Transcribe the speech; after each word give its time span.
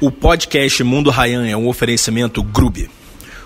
O 0.00 0.10
podcast 0.10 0.82
Mundo 0.82 1.08
Ryan 1.08 1.46
é 1.46 1.56
um 1.56 1.68
oferecimento 1.68 2.42
Grube. 2.42 2.90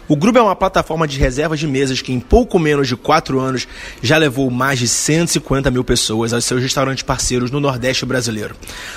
O 0.08 0.16
Grube 0.16 0.38
é 0.38 0.42
uma 0.42 0.56
plataforma 0.56 1.06
de 1.06 1.18
reservas 1.18 1.60
de 1.60 1.66
mesas 1.66 2.00
que, 2.00 2.10
em 2.10 2.18
pouco 2.18 2.58
menos 2.58 2.88
de 2.88 2.96
quatro 2.96 3.38
anos, 3.38 3.68
já 4.00 4.16
levou 4.16 4.50
mais 4.50 4.78
de 4.78 4.88
150 4.88 5.70
mil 5.70 5.84
pessoas 5.84 6.32
aos 6.32 6.46
seus 6.46 6.62
restaurantes 6.62 7.02
parceiros 7.02 7.50
no 7.50 7.60
Nordeste 7.60 8.06
brasileiro. 8.06 8.54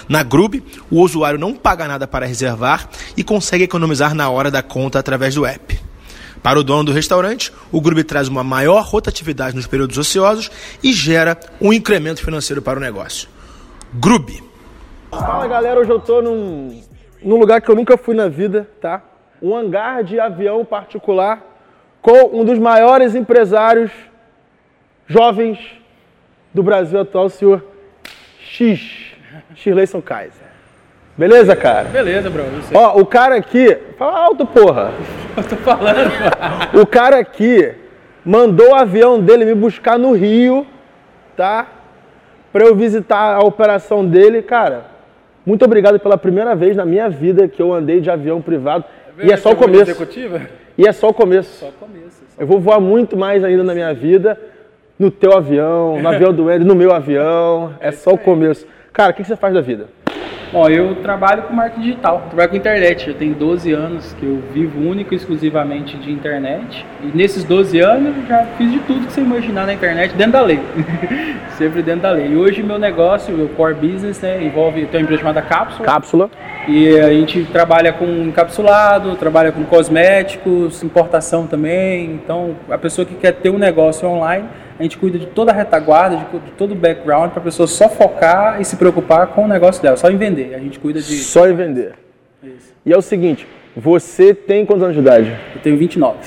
Na 0.08 0.24
Grube, 0.24 0.64
o 0.90 1.02
usuário 1.02 1.38
não 1.38 1.54
paga 1.54 1.90
nada 1.90 2.08
para 2.08 2.26
reservar 2.26 2.90
e 3.18 3.24
consegue 3.24 3.66
economizar 3.66 4.16
na 4.16 4.30
hora 4.30 4.50
da 4.50 4.64
conta 4.64 4.98
através 4.98 5.36
do 5.36 5.46
app. 5.46 5.78
Para 6.42 6.58
o 6.58 6.64
dono 6.64 6.86
do 6.86 6.94
restaurante, 6.94 7.52
o 7.70 7.82
Grube 7.82 8.06
traz 8.06 8.30
uma 8.30 8.46
maior 8.46 8.86
rotatividade 8.86 9.58
nos 9.58 9.68
períodos 9.68 9.98
ociosos 9.98 10.50
e 10.82 10.94
gera 10.94 11.38
um 11.60 11.74
incremento 11.74 12.24
financeiro 12.24 12.62
para 12.62 12.80
o 12.80 12.82
negócio. 12.82 13.28
Grube. 13.94 14.42
Fala 15.12 15.46
galera, 15.46 15.82
hoje 15.82 15.92
eu 15.92 16.00
tô 16.00 16.22
num, 16.22 16.82
num 17.24 17.38
lugar 17.38 17.62
que 17.62 17.70
eu 17.70 17.76
nunca 17.76 17.98
fui 17.98 18.16
na 18.16 18.28
vida, 18.28 18.68
tá? 18.80 19.02
Um 19.42 19.56
hangar 19.56 20.04
de 20.04 20.20
avião 20.20 20.64
particular 20.66 21.42
com 22.02 22.40
um 22.40 22.44
dos 22.44 22.58
maiores 22.58 23.16
empresários 23.16 23.92
jovens 25.08 25.60
do 26.54 26.64
Brasil 26.64 27.00
atual, 27.00 27.26
o 27.26 27.30
senhor 27.30 27.64
X, 28.40 29.16
Shirleyson 29.56 30.02
Kaiser. 30.02 30.52
Beleza, 31.18 31.56
cara? 31.56 31.90
Beleza, 31.90 32.30
bro. 32.30 32.44
Ó, 32.74 33.00
o 33.00 33.06
cara 33.06 33.36
aqui. 33.36 33.78
Fala 33.98 34.20
alto, 34.20 34.46
porra. 34.46 34.92
Eu 35.38 35.44
tô 35.44 35.56
falando. 35.58 36.12
O 36.74 36.86
cara 36.86 37.20
aqui 37.20 37.74
mandou 38.26 38.72
o 38.72 38.76
avião 38.76 39.20
dele 39.20 39.46
me 39.46 39.54
buscar 39.56 39.98
no 39.98 40.14
Rio, 40.14 40.66
tá? 41.36 41.68
Pra 42.52 42.66
eu 42.66 42.76
visitar 42.76 43.36
a 43.36 43.40
operação 43.40 44.06
dele. 44.06 44.42
Cara, 44.42 44.86
muito 45.46 45.66
obrigado 45.66 46.00
pela 46.00 46.18
primeira 46.18 46.56
vez 46.56 46.78
na 46.78 46.86
minha 46.86 47.10
vida 47.10 47.48
que 47.48 47.62
eu 47.62 47.74
andei 47.74 48.00
de 48.00 48.10
avião 48.10 48.42
privado. 48.42 48.86
E 49.22 49.32
é 49.32 49.38
só 49.38 49.52
o 49.52 49.56
começo. 49.56 49.92
Executiva? 49.92 50.42
E 50.78 50.88
é 50.88 50.92
só 50.92 51.10
o 51.10 51.14
começo. 51.14 51.60
Só 51.60 51.72
começo. 51.80 52.24
Só... 52.36 52.42
Eu 52.42 52.48
vou 52.48 52.60
voar 52.60 52.80
muito 52.80 53.18
mais 53.18 53.44
ainda 53.44 53.64
na 53.64 53.74
minha 53.74 53.94
vida, 53.94 54.40
no 54.98 55.10
teu 55.10 55.36
avião, 55.36 56.00
no 56.00 56.08
avião 56.08 56.34
do 56.34 56.50
Ed, 56.50 56.64
no 56.64 56.76
meu 56.76 56.92
avião. 56.92 57.74
É 57.82 57.92
só 57.92 58.12
o 58.12 58.18
começo. 58.18 58.66
Cara, 58.94 59.12
o 59.12 59.16
que 59.16 59.24
você 59.24 59.36
faz 59.36 59.54
da 59.54 59.62
vida? 59.62 59.88
Bom, 60.52 60.68
eu 60.68 60.96
trabalho 60.96 61.44
com 61.44 61.54
marketing 61.54 61.82
digital, 61.82 62.24
trabalho 62.28 62.50
com 62.50 62.56
internet. 62.58 63.06
Já 63.10 63.14
tem 63.18 63.32
12 63.32 63.72
anos 63.72 64.14
que 64.20 64.26
eu 64.26 64.44
vivo 64.54 64.82
único 64.82 65.14
e 65.14 65.18
exclusivamente 65.18 65.96
de 65.98 66.12
internet. 66.12 66.86
E 67.02 67.18
nesses 67.18 67.46
12 67.46 67.80
anos 67.80 68.18
eu 68.18 68.26
já 68.28 68.46
fiz 68.58 68.70
de 68.70 68.80
tudo 68.80 69.08
que 69.08 69.14
você 69.14 69.22
imaginar 69.22 69.66
na 69.66 69.74
internet, 69.74 70.14
dentro 70.14 70.34
da 70.34 70.42
lei. 70.42 70.60
Sempre 71.58 71.82
dentro 71.82 72.02
da 72.02 72.12
lei. 72.12 72.34
E 72.34 72.36
hoje 72.36 72.62
meu 72.62 72.78
negócio, 72.78 73.34
meu 73.34 73.48
core 73.48 73.76
business, 73.76 74.20
né, 74.20 74.44
envolve. 74.44 74.86
Tem 74.88 75.00
uma 75.00 75.04
empresa 75.04 75.22
chamada 75.22 75.42
Cápsula. 75.42 75.86
Cápsula. 75.86 76.30
E 76.68 77.00
a 77.00 77.10
gente 77.14 77.46
trabalha 77.46 77.94
com 77.94 78.06
encapsulado, 78.06 79.16
trabalha 79.16 79.54
com 79.54 79.64
cosméticos, 79.64 80.84
importação 80.84 81.48
também. 81.48 82.12
Então, 82.12 82.58
a 82.70 82.78
pessoa 82.78 83.06
que 83.06 83.16
quer 83.16 83.32
ter 83.32 83.50
um 83.50 83.58
negócio 83.58 84.06
online, 84.06 84.46
a 84.82 84.84
gente 84.84 84.98
cuida 84.98 85.20
de 85.20 85.28
toda 85.28 85.52
a 85.52 85.54
retaguarda, 85.54 86.18
de, 86.18 86.40
de 86.40 86.52
todo 86.58 86.72
o 86.72 86.76
background, 86.76 87.30
para 87.30 87.40
a 87.40 87.44
pessoa 87.44 87.68
só 87.68 87.88
focar 87.88 88.60
e 88.60 88.66
se 88.66 88.76
preocupar 88.76 89.28
com 89.28 89.46
o 89.46 89.48
negócio 89.48 89.80
dela, 89.80 89.96
só 89.96 90.10
em 90.10 90.18
vender. 90.18 90.56
A 90.56 90.60
gente 90.60 90.80
cuida 90.80 91.00
de. 91.00 91.18
Só 91.18 91.48
em 91.48 91.54
vender. 91.54 91.94
Isso. 92.44 92.74
E 92.84 92.92
é 92.92 92.98
o 92.98 93.02
seguinte, 93.02 93.48
você 93.78 94.34
tem 94.34 94.66
quantos 94.66 94.82
anos 94.82 94.96
de 94.96 95.02
idade? 95.02 95.38
Eu 95.54 95.62
tenho 95.62 95.78
29. 95.78 96.18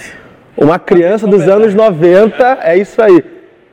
Uma 0.56 0.78
criança 0.78 1.26
dos 1.26 1.48
anos 1.48 1.74
90, 1.74 2.60
é 2.62 2.78
isso 2.78 3.02
aí. 3.02 3.24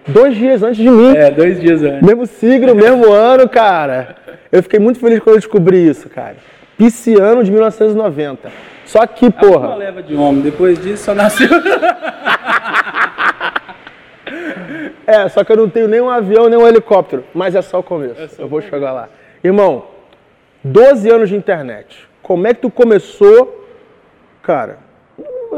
Dois 0.08 0.36
dias 0.36 0.64
antes 0.64 0.78
de 0.78 0.90
mim. 0.90 1.16
É, 1.16 1.30
dois 1.30 1.62
dias 1.62 1.84
antes. 1.84 2.02
Mesmo 2.02 2.26
signo, 2.26 2.74
mesmo 2.74 3.06
ano, 3.14 3.48
cara. 3.48 4.16
Eu 4.52 4.64
fiquei 4.64 4.80
muito 4.80 5.00
feliz 5.00 5.20
quando 5.20 5.36
eu 5.36 5.42
descobri 5.42 5.88
isso, 5.88 6.09
cara. 6.09 6.38
Pisciano 6.76 7.44
de 7.44 7.52
1990. 7.52 8.50
Só 8.84 9.06
que, 9.06 9.26
Uma 9.28 9.32
porra, 9.32 9.76
leva 9.76 10.02
de 10.02 10.16
homem, 10.16 10.42
depois 10.42 10.82
disso 10.82 11.04
só 11.04 11.14
nasceu. 11.14 11.48
é, 15.08 15.28
só 15.30 15.44
que 15.44 15.52
eu 15.52 15.58
não 15.58 15.69
tenho 15.69 15.88
nem 15.88 16.02
um 16.02 16.09
avião, 16.09 16.47
nem 16.50 16.58
um 16.59 16.68
helicóptero. 16.68 17.24
Mas 17.34 17.56
é 17.56 17.62
só 17.62 17.80
o 17.80 17.84
começo. 17.84 18.36
só 18.36 18.44
eu 18.44 18.47
vou 18.47 18.62
chegar 18.62 18.92
lá. 18.92 19.09
Irmão, 19.44 19.86
12 20.64 21.09
anos 21.09 21.30
de 21.30 21.36
internet. 21.36 22.08
Como 22.22 22.46
é 22.47 22.53
que 22.53 22.62
tu 22.62 22.69
começou? 22.69 23.66
Cara, 24.44 24.78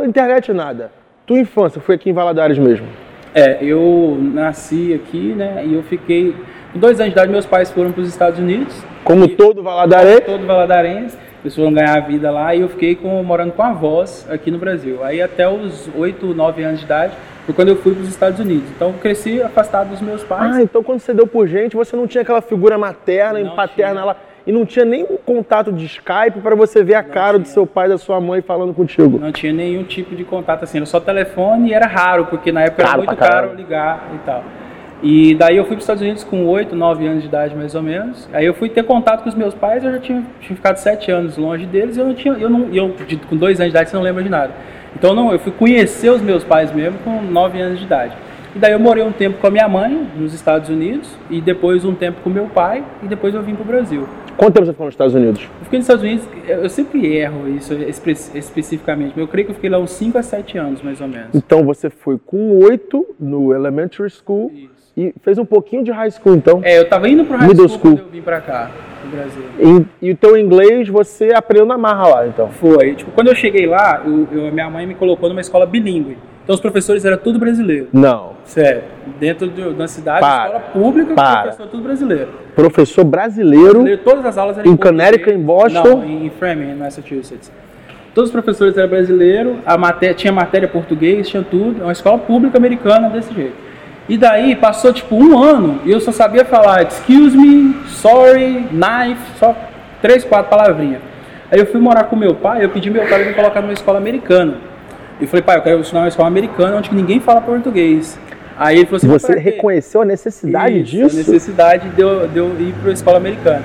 internet 0.05 0.51
nada. 0.53 0.91
Tua 1.25 1.39
infância 1.39 1.79
foi 1.81 1.95
aqui 1.95 2.09
em 2.09 2.13
Valadares 2.13 2.57
mesmo. 2.57 2.87
É, 3.33 3.63
eu 3.63 4.17
nasci 4.19 4.93
aqui, 4.93 5.33
né? 5.33 5.63
E 5.65 5.73
eu 5.73 5.83
fiquei. 5.83 6.35
Com 6.71 6.79
dois 6.79 6.99
anos 6.99 7.13
de 7.13 7.19
idade, 7.19 7.31
meus 7.31 7.45
pais 7.45 7.69
foram 7.71 7.91
para 7.91 8.01
os 8.01 8.09
Estados 8.09 8.39
Unidos. 8.39 8.75
Como 9.03 9.25
E- 9.25 9.35
todo 9.35 9.61
Valadares. 9.63 10.21
todo 10.25 10.45
valadarense. 10.45 11.17
Eles 11.43 11.55
foram 11.55 11.73
ganhar 11.73 11.97
a 11.97 11.99
vida 11.99 12.31
lá 12.31 12.55
e 12.55 12.61
eu 12.61 12.69
fiquei 12.69 12.95
com- 12.95 13.21
morando 13.21 13.51
com 13.51 13.61
avós 13.61 14.25
aqui 14.29 14.49
no 14.49 14.57
Brasil. 14.57 15.03
Aí 15.03 15.21
até 15.21 15.47
os 15.47 15.89
8, 15.95 16.27
9 16.33 16.63
anos 16.63 16.79
de 16.79 16.85
idade 16.85 17.13
foi 17.45 17.53
quando 17.53 17.69
eu 17.69 17.75
fui 17.77 17.93
para 17.93 18.03
os 18.03 18.09
Estados 18.09 18.39
Unidos. 18.39 18.69
Então 18.75 18.93
cresci 18.93 19.41
afastado 19.41 19.89
dos 19.89 20.01
meus 20.01 20.23
pais. 20.23 20.55
Ah, 20.55 20.61
então 20.61 20.81
quando 20.83 20.99
você 20.99 21.13
deu 21.13 21.27
por 21.27 21.47
gente, 21.47 21.75
você 21.75 21.95
não 21.95 22.07
tinha 22.07 22.21
aquela 22.21 22.41
figura 22.41 22.77
materna 22.77 23.39
e 23.39 23.43
Não 23.43 23.55
paterna 23.55 23.93
tinha. 23.93 24.05
lá. 24.05 24.15
E 24.45 24.51
não 24.51 24.65
tinha 24.65 24.83
nem 24.83 25.03
um 25.03 25.15
contato 25.15 25.71
de 25.71 25.85
Skype 25.85 26.41
para 26.41 26.53
você 26.53 26.83
ver 26.83 26.95
a 26.95 27.03
cara 27.03 27.37
do 27.39 27.43
tinha. 27.43 27.53
seu 27.53 27.65
pai 27.65 27.85
e 27.85 27.89
da 27.89 27.97
sua 27.97 28.19
mãe 28.19 28.41
falando 28.41 28.73
contigo. 28.73 29.17
Não 29.17 29.31
tinha 29.31 29.53
nenhum 29.53 29.83
tipo 29.83 30.13
de 30.15 30.25
contato 30.25 30.63
assim, 30.63 30.79
era 30.79 30.85
só 30.85 30.99
telefone 30.99 31.69
e 31.69 31.73
era 31.73 31.85
raro, 31.87 32.25
porque 32.25 32.51
na 32.51 32.61
época 32.63 32.83
Caro 32.83 33.01
era 33.03 33.07
muito 33.11 33.17
caro 33.19 33.53
ligar 33.55 34.09
e 34.13 34.17
tal. 34.25 34.43
E 35.01 35.35
daí 35.35 35.57
eu 35.57 35.63
fui 35.63 35.71
para 35.75 35.79
os 35.79 35.83
Estados 35.83 36.01
Unidos 36.01 36.23
com 36.23 36.45
8, 36.45 36.75
9 36.75 37.05
anos 37.07 37.21
de 37.23 37.27
idade 37.27 37.55
mais 37.55 37.75
ou 37.75 37.81
menos. 37.81 38.27
Aí 38.33 38.45
eu 38.45 38.53
fui 38.53 38.69
ter 38.69 38.83
contato 38.83 39.23
com 39.23 39.29
os 39.29 39.35
meus 39.35 39.53
pais, 39.53 39.83
eu 39.83 39.91
já 39.91 39.99
tinha, 39.99 40.23
tinha 40.41 40.55
ficado 40.55 40.77
7 40.77 41.11
anos 41.11 41.37
longe 41.37 41.65
deles, 41.65 41.97
e 41.97 41.99
eu 41.99 42.05
não 42.05 42.13
tinha, 42.13 42.33
eu 42.35 42.49
não, 42.49 42.67
eu 42.73 42.89
de- 43.05 43.17
com 43.17 43.35
2 43.35 43.59
anos 43.59 43.71
de 43.71 43.77
idade 43.77 43.89
você 43.89 43.95
não 43.97 44.03
lembra 44.03 44.23
de 44.23 44.29
nada. 44.29 44.51
Então 44.95 45.13
não, 45.13 45.31
eu 45.31 45.39
fui 45.39 45.51
conhecer 45.51 46.09
os 46.09 46.21
meus 46.21 46.43
pais 46.43 46.71
mesmo 46.73 46.97
com 46.99 47.21
9 47.21 47.59
anos 47.61 47.79
de 47.79 47.85
idade. 47.85 48.15
E 48.55 48.59
daí 48.59 48.71
eu 48.73 48.79
morei 48.79 49.03
um 49.03 49.11
tempo 49.11 49.39
com 49.39 49.47
a 49.47 49.49
minha 49.51 49.67
mãe 49.67 50.07
nos 50.15 50.33
Estados 50.33 50.69
Unidos 50.69 51.09
e 51.29 51.41
depois 51.41 51.83
um 51.83 51.95
tempo 51.95 52.21
com 52.23 52.29
meu 52.29 52.45
pai 52.45 52.83
e 53.01 53.07
depois 53.07 53.33
eu 53.33 53.41
vim 53.41 53.55
para 53.55 53.63
o 53.63 53.65
Brasil. 53.65 54.07
Quanto 54.37 54.53
tempo 54.53 54.65
você 54.65 54.71
ficou 54.71 54.85
nos 54.85 54.93
Estados 54.93 55.13
Unidos? 55.15 55.41
Eu 55.59 55.63
fiquei 55.65 55.79
nos 55.79 55.85
Estados 55.87 56.03
Unidos, 56.03 56.27
eu 56.47 56.69
sempre 56.69 57.15
erro 57.15 57.47
isso 57.49 57.73
espe- 57.73 58.11
especificamente, 58.35 59.09
mas 59.15 59.17
eu 59.19 59.27
creio 59.27 59.45
que 59.45 59.51
eu 59.51 59.55
fiquei 59.55 59.69
lá 59.69 59.79
uns 59.79 59.91
5 59.91 60.17
a 60.19 60.23
7 60.23 60.57
anos, 60.57 60.81
mais 60.83 61.01
ou 61.01 61.07
menos. 61.07 61.29
Então 61.33 61.63
você 61.63 61.89
foi 61.89 62.19
com 62.23 62.59
oito 62.59 63.05
no 63.19 63.53
elementary 63.53 64.09
school 64.09 64.51
Isso. 64.53 64.91
e 64.95 65.13
fez 65.23 65.37
um 65.39 65.45
pouquinho 65.45 65.83
de 65.83 65.91
high 65.91 66.11
school, 66.11 66.35
então. 66.35 66.61
É, 66.63 66.77
eu 66.79 66.87
tava 66.87 67.09
indo 67.09 67.25
pro 67.25 67.37
high 67.37 67.47
Middle 67.47 67.67
school, 67.67 67.79
school. 67.79 67.91
quando 67.97 68.05
eu 68.07 68.11
vim 68.11 68.21
pra 68.21 68.39
cá, 68.41 68.69
no 69.03 69.11
Brasil. 69.11 69.43
E, 70.01 70.07
e 70.07 70.11
o 70.11 70.15
teu 70.17 70.37
inglês 70.37 70.87
você 70.89 71.31
aprendeu 71.33 71.65
na 71.65 71.77
marra 71.77 72.07
lá, 72.07 72.27
então. 72.27 72.49
Foi, 72.49 72.95
tipo, 72.95 73.11
quando 73.11 73.27
eu 73.27 73.35
cheguei 73.35 73.65
lá, 73.65 74.01
eu, 74.05 74.27
eu- 74.31 74.51
minha 74.51 74.69
mãe 74.69 74.85
me 74.85 74.95
colocou 74.95 75.29
numa 75.29 75.41
escola 75.41 75.65
bilíngue. 75.65 76.17
Então 76.43 76.53
os 76.55 76.59
professores 76.61 77.05
eram 77.05 77.17
tudo 77.17 77.39
brasileiro. 77.39 77.87
Não. 77.93 78.33
Sério. 78.43 78.81
Dentro 79.19 79.47
do- 79.47 79.73
da 79.73 79.87
cidade, 79.87 80.19
Para. 80.19 80.45
escola 80.45 80.59
pública, 80.73 81.13
Para. 81.13 81.41
professor 81.43 81.67
tudo 81.67 81.83
brasileiro. 81.83 82.27
Professor 82.53 83.03
brasileiro. 83.05 83.65
Brasileiro, 83.75 84.01
Todas 84.03 84.25
as 84.25 84.37
aulas 84.37 84.57
eram 84.57 84.69
Em. 84.71 84.75
Connecticut, 84.75 85.31
em 85.33 85.39
Boston? 85.41 85.83
Não, 85.83 86.05
em 86.05 86.29
Framingham, 86.31 86.75
Massachusetts. 86.75 87.49
Todos 88.13 88.29
os 88.29 88.33
professores 88.33 88.77
eram 88.77 88.89
brasileiros, 88.89 89.55
a 89.65 89.77
matéria, 89.77 90.13
tinha 90.13 90.31
matéria 90.33 90.67
português, 90.67 91.27
tinha 91.29 91.41
tudo. 91.49 91.81
É 91.81 91.85
uma 91.85 91.93
escola 91.93 92.17
pública 92.19 92.57
americana 92.57 93.09
desse 93.09 93.33
jeito. 93.33 93.55
E 94.07 94.17
daí 94.17 94.55
passou 94.55 94.91
tipo 94.91 95.15
um 95.15 95.41
ano 95.41 95.79
e 95.85 95.91
eu 95.91 95.99
só 95.99 96.11
sabia 96.11 96.43
falar 96.43 96.83
excuse 96.83 97.37
me, 97.37 97.75
sorry, 97.87 98.67
knife, 98.71 99.21
só 99.39 99.55
três, 100.01 100.23
quatro 100.23 100.49
palavrinhas. 100.49 101.01
Aí 101.49 101.59
eu 101.59 101.65
fui 101.65 101.79
morar 101.79 102.05
com 102.05 102.15
meu 102.15 102.35
pai, 102.35 102.65
eu 102.65 102.69
pedi 102.69 102.89
meu 102.89 103.03
pai 103.07 103.19
para 103.19 103.25
me 103.25 103.33
colocar 103.33 103.61
numa 103.61 103.73
escola 103.73 103.97
americana. 103.97 104.55
Eu 105.21 105.27
falei, 105.27 105.43
pai, 105.43 105.57
eu 105.57 105.61
quero 105.61 105.79
estudar 105.79 106.01
numa 106.01 106.09
escola 106.09 106.27
americana 106.27 106.77
onde 106.77 106.93
ninguém 106.93 107.19
fala 107.19 107.39
português. 107.39 108.19
Aí 108.57 108.77
ele 108.77 108.85
falou 108.85 108.97
assim, 108.97 109.07
Você 109.07 109.39
reconheceu 109.39 110.01
a 110.01 110.05
necessidade 110.05 110.79
Isso, 110.79 110.91
disso? 110.91 111.15
A 111.15 111.17
necessidade 111.17 111.89
de 111.89 112.01
eu, 112.01 112.27
de 112.27 112.37
eu 112.37 112.47
ir 112.59 112.73
para 112.73 112.89
uma 112.89 112.93
escola 112.93 113.17
americana. 113.17 113.63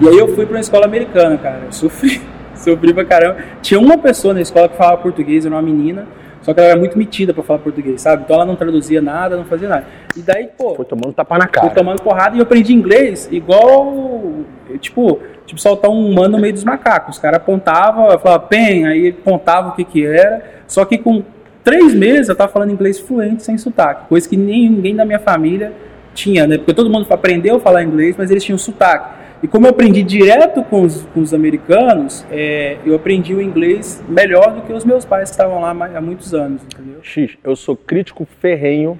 E 0.00 0.08
aí 0.08 0.18
eu 0.18 0.28
fui 0.34 0.46
para 0.46 0.54
uma 0.54 0.60
escola 0.60 0.84
americana, 0.86 1.36
cara. 1.36 1.62
Eu 1.66 1.72
sofri, 1.72 2.20
sofri 2.54 2.92
pra 2.92 3.04
caramba. 3.04 3.38
Tinha 3.60 3.80
uma 3.80 3.98
pessoa 3.98 4.34
na 4.34 4.40
escola 4.40 4.68
que 4.68 4.76
falava 4.76 4.98
português, 4.98 5.44
era 5.44 5.54
uma 5.54 5.62
menina, 5.62 6.06
só 6.44 6.52
que 6.52 6.60
ela 6.60 6.70
era 6.70 6.78
muito 6.78 6.98
metida 6.98 7.32
para 7.32 7.42
falar 7.42 7.58
português, 7.60 8.02
sabe? 8.02 8.22
Então 8.24 8.36
ela 8.36 8.44
não 8.44 8.54
traduzia 8.54 9.00
nada, 9.00 9.34
não 9.34 9.46
fazia 9.46 9.66
nada. 9.66 9.86
E 10.14 10.20
daí, 10.20 10.48
pô, 10.58 10.74
Foi 10.74 10.84
tomando 10.84 11.14
tapa 11.14 11.38
na 11.38 11.46
cara. 11.46 11.70
tomando 11.70 12.02
porrada 12.02 12.36
e 12.36 12.38
eu 12.38 12.42
aprendi 12.42 12.74
inglês 12.74 13.26
igual, 13.32 14.44
tipo, 14.78 15.20
tipo 15.46 15.58
soltar 15.58 15.90
um 15.90 16.06
humano 16.06 16.36
no 16.36 16.42
meio 16.42 16.52
dos 16.52 16.62
macacos. 16.62 17.16
Os 17.16 17.22
caras 17.22 17.38
apontavam, 17.38 18.10
eu 18.10 18.18
falava, 18.18 18.42
pen, 18.44 18.86
aí 18.86 19.08
apontava 19.08 19.70
o 19.70 19.72
que 19.72 19.84
que 19.84 20.04
era. 20.04 20.44
Só 20.66 20.84
que 20.84 20.98
com 20.98 21.22
três 21.64 21.94
meses 21.94 22.28
eu 22.28 22.36
tava 22.36 22.52
falando 22.52 22.72
inglês 22.72 23.00
fluente, 23.00 23.42
sem 23.42 23.56
sotaque. 23.56 24.06
Coisa 24.06 24.28
que 24.28 24.36
nem, 24.36 24.68
ninguém 24.68 24.94
da 24.94 25.06
minha 25.06 25.18
família 25.18 25.72
tinha, 26.12 26.46
né? 26.46 26.58
Porque 26.58 26.74
todo 26.74 26.90
mundo 26.90 27.06
aprendeu 27.08 27.56
a 27.56 27.60
falar 27.60 27.82
inglês, 27.82 28.16
mas 28.18 28.30
eles 28.30 28.44
tinham 28.44 28.58
sotaque. 28.58 29.23
E 29.44 29.46
como 29.46 29.66
eu 29.66 29.72
aprendi 29.72 30.02
direto 30.02 30.62
com 30.64 30.80
os, 30.80 31.02
com 31.12 31.20
os 31.20 31.34
americanos, 31.34 32.24
é, 32.30 32.78
eu 32.82 32.94
aprendi 32.94 33.34
o 33.34 33.42
inglês 33.42 34.02
melhor 34.08 34.54
do 34.54 34.62
que 34.62 34.72
os 34.72 34.86
meus 34.86 35.04
pais 35.04 35.28
que 35.28 35.34
estavam 35.34 35.60
lá 35.60 35.68
há 35.68 36.00
muitos 36.00 36.32
anos, 36.32 36.62
entendeu? 36.64 37.00
X, 37.02 37.36
eu 37.44 37.54
sou 37.54 37.76
crítico 37.76 38.26
ferrenho 38.40 38.98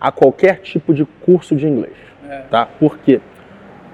a 0.00 0.12
qualquer 0.12 0.60
tipo 0.60 0.94
de 0.94 1.04
curso 1.22 1.56
de 1.56 1.66
inglês. 1.66 1.96
É. 2.28 2.42
Tá? 2.48 2.66
Por 2.66 2.98
quê? 2.98 3.20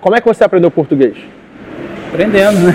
Como 0.02 0.14
é 0.14 0.20
que 0.20 0.28
você 0.28 0.44
aprendeu 0.44 0.70
português? 0.70 1.16
Aprendendo, 2.08 2.58
né? 2.58 2.75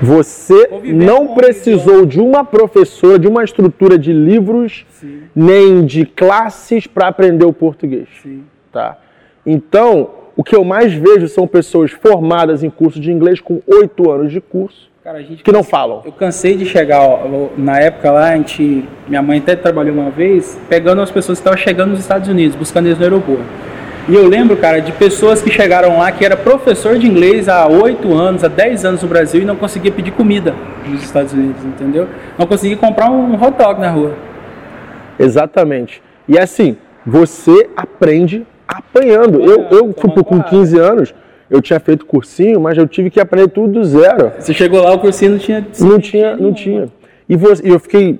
Você 0.00 0.66
não 0.94 1.34
precisou 1.34 2.06
de 2.06 2.20
uma 2.22 2.42
professora, 2.42 3.18
de 3.18 3.28
uma 3.28 3.44
estrutura 3.44 3.98
de 3.98 4.14
livros, 4.14 4.86
Sim, 4.92 5.24
nem 5.34 5.84
de 5.84 6.06
classes 6.06 6.86
para 6.86 7.08
aprender 7.08 7.44
o 7.44 7.52
português. 7.52 8.08
sim. 8.22 8.44
Tá? 8.72 8.96
Então, 9.44 10.25
o 10.36 10.44
que 10.44 10.54
eu 10.54 10.62
mais 10.64 10.92
vejo 10.92 11.26
são 11.28 11.46
pessoas 11.46 11.90
formadas 11.90 12.62
em 12.62 12.70
curso 12.70 13.00
de 13.00 13.10
inglês 13.10 13.40
com 13.40 13.62
oito 13.66 14.10
anos 14.10 14.30
de 14.30 14.40
curso 14.40 14.90
Cara, 15.06 15.18
a 15.18 15.22
gente 15.22 15.44
que 15.44 15.52
não 15.52 15.62
falam. 15.62 16.02
Eu 16.04 16.10
cansei 16.10 16.56
de 16.56 16.66
chegar, 16.66 17.00
ó, 17.00 17.50
na 17.56 17.78
época 17.78 18.10
lá, 18.10 18.30
a 18.30 18.36
gente, 18.36 18.84
minha 19.06 19.22
mãe 19.22 19.38
até 19.38 19.54
trabalhou 19.54 19.94
uma 19.94 20.10
vez, 20.10 20.58
pegando 20.68 21.00
as 21.00 21.12
pessoas 21.12 21.38
que 21.38 21.42
estavam 21.42 21.56
chegando 21.56 21.90
nos 21.90 22.00
Estados 22.00 22.28
Unidos, 22.28 22.56
buscando 22.56 22.86
eles 22.86 22.98
no 22.98 23.04
aeroporto. 23.04 23.44
E 24.08 24.14
eu 24.16 24.26
lembro, 24.26 24.56
cara, 24.56 24.80
de 24.80 24.90
pessoas 24.90 25.40
que 25.40 25.48
chegaram 25.48 25.98
lá 25.98 26.10
que 26.10 26.24
era 26.24 26.36
professor 26.36 26.98
de 26.98 27.06
inglês 27.06 27.48
há 27.48 27.68
8 27.68 28.12
anos, 28.14 28.42
há 28.42 28.48
10 28.48 28.84
anos 28.84 29.02
no 29.04 29.08
Brasil 29.08 29.42
e 29.42 29.44
não 29.44 29.54
conseguia 29.54 29.92
pedir 29.92 30.10
comida 30.10 30.56
nos 30.84 31.00
Estados 31.04 31.32
Unidos, 31.32 31.64
entendeu? 31.64 32.08
Não 32.36 32.44
conseguia 32.44 32.76
comprar 32.76 33.08
um 33.08 33.40
hot 33.40 33.56
dog 33.56 33.80
na 33.80 33.92
rua. 33.92 34.12
Exatamente. 35.20 36.02
E 36.26 36.36
assim, 36.36 36.76
você 37.06 37.70
aprende 37.76 38.44
apanhando. 38.66 39.40
Eu, 39.42 39.62
eu 39.62 39.68
tomando 39.68 39.94
tipo, 39.94 40.24
com 40.24 40.38
porrada. 40.38 40.50
15 40.50 40.78
anos, 40.78 41.14
eu 41.50 41.60
tinha 41.62 41.78
feito 41.80 42.04
cursinho, 42.06 42.60
mas 42.60 42.76
eu 42.76 42.86
tive 42.86 43.10
que 43.10 43.20
aprender 43.20 43.48
tudo 43.48 43.72
do 43.74 43.84
zero. 43.84 44.32
Você 44.38 44.52
chegou 44.54 44.82
lá, 44.82 44.92
o 44.92 44.98
cursinho 44.98 45.32
não 45.32 45.38
tinha... 45.38 45.66
Não 45.80 45.98
tinha, 46.00 46.36
não 46.36 46.52
tinha. 46.52 46.88
E 47.28 47.36
você- 47.36 47.66
e 47.66 47.70
eu 47.70 47.78
fiquei 47.78 48.18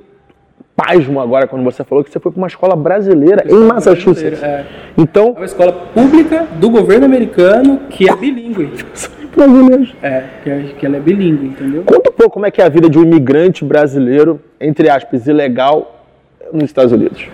pasmo 0.77 1.21
agora 1.21 1.47
quando 1.47 1.65
você 1.65 1.83
falou 1.83 2.05
que 2.05 2.11
você 2.11 2.21
foi 2.21 2.31
para 2.31 2.39
uma 2.39 2.47
escola 2.49 2.77
brasileira 2.77 3.45
em 3.49 3.65
Massachusetts. 3.65 4.43
É. 4.43 4.65
Então, 4.99 5.29
É 5.29 5.39
uma 5.41 5.45
escola 5.47 5.73
pública 5.73 6.47
do 6.61 6.69
governo 6.69 7.07
americano 7.07 7.81
que 7.89 8.09
é 8.09 8.15
bilíngue. 8.15 8.71
brasileiros. 9.35 9.95
É, 10.03 10.23
que, 10.43 10.51
é, 10.51 10.63
que 10.79 10.87
ela 10.87 10.97
é 10.97 11.01
bilíngue, 11.01 11.47
entendeu? 11.49 11.83
Conta 11.85 12.11
um 12.11 12.13
pouco 12.13 12.31
como 12.35 12.47
é 12.47 12.51
que 12.51 12.61
é 12.61 12.65
a 12.65 12.69
vida 12.71 12.89
de 12.89 12.99
um 12.99 13.03
imigrante 13.03 13.65
brasileiro, 13.65 14.41
entre 14.61 14.89
aspas, 14.89 15.27
ilegal 15.27 16.05
nos 16.53 16.65
Estados 16.65 16.91
Unidos. 16.93 17.27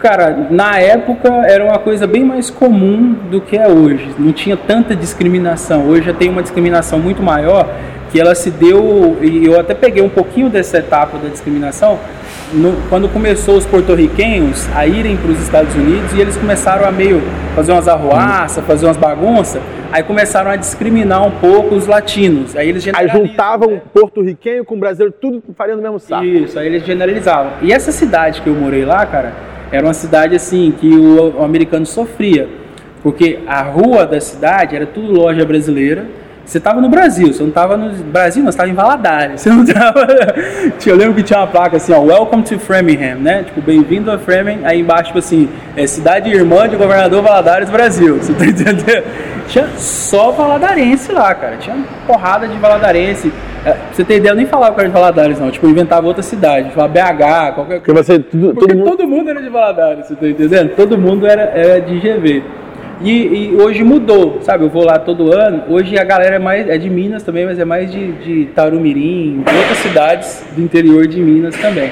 Cara, 0.00 0.46
na 0.50 0.78
época 0.80 1.28
era 1.46 1.62
uma 1.62 1.78
coisa 1.78 2.06
bem 2.06 2.24
mais 2.24 2.48
comum 2.48 3.12
do 3.30 3.40
que 3.40 3.56
é 3.56 3.68
hoje. 3.68 4.08
Não 4.18 4.32
tinha 4.32 4.56
tanta 4.56 4.96
discriminação. 4.96 5.86
Hoje 5.86 6.04
já 6.06 6.14
tem 6.14 6.30
uma 6.30 6.42
discriminação 6.42 6.98
muito 6.98 7.22
maior 7.22 7.68
que 8.10 8.18
ela 8.18 8.34
se 8.34 8.50
deu 8.50 9.18
e 9.20 9.44
eu 9.44 9.60
até 9.60 9.74
peguei 9.74 10.02
um 10.02 10.08
pouquinho 10.08 10.48
dessa 10.48 10.78
etapa 10.78 11.16
da 11.18 11.28
discriminação 11.28 11.96
no- 12.52 12.76
quando 12.88 13.08
começou 13.08 13.56
os 13.56 13.64
porto-riquenhos 13.66 14.66
a 14.74 14.84
irem 14.84 15.16
para 15.16 15.30
os 15.30 15.40
Estados 15.40 15.72
Unidos 15.76 16.12
e 16.14 16.20
eles 16.20 16.36
começaram 16.36 16.88
a 16.88 16.90
meio 16.90 17.22
fazer 17.54 17.70
umas 17.70 17.86
arruaças, 17.86 18.64
fazer 18.64 18.86
umas 18.86 18.96
bagunças. 18.96 19.62
Aí 19.92 20.02
começaram 20.02 20.50
a 20.50 20.56
discriminar 20.56 21.24
um 21.24 21.30
pouco 21.30 21.74
os 21.74 21.86
latinos. 21.86 22.56
Aí 22.56 22.68
eles 22.70 22.84
Aí 22.94 23.06
juntavam 23.06 23.70
né? 23.72 23.80
porto-riquenho 23.92 24.64
com 24.64 24.78
brasileiro, 24.78 25.14
tudo 25.20 25.42
faria 25.56 25.76
no 25.76 25.82
mesmo 25.82 26.00
saco. 26.00 26.24
Isso, 26.24 26.58
aí 26.58 26.66
eles 26.66 26.84
generalizavam. 26.84 27.52
E 27.62 27.70
essa 27.72 27.92
cidade 27.92 28.40
que 28.40 28.48
eu 28.48 28.54
morei 28.54 28.84
lá, 28.84 29.04
cara, 29.06 29.32
era 29.72 29.86
uma 29.86 29.94
cidade 29.94 30.34
assim 30.34 30.72
que 30.72 30.88
o, 30.88 31.38
o 31.38 31.44
americano 31.44 31.86
sofria. 31.86 32.48
Porque 33.02 33.38
a 33.46 33.62
rua 33.62 34.06
da 34.06 34.20
cidade 34.20 34.76
era 34.76 34.86
tudo 34.86 35.12
loja 35.12 35.44
brasileira. 35.44 36.06
Você 36.44 36.58
tava 36.58 36.80
no 36.80 36.88
Brasil, 36.88 37.32
você 37.32 37.42
não 37.42 37.50
tava 37.50 37.76
no 37.76 37.92
Brasil, 38.04 38.42
não, 38.42 38.50
você 38.50 38.58
tava 38.58 38.70
em 38.70 38.74
Valadares. 38.74 39.40
Você 39.40 39.50
não 39.50 39.64
tava. 39.64 40.06
eu 40.84 40.96
lembro 40.96 41.14
que 41.14 41.22
tinha 41.22 41.38
uma 41.38 41.46
placa 41.46 41.76
assim, 41.76 41.92
ó, 41.92 42.00
Welcome 42.00 42.42
to 42.42 42.58
Framingham, 42.58 43.16
né? 43.16 43.44
Tipo, 43.44 43.60
bem-vindo 43.60 44.10
a 44.10 44.18
Framingham. 44.18 44.60
Aí 44.64 44.80
embaixo, 44.80 45.06
tipo 45.06 45.18
assim, 45.18 45.48
é 45.76 45.86
cidade 45.86 46.28
irmã 46.28 46.68
de 46.68 46.76
governador 46.76 47.22
Valadares, 47.22 47.70
Brasil. 47.70 48.16
Você 48.16 48.32
tá 48.32 48.44
entendendo? 48.46 49.04
Tinha 49.46 49.68
só 49.76 50.30
valadarense 50.30 51.12
lá, 51.12 51.34
cara. 51.34 51.56
Tinha 51.56 51.74
uma 51.74 51.86
porrada 52.06 52.46
de 52.48 52.56
valadarense. 52.56 53.32
É, 53.64 53.72
pra 53.72 53.80
você 53.92 54.04
ter 54.04 54.16
ideia, 54.16 54.32
eu 54.32 54.36
nem 54.36 54.46
falava 54.46 54.74
que 54.74 54.80
era 54.80 54.88
de 54.88 54.94
Valadares, 54.94 55.38
não. 55.38 55.50
Tipo, 55.50 55.68
inventava 55.68 56.06
outra 56.06 56.22
cidade, 56.22 56.70
falava 56.70 56.92
BH, 56.92 57.54
qualquer 57.54 57.80
Porque 57.80 57.92
coisa. 57.92 58.02
você, 58.02 58.18
tudo, 58.18 58.54
Porque 58.54 58.72
todo 58.72 58.78
mundo... 58.78 58.90
todo 58.90 59.08
mundo 59.08 59.30
era 59.30 59.42
de 59.42 59.48
Valadares, 59.48 60.06
você 60.06 60.14
tá 60.14 60.28
entendendo? 60.28 60.74
Todo 60.74 60.96
mundo 60.96 61.26
era, 61.26 61.42
era 61.42 61.80
de 61.80 61.98
GV. 61.98 62.42
E, 63.02 63.10
e 63.10 63.56
hoje 63.56 63.82
mudou, 63.82 64.40
sabe? 64.42 64.64
Eu 64.64 64.68
vou 64.68 64.84
lá 64.84 64.98
todo 64.98 65.32
ano. 65.32 65.64
Hoje 65.68 65.98
a 65.98 66.04
galera 66.04 66.36
é 66.36 66.38
mais 66.38 66.68
é 66.68 66.76
de 66.76 66.90
Minas 66.90 67.22
também, 67.22 67.46
mas 67.46 67.58
é 67.58 67.64
mais 67.64 67.90
de, 67.90 68.12
de 68.12 68.46
Tarumirim, 68.46 69.42
de 69.42 69.56
outras 69.56 69.78
cidades 69.78 70.44
do 70.54 70.62
interior 70.62 71.06
de 71.06 71.18
Minas 71.20 71.56
também. 71.56 71.90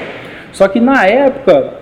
Só 0.51 0.67
que 0.67 0.79
na 0.79 1.07
época 1.07 1.73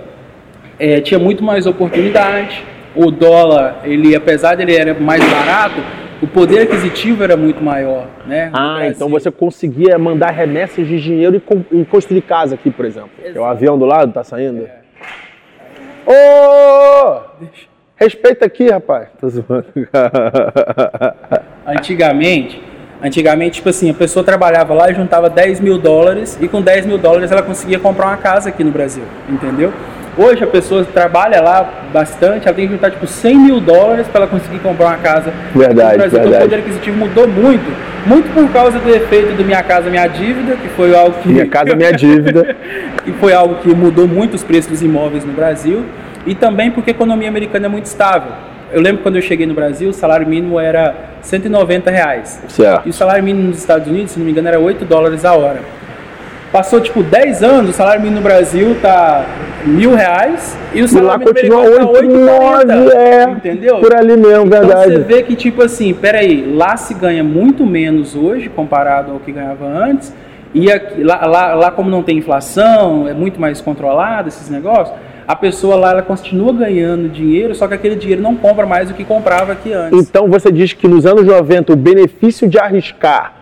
é, 0.80 1.02
tinha 1.02 1.20
muito 1.20 1.44
mais 1.44 1.66
oportunidade. 1.66 2.64
O 2.96 3.12
dólar, 3.12 3.82
ele 3.84 4.16
apesar 4.16 4.56
dele 4.56 4.76
era 4.76 4.94
mais 4.94 5.24
barato, 5.30 5.82
o 6.22 6.28
poder 6.28 6.62
aquisitivo 6.62 7.24
era 7.24 7.38
muito 7.38 7.64
maior, 7.64 8.08
né? 8.26 8.50
Ah, 8.54 8.88
então 8.88 9.08
você 9.08 9.30
conseguia 9.30 10.00
mandar 10.00 10.32
remessas 10.32 10.88
de 10.88 11.00
dinheiro 11.00 11.36
e, 11.36 11.82
e 11.82 11.86
construir 11.86 12.22
casa 12.22 12.56
aqui, 12.56 12.72
por 12.72 12.86
exemplo. 12.86 13.12
É 13.24 13.38
o 13.40 13.44
avião 13.44 13.78
do 13.78 13.86
lado, 13.86 14.14
tá 14.14 14.24
saindo. 14.24 14.68
Ô! 16.08 17.22
Respeita 17.98 18.46
aqui, 18.46 18.70
rapaz. 18.70 19.08
Tô 19.20 19.28
zoando. 19.28 19.66
Antigamente, 21.66 22.62
antigamente, 23.02 23.56
tipo 23.56 23.70
assim, 23.70 23.90
a 23.90 23.94
pessoa 23.94 24.24
trabalhava 24.24 24.74
lá 24.74 24.90
e 24.90 24.96
juntava 24.96 25.30
10 25.30 25.60
mil 25.60 25.78
dólares 25.78 26.38
e 26.40 26.48
com 26.48 26.62
10 26.62 26.86
mil 26.86 26.98
dólares 26.98 27.32
ela 27.32 27.42
conseguia 27.42 27.78
comprar 27.78 28.08
uma 28.08 28.18
casa 28.18 28.50
aqui 28.50 28.64
no 28.64 28.72
Brasil, 28.72 29.04
entendeu? 29.28 29.74
Hoje 30.18 30.44
a 30.44 30.48
pessoa 30.48 30.84
trabalha 30.86 31.42
lá 31.42 31.70
bastante, 31.92 32.48
ela 32.48 32.56
tem 32.56 32.68
que 32.68 32.74
juntar 32.74 32.90
tipo 32.90 33.06
100 33.06 33.38
mil 33.38 33.60
dólares 33.60 34.08
para 34.08 34.22
ela 34.22 34.30
conseguir 34.30 34.60
comprar 34.60 34.88
uma 34.88 34.98
casa 34.98 35.32
Verdade, 35.54 35.92
no 35.92 35.98
Brasil. 35.98 36.08
Então 36.08 36.20
o 36.20 36.24
verdade. 36.24 36.44
poder 36.44 36.60
aquisitivo 36.60 36.98
mudou 36.98 37.28
muito, 37.28 37.72
muito 38.06 38.34
por 38.34 38.50
causa 38.52 38.80
do 38.80 38.90
efeito 38.90 39.36
do 39.36 39.44
Minha 39.44 39.62
Casa 39.62 39.90
Minha 39.90 40.08
Dívida, 40.08 40.56
que 40.56 40.70
foi 40.70 40.96
algo 40.96 41.20
que... 41.22 41.30
Minha 41.30 41.48
casa, 41.48 41.76
minha 41.76 41.92
dívida. 41.92 42.56
e 43.06 43.12
foi 43.14 43.34
algo 43.34 43.56
que 43.56 43.76
mudou 43.76 44.08
muito 44.08 44.36
os 44.36 44.44
preços 44.44 44.72
dos 44.72 44.82
imóveis 44.82 45.26
no 45.26 45.34
Brasil 45.34 45.84
e 46.28 46.36
também 46.36 46.70
porque 46.70 46.92
a 46.92 46.94
economia 46.94 47.30
americana 47.30 47.66
é 47.66 47.70
muito 47.70 47.86
estável. 47.86 48.32
Eu 48.72 48.82
lembro 48.82 49.02
quando 49.02 49.16
eu 49.16 49.22
cheguei 49.22 49.48
no 49.48 49.54
Brasil, 49.54 49.90
o 49.90 49.94
salário 49.94 50.28
mínimo 50.28 50.60
era 50.60 50.94
190 51.22 51.90
reais. 51.90 52.44
Certo. 52.50 52.86
E 52.86 52.90
o 52.90 52.94
salário 52.94 53.24
mínimo 53.24 53.48
nos 53.48 53.58
Estados 53.58 53.88
Unidos, 53.88 54.12
se 54.12 54.20
não 54.20 54.26
me 54.26 54.32
engano, 54.32 54.48
era 54.50 54.60
8 54.60 54.84
dólares 54.84 55.24
a 55.24 55.34
hora. 55.34 55.62
Passou 56.52 56.80
tipo 56.80 57.02
10 57.02 57.44
anos, 57.44 57.70
o 57.72 57.74
salário 57.74 58.02
mínimo 58.02 58.20
no 58.22 58.24
Brasil 58.24 58.76
tá 58.82 59.26
mil 59.66 59.94
reais 59.96 60.58
e 60.74 60.82
o 60.82 60.88
salário 60.88 61.08
lá 61.08 61.18
mínimo 61.18 61.34
continua 61.34 61.62
americano 61.62 62.68
tá 62.68 62.76
8, 62.76 62.84
9, 62.84 62.90
8,40. 62.90 62.96
é. 62.96 63.24
Entendeu? 63.32 63.78
Por 63.80 63.96
ali 63.96 64.18
mesmo, 64.18 64.46
Então 64.46 64.50
verdade. 64.50 64.92
você 64.94 65.00
vê 65.00 65.24
que, 65.24 65.36
tipo 65.36 65.62
assim, 65.64 65.94
peraí, 65.94 66.54
lá 66.56 66.76
se 66.76 66.94
ganha 66.94 67.24
muito 67.24 67.66
menos 67.66 68.16
hoje 68.16 68.50
comparado 68.50 69.12
ao 69.14 69.20
que 69.20 69.32
ganhava 69.32 69.66
antes. 69.66 70.14
E 70.54 70.72
aqui, 70.72 71.04
lá, 71.04 71.26
lá, 71.26 71.54
lá, 71.54 71.72
como 71.72 71.90
não 71.90 72.02
tem 72.02 72.18
inflação, 72.18 73.08
é 73.08 73.14
muito 73.14 73.40
mais 73.40 73.60
controlado 73.62 74.30
esses 74.30 74.50
negócios, 74.50 74.96
a 75.28 75.36
pessoa 75.36 75.76
lá 75.76 75.92
ela 75.92 76.02
continua 76.02 76.54
ganhando 76.54 77.10
dinheiro, 77.10 77.54
só 77.54 77.68
que 77.68 77.74
aquele 77.74 77.96
dinheiro 77.96 78.22
não 78.22 78.36
compra 78.36 78.66
mais 78.66 78.88
do 78.88 78.94
que 78.94 79.04
comprava 79.04 79.52
aqui 79.52 79.74
antes. 79.74 80.00
Então 80.00 80.30
você 80.30 80.50
diz 80.50 80.72
que 80.72 80.88
nos 80.88 81.06
anos 81.06 81.26
90 81.26 81.74
o 81.74 81.76
benefício 81.76 82.48
de 82.48 82.58
arriscar 82.58 83.34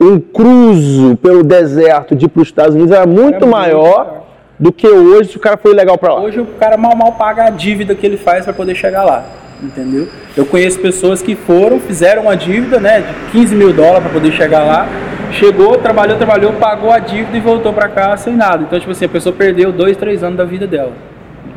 um 0.00 0.18
cruzo 0.18 1.16
pelo 1.16 1.44
deserto 1.44 2.16
de 2.16 2.26
ir 2.26 2.28
para 2.28 2.42
os 2.42 2.48
Estados 2.48 2.74
Unidos 2.74 2.92
era 2.92 3.06
muito 3.06 3.20
muito 3.20 3.46
maior 3.46 4.04
maior. 4.04 4.24
do 4.58 4.72
que 4.72 4.88
hoje 4.88 5.30
se 5.30 5.36
o 5.36 5.40
cara 5.40 5.56
foi 5.56 5.72
legal 5.72 5.96
para 5.96 6.14
lá. 6.14 6.20
Hoje 6.22 6.40
o 6.40 6.46
cara 6.46 6.76
mal 6.76 6.96
mal 6.96 7.12
paga 7.12 7.44
a 7.44 7.50
dívida 7.50 7.94
que 7.94 8.04
ele 8.04 8.16
faz 8.16 8.44
para 8.44 8.52
poder 8.52 8.74
chegar 8.74 9.04
lá, 9.04 9.24
entendeu? 9.62 10.08
Eu 10.36 10.44
conheço 10.44 10.80
pessoas 10.80 11.22
que 11.22 11.36
foram, 11.36 11.78
fizeram 11.78 12.22
uma 12.22 12.36
dívida, 12.36 12.80
né, 12.80 13.00
de 13.00 13.30
15 13.32 13.54
mil 13.54 13.72
dólares 13.72 14.02
para 14.02 14.12
poder 14.12 14.32
chegar 14.32 14.64
lá, 14.64 14.88
chegou, 15.32 15.78
trabalhou, 15.78 16.16
trabalhou, 16.16 16.52
pagou 16.54 16.90
a 16.90 16.98
dívida 16.98 17.36
e 17.36 17.40
voltou 17.40 17.72
para 17.72 17.88
cá 17.88 18.16
sem 18.16 18.34
nada. 18.34 18.64
Então, 18.64 18.78
tipo 18.78 18.90
assim, 18.90 19.04
a 19.04 19.08
pessoa 19.08 19.32
perdeu 19.32 19.70
dois, 19.70 19.96
três 19.96 20.24
anos 20.24 20.36
da 20.36 20.44
vida 20.44 20.66
dela. 20.66 20.92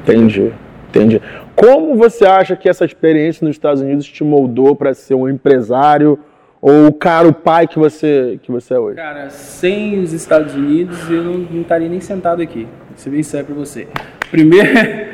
Entendi, 0.03 0.51
entendi. 0.89 1.22
Como 1.55 1.96
você 1.96 2.25
acha 2.25 2.55
que 2.55 2.67
essa 2.67 2.86
experiência 2.86 3.46
nos 3.46 3.55
Estados 3.55 3.81
Unidos 3.81 4.05
te 4.08 4.24
moldou 4.24 4.75
para 4.75 4.93
ser 4.93 5.13
um 5.15 5.27
empresário 5.29 6.17
ou 6.62 6.88
o 6.88 6.93
cara, 6.93 7.27
o 7.27 7.34
pai 7.34 7.67
que 7.67 7.77
você, 7.79 8.39
que 8.41 8.51
você 8.51 8.74
é 8.74 8.79
hoje? 8.79 8.96
Cara, 8.98 9.29
sem 9.29 10.00
os 10.00 10.13
Estados 10.13 10.53
Unidos 10.55 11.10
eu 11.10 11.24
não, 11.24 11.34
não 11.39 11.62
estaria 11.62 11.89
nem 11.89 12.00
sentado 12.00 12.41
aqui. 12.41 12.67
Vou 12.89 12.98
ser 12.98 13.10
bem 13.10 13.24
sério 13.24 13.48
pra 13.48 13.55
você. 13.55 13.88
Primeiro, 14.29 14.70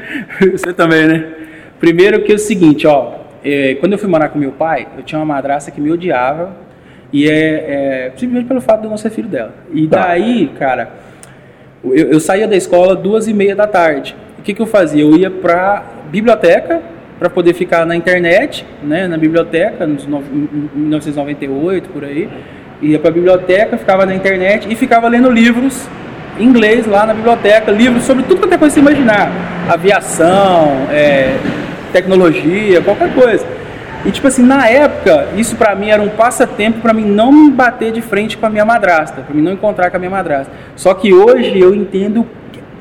você 0.52 0.74
também, 0.74 1.08
né? 1.08 1.34
Primeiro 1.80 2.22
que 2.24 2.32
é 2.32 2.36
o 2.36 2.40
seguinte, 2.40 2.86
ó. 2.88 3.14
é, 3.44 3.76
quando 3.76 3.94
eu 3.94 3.98
fui 4.00 4.10
morar 4.10 4.30
com 4.30 4.40
meu 4.40 4.52
pai, 4.52 4.88
eu 4.98 5.04
tinha 5.04 5.20
uma 5.20 5.26
madrasta 5.26 5.72
que 5.72 5.80
me 5.82 5.92
odiava. 5.92 6.66
E 7.14 7.30
é, 7.30 8.10
é 8.10 8.12
simplesmente 8.18 8.48
pelo 8.48 8.60
fato 8.60 8.82
de 8.82 8.88
eu 8.88 8.90
não 8.90 8.98
ser 8.98 9.10
filho 9.10 9.30
dela. 9.30 9.54
E 9.74 9.88
Tá. 9.88 10.02
daí, 10.08 10.48
cara, 10.60 10.90
eu, 11.84 12.12
eu 12.12 12.20
saía 12.20 12.46
da 12.48 12.56
escola 12.56 12.94
duas 12.96 13.28
e 13.30 13.34
meia 13.34 13.56
da 13.56 13.66
tarde. 13.66 14.14
Que, 14.48 14.54
que 14.54 14.62
eu 14.62 14.66
fazia? 14.66 15.02
Eu 15.04 15.14
ia 15.14 15.30
pra 15.30 15.84
biblioteca 16.10 16.80
para 17.20 17.30
poder 17.30 17.54
ficar 17.54 17.86
na 17.86 17.98
internet, 17.98 18.66
né, 18.82 19.06
na 19.06 19.18
biblioteca, 19.18 19.86
nos 19.86 20.08
no, 20.08 20.20
em 20.20 20.70
1998 20.74 21.90
por 21.90 22.06
aí. 22.06 22.30
Ia 22.82 22.98
pra 22.98 23.12
biblioteca, 23.12 23.78
ficava 23.78 24.06
na 24.06 24.16
internet 24.16 24.66
e 24.72 24.74
ficava 24.74 25.10
lendo 25.10 25.30
livros 25.30 25.86
em 26.40 26.46
inglês 26.46 26.88
lá 26.88 27.06
na 27.06 27.14
biblioteca, 27.14 27.70
livros 27.74 28.06
sobre 28.06 28.24
tudo 28.24 28.40
quanto 28.40 28.54
é 28.54 28.58
que 28.58 28.64
você 28.64 28.80
imaginar, 28.80 29.30
aviação, 29.68 30.88
é, 30.94 31.36
tecnologia, 31.92 32.82
qualquer 32.82 33.14
coisa. 33.14 33.46
E 34.06 34.12
tipo 34.12 34.28
assim, 34.28 34.44
na 34.44 34.66
época, 34.70 35.28
isso 35.36 35.58
pra 35.58 35.76
mim 35.76 35.90
era 35.90 36.02
um 36.02 36.08
passatempo 36.08 36.80
pra 36.80 36.94
mim 36.94 37.04
não 37.04 37.34
me 37.34 37.52
bater 37.52 37.92
de 37.92 38.02
frente 38.02 38.38
com 38.38 38.46
a 38.46 38.50
minha 38.50 38.64
madrasta, 38.64 39.24
pra 39.24 39.36
mim 39.36 39.42
não 39.42 39.52
encontrar 39.52 39.90
com 39.92 39.98
a 39.98 40.00
minha 40.00 40.12
madrasta. 40.12 40.54
Só 40.78 40.94
que 40.94 41.14
hoje 41.14 41.60
eu 41.60 41.76
entendo 41.76 42.26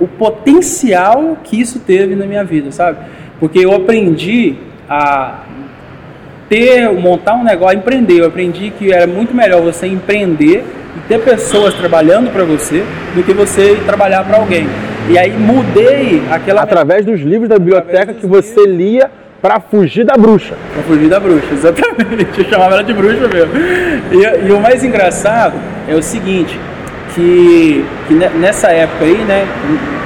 o 0.01 0.07
potencial 0.07 1.39
que 1.43 1.61
isso 1.61 1.81
teve 1.81 2.15
na 2.15 2.27
minha 2.27 2.45
vida, 2.45 2.71
sabe? 2.71 2.99
Porque 3.39 3.59
eu 3.59 3.75
aprendi 3.75 4.57
a 4.89 5.41
ter, 6.49 6.89
montar 6.93 7.35
um 7.35 7.45
negócio, 7.45 7.79
empreender. 7.79 8.21
Eu 8.21 8.27
aprendi 8.27 8.71
que 8.71 8.93
era 8.93 9.07
muito 9.07 9.35
melhor 9.35 9.63
você 9.63 9.87
empreender 9.87 10.65
e 10.97 11.01
ter 11.09 11.21
pessoas 11.21 11.75
trabalhando 11.75 12.31
para 12.33 12.45
você 12.45 12.85
do 13.15 13.23
que 13.23 13.33
você 13.33 13.77
trabalhar 13.85 14.25
para 14.25 14.39
alguém. 14.39 14.67
E 15.09 15.19
aí 15.19 15.33
mudei 15.33 16.23
aquela 16.31 16.63
Através 16.63 17.05
dos 17.05 17.21
livros 17.21 17.49
da 17.49 17.59
biblioteca 17.59 18.13
que 18.13 18.27
você 18.27 18.67
lia 18.67 19.11
para 19.41 19.61
fugir 19.61 20.05
da 20.05 20.15
bruxa. 20.15 20.55
Pra 20.73 20.83
fugir 20.83 21.09
da 21.09 21.21
bruxa, 21.21 21.47
exatamente. 21.53 22.39
Eu 22.39 22.45
chamava 22.47 22.75
ela 22.75 22.85
de 22.85 22.93
bruxa 22.93 23.29
mesmo. 23.29 23.53
E, 24.11 24.49
e 24.49 24.53
o 24.53 24.61
mais 24.61 24.83
engraçado 24.83 25.55
é 25.89 25.95
o 25.95 26.03
seguinte, 26.03 26.59
que, 27.17 27.85
que 28.07 28.15
ne- 28.15 28.29
nessa 28.39 28.69
época 28.69 29.05
aí, 29.05 29.17
né, 29.25 29.47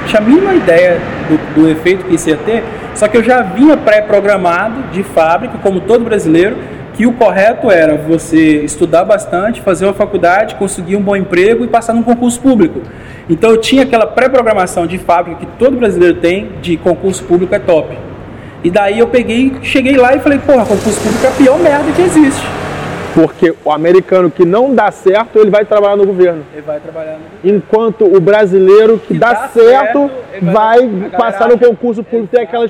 tinha 0.07 0.19
a 0.19 0.23
mínima 0.23 0.55
ideia 0.55 0.97
do, 1.29 1.61
do 1.61 1.69
efeito 1.69 2.05
que 2.05 2.15
isso 2.15 2.29
ia 2.29 2.37
ter, 2.37 2.63
só 2.95 3.07
que 3.07 3.17
eu 3.17 3.23
já 3.23 3.41
vinha 3.41 3.75
pré-programado 3.77 4.83
de 4.91 5.03
fábrica, 5.03 5.57
como 5.61 5.81
todo 5.81 6.05
brasileiro, 6.05 6.55
que 6.93 7.05
o 7.05 7.13
correto 7.13 7.69
era 7.69 7.95
você 7.95 8.63
estudar 8.63 9.03
bastante, 9.03 9.61
fazer 9.61 9.85
uma 9.85 9.93
faculdade, 9.93 10.55
conseguir 10.55 10.95
um 10.95 11.01
bom 11.01 11.15
emprego 11.15 11.63
e 11.63 11.67
passar 11.67 11.93
num 11.93 12.03
concurso 12.03 12.39
público. 12.39 12.81
Então 13.29 13.51
eu 13.51 13.57
tinha 13.57 13.83
aquela 13.83 14.05
pré-programação 14.05 14.87
de 14.87 14.97
fábrica 14.97 15.39
que 15.39 15.45
todo 15.57 15.77
brasileiro 15.77 16.17
tem, 16.17 16.49
de 16.61 16.77
concurso 16.77 17.23
público 17.23 17.53
é 17.53 17.59
top. 17.59 17.97
E 18.63 18.69
daí 18.69 18.99
eu 18.99 19.07
peguei, 19.07 19.53
cheguei 19.63 19.95
lá 19.97 20.15
e 20.15 20.19
falei, 20.19 20.39
porra, 20.39 20.65
concurso 20.65 20.99
público 21.01 21.25
é 21.25 21.29
a 21.29 21.31
pior 21.31 21.59
merda 21.59 21.91
que 21.95 22.01
existe. 22.01 22.45
Porque 23.13 23.53
o 23.65 23.71
americano 23.71 24.31
que 24.31 24.45
não 24.45 24.73
dá 24.73 24.89
certo, 24.91 25.37
ele 25.39 25.49
vai 25.49 25.65
trabalhar 25.65 25.95
no 25.97 26.05
governo. 26.05 26.43
Ele 26.53 26.61
vai 26.61 26.79
trabalhar 26.79 27.17
no 27.43 27.49
Enquanto 27.49 28.05
o 28.05 28.19
brasileiro 28.21 28.97
que, 28.99 29.13
Que 29.13 29.19
dá, 29.19 29.33
dá 29.33 29.47
certo, 29.49 30.09
certo, 30.09 30.11
vai- 30.43 30.87
vai 30.87 31.09
passar 31.09 31.49
no 31.49 31.57
concurso 31.57 32.03
público 32.03 32.33
e 32.33 32.37
ter 32.37 32.43
aquela 32.43 32.65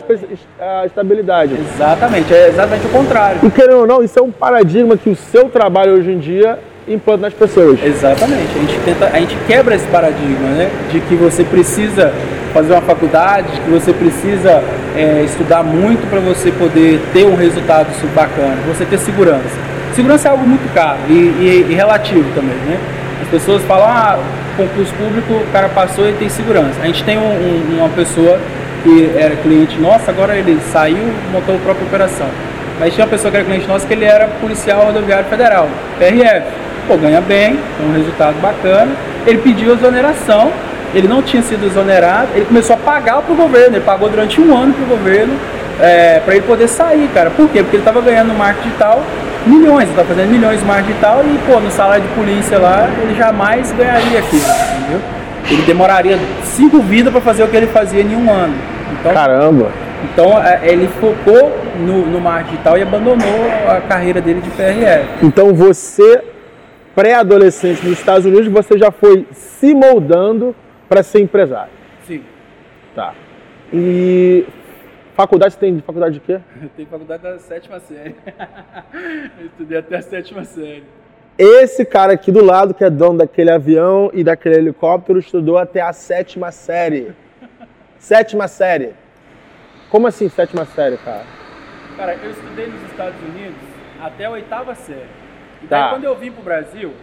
estabilidade. 0.85 1.55
Exatamente, 1.75 2.33
é 2.33 2.49
exatamente 2.49 2.85
o 2.85 2.89
contrário. 2.89 3.39
E 3.43 3.49
querendo 3.51 3.79
ou 3.81 3.87
não, 3.87 4.03
isso 4.03 4.17
é 4.17 4.21
um 4.21 4.31
paradigma 4.31 4.97
que 4.97 5.09
o 5.09 5.15
seu 5.15 5.49
trabalho 5.49 5.93
hoje 5.93 6.11
em 6.11 6.17
dia 6.19 6.57
implanta 6.87 7.21
nas 7.21 7.33
pessoas. 7.33 7.79
Exatamente, 7.83 8.49
a 8.55 8.59
gente, 8.59 8.79
tenta, 8.83 9.05
a 9.05 9.19
gente 9.19 9.35
quebra 9.47 9.75
esse 9.75 9.87
paradigma, 9.87 10.49
né? 10.57 10.69
De 10.91 10.99
que 11.01 11.15
você 11.15 11.43
precisa 11.43 12.11
fazer 12.53 12.73
uma 12.73 12.81
faculdade, 12.81 13.51
de 13.51 13.61
que 13.61 13.69
você 13.69 13.93
precisa 13.93 14.63
é, 14.97 15.21
estudar 15.23 15.63
muito 15.63 16.09
para 16.09 16.19
você 16.19 16.51
poder 16.51 16.99
ter 17.13 17.25
um 17.25 17.35
resultado 17.35 17.87
bacana, 18.15 18.57
você 18.67 18.83
ter 18.85 18.97
segurança. 18.97 19.70
Segurança 19.95 20.27
é 20.27 20.31
algo 20.31 20.47
muito 20.47 20.73
caro 20.73 20.97
e, 21.09 21.13
e- 21.13 21.67
e 21.69 21.73
relativo 21.75 22.25
também, 22.33 22.55
né? 22.65 22.77
As 23.21 23.27
pessoas 23.27 23.61
falam, 23.63 23.87
ah, 23.87 24.17
concurso 24.57 24.93
público, 24.95 25.33
o 25.33 25.45
cara 25.51 25.69
passou 25.69 26.07
e 26.09 26.13
tem 26.13 26.29
segurança. 26.29 26.79
A 26.81 26.85
gente 26.85 27.03
tem 27.03 27.17
um- 27.17 27.21
um- 27.21 27.77
uma 27.79 27.89
pessoa 27.89 28.39
que 28.83 29.11
era 29.17 29.35
cliente 29.35 29.77
nossa, 29.79 30.09
agora 30.11 30.35
ele 30.35 30.59
saiu 30.71 30.97
montou 31.31 31.55
a 31.55 31.59
própria 31.59 31.85
operação. 31.85 32.27
Mas 32.79 32.93
tinha 32.93 33.05
uma 33.05 33.11
pessoa 33.11 33.29
que 33.29 33.37
era 33.37 33.45
cliente 33.45 33.67
nossa 33.67 33.85
que 33.85 33.93
ele 33.93 34.05
era 34.05 34.27
policial 34.39 34.81
rodoviário 34.85 35.25
federal, 35.25 35.67
PRF. 35.99 36.41
Pô, 36.87 36.97
ganha 36.97 37.21
bem, 37.21 37.57
tem 37.77 37.87
um 37.87 37.93
resultado 37.93 38.35
bacana. 38.41 38.91
Ele 39.27 39.37
pediu 39.37 39.73
exoneração, 39.73 40.51
ele 40.95 41.07
não 41.07 41.21
tinha 41.21 41.43
sido 41.43 41.63
exonerado, 41.65 42.29
ele 42.33 42.45
começou 42.45 42.75
a 42.75 42.79
pagar 42.79 43.21
pro 43.21 43.35
governo, 43.35 43.75
ele 43.75 43.85
pagou 43.85 44.09
durante 44.09 44.41
um 44.41 44.57
ano 44.57 44.73
pro 44.73 44.85
governo 44.97 45.33
é, 45.79 46.19
para 46.25 46.35
ele 46.35 46.43
poder 46.45 46.67
sair, 46.67 47.07
cara. 47.13 47.29
Por 47.29 47.47
quê? 47.49 47.61
Porque 47.61 47.77
ele 47.77 47.83
tava 47.83 48.01
ganhando 48.01 48.33
marketing 48.33 48.67
digital 48.69 49.03
milhões, 49.45 49.87
ele 49.87 49.95
tava 49.95 50.07
fazendo 50.07 50.29
milhões 50.29 50.59
de 50.59 50.65
marketing 50.65 50.89
digital 50.89 51.23
e, 51.23 51.51
pô, 51.51 51.59
no 51.59 51.71
salário 51.71 52.03
de 52.03 52.13
polícia 52.13 52.57
lá, 52.57 52.89
ele 53.01 53.15
jamais 53.15 53.71
ganharia 53.71 54.19
aquilo, 54.19 54.43
entendeu? 54.77 55.01
Ele 55.49 55.61
demoraria 55.63 56.17
cinco 56.43 56.79
vidas 56.79 57.11
para 57.11 57.21
fazer 57.21 57.43
o 57.43 57.47
que 57.47 57.57
ele 57.57 57.67
fazia 57.67 58.01
em 58.01 58.15
um 58.15 58.31
ano. 58.31 58.53
Então, 58.99 59.13
Caramba! 59.13 59.71
então 60.03 60.41
é, 60.41 60.59
ele 60.63 60.87
focou 60.87 61.57
no, 61.79 62.05
no 62.05 62.19
marketing 62.19 62.51
digital 62.51 62.77
e 62.77 62.81
abandonou 62.81 63.51
a 63.67 63.81
carreira 63.81 64.21
dele 64.21 64.41
de 64.41 64.49
PRF. 64.51 65.25
Então 65.25 65.53
você, 65.53 66.23
pré-adolescente 66.95 67.83
nos 67.85 67.97
Estados 67.97 68.25
Unidos, 68.25 68.47
você 68.47 68.77
já 68.77 68.91
foi 68.91 69.25
se 69.31 69.73
moldando 69.73 70.55
para 70.87 71.01
ser 71.03 71.21
empresário. 71.21 71.71
Sim. 72.05 72.21
Tá. 72.95 73.13
E 73.73 74.45
faculdade, 75.21 75.53
você 75.53 75.59
tem 75.59 75.79
faculdade 75.81 76.13
de 76.15 76.19
quê? 76.21 76.39
Eu 76.61 76.69
tenho 76.69 76.87
faculdade 76.87 77.23
da 77.23 77.39
sétima 77.39 77.79
série. 77.79 78.15
Eu 79.39 79.45
estudei 79.47 79.77
até 79.77 79.97
a 79.97 80.01
sétima 80.01 80.43
série. 80.43 80.83
Esse 81.37 81.85
cara 81.85 82.13
aqui 82.13 82.31
do 82.31 82.43
lado, 82.43 82.73
que 82.73 82.83
é 82.83 82.89
dono 82.89 83.19
daquele 83.19 83.49
avião 83.51 84.11
e 84.13 84.23
daquele 84.23 84.55
helicóptero, 84.55 85.19
estudou 85.19 85.57
até 85.57 85.81
a 85.81 85.93
sétima 85.93 86.51
série. 86.51 87.13
Sétima 87.97 88.47
série. 88.47 88.93
Como 89.89 90.07
assim 90.07 90.27
sétima 90.29 90.65
série, 90.65 90.97
cara? 90.97 91.23
Cara, 91.97 92.15
eu 92.15 92.31
estudei 92.31 92.67
nos 92.67 92.81
Estados 92.89 93.19
Unidos 93.21 93.57
até 94.01 94.25
a 94.25 94.31
oitava 94.31 94.73
série. 94.75 95.05
E 95.63 95.67
Tá. 95.67 95.81
daí 95.81 95.89
quando 95.91 96.03
eu 96.05 96.15
vim 96.15 96.31
pro 96.31 96.43
Brasil, 96.43 96.93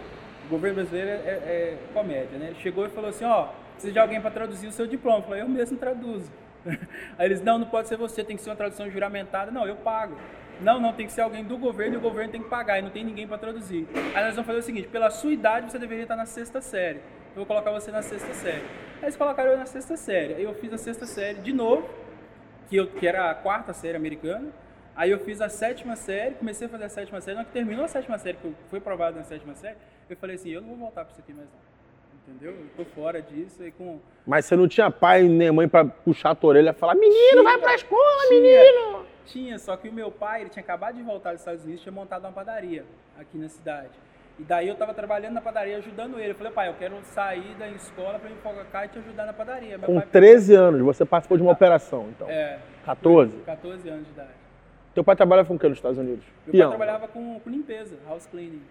o 0.45 0.49
governo 0.49 0.75
brasileiro 0.75 1.09
é, 1.09 1.29
é 1.29 1.77
comédia, 1.93 2.37
né? 2.37 2.51
Chegou 2.61 2.85
e 2.85 2.89
falou 2.89 3.09
assim, 3.09 3.25
ó, 3.25 3.47
precisa 3.73 3.93
de 3.93 3.99
alguém 3.99 4.19
para 4.19 4.31
traduzir 4.31 4.67
o 4.67 4.71
seu 4.71 4.85
diploma. 4.87 5.19
Eu 5.19 5.23
falei, 5.23 5.41
eu 5.41 5.49
mesmo 5.49 5.77
traduzo. 5.77 6.29
Aí 7.17 7.25
eles, 7.25 7.41
não, 7.41 7.57
não 7.57 7.67
pode 7.67 7.87
ser 7.87 7.97
você, 7.97 8.23
tem 8.23 8.35
que 8.35 8.41
ser 8.41 8.49
uma 8.49 8.55
tradução 8.55 8.89
juramentada. 8.89 9.51
Não, 9.51 9.65
eu 9.65 9.75
pago. 9.77 10.15
Não, 10.61 10.79
não, 10.79 10.91
tem 10.91 11.05
que 11.05 11.13
ser 11.13 11.21
alguém 11.21 11.43
do 11.43 11.57
governo 11.57 11.95
e 11.95 11.97
o 11.97 12.01
governo 12.01 12.31
tem 12.31 12.41
que 12.41 12.49
pagar 12.49 12.79
e 12.79 12.81
não 12.81 12.89
tem 12.89 13.03
ninguém 13.03 13.27
para 13.27 13.37
traduzir. 13.37 13.87
Aí 14.13 14.23
nós 14.25 14.35
vamos 14.35 14.45
fazer 14.45 14.59
o 14.59 14.63
seguinte, 14.63 14.87
pela 14.89 15.09
sua 15.09 15.31
idade 15.31 15.71
você 15.71 15.79
deveria 15.79 16.03
estar 16.03 16.17
na 16.17 16.25
sexta 16.25 16.59
série. 16.59 16.97
Eu 17.29 17.37
vou 17.37 17.45
colocar 17.45 17.71
você 17.71 17.91
na 17.91 18.01
sexta 18.01 18.33
série. 18.33 18.63
Aí 18.97 19.03
eles 19.03 19.15
colocaram 19.15 19.51
eu 19.51 19.57
na 19.57 19.65
sexta 19.65 19.95
série. 19.95 20.33
Aí 20.33 20.43
eu 20.43 20.53
fiz 20.53 20.73
a 20.73 20.77
sexta 20.77 21.05
série 21.05 21.39
de 21.39 21.53
novo, 21.53 21.89
que, 22.67 22.75
eu, 22.75 22.87
que 22.87 23.07
era 23.07 23.31
a 23.31 23.35
quarta 23.35 23.71
série 23.71 23.95
americana. 23.95 24.49
Aí 24.95 25.11
eu 25.11 25.19
fiz 25.19 25.39
a 25.39 25.47
sétima 25.47 25.95
série, 25.95 26.35
comecei 26.35 26.67
a 26.67 26.69
fazer 26.69 26.83
a 26.83 26.89
sétima 26.89 27.21
série. 27.21 27.37
Na 27.37 27.45
que 27.45 27.51
terminou 27.51 27.85
a 27.85 27.87
sétima 27.87 28.17
série, 28.17 28.35
que 28.35 28.45
eu 28.45 28.55
fui 28.69 28.79
aprovado 28.79 29.17
na 29.17 29.23
sétima 29.23 29.55
série, 29.55 29.77
eu 30.09 30.17
falei 30.17 30.35
assim, 30.35 30.49
eu 30.49 30.59
não 30.59 30.69
vou 30.69 30.77
voltar 30.77 31.05
para 31.05 31.13
isso 31.13 31.21
aqui 31.21 31.31
mais 31.31 31.47
não. 31.47 31.68
Entendeu? 32.29 32.51
Eu 32.51 32.67
tô 32.77 32.85
fora 32.91 33.21
disso 33.21 33.63
e 33.65 33.71
com... 33.71 33.99
Mas 34.25 34.45
você 34.45 34.55
não 34.55 34.67
tinha 34.67 34.91
pai 34.91 35.23
nem 35.23 35.51
mãe 35.51 35.67
pra 35.67 35.83
puxar 35.83 36.31
a 36.31 36.35
tua 36.35 36.51
orelha 36.51 36.69
e 36.69 36.73
falar: 36.73 36.95
menino, 36.95 37.43
vai 37.43 37.57
pra 37.57 37.73
escola, 37.75 38.27
Tinha. 38.27 38.41
menino! 38.41 39.05
Tinha, 39.25 39.59
só 39.59 39.75
que 39.77 39.89
o 39.89 39.93
meu 39.93 40.09
pai, 40.11 40.41
ele 40.41 40.49
tinha 40.49 40.63
acabado 40.63 40.95
de 40.95 41.03
voltar 41.03 41.31
dos 41.31 41.41
Estados 41.41 41.63
Unidos, 41.63 41.81
tinha 41.81 41.93
montado 41.93 42.23
uma 42.25 42.31
padaria 42.31 42.83
aqui 43.19 43.37
na 43.37 43.47
cidade. 43.49 43.91
E 44.39 44.43
daí 44.43 44.67
eu 44.69 44.75
tava 44.75 44.93
trabalhando 44.93 45.33
na 45.33 45.41
padaria 45.41 45.77
ajudando 45.77 46.17
ele. 46.19 46.31
Eu 46.31 46.35
falei, 46.35 46.51
pai, 46.53 46.69
eu 46.69 46.73
quero 46.75 46.95
sair 47.03 47.55
da 47.59 47.67
escola 47.69 48.17
para 48.17 48.29
ir 48.29 48.35
focar 48.41 48.85
e 48.85 48.87
te 48.87 48.97
ajudar 48.99 49.25
na 49.25 49.33
padaria. 49.33 49.77
Meu 49.77 49.85
Com 49.85 49.95
pai, 49.95 50.07
13 50.09 50.55
anos, 50.55 50.81
você 50.81 51.03
participou 51.05 51.37
de 51.37 51.43
uma 51.43 51.51
operação, 51.51 52.07
então. 52.09 52.29
É, 52.29 52.57
14? 52.85 53.37
14 53.45 53.89
anos 53.89 54.05
de 54.05 54.11
idade. 54.11 54.29
Teu 54.95 55.03
pai 55.03 55.15
trabalhava 55.15 55.47
com 55.47 55.55
o 55.55 55.59
que 55.59 55.67
nos 55.67 55.77
Estados 55.77 55.97
Unidos? 55.97 56.23
Meu 56.45 56.51
Peão. 56.53 56.69
pai 56.69 56.77
trabalhava 56.77 57.07
com, 57.09 57.39
com 57.39 57.49
limpeza, 57.49 57.97
house 58.07 58.25
cleaning. 58.27 58.61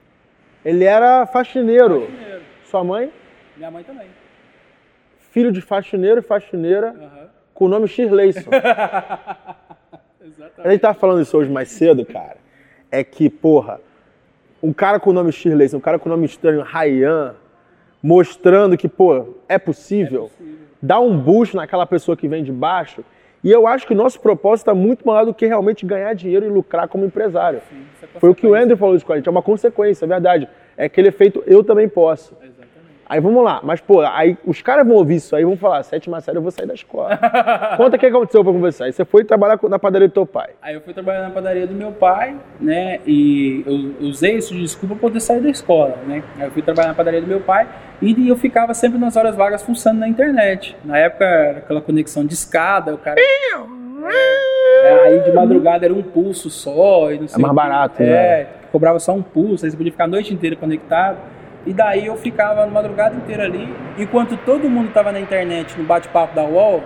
Ele 0.65 0.85
era 0.85 1.27
faxineiro. 1.27 2.01
Faxineiro. 2.01 2.43
Sua 2.65 2.83
mãe? 2.83 3.13
Minha 3.59 3.71
mãe 3.71 3.83
também. 3.85 4.07
Filho 5.33 5.53
de 5.53 5.61
faxineiro 5.61 6.21
e 6.21 6.23
faxineira 6.23 6.89
Aham. 6.91 7.29
com 7.53 7.65
o 7.67 7.69
nome 7.69 7.87
Shirleyson. 7.89 8.49
A 10.21 10.25
Exatamente. 10.25 10.71
gente 10.73 10.81
tava 10.81 10.95
falando 10.95 11.23
isso 11.23 11.37
hoje 11.37 11.51
mais 11.51 11.69
cedo, 11.71 12.05
cara. 12.05 12.37
É 12.91 13.03
que, 13.03 13.29
porra, 13.29 13.81
um 14.63 14.73
cara 14.73 15.01
com 15.01 15.11
o 15.11 15.13
nome 15.13 15.33
Shirleyson, 15.33 15.79
um 15.79 15.81
cara 15.81 15.99
com 15.99 16.09
o 16.09 16.13
nome 16.13 16.27
estranho, 16.27 16.63
Ryan, 16.63 17.35
mostrando 18.03 18.77
que, 18.77 18.89
pô, 18.89 19.35
é 19.49 19.59
possível, 19.59 20.25
possível. 20.25 20.59
dá 20.81 21.01
um 21.01 21.19
boost 21.19 21.57
naquela 21.57 21.87
pessoa 21.87 22.17
que 22.17 22.29
vem 22.29 22.45
de 22.45 22.53
baixo. 22.53 23.05
E 23.43 23.51
eu 23.51 23.67
acho 23.67 23.87
que 23.87 23.93
o 23.93 23.97
nosso 23.97 24.21
propósito 24.21 24.65
está 24.71 24.75
muito 24.75 25.07
maior 25.07 25.25
do 25.25 25.33
que 25.35 25.47
realmente 25.47 25.87
ganhar 25.87 26.13
dinheiro 26.15 26.45
e 26.45 26.49
lucrar 26.49 26.89
como 26.89 27.05
empresário. 27.05 27.61
Sim, 27.69 27.85
é 28.03 28.19
Foi 28.19 28.31
o 28.31 28.35
que 28.35 28.47
o. 28.47 28.55
Andrew 28.55 28.77
falou 28.77 28.95
isso 28.97 29.07
com 29.07 29.13
a 29.13 29.17
gente, 29.17 29.29
é 29.29 29.31
uma 29.31 29.43
consequência, 29.43 30.05
é 30.05 30.09
verdade. 30.09 30.49
É 30.77 30.85
aquele 30.85 31.09
efeito 31.09 31.43
eu 31.47 31.63
também 31.65 31.89
posso. 31.89 32.35
Exatamente. 32.35 32.58
Aí 33.09 33.21
vamos 33.21 33.43
lá, 33.43 33.61
mas 33.63 33.81
pô, 33.81 34.03
aí 34.03 34.37
os 34.45 34.61
caras 34.61 34.87
vão 34.87 34.97
ouvir 34.97 35.17
isso 35.17 35.35
aí 35.35 35.43
e 35.43 35.45
vão 35.47 35.57
falar, 35.57 35.83
sétima 35.83 36.21
série 36.21 36.37
eu 36.37 36.43
vou 36.43 36.51
sair 36.51 36.67
da 36.67 36.75
escola. 36.75 37.17
Conta 37.79 37.97
o 37.97 37.99
que 37.99 38.05
aconteceu 38.07 38.45
pra 38.45 38.53
conversar. 38.53 38.85
Aí 38.85 38.93
você 38.93 39.05
foi 39.05 39.25
trabalhar 39.25 39.59
na 39.69 39.79
padaria 39.79 40.09
do 40.09 40.13
teu 40.13 40.27
pai. 40.27 40.51
Aí 40.61 40.75
eu 40.75 40.81
fui 40.83 40.93
trabalhar 40.93 41.23
na 41.23 41.31
padaria 41.31 41.67
do 41.67 41.75
meu 41.75 41.91
pai, 41.93 42.37
né? 42.61 43.01
E 43.07 43.65
eu 44.01 44.07
usei 44.09 44.37
isso 44.37 44.53
de 44.53 44.61
desculpa 44.61 44.95
para 44.95 45.09
poder 45.09 45.21
sair 45.21 45.41
da 45.41 45.49
escola, 45.49 45.97
né? 46.07 46.23
Aí 46.39 46.45
eu 46.45 46.51
fui 46.51 46.61
trabalhar 46.61 46.89
na 46.89 46.95
padaria 46.95 47.21
do 47.23 47.27
meu 47.27 47.41
pai 47.41 47.67
e 48.03 48.29
eu 48.29 48.37
ficava 48.37 48.75
sempre 48.75 48.99
nas 48.99 49.17
horas 49.17 49.35
vagas 49.35 49.63
funcionando 49.63 50.01
na 50.01 50.09
internet. 50.09 50.77
Na 50.85 50.99
época 50.99 51.25
era 51.25 51.59
aquela 51.59 51.81
conexão 51.81 52.27
de 52.27 52.35
escada, 52.35 52.95
o 52.95 52.99
cara. 52.99 53.19
É, 54.85 55.05
aí 55.07 55.21
de 55.21 55.33
madrugada 55.33 55.85
era 55.87 55.95
um 55.95 56.03
pulso 56.03 56.51
só 56.51 57.11
e 57.11 57.19
não 57.19 57.27
sei 57.29 57.41
mais 57.41 57.53
o 57.53 57.55
quê. 57.55 57.57
barato, 57.57 58.03
É, 58.03 58.05
né? 58.45 58.47
cobrava 58.71 58.99
só 58.99 59.13
um 59.13 59.23
pulso, 59.23 59.65
aí 59.65 59.71
você 59.71 59.77
podia 59.77 59.93
ficar 59.93 60.05
a 60.05 60.09
noite 60.09 60.33
inteira 60.33 60.55
conectado. 60.57 61.19
E 61.69 61.73
daí 61.75 62.07
eu 62.07 62.17
ficava 62.17 62.65
a 62.65 62.67
madrugada 62.67 63.15
inteira 63.15 63.45
ali, 63.45 63.69
enquanto 63.99 64.39
todo 64.39 64.71
mundo 64.71 64.91
tava 64.91 65.13
na 65.13 65.21
internet, 65.21 65.77
no 65.77 65.85
bate-papo 65.85 66.35
da 66.35 66.43
UOL, 66.43 66.83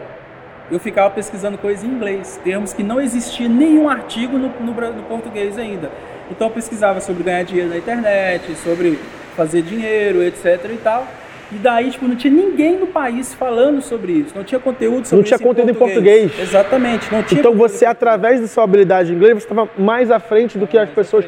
eu 0.73 0.81
ficava 0.81 1.09
pesquisando 1.09 1.57
coisas 1.57 1.85
em 1.85 1.87
inglês, 1.87 2.41
termos 2.43 2.73
que 2.73 2.83
não 2.83 3.01
existia 3.01 3.49
nenhum 3.49 3.89
artigo 3.89 4.37
no, 4.37 4.49
no, 4.49 4.73
no 4.73 5.03
português 5.05 5.57
ainda. 5.57 5.89
Então 6.29 6.49
eu 6.49 6.53
pesquisava 6.53 7.01
sobre 7.01 7.23
ganhar 7.23 7.45
dinheiro 7.45 7.71
na 7.71 7.77
internet, 7.77 8.57
sobre 8.57 8.99
fazer 9.37 9.62
dinheiro, 9.62 10.21
etc 10.21 10.69
e 10.75 10.79
tal. 10.79 11.07
E 11.53 11.59
daí, 11.59 11.89
tipo, 11.89 12.09
não 12.09 12.17
tinha 12.17 12.35
ninguém 12.35 12.77
no 12.77 12.89
país 12.89 13.33
falando 13.33 13.81
sobre 13.81 14.11
isso. 14.11 14.35
Não 14.35 14.43
tinha 14.43 14.59
conteúdo 14.59 15.07
sobre 15.07 15.19
Não 15.19 15.23
tinha 15.23 15.39
conteúdo 15.39 15.71
em 15.71 15.75
português. 15.75 16.33
Exatamente. 16.41 17.12
Não 17.12 17.23
tinha 17.23 17.39
Então 17.39 17.55
você, 17.55 17.85
em 17.85 17.89
através 17.89 18.41
da 18.41 18.49
sua 18.49 18.65
habilidade 18.65 19.11
de 19.11 19.15
inglês, 19.15 19.35
você 19.35 19.45
estava 19.45 19.71
mais 19.79 20.11
à 20.11 20.19
frente 20.19 20.59
do 20.59 20.67
que 20.67 20.77
as 20.77 20.91
pessoas. 20.91 21.25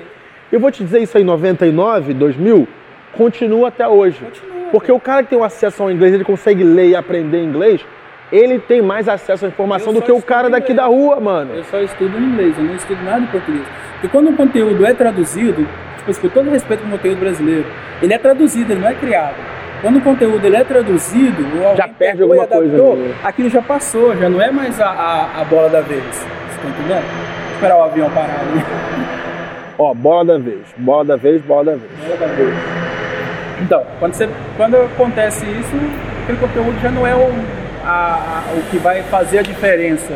Eu 0.51 0.59
vou 0.59 0.73
te 0.73 0.83
dizer 0.83 1.01
isso 1.01 1.17
aí, 1.17 1.23
em 1.23 1.27
99, 1.27 2.15
2000, 2.15 2.67
continua 3.17 3.69
até 3.69 3.87
hoje. 3.87 4.19
Continua. 4.25 4.55
Porque 4.71 4.91
o 4.93 5.01
cara 5.01 5.23
que 5.23 5.31
tem 5.31 5.39
um 5.39 5.45
acesso 5.45 5.83
ao 5.83 5.91
inglês, 5.91 6.15
ele 6.15 6.25
consegue 6.25 6.65
ler 6.65 6.89
e 6.89 6.97
aprender 6.97 7.43
inglês, 7.43 7.81
ele 8.33 8.59
tem 8.59 8.83
mais 8.83 9.09
acesso 9.09 9.45
à 9.45 9.49
informação 9.49 9.93
do 9.93 10.03
que 10.03 10.11
o 10.11 10.21
cara 10.21 10.51
daqui 10.51 10.73
inglês. 10.73 10.89
da 10.89 10.93
rua, 10.95 11.21
mano. 11.21 11.55
Eu 11.55 11.65
só 11.65 11.79
estudo 11.81 12.19
em 12.19 12.23
inglês, 12.23 12.55
eu 12.59 12.65
não 12.65 12.75
estudo 12.75 13.03
nada 13.05 13.21
em 13.21 13.27
português. 13.27 13.65
Porque 13.93 14.09
quando 14.09 14.31
o 14.31 14.37
conteúdo 14.37 14.85
é 14.85 14.93
traduzido, 14.93 15.67
tipo, 15.99 16.11
assim, 16.11 16.21
com 16.21 16.29
todo 16.29 16.51
respeito 16.51 16.83
ao 16.85 16.91
conteúdo 16.91 17.21
brasileiro, 17.21 17.65
ele 18.03 18.13
é 18.13 18.19
traduzido, 18.19 18.73
ele 18.73 18.81
não 18.81 18.89
é 18.89 18.95
criado. 18.95 19.37
Quando 19.81 19.99
o 19.99 20.01
conteúdo 20.01 20.45
ele 20.47 20.57
é 20.57 20.65
traduzido, 20.65 21.45
Já 21.77 21.87
perde 21.87 22.23
alguma 22.23 22.47
coisa 22.47 22.75
adaptou, 22.75 22.93
ali. 22.95 23.15
aquilo 23.23 23.51
já 23.51 23.63
passou, 23.63 24.17
já 24.17 24.29
não 24.29 24.41
é 24.41 24.51
mais 24.51 24.81
a, 24.81 24.89
a, 24.89 25.41
a 25.43 25.45
bola 25.45 25.69
da 25.69 25.83
vez. 25.83 26.03
Você 26.03 26.27
tá 26.63 26.69
entendendo? 26.69 27.05
Esperar 27.55 27.77
o 27.77 27.83
avião 27.85 28.11
parar 28.11 28.41
ali. 28.41 28.65
Ó, 29.79 29.93
bola 29.93 30.25
da 30.25 30.39
vez, 30.39 30.61
bola 30.79 31.05
da 31.05 31.17
vez, 31.17 31.43
bola 31.43 31.65
da 31.65 31.73
vez. 31.73 31.91
Bola 32.01 32.17
da 32.17 32.27
vez. 32.35 32.94
Então, 33.63 33.83
quando, 33.99 34.15
você, 34.15 34.29
quando 34.57 34.77
acontece 34.77 35.45
isso, 35.47 35.77
aquele 36.23 36.39
conteúdo 36.39 36.81
já 36.81 36.91
não 36.91 37.07
é 37.07 37.15
o, 37.15 37.31
a- 37.85 38.43
a- 38.49 38.55
o 38.59 38.63
que 38.71 38.79
vai 38.79 39.03
fazer 39.03 39.39
a 39.39 39.43
diferença 39.43 40.15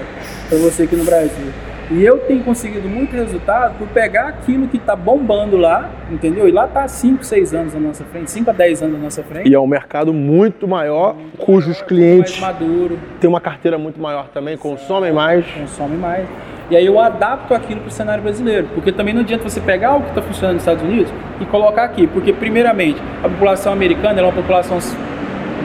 para 0.48 0.58
você 0.58 0.84
aqui 0.84 0.96
no 0.96 1.04
Brasil. 1.04 1.46
E 1.90 2.04
eu 2.04 2.18
tenho 2.18 2.42
conseguido 2.44 2.86
muito 2.86 3.16
resultado 3.16 3.78
por 3.78 3.88
pegar 3.88 4.28
aquilo 4.28 4.68
que 4.68 4.76
está 4.76 4.94
bombando 4.94 5.56
lá, 5.56 5.88
entendeu? 6.10 6.46
E 6.46 6.52
lá 6.52 6.66
tá 6.66 6.86
5, 6.86 7.24
6 7.24 7.54
anos 7.54 7.72
na 7.72 7.80
nossa 7.80 8.04
frente, 8.04 8.30
5 8.30 8.50
a 8.50 8.52
10 8.52 8.82
anos 8.82 8.98
na 8.98 9.04
nossa 9.04 9.22
frente. 9.22 9.48
E 9.48 9.54
é 9.54 9.58
um 9.58 9.66
mercado 9.66 10.12
muito 10.12 10.68
maior, 10.68 11.16
cujos 11.38 11.78
mais 11.78 11.82
clientes 11.88 12.38
maduro, 12.40 12.98
têm 13.18 13.30
uma 13.30 13.40
carteira 13.40 13.78
muito 13.78 13.98
maior 13.98 14.28
também, 14.28 14.58
consomem 14.58 15.12
mais. 15.12 15.46
consome 15.46 15.96
mais. 15.96 16.26
E 16.70 16.76
aí 16.76 16.84
eu 16.84 17.00
adapto 17.00 17.54
aquilo 17.54 17.80
para 17.80 17.88
o 17.88 17.90
cenário 17.90 18.22
brasileiro, 18.22 18.68
porque 18.74 18.92
também 18.92 19.14
não 19.14 19.22
adianta 19.22 19.42
você 19.42 19.60
pegar 19.60 19.96
o 19.96 20.02
que 20.02 20.10
está 20.10 20.20
funcionando 20.20 20.54
nos 20.54 20.62
Estados 20.62 20.82
Unidos 20.82 21.10
e 21.40 21.46
colocar 21.46 21.84
aqui, 21.84 22.06
porque 22.06 22.32
primeiramente 22.32 23.00
a 23.24 23.28
população 23.28 23.72
americana 23.72 24.20
é 24.20 24.22
uma 24.22 24.32
população 24.32 24.78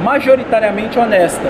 majoritariamente 0.01 0.97
honesta. 0.97 1.49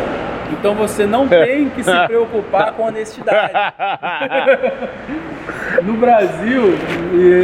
Então 0.51 0.75
você 0.75 1.05
não 1.05 1.27
tem 1.27 1.69
que 1.69 1.83
se 1.83 2.07
preocupar 2.07 2.73
com 2.73 2.83
honestidade. 2.83 3.53
no 5.83 5.93
Brasil 5.93 6.75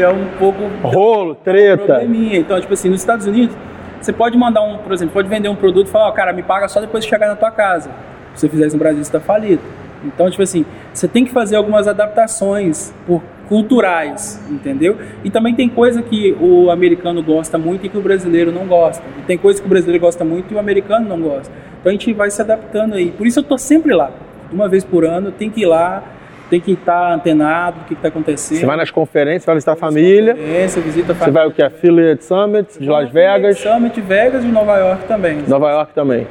é 0.02 0.10
um 0.10 0.26
pouco 0.38 0.70
Rolo, 0.82 1.36
treta. 1.36 1.86
probleminha. 1.86 2.38
Então, 2.38 2.60
tipo 2.60 2.74
assim, 2.74 2.90
nos 2.90 3.02
Estados 3.02 3.26
Unidos, 3.26 3.56
você 4.02 4.14
pode 4.14 4.38
mandar 4.38 4.62
um, 4.62 4.78
por 4.78 4.94
exemplo, 4.94 5.14
pode 5.14 5.28
vender 5.28 5.50
um 5.50 5.56
produto 5.56 5.88
e 5.88 5.90
falar, 5.90 6.08
ó, 6.08 6.12
cara, 6.12 6.34
me 6.34 6.44
paga 6.44 6.68
só 6.68 6.80
depois 6.80 7.04
de 7.04 7.10
chegar 7.10 7.28
na 7.28 7.36
tua 7.36 7.52
casa. 7.52 7.90
Se 8.34 8.42
você 8.42 8.50
fizer 8.50 8.68
isso 8.68 8.76
no 8.76 8.80
Brasil, 8.80 9.04
você 9.04 9.12
tá 9.12 9.20
falido. 9.20 9.62
Então, 10.04 10.30
tipo 10.30 10.42
assim, 10.44 10.66
você 10.94 11.08
tem 11.08 11.26
que 11.26 11.32
fazer 11.32 11.56
algumas 11.56 11.88
adaptações 11.88 12.94
por- 13.06 13.22
culturais, 13.48 14.40
entendeu? 14.50 14.98
E 15.24 15.30
também 15.30 15.54
tem 15.56 15.68
coisa 15.68 16.02
que 16.02 16.36
o 16.40 16.70
americano 16.70 17.22
gosta 17.24 17.58
muito 17.58 17.86
e 17.86 17.90
que 17.90 17.98
o 17.98 18.02
brasileiro 18.02 18.52
não 18.52 18.66
gosta. 18.66 19.04
E 19.20 19.22
tem 19.24 19.38
coisa 19.38 19.60
que 19.60 19.66
o 19.66 19.70
brasileiro 19.70 20.00
gosta 20.02 20.24
muito 20.24 20.54
e 20.54 20.56
o 20.56 20.60
americano 20.60 21.08
não 21.08 21.20
gosta. 21.20 21.52
Então 21.80 21.90
a 21.90 21.94
gente 21.94 22.12
vai 22.14 22.30
se 22.30 22.42
adaptando 22.42 22.96
aí. 22.96 23.12
Por 23.12 23.26
isso 23.28 23.40
eu 23.40 23.44
tô 23.44 23.58
sempre 23.58 23.94
lá. 23.94 24.12
Uma 24.52 24.68
vez 24.70 24.84
por 24.84 25.04
ano, 25.06 25.32
tem 25.32 25.50
que 25.50 25.62
ir 25.62 25.66
lá, 25.66 26.04
tem 26.50 26.60
que 26.60 26.72
estar 26.74 27.12
antenado 27.14 27.80
do 27.80 27.86
que, 27.86 27.96
que 27.96 28.02
tá 28.02 28.08
acontecendo. 28.08 28.60
Você 28.60 28.66
vai 28.66 28.78
nas 28.78 28.90
conferências, 28.92 29.46
vai 29.46 29.56
visitar 29.56 29.74
a 29.74 29.76
família. 29.76 30.34
Conferência, 30.36 30.82
visita 30.82 31.12
a 31.12 31.16
Você 31.16 31.32
vai 31.32 31.48
o 31.48 31.52
que? 31.52 31.62
Affiliate 31.62 32.24
Summit 32.26 32.80
de 32.80 32.88
Las 32.90 33.10
Vegas, 33.12 33.60
Summit 33.60 34.00
Vegas 34.02 34.44
e 34.44 34.48
Nova 34.48 34.78
York 34.78 35.06
também. 35.08 35.44
Nova 35.48 35.70
York 35.72 35.94
também. 35.94 36.28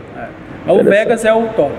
Mas 0.67 0.77
o 0.77 0.85
Vegas 0.85 1.25
é 1.25 1.33
o 1.33 1.47
top. 1.49 1.73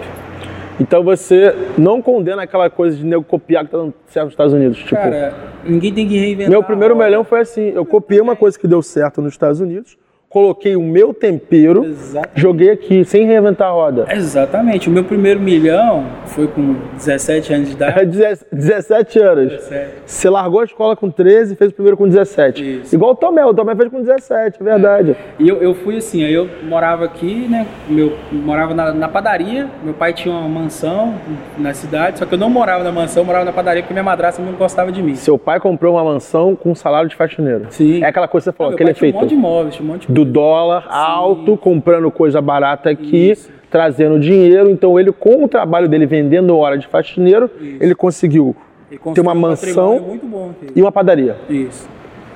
Então 0.80 1.04
você 1.04 1.54
não 1.78 2.02
condena 2.02 2.44
aquela 2.44 2.70
coisa 2.70 2.96
de 2.98 3.06
nego 3.06 3.24
copiar 3.24 3.66
que 3.66 3.72
tá 3.72 3.78
dando 3.78 3.94
certo 4.08 4.26
nos 4.26 4.34
Estados 4.34 4.54
Unidos. 4.54 4.78
Tipo, 4.78 4.96
Cara, 4.96 5.34
ninguém 5.66 5.94
tem 5.94 6.08
que 6.08 6.18
reinventar. 6.18 6.50
meu 6.50 6.64
primeiro 6.64 6.96
melhão 6.96 7.24
foi 7.24 7.42
assim: 7.42 7.72
eu 7.76 7.86
copiei 7.86 8.22
uma 8.22 8.36
coisa 8.36 8.58
que 8.58 8.68
deu 8.68 8.82
certo 8.82 9.22
nos 9.22 9.34
Estados 9.34 9.60
Unidos, 9.60 9.98
coloquei 10.30 10.76
o 10.76 10.82
meu 10.82 11.14
tempero, 11.14 11.86
Exatamente. 11.86 12.40
joguei 12.40 12.70
aqui, 12.70 13.04
sem 13.04 13.26
reinventar 13.26 13.70
a 13.70 13.72
roda. 13.72 14.06
Exatamente. 14.12 14.88
O 14.88 14.92
meu 14.92 15.04
primeiro 15.04 15.40
milhão 15.40 16.06
foi 16.28 16.48
com 16.48 16.76
17 16.96 17.54
anos 17.54 17.76
de 17.76 17.84
É 17.84 18.04
idade. 18.04 18.40
17 18.52 19.20
anos. 19.20 19.52
17. 19.54 19.90
Você 20.06 20.30
largou 20.30 20.62
a 20.62 20.66
escola 20.66 20.96
com 20.96 21.10
13 21.10 21.54
e 21.54 21.56
fez 21.58 21.72
o 21.72 21.74
primeiro 21.74 21.98
com 21.98 22.08
17. 22.08 22.82
Isso. 22.82 22.94
Igual 22.96 23.12
o 23.12 23.16
Tomé, 23.16 23.44
o 23.44 23.54
Tomé 23.54 23.76
fez 23.76 23.90
com 23.90 24.02
17, 24.02 24.58
é 24.62 24.64
verdade. 24.64 25.16
E 25.40 25.48
eu, 25.50 25.58
eu 25.58 25.74
fui 25.74 25.98
assim, 25.98 26.24
aí 26.24 26.34
eu 26.34 26.48
morava 26.64 27.06
aqui, 27.06 27.48
né? 27.50 27.66
Meu, 27.88 28.16
morava 28.32 28.74
na, 28.74 28.94
na 28.94 29.08
padaria. 29.08 29.68
Meu 29.84 29.94
pai 29.96 30.14
tinha 30.14 30.34
uma 30.34 30.48
mansão 30.48 31.16
na 31.58 31.74
cidade, 31.74 32.20
só 32.20 32.26
que 32.26 32.36
eu 32.36 32.38
não 32.40 32.50
morava 32.50 32.84
na 32.84 32.92
mansão, 32.92 33.22
eu 33.24 33.26
morava 33.26 33.46
na 33.46 33.52
padaria 33.52 33.82
porque 33.82 33.94
minha 33.94 34.04
madrasta 34.04 34.42
não 34.42 34.54
gostava 34.54 34.92
de 34.92 35.02
mim. 35.02 35.16
Seu 35.16 35.38
pai 35.40 35.60
comprou 35.60 35.96
uma 35.96 36.04
mansão 36.04 36.56
com 36.56 36.70
um 36.72 36.76
salário 36.76 37.10
de 37.10 37.16
faxineiro. 37.16 37.66
Sim. 37.72 38.04
É 38.04 38.08
aquela 38.08 38.28
coisa 38.28 38.52
que 38.52 38.52
você 38.54 38.58
falou, 38.58 38.72
meu 38.72 38.76
aquele 38.76 38.90
pai 38.90 38.94
tinha 38.94 39.08
um 39.08 39.10
efeito 39.10 39.22
monte 39.22 39.30
de 39.30 39.36
imóveis, 39.36 39.76
tinha 39.76 39.90
um 39.90 39.92
monte 39.94 40.08
de 40.08 40.19
do 40.20 40.26
dólar 40.26 40.86
alto, 40.90 41.56
comprando 41.58 42.10
coisa 42.12 42.42
barata 42.42 42.90
aqui, 42.90 43.32
Isso. 43.32 43.50
trazendo 43.70 44.20
dinheiro. 44.20 44.70
Então 44.70 45.00
ele, 45.00 45.12
com 45.12 45.44
o 45.44 45.48
trabalho 45.48 45.88
dele 45.88 46.06
vendendo 46.06 46.58
hora 46.58 46.78
de 46.78 46.88
faxineiro, 46.88 47.50
ele 47.80 47.96
conseguiu 47.96 48.56
Ele 48.92 49.00
ter 49.14 49.22
uma 49.22 49.34
um 49.34 49.40
mansão 49.40 50.20
bom. 50.24 50.52
e 50.76 50.82
uma 50.82 50.92
padaria. 50.92 51.36
Isso. 51.50 51.88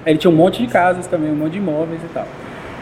Ele 0.05 0.17
tinha 0.17 0.31
um 0.31 0.35
monte 0.35 0.61
de 0.65 0.71
casas 0.71 1.07
também, 1.07 1.31
um 1.31 1.35
monte 1.35 1.53
de 1.53 1.57
imóveis 1.59 2.01
e 2.03 2.07
tal. 2.13 2.25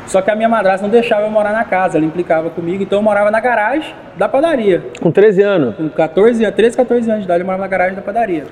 Só 0.08 0.22
que 0.22 0.30
a 0.30 0.36
minha 0.36 0.50
madrasta 0.50 0.82
não 0.86 0.92
deixava 0.92 1.22
eu 1.26 1.30
morar 1.30 1.54
na 1.54 1.64
casa, 1.64 1.98
ela 1.98 2.06
implicava 2.06 2.50
comigo, 2.50 2.84
então 2.84 3.00
eu 3.00 3.04
morava 3.04 3.32
na 3.32 3.40
garagem 3.40 3.94
da 4.18 4.28
padaria. 4.28 4.84
Com 5.00 5.12
13 5.12 5.42
anos. 5.42 5.76
Com 5.76 5.88
14, 5.90 6.44
anos- 6.44 6.56
13, 6.56 6.76
14 6.76 7.10
anos 7.10 7.22
de 7.22 7.26
idade, 7.26 7.42
eu 7.42 7.46
morava 7.46 7.62
na 7.64 7.68
garagem 7.70 7.96
da 7.96 8.02
padaria. 8.02 8.44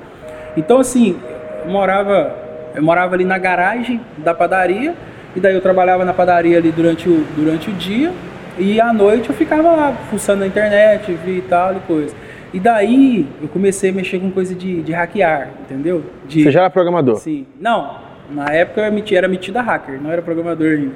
Então, 0.56 0.80
assim, 0.80 1.18
eu 1.66 1.72
morava, 1.72 2.34
eu 2.76 2.82
morava 2.84 3.16
ali 3.16 3.26
na 3.26 3.38
garagem 3.38 4.00
da 4.20 4.34
padaria, 4.34 4.94
e 5.40 5.42
daí 5.42 5.56
eu 5.56 5.62
trabalhava 5.62 6.04
na 6.04 6.14
padaria 6.14 6.58
ali 6.58 6.70
durante 6.72 7.08
o, 7.10 7.26
durante 7.36 7.70
o 7.70 7.74
dia, 7.74 8.12
e 8.58 8.80
à 8.82 8.92
noite 8.92 9.30
eu 9.30 9.36
ficava 9.36 9.72
lá, 9.72 9.94
fuçando 10.10 10.42
na 10.42 10.48
internet, 10.48 11.12
vi 11.26 11.38
e 11.38 11.42
tal 11.42 11.76
e 11.78 11.80
coisa. 11.80 12.14
E 12.54 12.60
daí 12.60 13.26
eu 13.42 13.48
comecei 13.48 13.90
a 13.90 13.94
mexer 13.94 14.20
com 14.20 14.30
coisa 14.32 14.54
de, 14.54 14.82
de 14.82 14.92
hackear, 14.92 15.50
entendeu? 15.62 16.04
De, 16.28 16.44
Você 16.44 16.52
já 16.52 16.62
era 16.62 16.70
programador. 16.70 17.16
Sim. 17.16 17.46
Não, 17.60 18.00
na 18.30 18.52
época 18.52 18.82
eu 18.82 18.86
era 18.86 18.94
meti- 18.94 19.16
era 19.16 19.28
metida 19.28 19.62
hacker, 19.62 20.02
não 20.02 20.12
era 20.12 20.22
programador 20.22 20.68
ainda. 20.68 20.96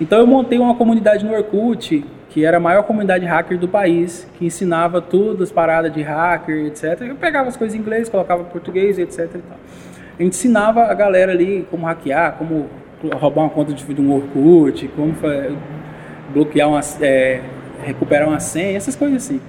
Então 0.00 0.18
eu 0.18 0.26
montei 0.26 0.58
uma 0.58 0.74
comunidade 0.74 1.24
no 1.24 1.32
Orkut, 1.34 2.04
que 2.30 2.44
era 2.44 2.56
a 2.56 2.60
maior 2.60 2.82
comunidade 2.82 3.24
hacker 3.26 3.58
do 3.58 3.68
país, 3.68 4.26
que 4.38 4.46
ensinava 4.46 5.00
tudo, 5.00 5.44
as 5.44 5.52
paradas 5.52 5.92
de 5.92 6.02
hacker, 6.02 6.66
etc. 6.66 7.02
Eu 7.02 7.14
pegava 7.16 7.48
as 7.48 7.56
coisas 7.56 7.76
em 7.76 7.80
inglês, 7.80 8.08
colocava 8.08 8.42
em 8.42 8.46
português, 8.46 8.98
etc. 8.98 9.20
E 9.34 9.38
tal. 9.38 9.58
Ensinava 10.18 10.84
a 10.84 10.94
galera 10.94 11.30
ali 11.32 11.66
como 11.70 11.86
hackear, 11.86 12.32
como 12.38 12.66
roubar 13.14 13.42
uma 13.42 13.50
conta 13.50 13.72
de 13.72 13.84
de 13.84 14.00
um 14.00 14.12
Orkut, 14.12 14.88
como 14.88 15.14
fa- 15.14 15.50
bloquear 16.32 16.68
uma, 16.68 16.80
é, 17.00 17.40
recuperar 17.84 18.28
uma 18.28 18.40
senha, 18.40 18.76
essas 18.76 18.96
coisas 18.96 19.24
assim. 19.24 19.40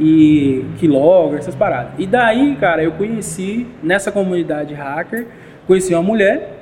E 0.00 0.64
keylogger, 0.78 1.38
essas 1.38 1.54
paradas. 1.54 1.92
E 1.98 2.06
daí, 2.06 2.56
cara, 2.56 2.82
eu 2.82 2.92
conheci 2.92 3.66
nessa 3.82 4.12
comunidade 4.12 4.72
hacker, 4.74 5.26
conheci 5.66 5.92
uma 5.94 6.02
mulher, 6.02 6.56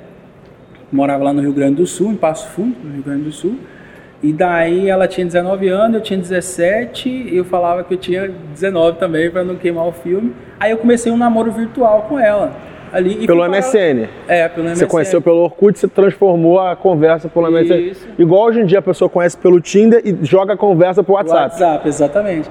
morava 0.91 1.23
lá 1.25 1.33
no 1.33 1.41
Rio 1.41 1.53
Grande 1.53 1.75
do 1.75 1.85
Sul, 1.87 2.11
em 2.11 2.15
Passo 2.15 2.47
Fundo, 2.49 2.75
no 2.83 2.93
Rio 2.93 3.03
Grande 3.03 3.23
do 3.23 3.31
Sul. 3.31 3.55
E 4.23 4.33
daí 4.33 4.89
ela 4.89 5.07
tinha 5.07 5.25
19 5.25 5.67
anos, 5.67 5.95
eu 5.95 6.01
tinha 6.01 6.17
17, 6.17 7.07
e 7.07 7.37
eu 7.37 7.45
falava 7.45 7.83
que 7.83 7.93
eu 7.93 7.97
tinha 7.99 8.27
19 8.51 8.97
também 8.97 9.29
para 9.29 9.43
não 9.43 9.55
queimar 9.55 9.85
o 9.85 9.91
filme. 9.91 10.33
Aí 10.59 10.71
eu 10.71 10.77
comecei 10.77 11.11
um 11.11 11.17
namoro 11.17 11.51
virtual 11.51 12.07
com 12.09 12.17
ela. 12.17 12.51
Ali, 12.93 13.27
Pelo 13.27 13.43
MSN. 13.47 14.07
É, 14.27 14.47
pelo 14.47 14.65
MSN. 14.67 14.75
Você 14.79 14.85
conheceu 14.87 15.21
pelo 15.21 15.37
Orkut, 15.43 15.77
você 15.77 15.87
transformou 15.87 16.59
a 16.59 16.75
conversa 16.75 17.27
pelo 17.27 17.51
MSN. 17.51 17.75
Isso. 17.91 18.07
Igual 18.17 18.45
hoje 18.45 18.61
em 18.61 18.65
dia 18.65 18.79
a 18.79 18.81
pessoa 18.81 19.09
conhece 19.09 19.37
pelo 19.37 19.59
Tinder 19.59 20.01
e 20.05 20.17
joga 20.25 20.53
a 20.53 20.57
conversa 20.57 21.03
pro 21.03 21.13
WhatsApp. 21.15 21.41
WhatsApp, 21.51 21.87
exatamente. 21.87 22.49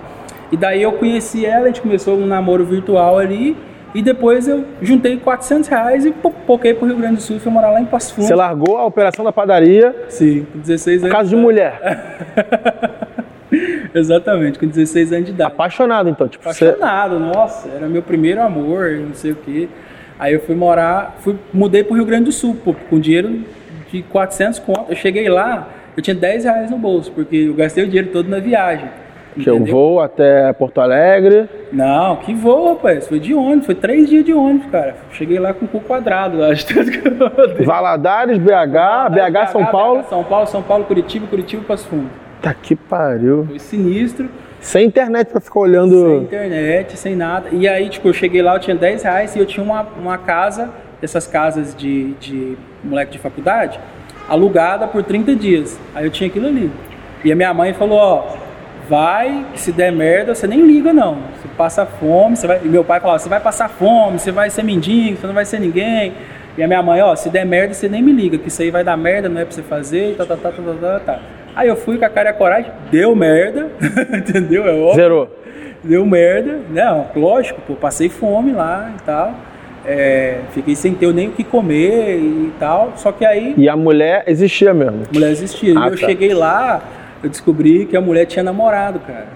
E 0.52 0.56
daí 0.56 0.82
eu 0.82 0.92
conheci 0.92 1.44
ela, 1.44 1.64
a 1.64 1.66
gente 1.66 1.80
começou 1.80 2.16
um 2.16 2.26
namoro 2.26 2.64
virtual 2.64 3.18
ali. 3.18 3.56
E 3.94 4.02
depois 4.02 4.46
eu 4.46 4.62
juntei 4.82 5.16
400 5.16 5.68
reais 5.70 6.04
e 6.04 6.10
po- 6.12 6.30
poquei 6.46 6.74
pro 6.74 6.86
Rio 6.86 6.96
Grande 6.98 7.16
do 7.16 7.22
Sul 7.22 7.36
e 7.36 7.40
fui 7.40 7.50
morar 7.50 7.70
lá 7.70 7.80
em 7.80 7.86
Passo 7.86 8.14
Fundo. 8.14 8.26
Você 8.26 8.34
largou 8.34 8.76
a 8.76 8.84
operação 8.84 9.24
da 9.24 9.32
padaria, 9.32 9.94
Sim, 10.10 10.46
com 10.52 10.58
16 10.58 11.04
anos. 11.04 11.16
casa 11.16 11.30
de 11.30 11.36
mulher. 11.36 11.80
Exatamente, 13.94 14.58
com 14.58 14.66
16 14.66 15.12
anos 15.12 15.26
de 15.26 15.32
idade. 15.32 15.50
Apaixonado, 15.52 16.08
então. 16.10 16.28
Tipo, 16.28 16.44
você... 16.44 16.66
Apaixonado, 16.66 17.18
nossa, 17.18 17.68
era 17.74 17.88
meu 17.88 18.02
primeiro 18.02 18.42
amor, 18.42 18.90
não 18.90 19.14
sei 19.14 19.32
o 19.32 19.36
quê. 19.36 19.68
Aí 20.18 20.32
eu 20.34 20.40
fui 20.40 20.54
morar, 20.54 21.16
fui, 21.20 21.36
mudei 21.52 21.84
pro 21.84 21.94
Rio 21.94 22.04
Grande 22.04 22.24
do 22.24 22.32
Sul, 22.32 22.56
pô, 22.64 22.74
com 22.88 22.98
dinheiro 22.98 23.40
de 23.90 24.02
400 24.02 24.58
conto. 24.60 24.86
Eu 24.88 24.96
cheguei 24.96 25.28
lá, 25.28 25.68
eu 25.96 26.02
tinha 26.02 26.14
10 26.14 26.44
reais 26.44 26.70
no 26.70 26.78
bolso, 26.78 27.12
porque 27.12 27.36
eu 27.36 27.54
gastei 27.54 27.84
o 27.84 27.86
dinheiro 27.86 28.08
todo 28.12 28.28
na 28.28 28.38
viagem. 28.38 28.88
Que 29.34 29.50
eu 29.50 29.56
Entendeu? 29.56 29.74
vou 29.74 30.00
até 30.00 30.50
Porto 30.54 30.80
Alegre. 30.80 31.46
Não, 31.70 32.16
que 32.16 32.32
voo, 32.32 32.70
rapaz. 32.70 33.06
Foi 33.06 33.20
de 33.20 33.34
ônibus, 33.34 33.66
foi 33.66 33.74
três 33.74 34.08
dias 34.08 34.24
de 34.24 34.32
ônibus, 34.32 34.70
cara. 34.70 34.96
Cheguei 35.12 35.38
lá 35.38 35.52
com 35.52 35.66
o 35.66 35.68
cu 35.68 35.80
quadrado, 35.80 36.38
eu 36.38 36.44
acho. 36.50 36.64
Valadares, 37.62 38.38
BH, 38.38 39.10
BH, 39.10 39.46
São 39.52 39.66
Paulo. 39.66 40.04
São 40.08 40.24
Paulo, 40.24 40.46
São 40.46 40.62
Paulo, 40.62 40.84
Curitiba, 40.84 41.26
Curitiba, 41.26 41.62
Passo 41.68 41.86
Fundo. 41.86 42.08
Tá 42.40 42.54
que 42.54 42.74
pariu. 42.74 43.44
Foi 43.46 43.58
sinistro, 43.58 44.26
Sem 44.66 44.84
internet 44.84 45.28
pra 45.28 45.40
ficar 45.40 45.60
sem 45.60 45.62
olhando. 45.62 46.22
internet, 46.22 46.98
sem 46.98 47.14
nada. 47.14 47.50
E 47.52 47.68
aí, 47.68 47.88
tipo, 47.88 48.08
eu 48.08 48.12
cheguei 48.12 48.42
lá, 48.42 48.56
eu 48.56 48.58
tinha 48.58 48.74
10 48.74 49.04
reais 49.04 49.36
e 49.36 49.38
eu 49.38 49.46
tinha 49.46 49.62
uma, 49.62 49.82
uma 49.96 50.18
casa, 50.18 50.70
dessas 51.00 51.24
casas 51.24 51.72
de, 51.72 52.14
de 52.14 52.58
moleque 52.82 53.12
de 53.12 53.18
faculdade, 53.20 53.78
alugada 54.28 54.88
por 54.88 55.04
30 55.04 55.36
dias. 55.36 55.78
Aí 55.94 56.04
eu 56.04 56.10
tinha 56.10 56.28
aquilo 56.28 56.48
ali. 56.48 56.68
E 57.24 57.30
a 57.30 57.36
minha 57.36 57.54
mãe 57.54 57.74
falou, 57.74 57.96
ó, 57.96 58.36
vai, 58.88 59.46
se 59.54 59.70
der 59.70 59.92
merda, 59.92 60.34
você 60.34 60.48
nem 60.48 60.66
liga 60.66 60.92
não. 60.92 61.14
Você 61.14 61.46
passa 61.56 61.86
fome, 61.86 62.36
você 62.36 62.48
vai. 62.48 62.60
E 62.64 62.68
meu 62.68 62.82
pai 62.82 62.98
falava, 62.98 63.20
você 63.20 63.28
vai 63.28 63.38
passar 63.38 63.68
fome, 63.68 64.18
você 64.18 64.32
vai 64.32 64.50
ser 64.50 64.64
mendigo, 64.64 65.16
você 65.16 65.28
não 65.28 65.34
vai 65.34 65.44
ser 65.44 65.60
ninguém. 65.60 66.12
E 66.58 66.62
a 66.64 66.66
minha 66.66 66.82
mãe, 66.82 67.00
ó, 67.02 67.14
se 67.14 67.30
der 67.30 67.46
merda, 67.46 67.72
você 67.72 67.88
nem 67.88 68.02
me 68.02 68.10
liga, 68.10 68.36
que 68.36 68.48
isso 68.48 68.60
aí 68.62 68.72
vai 68.72 68.82
dar 68.82 68.96
merda, 68.96 69.28
não 69.28 69.40
é 69.40 69.44
pra 69.44 69.54
você 69.54 69.62
fazer, 69.62 70.16
tá, 70.16 70.26
tá, 70.26 70.36
tá, 70.36 70.50
tá, 70.50 70.60
tá, 70.60 70.74
tá, 70.80 71.00
tá. 71.06 71.20
Aí 71.56 71.68
eu 71.68 71.74
fui 71.76 71.96
com 71.96 72.04
a 72.04 72.08
cara 72.10 72.28
e 72.28 72.30
a 72.32 72.34
coragem, 72.34 72.70
deu 72.90 73.16
merda, 73.16 73.68
entendeu? 74.14 74.66
É 74.66 74.72
óbvio. 74.74 74.94
Zerou. 74.94 75.36
Deu 75.82 76.04
merda, 76.04 76.58
não, 76.70 77.06
lógico, 77.16 77.60
pô, 77.66 77.74
passei 77.74 78.08
fome 78.10 78.52
lá 78.52 78.92
e 78.94 79.02
tal. 79.02 79.32
É, 79.86 80.40
fiquei 80.52 80.74
sem 80.74 80.92
ter 80.94 81.12
nem 81.14 81.28
o 81.28 81.32
que 81.32 81.42
comer 81.44 82.18
e 82.18 82.52
tal. 82.58 82.92
Só 82.96 83.10
que 83.12 83.24
aí 83.24 83.54
E 83.56 83.68
a 83.68 83.76
mulher 83.76 84.24
existia 84.26 84.74
mesmo. 84.74 85.04
a 85.08 85.12
mulher 85.14 85.30
existia. 85.30 85.72
Ah, 85.78 85.84
e 85.86 85.92
eu 85.92 85.98
tá. 85.98 86.06
cheguei 86.06 86.34
lá, 86.34 86.82
eu 87.22 87.30
descobri 87.30 87.86
que 87.86 87.96
a 87.96 88.00
mulher 88.00 88.26
tinha 88.26 88.42
namorado, 88.42 88.98
cara. 89.00 89.28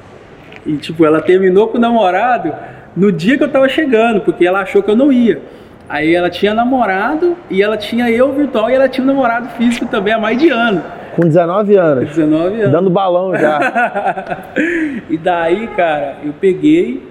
E 0.66 0.76
tipo, 0.76 1.06
ela 1.06 1.22
terminou 1.22 1.68
com 1.68 1.78
o 1.78 1.80
namorado 1.80 2.52
no 2.96 3.10
dia 3.12 3.38
que 3.38 3.44
eu 3.44 3.48
tava 3.48 3.68
chegando, 3.68 4.20
porque 4.20 4.44
ela 4.44 4.60
achou 4.60 4.82
que 4.82 4.90
eu 4.90 4.96
não 4.96 5.12
ia. 5.12 5.40
Aí 5.88 6.14
ela 6.14 6.28
tinha 6.28 6.52
namorado 6.52 7.36
e 7.48 7.62
ela 7.62 7.76
tinha 7.76 8.10
eu 8.10 8.32
virtual 8.32 8.70
e 8.70 8.74
ela 8.74 8.88
tinha 8.88 9.04
um 9.04 9.06
namorado 9.06 9.48
físico 9.50 9.86
também 9.86 10.12
há 10.12 10.18
mais 10.18 10.36
de 10.36 10.48
ano. 10.50 10.82
Com 11.14 11.22
19 11.22 11.76
anos. 11.76 12.08
19 12.08 12.60
anos. 12.60 12.72
Dando 12.72 12.90
balão 12.90 13.34
já. 13.34 14.52
e 15.08 15.16
daí, 15.16 15.66
cara, 15.68 16.16
eu 16.24 16.32
peguei, 16.32 17.02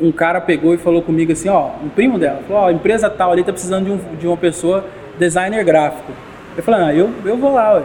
um 0.00 0.10
cara 0.10 0.40
pegou 0.40 0.74
e 0.74 0.78
falou 0.78 1.02
comigo 1.02 1.32
assim, 1.32 1.48
ó, 1.48 1.70
um 1.82 1.88
primo 1.88 2.18
dela, 2.18 2.40
falou, 2.46 2.62
ó, 2.62 2.68
a 2.68 2.72
empresa 2.72 3.08
tal 3.10 3.32
ali 3.32 3.44
tá 3.44 3.52
precisando 3.52 3.84
de, 3.84 3.90
um, 3.92 4.16
de 4.16 4.26
uma 4.26 4.36
pessoa 4.36 4.84
designer 5.18 5.64
gráfico. 5.64 6.12
Eu 6.56 6.62
falei, 6.62 6.80
ah, 6.80 6.94
eu, 6.94 7.10
eu 7.24 7.36
vou 7.36 7.54
lá, 7.54 7.74
ué. 7.74 7.82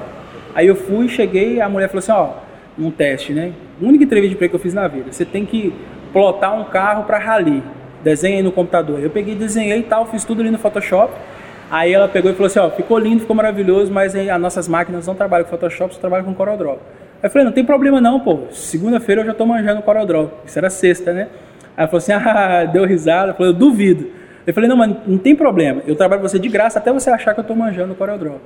Aí 0.56 0.68
eu 0.68 0.76
fui, 0.76 1.10
cheguei, 1.10 1.60
a 1.60 1.68
mulher 1.68 1.88
falou 1.88 2.00
assim, 2.00 2.12
ó, 2.12 2.46
um 2.80 2.90
teste, 2.90 3.34
né? 3.34 3.52
Única 3.82 4.04
entrevista 4.04 4.30
de 4.30 4.36
emprego 4.36 4.52
que 4.52 4.56
eu 4.56 4.60
fiz 4.60 4.74
na 4.74 4.88
vida. 4.88 5.12
Você 5.12 5.26
tem 5.26 5.46
que 5.46 5.74
plotar 6.14 6.58
um 6.58 6.64
carro 6.64 7.04
para 7.04 7.18
rally. 7.18 7.62
Desenha 8.04 8.38
aí 8.38 8.44
no 8.44 8.52
computador. 8.52 9.00
Eu 9.02 9.10
peguei, 9.10 9.36
desenhei 9.36 9.80
e 9.80 9.84
tal, 9.84 10.06
fiz 10.06 10.24
tudo 10.24 10.42
ali 10.42 10.52
no 10.52 10.58
Photoshop. 10.58 11.12
Aí 11.70 11.94
ela 11.94 12.08
pegou 12.08 12.32
e 12.32 12.34
falou 12.34 12.48
assim, 12.48 12.60
ó, 12.60 12.70
ficou 12.70 12.98
lindo, 12.98 13.22
ficou 13.22 13.36
maravilhoso, 13.36 13.92
mas 13.92 14.16
as 14.16 14.42
nossas 14.42 14.68
máquinas 14.68 15.08
não 15.08 15.16
trabalham 15.16 15.46
com 15.46 15.52
Photoshop, 15.52 15.94
só 15.94 16.00
trabalham 16.00 16.26
com 16.26 16.34
CorelDRAW. 16.34 16.74
Aí 16.74 16.80
eu 17.24 17.30
falei, 17.30 17.46
não 17.46 17.52
tem 17.52 17.66
problema 17.66 18.00
não, 18.00 18.20
pô. 18.20 18.42
Segunda-feira 18.52 19.22
eu 19.22 19.26
já 19.26 19.34
tô 19.34 19.46
manjando 19.46 19.82
CorelDRAW. 19.82 20.32
Isso 20.46 20.58
era 20.60 20.70
sexta, 20.70 21.12
né? 21.12 21.28
Aí 21.76 21.84
ela 21.84 21.88
falou 21.88 21.98
assim, 21.98 22.12
ah, 22.16 22.66
deu 22.66 22.86
risada. 22.86 23.34
Falou, 23.34 23.52
eu 23.52 23.58
duvido. 23.58 24.08
Eu 24.46 24.54
falei, 24.54 24.70
não, 24.70 24.78
mas 24.78 24.96
não 25.08 25.18
tem 25.18 25.36
problema. 25.36 25.82
Eu 25.88 25.96
trabalho 25.96 26.22
com 26.22 26.28
você 26.28 26.38
de 26.38 26.48
graça 26.48 26.78
até 26.78 26.94
você 26.94 27.10
achar 27.10 27.34
que 27.34 27.40
eu 27.40 27.44
tô 27.44 27.56
manjando 27.56 27.96
CorelDRAW. 27.96 28.40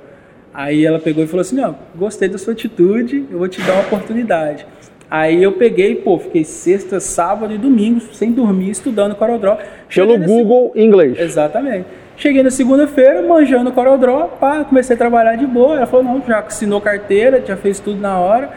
Aí 0.52 0.84
ela 0.84 0.98
pegou 0.98 1.22
e 1.22 1.26
falou 1.26 1.42
assim, 1.42 1.56
não, 1.56 1.76
gostei 1.94 2.28
da 2.28 2.38
sua 2.38 2.54
atitude, 2.54 3.26
eu 3.30 3.38
vou 3.38 3.48
te 3.48 3.62
dar 3.62 3.74
uma 3.74 3.82
oportunidade. 3.82 4.66
Aí 5.08 5.42
eu 5.42 5.52
peguei, 5.52 5.96
pô, 5.96 6.18
fiquei 6.18 6.44
sexta, 6.44 7.00
sábado 7.00 7.52
e 7.52 7.58
domingo 7.58 8.00
sem 8.12 8.32
dormir 8.32 8.70
estudando 8.70 9.14
CorelDRAW. 9.14 9.58
Pelo 9.92 10.18
Google 10.18 10.72
inglês. 10.74 11.18
Exatamente. 11.18 11.86
Cheguei 12.20 12.42
na 12.42 12.50
segunda-feira, 12.50 13.22
manjando 13.22 13.72
CorelDRAW, 13.72 14.36
pá, 14.38 14.62
comecei 14.62 14.94
a 14.94 14.98
trabalhar 14.98 15.36
de 15.36 15.46
boa. 15.46 15.76
Ela 15.76 15.86
falou, 15.86 16.04
não, 16.04 16.22
já 16.28 16.40
assinou 16.40 16.78
carteira, 16.78 17.42
já 17.42 17.56
fez 17.56 17.80
tudo 17.80 17.98
na 17.98 18.18
hora. 18.18 18.50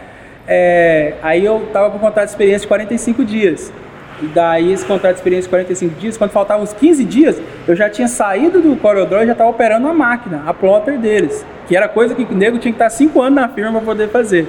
É, 0.46 1.14
aí 1.24 1.46
eu 1.46 1.66
tava 1.72 1.90
com 1.90 1.98
contrato 1.98 2.26
de 2.26 2.32
experiência 2.32 2.64
de 2.64 2.68
45 2.68 3.24
dias. 3.24 3.72
E 4.22 4.26
daí 4.26 4.74
esse 4.74 4.84
contrato 4.84 5.14
de 5.14 5.20
experiência 5.20 5.44
de 5.44 5.50
45 5.50 5.96
dias, 5.98 6.18
quando 6.18 6.32
faltavam 6.32 6.62
uns 6.62 6.74
15 6.74 7.06
dias, 7.06 7.42
eu 7.66 7.74
já 7.74 7.90
tinha 7.90 8.10
saído 8.10 8.60
do 8.60 8.76
CorelDRAW 8.76 9.24
e 9.24 9.28
já 9.28 9.32
estava 9.32 9.50
operando 9.50 9.88
a 9.88 9.94
máquina, 9.94 10.44
a 10.46 10.54
plotter 10.54 11.00
deles. 11.00 11.46
Que 11.66 11.78
era 11.78 11.88
coisa 11.88 12.14
que 12.14 12.24
o 12.24 12.36
nego 12.36 12.58
tinha 12.58 12.74
que 12.74 12.76
estar 12.76 12.90
5 12.90 13.22
anos 13.22 13.36
na 13.36 13.48
firma 13.48 13.72
para 13.72 13.80
poder 13.80 14.10
fazer. 14.10 14.46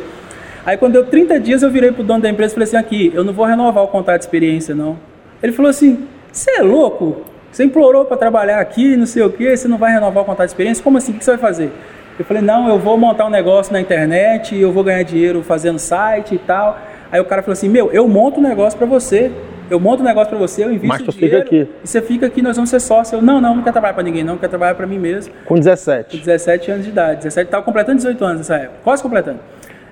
Aí 0.67 0.77
quando 0.77 0.95
deu 0.95 1.07
30 1.07 1.39
dias, 1.39 1.63
eu 1.63 1.71
virei 1.71 1.93
pro 1.93 2.03
dono 2.03 2.21
da 2.21 2.29
empresa 2.29 2.53
e 2.53 2.55
falei 2.55 2.67
assim, 2.67 2.77
aqui, 2.77 3.13
eu 3.15 3.23
não 3.23 3.33
vou 3.33 3.47
renovar 3.47 3.85
o 3.85 3.87
contrato 3.87 4.19
de 4.19 4.25
experiência, 4.25 4.75
não. 4.75 4.99
Ele 5.41 5.53
falou 5.53 5.71
assim, 5.71 6.05
você 6.33 6.51
é 6.59 6.63
louco? 6.63 7.33
Você 7.55 7.63
implorou 7.63 8.05
para 8.05 8.17
trabalhar 8.17 8.59
aqui, 8.59 8.97
não 8.97 9.07
sei 9.07 9.23
o 9.23 9.31
quê, 9.31 9.57
você 9.57 9.69
não 9.69 9.79
vai 9.79 9.93
renovar 9.93 10.25
o 10.25 10.27
contrato 10.27 10.49
de 10.49 10.53
experiência? 10.53 10.83
Como 10.83 10.99
assim? 10.99 11.13
O 11.13 11.15
que 11.15 11.25
você 11.25 11.31
vai 11.31 11.39
fazer? 11.39 11.71
Eu 12.19 12.25
falei, 12.25 12.43
não, 12.43 12.69
eu 12.69 12.81
vou 12.81 12.99
montar 12.99 13.27
um 13.27 13.31
negócio 13.31 13.73
na 13.73 13.81
internet, 13.81 14.57
eu 14.57 14.73
vou 14.73 14.83
ganhar 14.83 15.05
dinheiro 15.05 15.41
fazendo 15.41 15.79
site 15.79 16.35
e 16.35 16.39
tal. 16.39 16.77
Aí 17.13 17.21
o 17.21 17.25
cara 17.25 17.43
falou 17.43 17.53
assim, 17.53 17.69
meu, 17.69 17.93
eu 17.93 18.09
monto 18.09 18.41
um 18.41 18.43
negócio 18.43 18.77
para 18.77 18.89
você. 18.89 19.31
Eu 19.71 19.79
monto 19.79 20.03
um 20.03 20.05
negócio 20.05 20.31
para 20.31 20.39
você, 20.39 20.65
eu 20.65 20.69
invisto 20.73 20.89
Mas 20.89 21.03
tu 21.03 21.13
dinheiro, 21.13 21.45
fica 21.45 21.47
aqui. 21.47 21.71
E 21.85 21.87
você 21.87 22.03
fica 22.03 22.27
aqui, 22.27 22.43
nós 22.43 22.57
vamos 22.57 22.71
ser 22.71 22.81
sócios. 22.81 23.13
Eu, 23.13 23.23
não, 23.23 23.41
não, 23.41 23.55
não 23.55 23.63
quero 23.63 23.73
trabalhar 23.73 23.95
para 23.95 24.03
ninguém, 24.03 24.25
não, 24.25 24.37
quero 24.37 24.51
trabalhar 24.51 24.75
para 24.75 24.87
mim 24.89 24.99
mesmo 24.99 25.33
Com 25.45 25.55
17. 25.55 26.17
17 26.17 26.73
anos 26.73 26.85
de 26.85 26.91
idade. 26.91 27.19
17, 27.19 27.49
tava 27.49 27.63
completando 27.63 27.99
18 27.99 28.25
anos 28.25 28.39
nessa 28.39 28.57
época, 28.57 28.81
quase 28.83 29.01
completando. 29.01 29.39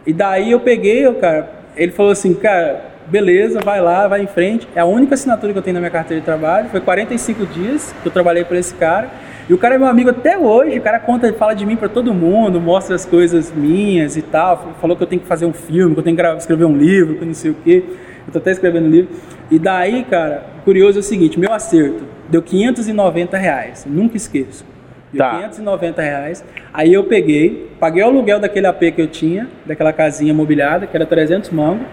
E 0.04 0.12
daí 0.12 0.50
eu 0.50 0.58
peguei, 0.58 1.06
o 1.06 1.14
cara, 1.14 1.48
ele 1.76 1.92
falou 1.92 2.10
assim, 2.10 2.34
cara, 2.34 2.91
beleza, 3.06 3.60
vai 3.60 3.80
lá, 3.80 4.08
vai 4.08 4.22
em 4.22 4.26
frente. 4.26 4.68
É 4.74 4.80
a 4.80 4.84
única 4.84 5.14
assinatura 5.14 5.52
que 5.52 5.58
eu 5.58 5.62
tenho 5.62 5.74
na 5.74 5.80
minha 5.80 5.90
carteira 5.90 6.20
de 6.20 6.24
trabalho. 6.24 6.68
Foi 6.68 6.80
45 6.80 7.46
dias 7.46 7.94
que 8.02 8.06
eu 8.08 8.12
trabalhei 8.12 8.44
para 8.44 8.58
esse 8.58 8.74
cara. 8.74 9.08
E 9.48 9.52
o 9.52 9.58
cara 9.58 9.74
é 9.74 9.78
meu 9.78 9.88
amigo 9.88 10.10
até 10.10 10.38
hoje. 10.38 10.78
O 10.78 10.82
cara 10.82 10.98
conta, 11.00 11.32
fala 11.32 11.54
de 11.54 11.66
mim 11.66 11.76
para 11.76 11.88
todo 11.88 12.14
mundo, 12.14 12.60
mostra 12.60 12.94
as 12.94 13.04
coisas 13.04 13.52
minhas 13.52 14.16
e 14.16 14.22
tal. 14.22 14.74
Falou 14.80 14.96
que 14.96 15.02
eu 15.02 15.06
tenho 15.06 15.20
que 15.20 15.28
fazer 15.28 15.44
um 15.46 15.52
filme, 15.52 15.94
que 15.94 16.00
eu 16.00 16.04
tenho 16.04 16.16
que 16.16 16.22
escrever 16.22 16.64
um 16.64 16.76
livro, 16.76 17.16
que 17.16 17.24
não 17.24 17.34
sei 17.34 17.50
o 17.50 17.54
quê. 17.54 17.84
Eu 18.26 18.32
tô 18.32 18.38
até 18.38 18.52
escrevendo 18.52 18.86
um 18.86 18.90
livro. 18.90 19.10
E 19.50 19.58
daí, 19.58 20.04
cara, 20.04 20.44
curioso 20.64 20.98
é 20.98 21.00
o 21.00 21.02
seguinte: 21.02 21.38
meu 21.38 21.52
acerto 21.52 22.04
deu 22.28 22.40
590 22.40 23.36
reais. 23.36 23.84
Nunca 23.88 24.16
esqueço. 24.16 24.64
Deu 25.12 25.18
Tá. 25.18 25.34
590 25.36 26.00
reais. 26.00 26.44
Aí 26.72 26.92
eu 26.92 27.04
peguei, 27.04 27.70
paguei 27.78 28.02
o 28.02 28.06
aluguel 28.06 28.40
daquele 28.40 28.66
AP 28.66 28.80
que 28.94 29.02
eu 29.02 29.08
tinha, 29.08 29.48
daquela 29.66 29.92
casinha 29.92 30.32
mobiliada, 30.32 30.86
que 30.86 30.96
era 30.96 31.04
300 31.04 31.50
mangos. 31.50 31.86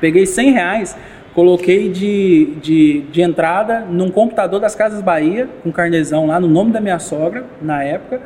Peguei 0.00 0.26
100 0.26 0.50
reais, 0.52 0.96
coloquei 1.34 1.88
de, 1.88 2.54
de, 2.62 3.00
de 3.10 3.22
entrada 3.22 3.80
num 3.90 4.10
computador 4.10 4.60
das 4.60 4.74
Casas 4.74 5.00
Bahia, 5.02 5.48
com 5.62 5.70
carnezão 5.72 6.26
lá, 6.26 6.38
no 6.40 6.48
nome 6.48 6.70
da 6.72 6.80
minha 6.80 6.98
sogra, 6.98 7.44
na 7.62 7.82
época. 7.82 8.20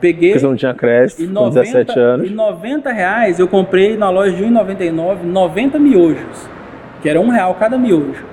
Peguei. 0.00 0.30
Porque 0.30 0.40
você 0.40 0.46
não 0.46 0.56
tinha 0.56 0.74
crédito, 0.74 1.22
E 1.22 1.26
com 1.26 1.32
90, 1.32 1.60
17 1.62 1.98
anos. 1.98 2.30
e 2.30 2.34
90 2.34 2.92
reais 2.92 3.38
eu 3.38 3.48
comprei 3.48 3.96
na 3.96 4.10
loja 4.10 4.32
de 4.36 4.44
1,99 4.44 5.22
90 5.24 5.78
miojos, 5.78 6.48
que 7.00 7.08
era 7.08 7.20
um 7.20 7.28
real 7.28 7.54
cada 7.54 7.78
miojo. 7.78 8.24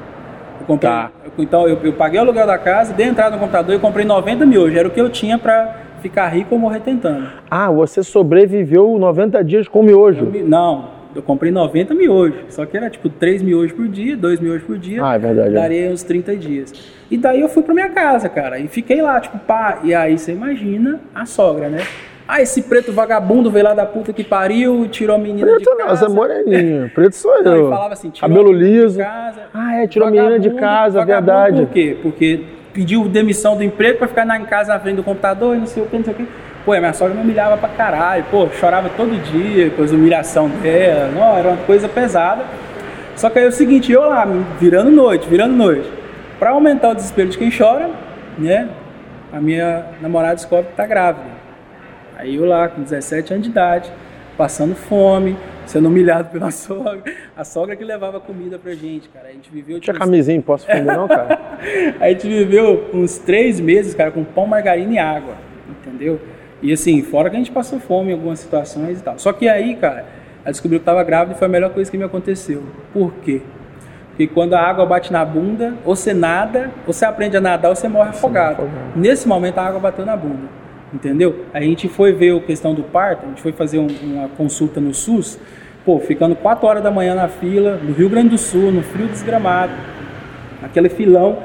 Eu 0.60 0.66
comprei, 0.68 0.92
Tá. 0.92 1.12
eu- 1.24 1.32
então 1.44 1.68
eu, 1.68 1.80
eu 1.82 1.94
paguei 1.94 2.20
o 2.20 2.24
aluguel 2.24 2.46
da 2.46 2.58
casa, 2.58 2.94
dei 2.94 3.08
entrada 3.08 3.36
no 3.36 3.40
computador 3.40 3.74
e 3.76 3.80
comprei 3.80 4.06
90 4.06 4.46
miojos. 4.46 4.76
Era 4.78 4.88
o 4.88 4.92
que 4.92 5.00
eu 5.00 5.10
tinha 5.10 5.38
pra 5.38 5.78
ficar 6.02 6.28
rico 6.28 6.56
ou 6.56 6.60
morrer 6.60 6.82
tentando. 6.82 7.28
Ah, 7.50 7.72
você 7.72 8.04
sobreviveu 8.04 8.98
90 9.00 9.42
dias 9.44 9.68
com 9.68 9.80
Eu 9.80 9.84
miojo. 9.86 10.26
me- 10.26 10.42
não, 10.44 10.90
eu 11.16 11.22
comprei 11.22 11.52
90 11.52 11.94
miojos. 11.94 12.40
Só 12.50 12.66
que 12.66 12.76
era 12.78 12.90
tipo 12.90 13.10
3 13.10 13.42
miojos 13.42 13.72
por 13.72 13.88
dia, 13.88 14.16
2 14.18 14.40
miojos 14.40 14.64
por 14.64 14.78
dia. 14.78 15.04
Ah, 15.04 15.16
é 15.16 15.20
verdade, 15.20 15.50
é. 15.50 15.54
Daria 15.54 15.90
uns 15.90 16.04
30 16.04 16.36
dias. 16.36 16.74
E 17.10 17.18
daí 17.18 17.42
eu 17.42 17.50
fui 17.50 17.64
pra 17.64 17.74
minha 17.74 17.90
casa, 17.90 18.30
cara. 18.30 18.60
E 18.60 18.68
fiquei 18.68 19.02
lá, 19.02 19.20
tipo, 19.20 19.38
pá. 19.40 19.80
E 19.84 19.94
aí 19.94 20.18
você 20.18 20.32
imagina 20.32 21.00
a 21.14 21.26
sogra, 21.26 21.68
né? 21.70 21.80
Ah, 22.28 22.42
esse 22.42 22.62
preto 22.62 22.94
vagabundo 22.94 23.52
veio 23.52 23.66
lá 23.66 23.74
da 23.74 23.86
puta 23.86 24.14
que 24.14 24.24
pariu, 24.24 24.88
tirou 24.88 25.18
a 25.18 25.20
menina 25.20 25.46
Preto 25.48 25.64
de 25.64 25.70
não, 25.70 25.78
casa. 25.88 26.06
você 26.08 26.12
é 26.12 26.16
moreninho. 26.16 26.90
Preto 26.96 27.16
sou 27.16 27.44
Não, 27.44 27.56
eu. 27.58 27.68
e 27.68 27.70
falava 27.70 27.94
assim, 27.94 28.10
tirou 28.10 28.30
Cabelo 28.30 28.50
a 28.50 28.54
menina 28.54 28.70
de 28.72 28.82
liso. 28.84 29.00
casa. 29.00 29.42
Ah, 29.54 29.76
é, 29.82 29.88
tirou 29.88 30.08
a 30.08 30.12
menina 30.12 30.40
de 30.40 30.50
casa, 30.52 31.04
verdade. 31.04 31.66
Por 31.66 31.74
quê? 31.74 31.98
Porque 32.02 32.40
pediu 32.72 33.06
demissão 33.10 33.58
do 33.58 33.64
emprego 33.64 33.98
pra 33.98 34.08
ficar 34.08 34.26
na, 34.26 34.38
em 34.40 34.46
casa 34.46 34.72
na 34.74 34.80
frente 34.80 34.96
do 34.96 35.04
computador 35.04 35.58
e 35.58 35.60
não 35.60 35.66
sei 35.66 35.84
o 35.84 35.88
que, 35.88 35.98
não 35.98 36.06
sei 36.06 36.14
o 36.14 36.16
que. 36.16 36.28
Pô, 36.64 36.74
a 36.74 36.80
minha 36.80 36.94
sogra 36.94 37.16
me 37.16 37.22
humilhava 37.22 37.58
pra 37.58 37.70
caralho. 37.70 38.24
Pô, 38.30 38.48
chorava 38.50 38.90
todo 38.90 39.20
dia 39.32 39.72
com 39.72 39.84
as 39.84 39.92
humilhação 39.92 40.48
dela. 40.48 41.12
Não, 41.12 41.38
era 41.38 41.50
uma 41.50 41.58
coisa 41.66 41.90
pesada. 41.90 42.46
Só 43.16 43.30
que 43.30 43.40
aí 43.40 43.46
é 43.46 43.48
o 43.48 43.52
seguinte, 43.52 43.92
eu 43.92 44.02
lá, 44.02 44.26
virando 44.60 44.92
noite, 44.92 45.28
virando 45.28 45.56
noite. 45.56 45.92
Pra 46.40 46.52
aumentar 46.52 46.90
o 46.90 46.96
desespero 46.96 47.30
de 47.30 47.38
quem 47.38 47.52
chora, 47.56 47.90
né? 48.38 48.70
A 49.32 49.40
minha 49.40 49.86
namorada 50.02 50.36
descobre 50.36 50.70
que 50.72 50.76
tá 50.76 50.86
grávida. 50.86 51.26
Aí 52.18 52.36
eu 52.36 52.46
lá, 52.46 52.68
com 52.68 52.84
17 52.84 53.34
anos 53.34 53.46
de 53.46 53.52
idade, 53.52 53.92
passando 54.38 54.76
fome, 54.76 55.38
sendo 55.66 55.88
humilhado 55.88 56.30
pela 56.30 56.50
sogra. 56.52 57.04
A 57.36 57.44
sogra 57.44 57.76
que 57.76 57.84
levava 57.84 58.20
comida 58.20 58.60
pra 58.60 58.74
gente, 58.74 59.10
cara. 59.10 59.30
A 59.30 59.32
gente 59.32 59.50
viveu 59.50 59.80
Tinha 59.80 59.94
tipo, 59.94 60.06
camisinha, 60.06 60.42
posso 60.42 60.68
fundo 60.68 60.86
não, 60.86 61.08
cara? 61.08 61.40
a 62.00 62.10
gente 62.10 62.28
viveu 62.28 62.90
uns 62.94 63.18
três 63.18 63.60
meses, 63.60 63.96
cara, 63.96 64.12
com 64.12 64.24
pão, 64.24 64.46
margarina 64.46 64.94
e 64.94 65.00
água, 65.00 65.36
entendeu? 65.70 66.20
E 66.62 66.72
assim, 66.72 67.02
fora 67.02 67.30
que 67.30 67.36
a 67.36 67.40
gente 67.40 67.52
passou 67.52 67.80
fome 67.80 68.12
em 68.12 68.14
algumas 68.14 68.40
situações 68.40 69.00
e 69.00 69.04
tal. 69.04 69.18
Só 69.18 69.34
que 69.34 69.48
aí, 69.48 69.76
cara, 69.76 70.06
Aí 70.44 70.52
descobriu 70.52 70.80
que 70.80 70.84
estava 70.84 71.04
grávida 71.04 71.36
e 71.36 71.38
foi 71.38 71.48
a 71.48 71.50
melhor 71.50 71.70
coisa 71.70 71.90
que 71.90 71.98
me 71.98 72.04
aconteceu. 72.04 72.64
Por 72.92 73.14
quê? 73.24 73.42
Porque 74.10 74.28
quando 74.28 74.54
a 74.54 74.60
água 74.60 74.86
bate 74.86 75.12
na 75.14 75.24
bunda, 75.24 75.76
ou 75.86 75.96
você 75.96 76.14
nada, 76.14 76.72
ou 76.86 76.94
você 76.94 77.06
aprende 77.06 77.38
a 77.38 77.42
nadar, 77.42 77.70
ou 77.70 77.76
você 77.76 77.88
morre 77.88 78.10
afogado. 78.10 78.68
Nesse 78.96 79.28
momento 79.28 79.60
a 79.60 79.66
água 79.66 79.80
bateu 79.80 80.06
na 80.06 80.18
bunda. 80.18 80.50
Entendeu? 80.92 81.46
A 81.54 81.62
gente 81.62 81.88
foi 81.88 82.12
ver 82.12 82.36
a 82.36 82.40
questão 82.40 82.74
do 82.74 82.84
parto, 82.84 83.26
a 83.26 83.30
gente 83.30 83.42
foi 83.42 83.52
fazer 83.52 83.80
um, 83.80 83.88
uma 83.88 84.28
consulta 84.30 84.82
no 84.82 84.94
SUS, 84.94 85.40
pô, 85.86 86.00
ficando 86.00 86.36
4 86.36 86.68
horas 86.68 86.84
da 86.84 86.92
manhã 86.92 87.16
na 87.16 87.28
fila, 87.28 87.78
no 87.78 87.94
Rio 87.94 88.10
Grande 88.10 88.30
do 88.30 88.38
Sul, 88.38 88.72
no 88.72 88.82
frio 88.82 89.08
desgramado, 89.08 89.72
aquele 90.62 90.90
filão. 90.90 91.38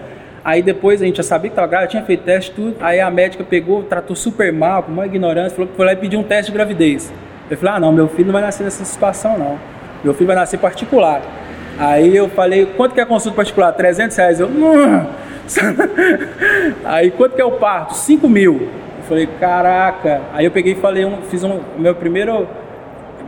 Aí 0.47 0.63
depois 0.63 1.03
a 1.03 1.05
gente 1.05 1.17
já 1.17 1.25
sabia 1.25 1.51
que 1.51 1.55
estava 1.55 1.67
grávida, 1.67 1.91
tinha 1.91 2.05
feito 2.05 2.23
teste 2.23 2.53
tudo. 2.53 2.77
Aí 2.79 3.01
a 3.01 3.11
médica 3.11 3.43
pegou, 3.43 3.83
tratou 3.83 4.15
super 4.15 4.53
mal, 4.53 4.85
com 4.85 4.93
uma 4.93 5.05
ignorância, 5.05 5.51
falou 5.51 5.67
que 5.67 5.75
foi 5.75 5.85
lá 5.85 5.93
e 5.93 5.97
pediu 5.97 6.21
um 6.21 6.23
teste 6.23 6.53
de 6.53 6.57
gravidez. 6.57 7.13
Eu 7.51 7.57
falei, 7.57 7.75
ah 7.75 7.81
não, 7.81 7.91
meu 7.91 8.07
filho 8.07 8.27
não 8.27 8.33
vai 8.33 8.43
nascer 8.43 8.63
nessa 8.63 8.85
situação 8.85 9.37
não. 9.37 9.59
Meu 10.05 10.15
filho 10.15 10.29
vai 10.29 10.37
nascer 10.37 10.61
particular. 10.61 11.21
Aí 11.77 12.17
eu 12.17 12.29
falei, 12.29 12.65
quanto 12.77 12.95
que 12.95 13.01
é 13.01 13.03
a 13.03 13.07
consulta 13.07 13.35
particular? 13.35 13.73
300 13.73 14.17
reais. 14.17 14.39
Eu, 14.39 14.47
hum. 14.47 15.07
Aí 16.85 17.11
quanto 17.11 17.35
que 17.35 17.43
é 17.43 17.45
o 17.45 17.53
parto? 17.53 17.95
5 17.95 18.29
mil. 18.29 18.69
Eu 18.99 19.05
falei, 19.09 19.27
caraca. 19.41 20.21
Aí 20.33 20.45
eu 20.45 20.53
peguei 20.53 20.75
e 20.75 20.77
falei, 20.77 21.05
um, 21.05 21.23
fiz 21.23 21.43
um, 21.43 21.59
meu 21.77 21.97
primeiro, 21.97 22.47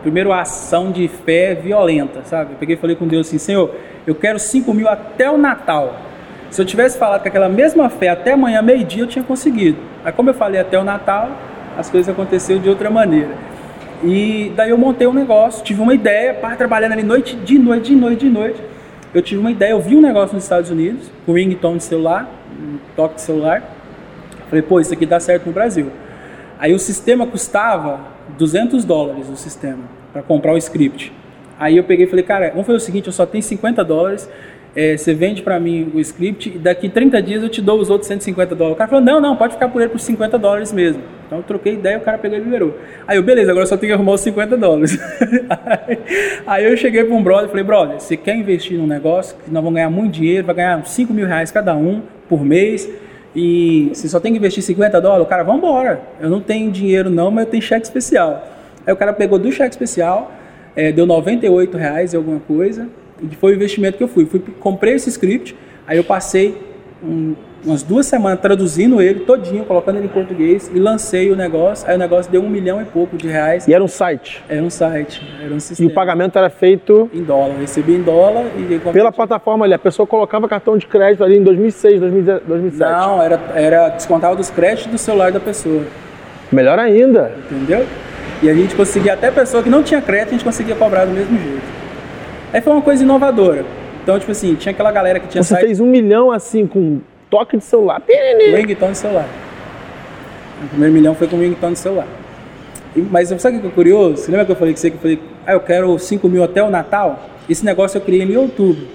primeiro 0.03 0.33
ação 0.33 0.93
de 0.93 1.09
fé 1.09 1.57
violenta, 1.57 2.23
sabe? 2.23 2.53
Eu 2.53 2.59
peguei 2.59 2.77
e 2.77 2.79
falei 2.79 2.95
com 2.95 3.09
Deus 3.09 3.27
assim, 3.27 3.39
Senhor, 3.39 3.75
eu 4.07 4.15
quero 4.15 4.39
5 4.39 4.73
mil 4.73 4.89
até 4.89 5.29
o 5.29 5.37
Natal. 5.37 6.07
Se 6.51 6.63
eu 6.63 6.67
tivesse 6.67 6.99
falado 6.99 7.23
com 7.23 7.29
aquela 7.29 7.49
mesma 7.49 7.89
fé 7.91 8.09
até 8.09 8.33
amanhã, 8.33 8.63
meio-dia, 8.63 9.03
eu 9.03 9.07
tinha 9.07 9.25
conseguido. 9.25 9.79
Aí 10.05 10.13
como 10.13 10.31
eu 10.31 10.35
falei 10.35 10.61
até 10.61 10.79
o 10.79 10.85
Natal, 10.85 11.31
as 11.77 11.91
coisas 11.91 12.09
aconteceram 12.09 12.61
de 12.61 12.69
outra 12.69 12.91
maneira. 12.91 13.31
E 14.03 14.53
daí 14.57 14.71
eu 14.71 14.79
montei 14.79 15.07
um 15.07 15.13
negócio, 15.13 15.63
tive 15.63 15.83
uma 15.83 15.93
ideia, 15.93 16.35
para 16.35 16.57
trabalhando 16.57 16.93
ali 16.93 17.03
noite, 17.03 17.37
de 17.37 17.59
noite, 17.59 17.91
de 17.91 17.97
noite, 17.97 18.21
de 18.21 18.31
noite. 18.31 18.63
Eu 19.13 19.23
tive 19.23 19.41
uma 19.41 19.51
ideia, 19.51 19.73
eu 19.73 19.81
vi 19.81 19.97
um 19.97 20.01
negócio 20.01 20.35
nos 20.35 20.45
Estados 20.45 20.71
Unidos, 20.71 21.11
com 21.27 21.33
ringtone 21.33 21.79
de 21.79 21.85
celular, 21.85 22.29
um 22.59 22.79
toque 22.95 23.17
de 23.17 23.23
celular. 23.23 23.63
Falei, 24.49 24.63
pô, 24.63 24.81
isso 24.81 24.93
aqui 24.93 25.05
dá 25.05 25.19
certo 25.21 25.47
no 25.47 25.53
Brasil. 25.53 25.91
Aí 26.59 26.73
o 26.75 26.79
sistema 26.79 27.27
custava 27.27 28.01
200 28.39 28.85
dólares, 28.85 29.29
o 29.29 29.37
sistema, 29.37 29.85
para 30.13 30.23
comprar 30.23 30.53
o 30.53 30.59
script. 30.59 31.13
Aí 31.59 31.77
eu 31.77 31.85
peguei 31.85 32.07
e 32.07 32.09
falei, 32.09 32.25
cara, 32.25 32.51
vamos 32.51 32.67
fazer 32.67 32.77
o 32.77 32.81
seguinte, 32.81 33.07
eu 33.07 33.13
só 33.13 33.27
tenho 33.27 33.43
50 33.43 33.85
dólares, 33.85 34.29
é, 34.79 34.97
você 34.97 35.13
vende 35.13 35.43
para 35.43 35.59
mim 35.59 35.91
o 35.93 35.99
script 35.99 36.51
e 36.55 36.57
daqui 36.57 36.89
30 36.89 37.21
dias 37.21 37.43
eu 37.43 37.49
te 37.49 37.61
dou 37.61 37.81
os 37.81 37.91
outros 37.91 38.07
150 38.07 38.55
dólares. 38.55 38.77
O 38.77 38.79
cara 38.79 38.89
falou, 38.89 39.05
não, 39.05 39.21
não, 39.21 39.35
pode 39.35 39.55
ficar 39.55 39.69
por 39.69 39.83
ele 39.83 39.91
por 39.91 39.99
50 39.99 40.39
dólares 40.39 40.73
mesmo. 40.73 41.03
Então 41.27 41.39
eu 41.39 41.43
troquei 41.43 41.73
ideia, 41.73 41.99
o 41.99 42.01
cara 42.01 42.17
pegou 42.17 42.39
e 42.39 42.41
liberou. 42.41 42.79
Aí 43.05 43.17
eu, 43.17 43.23
beleza, 43.25 43.51
agora 43.51 43.67
só 43.67 43.77
tenho 43.77 43.91
que 43.91 43.95
arrumar 43.95 44.13
os 44.13 44.21
50 44.21 44.57
dólares. 44.57 44.97
aí 46.47 46.65
eu 46.65 46.77
cheguei 46.77 47.03
para 47.03 47.13
um 47.13 47.21
brother 47.21 47.47
e 47.47 47.49
falei, 47.49 47.65
brother, 47.65 47.99
você 47.99 48.17
quer 48.17 48.37
investir 48.37 48.79
num 48.79 48.87
negócio 48.87 49.37
que 49.45 49.51
nós 49.51 49.65
vamos 49.65 49.75
ganhar 49.75 49.91
muito 49.91 50.13
dinheiro, 50.13 50.47
vai 50.47 50.55
ganhar 50.55 50.87
5 50.87 51.13
mil 51.13 51.27
reais 51.27 51.51
cada 51.51 51.75
um 51.75 52.01
por 52.29 52.45
mês 52.45 52.89
e 53.35 53.91
você 53.93 54.09
só 54.09 54.21
tem 54.21 54.31
que 54.31 54.39
investir 54.39 54.63
50 54.63 55.01
dólares? 55.01 55.27
O 55.27 55.29
cara, 55.29 55.43
vamos 55.43 55.61
embora. 55.61 56.03
Eu 56.21 56.31
não 56.31 56.41
tenho 56.41 56.71
dinheiro 56.71 57.11
não, 57.11 57.33
mas 57.33 57.47
eu 57.47 57.51
tenho 57.51 57.63
cheque 57.65 57.85
especial. 57.85 58.47
Aí 58.87 58.93
o 58.93 58.97
cara 58.97 59.13
pegou 59.13 59.41
do 59.41 59.51
cheque 59.51 59.75
especial, 59.75 60.31
é, 60.77 60.93
deu 60.93 61.05
98 61.05 61.77
reais 61.77 62.13
e 62.13 62.17
alguma 62.17 62.39
coisa, 62.39 62.87
foi 63.41 63.53
o 63.53 63.55
investimento 63.57 63.99
que 63.99 64.05
eu 64.05 64.09
fui. 64.09 64.27
fui 64.27 64.41
comprei 64.61 64.95
esse 64.95 65.09
script, 65.09 65.57
aí 65.87 65.97
eu 65.97 66.05
passei 66.05 66.57
um, 67.03 67.35
umas 67.65 67.83
duas 67.83 68.07
semanas 68.07 68.41
traduzindo 68.41 69.01
ele 69.01 69.21
todinho, 69.21 69.65
colocando 69.65 69.97
ele 69.97 70.07
em 70.07 70.11
português 70.11 70.71
e 70.73 70.79
lancei 70.79 71.31
o 71.31 71.37
negócio. 71.37 71.89
Aí 71.89 71.97
o 71.97 71.99
negócio 71.99 72.31
deu 72.31 72.43
um 72.43 72.49
milhão 72.49 72.81
e 72.81 72.85
pouco 72.85 73.17
de 73.17 73.29
reais. 73.29 73.67
E 73.67 73.75
era 73.75 73.83
um 73.83 73.89
site? 73.89 74.43
Era 74.49 74.63
um 74.63 74.71
site, 74.71 75.23
era 75.43 75.55
um 75.55 75.61
sistema. 75.61 75.89
E 75.89 75.93
o 75.93 75.95
pagamento 75.95 76.39
era 76.39 76.51
feito? 76.51 77.11
Em 77.13 77.23
dólar, 77.23 77.55
eu 77.55 77.61
recebi 77.61 77.95
em 77.95 78.03
dólar 78.03 78.47
e... 78.57 78.79
Pela 78.93 79.13
plataforma 79.13 79.65
ali, 79.65 79.75
a 79.75 79.79
pessoa 79.79 80.07
colocava 80.07 80.49
cartão 80.49 80.77
de 80.77 80.87
crédito 80.87 81.25
ali 81.25 81.39
em 81.39 81.43
2006, 81.43 82.01
2007? 82.47 82.79
Não, 82.79 83.23
era, 83.23 83.41
era 83.55 83.89
descontava 83.91 84.37
dos 84.37 84.51
créditos 84.51 84.93
do 84.93 84.99
celular 84.99 85.33
da 85.33 85.41
pessoa. 85.41 85.83
Melhor 86.51 86.79
ainda. 86.79 87.33
Entendeu? 87.51 87.87
E 88.43 88.49
a 88.49 88.55
gente 88.55 88.75
conseguia, 88.75 89.15
até 89.15 89.31
pessoa 89.31 89.63
que 89.63 89.69
não 89.69 89.83
tinha 89.83 90.01
crédito, 90.01 90.29
a 90.29 90.33
gente 90.33 90.45
conseguia 90.45 90.77
cobrar 90.77 91.05
do 91.05 91.13
mesmo 91.13 91.37
jeito. 91.39 91.78
Aí 92.53 92.61
foi 92.61 92.73
uma 92.73 92.83
coisa 92.83 93.03
inovadora. 93.03 93.65
Então, 94.03 94.19
tipo 94.19 94.33
assim, 94.33 94.55
tinha 94.55 94.73
aquela 94.73 94.91
galera 94.91 95.21
que 95.21 95.29
tinha 95.29 95.43
Você 95.43 95.55
site... 95.55 95.67
fez 95.67 95.81
um 95.81 95.87
milhão 95.87 96.33
assim 96.33 96.67
com 96.67 97.01
toque 97.29 97.57
de 97.59 97.65
celular. 97.65 98.03
Ringtone 98.57 98.93
de 98.93 98.99
celular. 98.99 99.29
O 100.65 100.69
primeiro 100.69 100.95
milhão 100.95 101.15
foi 101.15 101.29
com 101.29 101.37
ringtone 101.39 101.75
de 101.75 101.79
celular. 101.79 102.07
E, 102.97 103.01
mas 103.01 103.29
sabe 103.29 103.59
o 103.59 103.61
que 103.61 103.67
é 103.67 103.71
curioso? 103.71 104.17
Você 104.17 104.31
lembra 104.31 104.47
que 104.47 104.53
eu 104.53 104.57
falei 104.57 104.73
que 104.73 104.81
você 104.81 104.91
que 104.91 104.97
eu 104.97 105.01
falei, 105.01 105.21
ah, 105.47 105.53
eu 105.53 105.61
quero 105.61 105.99
5 105.99 106.29
mil 106.29 106.43
até 106.43 106.63
o 106.63 106.71
Natal? 106.71 107.21
Esse 107.49 107.65
negócio 107.65 107.99
eu 107.99 108.03
criei 108.03 108.23
em 108.23 108.37
outubro. 108.37 108.87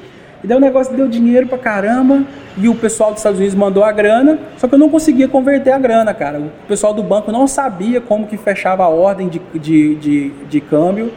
E 0.44 0.48
daí 0.48 0.58
o 0.58 0.60
negócio 0.60 0.94
deu 0.94 1.08
dinheiro 1.08 1.48
pra 1.48 1.58
caramba 1.58 2.24
e 2.58 2.68
o 2.68 2.76
pessoal 2.76 3.12
dos 3.12 3.20
Estados 3.20 3.40
Unidos 3.40 3.56
mandou 3.56 3.84
a 3.84 3.92
grana, 3.92 4.38
só 4.58 4.68
que 4.68 4.76
eu 4.76 4.80
não 4.80 4.90
conseguia 4.90 5.28
converter 5.28 5.72
a 5.72 5.80
grana, 5.80 6.14
cara. 6.14 6.40
O 6.40 6.68
pessoal 6.68 6.94
do 6.94 7.02
banco 7.02 7.32
não 7.32 7.48
sabia 7.48 8.02
como 8.02 8.28
que 8.28 8.36
fechava 8.36 8.84
a 8.84 8.90
ordem 8.90 9.30
de, 9.30 9.42
de, 9.54 9.96
de, 9.96 10.30
de 10.50 10.62
câmbio 10.62 11.12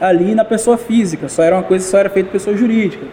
ali 0.00 0.34
na 0.34 0.44
pessoa 0.44 0.76
física, 0.76 1.28
só 1.28 1.42
era 1.42 1.56
uma 1.56 1.62
coisa 1.62 1.84
que 1.84 1.90
só 1.90 1.98
era 1.98 2.10
feita 2.10 2.30
pessoa 2.30 2.56
jurídica. 2.56 3.06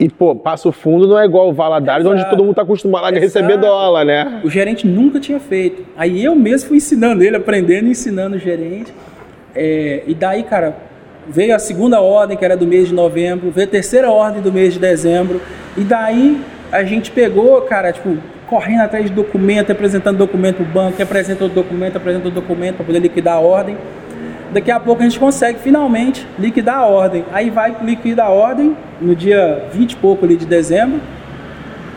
E, 0.00 0.08
pô, 0.08 0.34
Passo 0.34 0.70
Fundo 0.70 1.08
não 1.08 1.18
é 1.18 1.24
igual 1.24 1.48
o 1.48 1.52
Valadares, 1.52 2.06
Exato. 2.06 2.20
onde 2.20 2.30
todo 2.30 2.38
mundo 2.40 2.50
está 2.50 2.62
acostumado 2.62 3.04
a 3.04 3.08
Exato. 3.08 3.20
receber 3.20 3.56
dólar, 3.56 4.04
né? 4.04 4.40
O 4.44 4.50
gerente 4.50 4.86
nunca 4.86 5.18
tinha 5.18 5.40
feito. 5.40 5.84
Aí 5.96 6.24
eu 6.24 6.36
mesmo 6.36 6.68
fui 6.68 6.76
ensinando 6.76 7.22
ele, 7.24 7.36
aprendendo 7.36 7.88
e 7.88 7.90
ensinando 7.90 8.36
o 8.36 8.38
gerente. 8.38 8.92
É, 9.56 10.04
e 10.06 10.14
daí, 10.14 10.44
cara, 10.44 10.76
veio 11.26 11.52
a 11.54 11.58
segunda 11.58 12.00
ordem, 12.00 12.36
que 12.36 12.44
era 12.44 12.56
do 12.56 12.64
mês 12.64 12.88
de 12.88 12.94
novembro, 12.94 13.50
veio 13.50 13.66
a 13.66 13.70
terceira 13.70 14.08
ordem 14.08 14.40
do 14.40 14.52
mês 14.52 14.72
de 14.72 14.78
dezembro. 14.78 15.40
E 15.76 15.80
daí 15.80 16.40
a 16.70 16.84
gente 16.84 17.10
pegou, 17.10 17.60
cara, 17.62 17.92
tipo, 17.92 18.16
correndo 18.46 18.82
atrás 18.82 19.04
de 19.04 19.10
documento, 19.10 19.72
apresentando 19.72 20.16
documento 20.16 20.56
para 20.58 20.64
o 20.64 20.68
banco, 20.68 21.02
apresenta 21.02 21.44
o 21.44 21.48
documento, 21.48 21.96
apresenta 21.96 22.28
o 22.28 22.30
documento 22.30 22.76
para 22.76 22.86
poder 22.86 23.00
liquidar 23.00 23.34
a 23.34 23.40
ordem 23.40 23.76
daqui 24.52 24.70
a 24.70 24.80
pouco 24.80 25.02
a 25.02 25.04
gente 25.04 25.18
consegue 25.18 25.58
finalmente 25.58 26.26
liquidar 26.38 26.78
a 26.78 26.86
ordem. 26.86 27.24
Aí 27.32 27.50
vai 27.50 27.76
liquidar 27.82 28.26
a 28.26 28.30
ordem 28.30 28.76
no 29.00 29.14
dia 29.14 29.68
20 29.72 29.92
e 29.92 29.96
pouco 29.96 30.24
ali 30.24 30.36
de 30.36 30.46
dezembro. 30.46 31.00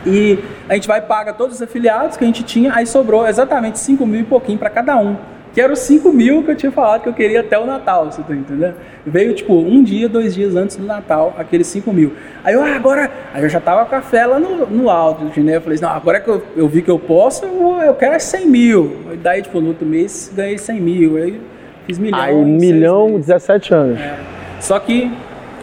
E 0.06 0.38
a 0.68 0.74
gente 0.74 0.88
vai 0.88 1.00
pagar 1.00 1.34
todos 1.34 1.56
os 1.56 1.62
afiliados 1.62 2.16
que 2.16 2.24
a 2.24 2.26
gente 2.26 2.42
tinha, 2.42 2.74
aí 2.74 2.86
sobrou 2.86 3.26
exatamente 3.26 3.78
5 3.78 4.04
mil 4.04 4.20
e 4.20 4.24
pouquinho 4.24 4.58
para 4.58 4.70
cada 4.70 4.96
um. 4.96 5.16
Que 5.54 5.60
era 5.60 5.70
os 5.70 5.80
5 5.80 6.10
mil 6.12 6.42
que 6.42 6.50
eu 6.50 6.56
tinha 6.56 6.72
falado 6.72 7.02
que 7.02 7.08
eu 7.08 7.12
queria 7.12 7.40
até 7.40 7.58
o 7.58 7.66
Natal, 7.66 8.10
você 8.10 8.22
tá 8.22 8.34
entendendo? 8.34 8.74
Veio 9.04 9.34
tipo 9.34 9.54
um 9.54 9.82
dia, 9.82 10.08
dois 10.08 10.34
dias 10.34 10.56
antes 10.56 10.76
do 10.76 10.86
Natal, 10.86 11.36
aqueles 11.38 11.66
5 11.66 11.92
mil. 11.92 12.14
Aí 12.42 12.54
eu, 12.54 12.62
ah, 12.62 12.74
agora. 12.74 13.10
Aí 13.34 13.42
eu 13.42 13.48
já 13.50 13.60
tava 13.60 13.84
com 13.84 13.94
a 13.94 14.00
fé 14.00 14.24
lá 14.24 14.40
no, 14.40 14.66
no 14.66 14.88
alto, 14.88 15.24
né? 15.40 15.56
Eu 15.56 15.60
falei 15.60 15.74
assim, 15.74 15.84
não, 15.84 15.92
agora 15.92 16.20
que 16.20 16.28
eu, 16.28 16.42
eu 16.56 16.66
vi 16.68 16.80
que 16.80 16.90
eu 16.90 16.98
posso, 16.98 17.44
eu, 17.44 17.82
eu 17.82 17.94
quero 17.94 18.18
100 18.18 18.46
mil. 18.48 18.96
E 19.12 19.16
daí, 19.16 19.42
tipo, 19.42 19.60
no 19.60 19.68
outro 19.68 19.86
mês 19.86 20.32
ganhei 20.34 20.56
100 20.56 20.80
mil. 20.80 21.16
Aí 21.18 21.38
Fiz 21.86 21.98
milhão. 21.98 22.20
Aí, 22.20 22.34
milhão, 22.44 23.18
17 23.18 23.74
anos. 23.74 24.00
É. 24.00 24.18
Só 24.60 24.78
que, 24.78 25.10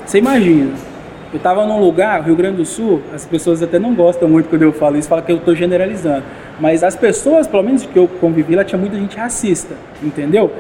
você 0.05 0.17
imagina, 0.17 0.71
eu 1.32 1.38
estava 1.38 1.65
num 1.65 1.79
lugar, 1.79 2.23
Rio 2.23 2.36
Grande 2.36 2.58
do 2.58 2.65
Sul, 2.65 3.01
as 3.13 3.25
pessoas 3.25 3.62
até 3.62 3.77
não 3.77 3.93
gostam 3.93 4.27
muito 4.27 4.49
quando 4.49 4.63
eu 4.63 4.73
falo 4.73 4.97
isso, 4.97 5.08
falam 5.08 5.23
que 5.23 5.32
eu 5.32 5.38
estou 5.38 5.55
generalizando. 5.55 6.23
Mas 6.60 6.84
as 6.84 6.95
pessoas, 6.95 7.47
pelo 7.47 7.63
menos 7.63 7.86
que 7.86 7.97
eu 7.97 8.08
convivi 8.19 8.55
lá, 8.55 8.63
tinha 8.63 8.79
muita 8.79 8.97
gente 8.97 9.15
racista, 9.15 9.75
entendeu? 10.03 10.51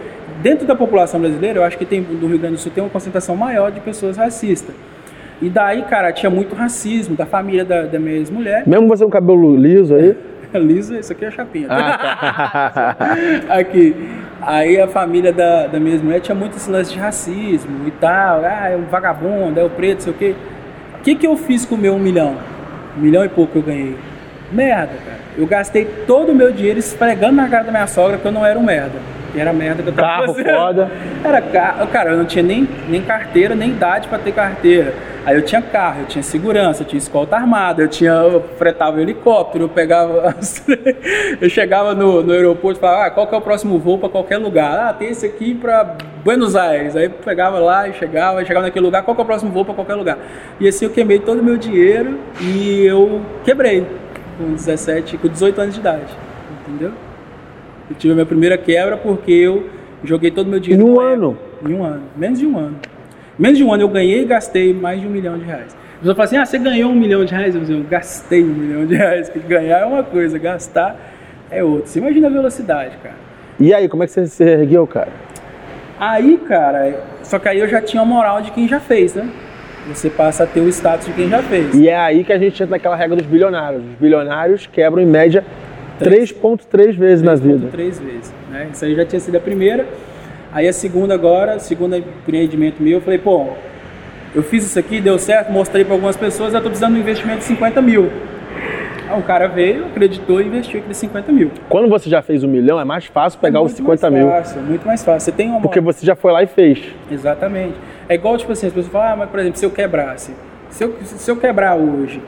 Dentro 0.41 0.65
da 0.65 0.75
população 0.75 1.19
brasileira, 1.19 1.59
eu 1.59 1.63
acho 1.63 1.77
que 1.77 1.85
tem, 1.85 2.01
do 2.01 2.27
Rio 2.27 2.39
Grande 2.39 2.55
do 2.55 2.59
Sul 2.59 2.71
tem 2.73 2.83
uma 2.83 2.89
concentração 2.89 3.35
maior 3.35 3.71
de 3.71 3.79
pessoas 3.79 4.15
racistas. 4.15 4.73
E 5.41 5.49
daí, 5.49 5.81
cara, 5.83 6.11
tinha 6.11 6.29
muito 6.29 6.53
racismo 6.53 7.15
da 7.15 7.25
família 7.25 7.65
da, 7.65 7.83
da 7.83 7.97
minha 7.97 8.17
ex-mulher. 8.17 8.63
Mesmo 8.67 8.87
você 8.87 9.03
com 9.03 9.09
cabelo 9.09 9.55
liso 9.55 9.95
aí? 9.95 10.15
liso, 10.57 10.95
isso 10.95 11.11
aqui 11.11 11.25
é 11.25 11.31
chapinha. 11.31 11.67
Ah, 11.69 12.95
tá. 12.95 12.97
aqui. 13.55 13.95
Aí 14.41 14.79
a 14.79 14.87
família 14.87 15.33
da, 15.33 15.67
da 15.67 15.79
minha 15.79 15.97
mulher 15.97 16.21
tinha 16.21 16.35
muito 16.35 16.57
esse 16.57 16.69
lance 16.69 16.93
de 16.93 16.99
racismo 16.99 17.87
e 17.87 17.91
tal. 17.91 18.43
Ah, 18.43 18.69
é 18.69 18.75
um 18.75 18.85
vagabundo, 18.85 19.59
é 19.59 19.63
o 19.63 19.69
preto, 19.69 20.03
sei 20.03 20.13
o 20.13 20.15
quê. 20.15 20.35
O 20.99 21.01
que, 21.01 21.15
que 21.15 21.27
eu 21.27 21.35
fiz 21.37 21.65
com 21.65 21.75
o 21.75 21.77
meu 21.77 21.93
um 21.93 21.99
milhão? 21.99 22.35
Um 22.97 23.01
milhão 23.01 23.23
e 23.23 23.29
pouco 23.29 23.53
que 23.53 23.57
eu 23.59 23.63
ganhei. 23.63 23.97
Merda, 24.51 24.93
cara. 25.05 25.19
Eu 25.37 25.45
gastei 25.45 25.85
todo 26.07 26.31
o 26.31 26.35
meu 26.35 26.51
dinheiro 26.51 26.79
esfregando 26.79 27.35
na 27.35 27.47
cara 27.47 27.63
da 27.63 27.71
minha 27.71 27.87
sogra 27.87 28.17
que 28.17 28.25
eu 28.25 28.31
não 28.31 28.45
era 28.45 28.57
um 28.57 28.63
merda. 28.63 28.99
Era 29.35 29.53
merda 29.53 29.83
que 29.83 29.89
eu 29.89 29.93
tava 29.93 30.07
Carro 30.07 30.33
fazendo. 30.33 30.55
foda. 30.55 30.91
Era 31.23 31.41
carro. 31.41 31.87
Cara, 31.87 32.11
eu 32.11 32.17
não 32.17 32.25
tinha 32.25 32.43
nem, 32.43 32.67
nem 32.87 33.01
carteira, 33.01 33.53
nem 33.55 33.69
idade 33.69 34.07
para 34.07 34.17
ter 34.17 34.31
carteira. 34.31 34.93
Aí 35.25 35.35
eu 35.35 35.43
tinha 35.43 35.61
carro, 35.61 36.01
eu 36.01 36.05
tinha 36.07 36.23
segurança, 36.23 36.81
eu 36.81 36.87
tinha 36.87 36.97
escolta 36.97 37.35
armada, 37.35 37.81
eu 37.81 37.87
tinha. 37.87 38.11
Eu 38.11 38.43
fretava 38.57 38.97
um 38.97 38.99
helicóptero, 38.99 39.65
eu 39.65 39.69
pegava. 39.69 40.35
eu 41.39 41.49
chegava 41.49 41.93
no, 41.93 42.23
no 42.23 42.33
aeroporto 42.33 42.79
e 42.79 42.81
falava, 42.81 43.05
ah, 43.05 43.11
qual 43.11 43.27
que 43.27 43.35
é 43.35 43.37
o 43.37 43.41
próximo 43.41 43.77
voo 43.77 43.97
para 43.97 44.09
qualquer 44.09 44.37
lugar? 44.37 44.89
Ah, 44.89 44.93
tem 44.93 45.09
esse 45.09 45.25
aqui 45.25 45.53
para 45.53 45.95
Buenos 46.23 46.55
Aires. 46.55 46.95
Aí 46.95 47.05
eu 47.05 47.11
pegava 47.11 47.59
lá 47.59 47.87
e 47.87 47.93
chegava, 47.93 48.43
chegava 48.43 48.65
naquele 48.65 48.85
lugar, 48.85 49.03
qual 49.03 49.13
que 49.13 49.21
é 49.21 49.23
o 49.23 49.27
próximo 49.27 49.51
voo 49.51 49.65
para 49.65 49.75
qualquer 49.75 49.95
lugar? 49.95 50.17
E 50.59 50.67
assim 50.67 50.85
eu 50.85 50.91
queimei 50.91 51.19
todo 51.19 51.39
o 51.39 51.43
meu 51.43 51.57
dinheiro 51.57 52.17
e 52.41 52.85
eu 52.85 53.21
quebrei 53.43 53.85
com 54.37 54.53
17, 54.53 55.17
com 55.17 55.27
18 55.27 55.61
anos 55.61 55.73
de 55.75 55.81
idade. 55.81 56.13
Entendeu? 56.67 56.93
Eu 57.89 57.95
tive 57.95 58.11
a 58.11 58.15
minha 58.15 58.25
primeira 58.25 58.57
quebra 58.57 58.97
porque 58.97 59.31
eu 59.31 59.67
joguei 60.03 60.29
todo 60.29 60.47
o 60.47 60.49
meu 60.49 60.59
dinheiro. 60.59 60.85
Em 60.85 60.89
um 60.89 60.99
ano? 60.99 61.37
Em 61.67 61.73
um 61.73 61.83
ano. 61.83 62.03
Menos 62.15 62.39
de 62.39 62.45
um 62.45 62.57
ano. 62.57 62.75
Menos 63.37 63.57
de 63.57 63.63
um 63.63 63.73
ano 63.73 63.83
eu 63.83 63.89
ganhei 63.89 64.21
e 64.21 64.25
gastei 64.25 64.73
mais 64.73 65.01
de 65.01 65.07
um 65.07 65.09
milhão 65.09 65.37
de 65.37 65.45
reais. 65.45 65.75
A 65.95 65.99
pessoa 65.99 66.15
fala 66.15 66.25
assim, 66.25 66.37
ah, 66.37 66.45
você 66.45 66.57
ganhou 66.59 66.91
um 66.91 66.95
milhão 66.95 67.25
de 67.25 67.33
reais? 67.33 67.55
Eu, 67.55 67.61
digo, 67.61 67.79
eu 67.79 67.83
gastei 67.85 68.43
um 68.43 68.53
milhão 68.53 68.85
de 68.85 68.95
reais. 68.95 69.29
Porque 69.29 69.47
ganhar 69.47 69.79
é 69.79 69.85
uma 69.85 70.03
coisa, 70.03 70.37
gastar 70.37 70.95
é 71.49 71.63
outra. 71.63 71.87
Você 71.87 71.99
imagina 71.99 72.27
a 72.27 72.29
velocidade, 72.29 72.95
cara. 73.01 73.15
E 73.59 73.73
aí, 73.73 73.89
como 73.89 74.03
é 74.03 74.05
que 74.05 74.13
você 74.13 74.25
se 74.27 74.43
ergueu, 74.43 74.85
cara? 74.87 75.09
Aí, 75.99 76.37
cara, 76.47 77.03
só 77.23 77.37
que 77.39 77.49
aí 77.49 77.59
eu 77.59 77.67
já 77.67 77.81
tinha 77.81 78.01
a 78.01 78.05
moral 78.05 78.41
de 78.41 78.51
quem 78.51 78.67
já 78.67 78.79
fez, 78.79 79.15
né? 79.15 79.29
Você 79.87 80.09
passa 80.09 80.43
a 80.43 80.47
ter 80.47 80.61
o 80.61 80.69
status 80.69 81.07
de 81.07 81.13
quem 81.13 81.27
já 81.27 81.41
fez. 81.41 81.73
E 81.73 81.89
é 81.89 81.97
aí 81.97 82.23
que 82.23 82.31
a 82.31 82.37
gente 82.37 82.61
entra 82.61 82.75
naquela 82.75 82.95
regra 82.95 83.17
dos 83.17 83.25
bilionários. 83.25 83.83
Os 83.83 83.95
bilionários 83.99 84.67
quebram 84.67 85.01
em 85.01 85.05
média 85.05 85.43
3,3 85.99 86.93
vezes 86.93 87.23
na 87.23 87.35
vida. 87.35 87.67
3,3 87.75 87.77
vezes. 87.77 88.33
Né? 88.49 88.69
Isso 88.71 88.85
aí 88.85 88.95
já 88.95 89.05
tinha 89.05 89.19
sido 89.19 89.35
a 89.37 89.39
primeira. 89.39 89.87
Aí 90.51 90.67
a 90.67 90.73
segunda 90.73 91.13
agora, 91.13 91.59
segundo 91.59 91.95
empreendimento 91.95 92.81
meu, 92.81 92.93
eu 92.93 93.01
falei, 93.01 93.19
pô, 93.19 93.49
eu 94.33 94.41
fiz 94.41 94.65
isso 94.65 94.79
aqui, 94.79 94.99
deu 94.99 95.19
certo, 95.19 95.51
mostrei 95.51 95.83
para 95.83 95.93
algumas 95.93 96.17
pessoas, 96.17 96.53
eu 96.53 96.61
tô 96.61 96.69
precisando 96.69 96.93
de 96.93 96.99
um 96.99 97.01
investimento 97.01 97.39
de 97.39 97.43
50 97.45 97.81
mil. 97.81 98.09
Aí 99.09 99.17
um 99.17 99.21
cara 99.21 99.47
veio, 99.47 99.85
acreditou 99.85 100.39
e 100.39 100.45
investiu 100.45 100.79
aqueles 100.79 100.97
50 100.97 101.31
mil. 101.31 101.51
Quando 101.67 101.89
você 101.89 102.09
já 102.09 102.21
fez 102.21 102.43
um 102.43 102.47
milhão, 102.47 102.79
é 102.79 102.85
mais 102.85 103.05
fácil 103.05 103.39
pegar 103.39 103.59
é 103.59 103.61
os 103.61 103.71
50 103.73 104.09
mais 104.09 104.23
mil. 104.23 104.31
Fácil, 104.31 104.61
muito 104.61 104.85
mais 104.85 105.03
fácil. 105.03 105.21
Você 105.21 105.31
tem 105.31 105.49
uma 105.49 105.61
Porque 105.61 105.79
você 105.79 106.05
já 106.05 106.15
foi 106.15 106.31
lá 106.31 106.43
e 106.43 106.47
fez. 106.47 106.79
Exatamente. 107.11 107.75
É 108.07 108.15
igual, 108.15 108.37
tipo 108.37 108.51
assim, 108.51 108.67
as 108.67 108.73
pessoas 108.73 108.91
falam, 108.91 109.13
ah, 109.13 109.15
mas 109.17 109.29
por 109.29 109.39
exemplo, 109.39 109.57
se 109.57 109.65
eu 109.65 109.71
quebrasse, 109.71 110.33
se 110.69 110.83
eu, 110.83 110.95
se 111.03 111.29
eu 111.29 111.37
quebrar 111.37 111.75
hoje, 111.75 112.21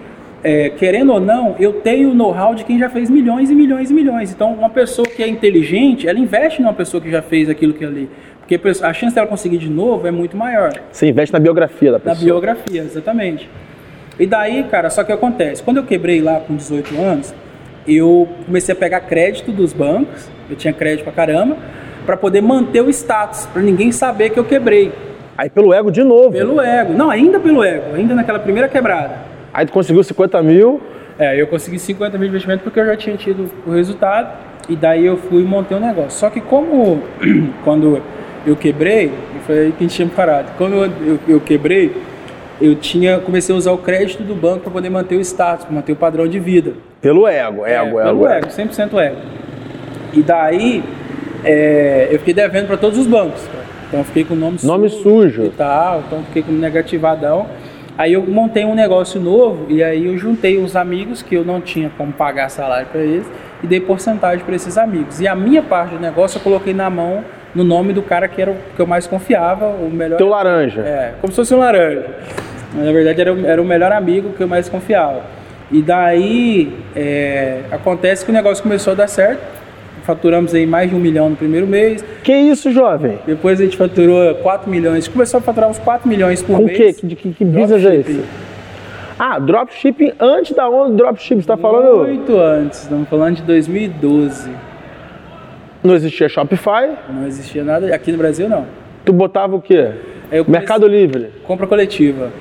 é, 0.43 0.69
querendo 0.69 1.13
ou 1.13 1.19
não, 1.19 1.55
eu 1.59 1.73
tenho 1.73 2.11
o 2.11 2.13
know-how 2.13 2.55
de 2.55 2.63
quem 2.65 2.79
já 2.79 2.89
fez 2.89 3.09
milhões 3.09 3.49
e 3.49 3.55
milhões 3.55 3.91
e 3.91 3.93
milhões. 3.93 4.31
Então, 4.31 4.53
uma 4.53 4.69
pessoa 4.69 5.07
que 5.07 5.21
é 5.21 5.27
inteligente, 5.27 6.07
ela 6.07 6.19
investe 6.19 6.61
numa 6.61 6.73
pessoa 6.73 7.01
que 7.01 7.09
já 7.09 7.21
fez 7.21 7.49
aquilo 7.49 7.73
que 7.73 7.85
ali. 7.85 8.09
Porque 8.39 8.59
a 8.83 8.93
chance 8.93 9.15
dela 9.15 9.27
conseguir 9.27 9.57
de 9.57 9.69
novo 9.69 10.07
é 10.07 10.11
muito 10.11 10.35
maior. 10.35 10.71
Você 10.91 11.07
investe 11.07 11.31
na 11.31 11.39
biografia 11.39 11.91
da 11.91 11.99
pessoa. 11.99 12.15
Na 12.15 12.21
biografia, 12.21 12.81
exatamente. 12.81 13.49
E 14.19 14.25
daí, 14.25 14.63
cara, 14.63 14.89
só 14.89 15.03
que 15.03 15.11
acontece, 15.11 15.63
quando 15.63 15.77
eu 15.77 15.83
quebrei 15.83 16.21
lá 16.21 16.39
com 16.39 16.55
18 16.55 16.99
anos, 16.99 17.33
eu 17.87 18.27
comecei 18.45 18.73
a 18.73 18.75
pegar 18.75 18.99
crédito 19.01 19.51
dos 19.51 19.73
bancos, 19.73 20.29
eu 20.49 20.55
tinha 20.55 20.73
crédito 20.73 21.03
pra 21.03 21.13
caramba, 21.13 21.57
para 22.05 22.17
poder 22.17 22.41
manter 22.41 22.81
o 22.81 22.89
status, 22.89 23.45
para 23.45 23.61
ninguém 23.61 23.91
saber 23.91 24.31
que 24.31 24.39
eu 24.39 24.43
quebrei. 24.43 24.91
Aí 25.37 25.49
pelo 25.49 25.73
ego 25.73 25.89
de 25.89 26.03
novo. 26.03 26.31
Pelo 26.31 26.59
ego. 26.59 26.93
Não, 26.93 27.09
ainda 27.09 27.39
pelo 27.39 27.63
ego, 27.63 27.95
ainda 27.95 28.13
naquela 28.13 28.39
primeira 28.39 28.67
quebrada. 28.67 29.30
Aí 29.53 29.65
tu 29.65 29.71
conseguiu 29.71 30.03
50 30.03 30.41
mil. 30.43 30.81
É, 31.19 31.39
eu 31.39 31.47
consegui 31.47 31.77
50 31.77 32.17
mil 32.17 32.27
de 32.27 32.29
investimento 32.29 32.63
porque 32.63 32.79
eu 32.79 32.85
já 32.85 32.95
tinha 32.95 33.15
tido 33.17 33.51
o 33.65 33.71
resultado. 33.71 34.37
E 34.69 34.75
daí 34.75 35.05
eu 35.05 35.17
fui 35.17 35.41
e 35.41 35.45
montei 35.45 35.75
um 35.75 35.79
negócio. 35.79 36.11
Só 36.11 36.29
que 36.29 36.39
como 36.39 37.01
quando 37.63 38.01
eu 38.45 38.55
quebrei, 38.55 39.11
foi 39.45 39.59
aí 39.59 39.71
que 39.71 39.77
a 39.79 39.87
gente 39.87 39.95
tinha 39.95 40.07
parado. 40.07 40.49
Quando 40.57 40.75
eu, 40.75 40.91
eu, 41.05 41.19
eu 41.27 41.39
quebrei, 41.39 41.95
eu 42.61 42.75
tinha 42.75 43.19
comecei 43.19 43.53
a 43.53 43.57
usar 43.57 43.71
o 43.71 43.77
crédito 43.77 44.23
do 44.23 44.35
banco 44.35 44.61
para 44.61 44.71
poder 44.71 44.89
manter 44.89 45.15
o 45.15 45.21
status, 45.21 45.67
manter 45.69 45.91
o 45.91 45.95
padrão 45.95 46.27
de 46.27 46.39
vida. 46.39 46.73
Pelo 47.01 47.27
ego, 47.27 47.65
ego, 47.65 47.99
é, 47.99 48.03
ego. 48.03 48.19
Pelo 48.19 48.27
ego, 48.27 48.47
100% 48.47 48.99
ego. 48.99 49.17
E 50.13 50.21
daí 50.21 50.83
é, 51.43 52.07
eu 52.11 52.19
fiquei 52.19 52.33
devendo 52.33 52.67
para 52.67 52.77
todos 52.77 52.97
os 52.97 53.07
bancos. 53.07 53.41
Então 53.87 53.99
eu 53.99 54.05
fiquei 54.05 54.23
com 54.23 54.35
o 54.35 54.37
nome, 54.37 54.57
nome 54.63 54.89
sujo, 54.89 55.03
sujo 55.03 55.43
e 55.43 55.49
tal, 55.49 56.03
então 56.07 56.23
fiquei 56.25 56.43
com 56.43 56.51
negativadão. 56.53 57.47
Aí 58.01 58.13
eu 58.13 58.23
montei 58.23 58.65
um 58.65 58.73
negócio 58.73 59.21
novo 59.21 59.67
e 59.69 59.83
aí 59.83 60.07
eu 60.07 60.17
juntei 60.17 60.57
uns 60.57 60.75
amigos 60.75 61.21
que 61.21 61.35
eu 61.35 61.45
não 61.45 61.61
tinha 61.61 61.91
como 61.95 62.11
pagar 62.11 62.49
salário 62.49 62.87
para 62.87 62.99
eles 62.99 63.27
e 63.61 63.67
dei 63.67 63.79
porcentagem 63.79 64.43
para 64.43 64.55
esses 64.55 64.75
amigos. 64.75 65.21
E 65.21 65.27
a 65.27 65.35
minha 65.35 65.61
parte 65.61 65.93
do 65.93 66.01
negócio 66.01 66.39
eu 66.39 66.41
coloquei 66.41 66.73
na 66.73 66.89
mão 66.89 67.23
no 67.53 67.63
nome 67.63 67.93
do 67.93 68.01
cara 68.01 68.27
que 68.27 68.41
era 68.41 68.49
o 68.49 68.55
que 68.75 68.81
eu 68.81 68.87
mais 68.87 69.05
confiava, 69.05 69.67
o 69.67 69.87
melhor. 69.87 70.17
Teu 70.17 70.29
laranja. 70.29 70.81
É, 70.81 71.13
como 71.21 71.31
se 71.31 71.35
fosse 71.35 71.53
um 71.53 71.59
laranja. 71.59 72.07
Mas, 72.73 72.85
na 72.87 72.91
verdade 72.91 73.21
era, 73.21 73.39
era 73.47 73.61
o 73.61 73.65
melhor 73.65 73.91
amigo 73.91 74.33
que 74.33 74.41
eu 74.41 74.47
mais 74.47 74.67
confiava. 74.67 75.21
E 75.71 75.83
daí 75.83 76.75
é, 76.95 77.59
acontece 77.71 78.25
que 78.25 78.31
o 78.31 78.33
negócio 78.33 78.63
começou 78.63 78.93
a 78.93 78.95
dar 78.95 79.07
certo 79.07 79.60
faturamos 80.03 80.53
aí 80.53 80.65
mais 80.65 80.89
de 80.89 80.95
um 80.95 80.99
milhão 80.99 81.29
no 81.29 81.35
primeiro 81.35 81.67
mês. 81.67 82.03
Que 82.23 82.33
isso, 82.33 82.71
jovem? 82.71 83.19
Depois 83.25 83.59
a 83.59 83.63
gente 83.63 83.77
faturou 83.77 84.35
4 84.35 84.69
milhões. 84.69 84.93
A 84.93 84.99
gente 84.99 85.09
começou 85.09 85.37
a 85.39 85.41
faturar 85.41 85.69
uns 85.69 85.79
4 85.79 86.07
milhões 86.07 86.41
por 86.41 86.57
Com 86.57 86.65
mês. 86.65 86.77
Com 86.77 86.83
o 86.83 86.93
quê? 86.93 87.07
De 87.07 87.15
que, 87.15 87.33
que 87.33 87.45
business 87.45 87.85
é 87.85 87.95
esse? 87.95 88.23
Ah, 89.19 89.37
dropshipping 89.37 90.13
antes 90.19 90.55
da 90.55 90.67
onda 90.67 90.89
do 90.89 90.95
dropshipping, 90.97 91.41
você 91.41 91.47
tá 91.47 91.57
falando? 91.57 92.07
Muito 92.07 92.39
antes, 92.39 92.83
estamos 92.83 93.07
falando 93.07 93.35
de 93.35 93.43
2012. 93.43 94.49
Não 95.83 95.93
existia 95.93 96.27
Shopify? 96.27 96.89
Não 97.07 97.27
existia 97.27 97.63
nada, 97.63 97.93
aqui 97.93 98.11
no 98.11 98.17
Brasil 98.17 98.49
não. 98.49 98.65
Tu 99.05 99.13
botava 99.13 99.55
o 99.55 99.61
quê? 99.61 99.91
Mercado 100.47 100.87
Livre? 100.87 101.29
Compra 101.43 101.67
coletiva. 101.67 102.31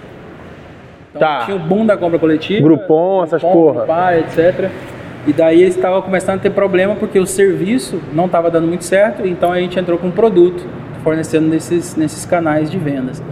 Então, 1.11 1.21
tá. 1.21 1.45
Tinha 1.45 1.57
o 1.57 1.61
boom 1.61 1.85
da 1.85 1.97
compra 1.97 2.19
coletiva. 2.19 2.63
Groupon, 2.63 3.25
essas 3.25 3.43
porra. 3.43 3.85
Pai, 3.85 4.21
etc. 4.21 4.71
E 5.27 5.33
daí 5.33 5.63
eles 5.63 5.77
estavam 5.77 6.01
começando 6.03 6.39
a 6.39 6.43
ter 6.43 6.51
problema 6.51 6.95
porque 6.95 7.19
o 7.19 7.27
serviço 7.27 8.01
não 8.13 8.27
estava 8.27 8.51
dando 8.51 8.67
muito 8.67 8.85
certo, 8.85 9.27
então 9.27 9.53
a 9.53 9.61
gente 9.61 9.79
entrou 9.79 9.99
com 9.99 10.09
um 10.09 10.13
produto 10.13 10.67
fornecendo 11.03 11.49
nesses, 11.49 11.97
nesses 11.97 12.25
canais 12.25 12.71
de 12.71 12.79
vendas. 12.79 13.23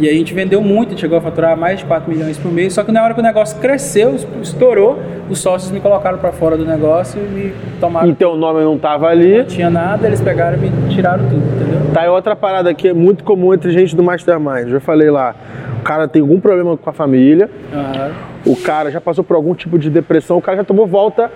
E 0.00 0.08
aí 0.08 0.14
a 0.14 0.18
gente 0.18 0.32
vendeu 0.32 0.62
muito, 0.62 0.98
chegou 0.98 1.18
a 1.18 1.20
faturar 1.20 1.54
mais 1.58 1.80
de 1.80 1.84
4 1.84 2.10
milhões 2.10 2.38
por 2.38 2.50
mês, 2.50 2.72
só 2.72 2.82
que 2.82 2.90
na 2.90 3.04
hora 3.04 3.12
que 3.12 3.20
o 3.20 3.22
negócio 3.22 3.58
cresceu, 3.60 4.16
estourou, 4.40 4.98
os 5.28 5.38
sócios 5.40 5.70
me 5.70 5.78
colocaram 5.78 6.16
para 6.16 6.32
fora 6.32 6.56
do 6.56 6.64
negócio 6.64 7.20
e 7.20 7.28
me 7.28 7.52
tomaram. 7.78 8.08
E 8.08 8.14
teu 8.14 8.34
nome 8.34 8.62
não 8.62 8.76
estava 8.76 9.08
ali? 9.08 9.38
Não 9.38 9.44
tinha 9.44 9.68
nada, 9.68 10.06
eles 10.06 10.20
pegaram 10.22 10.56
e 10.56 10.60
me 10.70 10.88
tiraram 10.88 11.22
tudo, 11.28 11.36
entendeu? 11.36 11.92
Tá, 11.92 12.06
e 12.06 12.08
outra 12.08 12.34
parada 12.34 12.72
que 12.72 12.88
é 12.88 12.94
muito 12.94 13.22
comum 13.22 13.52
entre 13.52 13.70
gente 13.72 13.94
do 13.94 14.02
Mastermind, 14.02 14.68
já 14.68 14.80
falei 14.80 15.10
lá, 15.10 15.34
o 15.80 15.82
cara 15.82 16.06
tem 16.06 16.20
algum 16.20 16.38
problema 16.38 16.76
com 16.76 16.90
a 16.90 16.92
família, 16.92 17.48
uhum. 17.72 18.52
o 18.52 18.56
cara 18.56 18.90
já 18.90 19.00
passou 19.00 19.24
por 19.24 19.34
algum 19.34 19.54
tipo 19.54 19.78
de 19.78 19.88
depressão, 19.88 20.36
o 20.36 20.42
cara 20.42 20.58
já 20.58 20.64
tomou 20.64 20.86
volta, 20.86 21.32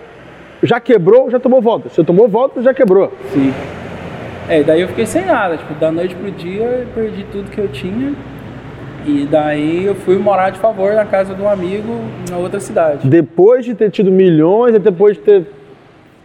já 0.63 0.79
quebrou, 0.79 1.31
já 1.31 1.41
tomou 1.41 1.63
volta. 1.63 1.89
Se 1.89 2.05
tomou 2.05 2.29
volta, 2.29 2.63
já 2.63 2.75
quebrou. 2.75 3.11
Sim. 3.33 3.53
É, 4.47 4.63
daí 4.63 4.83
eu 4.83 4.89
fiquei 4.89 5.07
sem 5.07 5.25
nada, 5.25 5.57
tipo, 5.57 5.73
da 5.75 5.91
noite 5.91 6.15
pro 6.15 6.31
dia 6.31 6.63
eu 6.63 6.87
perdi 6.95 7.25
tudo 7.33 7.51
que 7.51 7.59
eu 7.59 7.69
tinha. 7.69 8.13
E 9.07 9.27
daí 9.31 9.85
eu 9.87 9.95
fui 9.95 10.19
morar 10.19 10.51
de 10.51 10.59
favor 10.59 10.93
na 10.95 11.05
casa 11.05 11.35
de 11.35 11.41
um 11.41 11.49
amigo 11.49 12.01
na 12.31 12.37
outra 12.37 12.61
cidade. 12.61 13.09
Depois 13.09 13.65
de 13.65 13.75
ter 13.75 13.91
tido 13.91 14.11
milhões, 14.11 14.79
depois 14.79 15.17
de 15.17 15.23
ter 15.23 15.47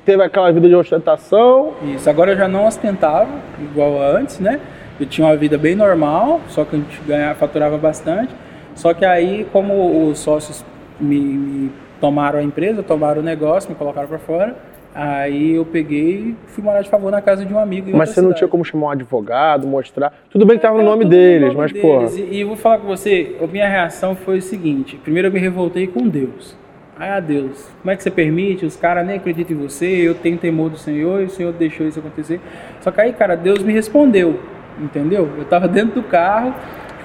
teve 0.06 0.24
aquela 0.24 0.52
vida 0.52 0.68
de 0.68 0.76
ostentação. 0.76 1.74
Isso, 1.94 2.10
agora 2.10 2.32
eu 2.32 2.38
já 2.38 2.48
não 2.48 2.66
ostentava 2.66 3.30
igual 3.62 4.02
antes, 4.02 4.40
né? 4.40 4.60
Eu 5.00 5.06
tinha 5.06 5.26
uma 5.26 5.36
vida 5.36 5.58
bem 5.58 5.76
normal, 5.76 6.42
só 6.48 6.66
que 6.66 6.76
a 6.76 6.80
gente 6.80 7.02
ganhava, 7.08 7.36
faturava 7.36 7.78
bastante. 7.78 8.34
Só 8.76 8.94
que 8.94 9.06
aí, 9.06 9.48
como 9.52 10.10
os 10.10 10.20
sócios 10.20 10.64
me, 11.00 11.20
me 11.20 11.72
tomaram 12.00 12.40
a 12.40 12.44
empresa, 12.44 12.84
tomaram 12.84 13.22
o 13.22 13.24
negócio, 13.24 13.70
me 13.70 13.76
colocaram 13.76 14.08
para 14.08 14.20
fora, 14.20 14.56
Aí 14.94 15.54
eu 15.54 15.66
peguei 15.66 16.16
e 16.16 16.36
fui 16.48 16.64
morar 16.64 16.82
de 16.82 16.90
favor 16.90 17.12
na 17.12 17.22
casa 17.22 17.46
de 17.46 17.54
um 17.54 17.60
amigo. 17.60 17.96
Mas 17.96 18.10
você 18.10 18.22
não 18.22 18.34
tinha 18.34 18.48
como 18.48 18.66
chamar 18.66 18.88
um 18.88 18.90
advogado, 18.90 19.68
mostrar. 19.68 20.12
Tudo 20.32 20.46
bem 20.46 20.58
que 20.58 20.66
estava 20.66 20.78
no 20.78 20.84
nome 20.84 21.06
deles, 21.06 21.50
no 21.50 21.54
nome 21.54 21.58
mas 21.60 21.72
deles. 21.72 21.88
porra. 21.88 22.10
E, 22.20 22.38
e 22.38 22.42
eu 22.42 22.48
vou 22.48 22.58
falar 22.58 22.80
com 22.80 22.88
você, 22.88 23.36
a 23.42 23.46
minha 23.46 23.70
reação 23.70 24.16
foi 24.16 24.40
o 24.40 24.42
seguinte: 24.42 24.98
primeiro 24.98 25.28
eu 25.28 25.32
me 25.32 25.40
revoltei 25.40 25.86
com 25.86 26.08
Deus. 26.08 26.58
Ah, 27.00 27.20
Deus, 27.22 27.70
como 27.82 27.92
é 27.92 27.96
que 27.96 28.04
você 28.04 28.12
permite? 28.12 28.66
Os 28.66 28.76
caras 28.76 29.08
nem 29.08 29.16
acreditam 29.16 29.56
em 29.56 29.60
você, 29.62 29.86
eu 29.86 30.16
tenho 30.16 30.38
temor 30.38 30.70
do 30.70 30.78
Senhor 30.78 31.22
e 31.22 31.26
o 31.26 31.30
Senhor 31.30 31.54
deixou 31.54 31.88
isso 31.88 32.00
acontecer. 32.00 32.42
Só 32.82 32.92
que 32.92 33.00
aí, 33.00 33.14
cara, 33.14 33.36
Deus 33.36 33.64
me 33.64 33.72
respondeu, 33.72 34.38
entendeu? 34.80 35.30
Eu 35.38 35.44
estava 35.44 35.68
dentro 35.68 36.02
do 36.02 36.04
carro, 36.04 36.54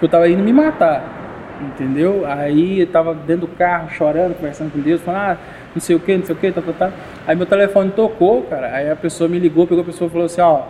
eu 0.01 0.07
estava 0.07 0.29
indo 0.29 0.43
me 0.43 0.53
matar 0.53 1.25
entendeu? 1.61 2.25
Aí 2.27 2.81
eu 2.81 2.87
tava 2.87 3.15
dentro 3.15 3.47
do 3.47 3.49
carro 3.49 3.89
chorando, 3.91 4.35
conversando 4.35 4.73
com 4.73 4.81
Deus, 4.81 5.01
falando, 5.01 5.21
ah, 5.21 5.39
não 5.75 5.81
sei 5.81 5.97
o 5.97 6.01
que, 6.01 6.17
não 6.17 6.25
sei 6.25 6.35
o 6.35 6.39
que, 6.39 6.53
tá, 6.53 6.61
tá, 6.61 6.73
tá. 6.73 6.93
Aí 7.27 7.37
meu 7.37 7.47
telefone 7.47 7.91
tocou, 7.91 8.43
cara, 8.43 8.69
aí 8.75 8.91
a 8.91 8.97
pessoa 8.97 9.29
me 9.29 9.39
ligou, 9.39 9.67
pegou 9.67 9.83
a 9.83 9.87
pessoa 9.87 10.09
e 10.09 10.11
falou 10.11 10.27
assim, 10.27 10.41
ó, 10.41 10.63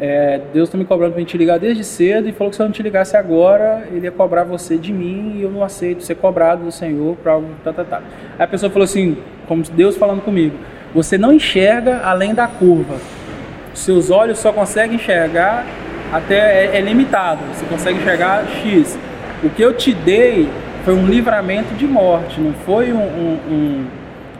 é, 0.00 0.40
Deus 0.52 0.68
tá 0.68 0.76
me 0.76 0.84
cobrando 0.84 1.12
pra 1.12 1.20
gente 1.20 1.36
ligar 1.36 1.58
desde 1.58 1.84
cedo 1.84 2.28
e 2.28 2.32
falou 2.32 2.50
que 2.50 2.56
se 2.56 2.62
eu 2.62 2.66
não 2.66 2.72
te 2.72 2.82
ligasse 2.82 3.16
agora, 3.16 3.86
ele 3.92 4.06
ia 4.06 4.12
cobrar 4.12 4.42
você 4.44 4.76
de 4.76 4.92
mim 4.92 5.36
e 5.36 5.42
eu 5.42 5.50
não 5.50 5.62
aceito 5.62 6.02
ser 6.02 6.16
cobrado 6.16 6.64
do 6.64 6.72
Senhor 6.72 7.16
pra 7.16 7.32
algo, 7.32 7.48
tá, 7.62 7.72
tá, 7.72 7.84
tá. 7.84 8.02
Aí 8.38 8.44
a 8.44 8.48
pessoa 8.48 8.70
falou 8.70 8.84
assim, 8.84 9.16
como 9.46 9.62
Deus 9.62 9.96
falando 9.96 10.22
comigo, 10.22 10.56
você 10.94 11.16
não 11.16 11.32
enxerga 11.32 12.00
além 12.04 12.34
da 12.34 12.46
curva, 12.46 12.96
seus 13.74 14.10
olhos 14.10 14.38
só 14.38 14.52
conseguem 14.52 14.96
enxergar 14.96 15.64
até, 16.12 16.66
é, 16.66 16.76
é 16.76 16.80
limitado, 16.82 17.40
você 17.54 17.64
consegue 17.64 17.98
enxergar 17.98 18.46
X, 18.46 18.98
o 19.42 19.48
que 19.48 19.62
eu 19.62 19.72
te 19.72 19.94
dei 19.94 20.48
foi 20.84 20.94
um 20.94 21.06
livramento 21.06 21.74
de 21.74 21.86
morte, 21.86 22.38
não 22.38 22.52
foi 22.52 22.92
um, 22.92 23.00
um, 23.00 23.38
um, 23.50 23.86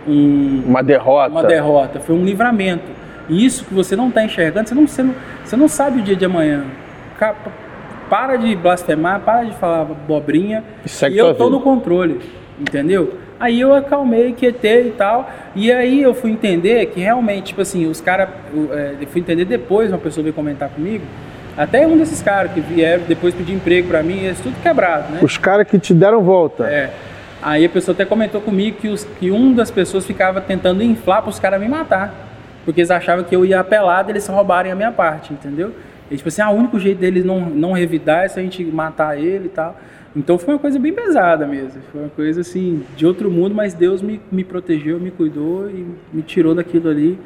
um 0.07 0.63
uma 0.67 0.83
derrota. 0.83 1.31
Uma 1.31 1.45
derrota, 1.45 1.99
foi 1.99 2.15
um 2.15 2.25
livramento. 2.25 2.85
E 3.29 3.45
isso 3.45 3.65
que 3.65 3.73
você 3.73 3.97
não 3.97 4.09
está 4.09 4.23
enxergando, 4.23 4.69
você 4.69 4.75
não, 4.75 4.87
você, 4.87 5.03
não, 5.03 5.15
você 5.43 5.57
não 5.57 5.69
sabe 5.69 6.01
o 6.01 6.03
dia 6.03 6.15
de 6.15 6.25
amanhã. 6.27 6.65
Para 8.11 8.37
de 8.37 8.55
blasfemar, 8.55 9.21
para 9.21 9.45
de 9.45 9.55
falar 9.55 9.85
bobrinha. 9.85 10.63
e 11.09 11.17
eu 11.17 11.35
tô 11.35 11.49
no 11.49 11.61
controle, 11.61 12.21
entendeu? 12.61 13.15
Aí 13.41 13.61
eu 13.61 13.75
acalmei, 13.75 14.35
quietei 14.35 14.89
e 14.89 14.91
tal. 14.91 15.31
E 15.57 15.73
aí 15.73 16.03
eu 16.03 16.13
fui 16.13 16.31
entender 16.31 16.85
que 16.87 17.01
realmente, 17.01 17.47
tipo 17.47 17.63
assim, 17.63 17.87
os 17.87 18.01
caras. 18.01 18.29
É, 18.73 18.97
eu 19.01 19.07
fui 19.07 19.21
entender 19.21 19.47
depois, 19.47 19.91
uma 19.91 19.99
pessoa 19.99 20.23
veio 20.23 20.35
comentar 20.35 20.69
comigo 20.69 21.05
Até 21.57 21.87
um 21.87 21.97
desses 21.99 22.23
caras 22.23 22.53
que 22.53 22.61
vieram 22.61 23.05
depois 23.07 23.35
pedir 23.35 23.53
emprego 23.53 23.89
pra 23.89 24.03
mim, 24.03 24.21
eles 24.21 24.41
tudo 24.41 24.55
quebrado, 24.63 25.13
né? 25.13 25.21
Os 25.23 25.37
caras 25.37 25.67
que 25.67 25.79
te 25.79 25.93
deram 25.93 26.23
volta. 26.23 26.65
É. 26.65 26.91
Aí 27.43 27.65
a 27.65 27.69
pessoa 27.69 27.95
até 27.95 28.05
comentou 28.05 28.41
comigo 28.41 28.79
que, 28.79 28.89
os, 28.89 29.05
que 29.19 29.31
um 29.31 29.53
das 29.53 29.71
pessoas 29.71 30.07
ficava 30.07 30.41
tentando 30.41 30.83
inflar 30.83 31.21
para 31.23 31.31
os 31.31 31.39
caras 31.39 31.61
me 31.61 31.69
matar. 31.69 32.15
Porque 32.65 32.81
eles 32.81 32.91
achavam 32.91 33.25
que 33.25 33.35
eu 33.35 33.45
ia 33.45 33.61
apelado 33.61 34.11
eles 34.11 34.27
roubarem 34.27 34.71
a 34.71 34.75
minha 34.75 34.93
parte, 34.93 35.33
entendeu? 35.33 35.73
E 36.11 36.17
tipo 36.17 36.29
assim, 36.29 36.41
ah, 36.41 36.51
o 36.51 36.55
único 36.55 36.79
jeito 36.79 36.99
deles 36.99 37.25
não, 37.25 37.41
não 37.41 37.73
revidar 37.73 38.25
é 38.25 38.29
se 38.29 38.39
a 38.39 38.43
gente 38.43 38.65
matar 38.65 39.19
ele 39.19 39.47
e 39.47 39.49
tal. 39.49 39.77
Então 40.15 40.39
foi 40.39 40.55
uma 40.55 40.61
coisa 40.61 40.79
bem 40.79 40.93
pesada 40.93 41.47
mesmo. 41.47 41.81
Foi 41.91 42.03
uma 42.03 42.11
coisa 42.11 42.43
assim, 42.43 42.85
de 42.97 43.07
outro 43.07 43.31
mundo, 43.31 43.55
mas 43.55 43.75
Deus 43.75 44.03
me, 44.03 44.21
me 44.31 44.45
protegeu, 44.45 45.01
me 45.01 45.11
cuidou 45.11 45.69
e 45.69 45.87
me 46.13 46.23
tirou 46.23 46.55
daquilo 46.55 46.89
ali 46.89 47.19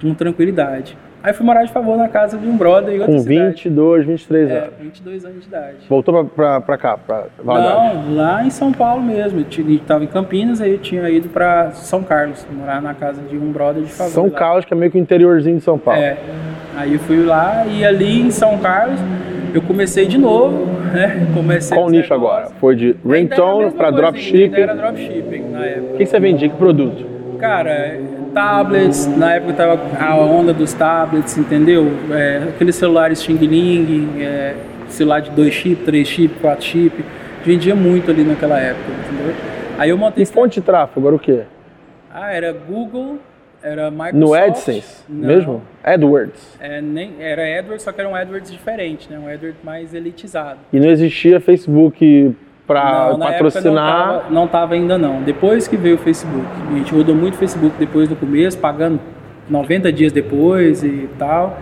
com 0.00 0.12
tranquilidade. 0.12 0.98
Aí 1.22 1.32
fui 1.32 1.44
morar 1.44 1.64
de 1.64 1.72
favor 1.72 1.96
na 1.96 2.08
casa 2.08 2.38
de 2.38 2.46
um 2.46 2.56
brother 2.56 3.00
Com 3.04 3.18
cidade. 3.18 3.48
22, 3.48 4.06
23 4.06 4.50
É, 4.50 4.58
anos. 4.58 4.70
22 4.80 5.24
anos 5.24 5.40
de 5.40 5.48
idade. 5.48 5.76
Voltou 5.88 6.14
pra, 6.14 6.24
pra, 6.24 6.60
pra 6.60 6.78
cá, 6.78 6.96
pra 6.96 7.24
Valadares. 7.42 8.04
Não, 8.06 8.14
lá 8.14 8.44
em 8.44 8.50
São 8.50 8.72
Paulo 8.72 9.02
mesmo. 9.02 9.40
Eu 9.40 9.78
tava 9.80 10.04
em 10.04 10.06
Campinas, 10.06 10.60
aí 10.60 10.72
eu 10.72 10.78
tinha 10.78 11.08
ido 11.10 11.28
pra 11.28 11.72
São 11.72 12.02
Carlos, 12.02 12.46
morar 12.52 12.80
na 12.80 12.94
casa 12.94 13.20
de 13.22 13.36
um 13.36 13.50
brother 13.50 13.82
de 13.82 13.90
favor. 13.90 14.12
São 14.12 14.24
lá. 14.24 14.30
Carlos, 14.30 14.64
que 14.64 14.72
é 14.72 14.76
meio 14.76 14.92
que 14.92 14.98
o 14.98 15.00
interiorzinho 15.00 15.56
de 15.56 15.64
São 15.64 15.78
Paulo. 15.78 16.00
É. 16.00 16.16
Aí 16.76 16.92
eu 16.92 16.98
fui 17.00 17.24
lá 17.24 17.64
e 17.66 17.84
ali 17.84 18.20
em 18.20 18.30
São 18.30 18.58
Carlos 18.58 19.00
eu 19.54 19.62
comecei 19.62 20.06
de 20.06 20.18
novo, 20.18 20.66
né? 20.92 21.26
Comecei 21.34 21.76
Qual 21.76 21.86
o 21.86 21.90
nicho 21.90 22.12
agora? 22.12 22.48
Foi 22.60 22.76
de 22.76 22.94
ringtone 23.04 23.70
pra 23.70 23.90
dropshipping? 23.90 24.44
ainda 24.54 24.72
Era 24.72 24.74
dropshipping 24.74 25.42
na 25.50 25.64
época. 25.64 25.94
O 25.94 25.96
que 25.96 26.04
que 26.04 26.06
você 26.06 26.20
vendia? 26.20 26.48
Que 26.50 26.56
produto? 26.56 27.06
Cara, 27.38 27.98
tablets, 28.36 29.06
na 29.06 29.36
época 29.36 29.54
tava 29.54 29.80
a 29.98 30.14
onda 30.14 30.52
dos 30.52 30.74
tablets, 30.74 31.38
entendeu? 31.38 31.90
É, 32.10 32.50
aqueles 32.50 32.76
celulares 32.76 33.22
Xing 33.22 33.38
Ling, 33.38 34.20
é, 34.20 34.54
celular 34.88 35.20
de 35.20 35.30
2 35.30 35.54
chip, 35.54 35.84
3 35.86 36.06
chip, 36.06 36.34
4 36.40 36.62
chip. 36.62 37.04
Vendia 37.42 37.74
muito 37.74 38.10
ali 38.10 38.24
naquela 38.24 38.60
época, 38.60 38.90
entendeu? 38.90 39.34
Aí 39.78 39.88
eu 39.88 39.96
montei. 39.96 40.22
E 40.22 40.26
fonte 40.26 40.60
de 40.60 40.66
tráfego, 40.66 41.06
era 41.06 41.16
o 41.16 41.18
quê? 41.18 41.44
Ah, 42.12 42.30
era 42.30 42.52
Google, 42.52 43.18
era 43.62 43.90
Microsoft. 43.90 44.14
No 44.14 44.34
AdSense 44.34 45.04
Não, 45.08 45.28
mesmo? 45.28 45.62
AdWords. 45.82 46.58
É, 46.60 46.82
nem, 46.82 47.14
era 47.18 47.58
AdWords, 47.58 47.84
só 47.84 47.92
que 47.92 48.00
era 48.00 48.08
um 48.08 48.14
AdWords 48.14 48.50
diferente, 48.50 49.10
né? 49.10 49.18
Um 49.18 49.28
AdWords 49.28 49.62
mais 49.64 49.94
elitizado. 49.94 50.58
E 50.74 50.78
não 50.78 50.90
existia 50.90 51.40
Facebook 51.40 52.34
época 52.74 53.18
patrocinar. 53.18 54.06
Não 54.06 54.18
tava, 54.18 54.30
não 54.30 54.48
tava 54.48 54.74
ainda 54.74 54.98
não. 54.98 55.22
Depois 55.22 55.68
que 55.68 55.76
veio 55.76 55.94
o 55.96 55.98
Facebook. 55.98 56.46
A 56.72 56.76
gente 56.76 56.94
rodou 56.94 57.14
muito 57.14 57.36
Facebook 57.36 57.74
depois 57.78 58.08
do 58.08 58.16
começo, 58.16 58.58
pagando 58.58 59.00
90 59.48 59.92
dias 59.92 60.12
depois 60.12 60.82
e 60.82 61.08
tal. 61.18 61.58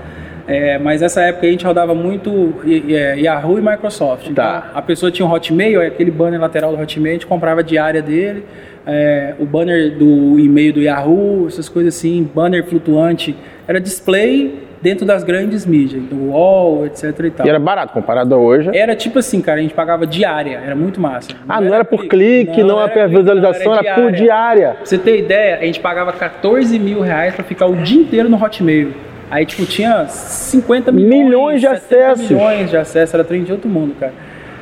É, 0.47 0.79
mas 0.79 1.01
essa 1.01 1.23
época 1.23 1.47
a 1.47 1.51
gente 1.51 1.65
rodava 1.65 1.95
muito 1.95 2.55
é, 2.67 3.19
Yahoo 3.19 3.59
e 3.59 3.63
Microsoft. 3.63 4.31
Tá. 4.33 4.65
Então, 4.67 4.79
a 4.79 4.83
pessoa 4.83 5.11
tinha 5.11 5.27
um 5.27 5.33
Hotmail, 5.33 5.81
aquele 5.81 6.11
banner 6.11 6.41
lateral 6.41 6.75
do 6.77 6.83
Hotmail, 6.83 7.13
a 7.13 7.15
gente 7.15 7.27
comprava 7.27 7.61
a 7.61 7.65
diária 7.65 8.03
dele. 8.03 8.45
é, 8.87 9.35
o 9.39 9.47
banner 9.47 9.97
do 9.97 10.39
e-mail 10.39 10.75
do 10.75 10.81
Yahoo, 10.81 11.47
essas 11.49 11.69
coisas 11.69 11.97
assim, 11.97 12.29
banner 12.35 12.65
flutuante. 12.65 13.35
Era 13.67 13.81
display 13.81 14.64
dentro 14.85 15.07
das 15.07 15.25
grandes 15.25 15.65
mídias, 15.65 16.03
do 16.03 16.27
UOL, 16.27 16.85
etc 16.85 17.19
e 17.21 17.31
tal. 17.31 17.47
E 17.47 17.49
era 17.49 17.59
barato 17.59 17.95
comparado 17.95 18.35
a 18.35 18.37
hoje. 18.39 18.69
Era 18.77 18.95
tipo 18.95 19.19
assim, 19.19 19.41
cara, 19.41 19.59
a 19.59 19.63
gente 19.63 19.73
pagava 19.73 20.07
diária, 20.07 20.61
era 20.63 20.77
muito 20.77 21.01
massa. 21.01 21.31
ah, 21.49 21.59
não 21.59 21.75
era 21.75 21.87
por 21.87 22.07
clique, 22.07 22.63
não, 22.63 22.79
era 22.79 22.91
pela 22.93 23.09
não, 23.09 23.19
visualização, 23.19 23.75
era, 23.75 23.95
por 23.95 24.13
diária. 24.13 24.75
Pra 24.77 24.85
você 24.85 24.99
ter 24.99 25.19
ideia, 25.21 25.57
a 25.57 25.65
gente 25.65 25.81
pagava 25.81 26.13
14 26.13 26.79
mil 26.79 27.01
reais 27.01 27.35
pra 27.35 27.43
ficar 27.43 27.65
o 27.65 27.77
dia 27.77 27.99
inteiro 27.99 28.29
no 28.29 28.37
Hotmail. 28.37 28.93
Aí, 29.31 29.47
tipo, 29.47 29.65
tinha 29.65 30.05
50 30.07 30.93
milhões, 30.93 31.25
Milhões 31.25 31.61
de 31.63 31.67
70 31.67 32.13
acessos. 32.13 32.31
milhões 32.31 32.71
de 32.71 32.77
acessos, 32.77 33.15
era 33.15 33.25
trem 33.25 33.43
de 33.43 33.53
outro 33.53 33.71
mundo, 33.71 33.95
cara. 33.99 34.13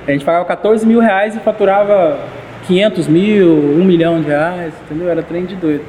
A 0.06 0.12
gente 0.12 0.24
pagava 0.24 0.44
14 0.44 0.86
mil 0.86 1.00
reais 1.00 1.34
e 1.34 1.40
faturava 1.40 2.16
500 2.68 3.08
mil, 3.08 3.48
1 3.48 3.84
milhão 3.84 4.20
de 4.20 4.28
reais, 4.28 4.72
entendeu? 4.84 5.10
Era 5.10 5.22
trem 5.24 5.44
de 5.46 5.56
doido. 5.56 5.82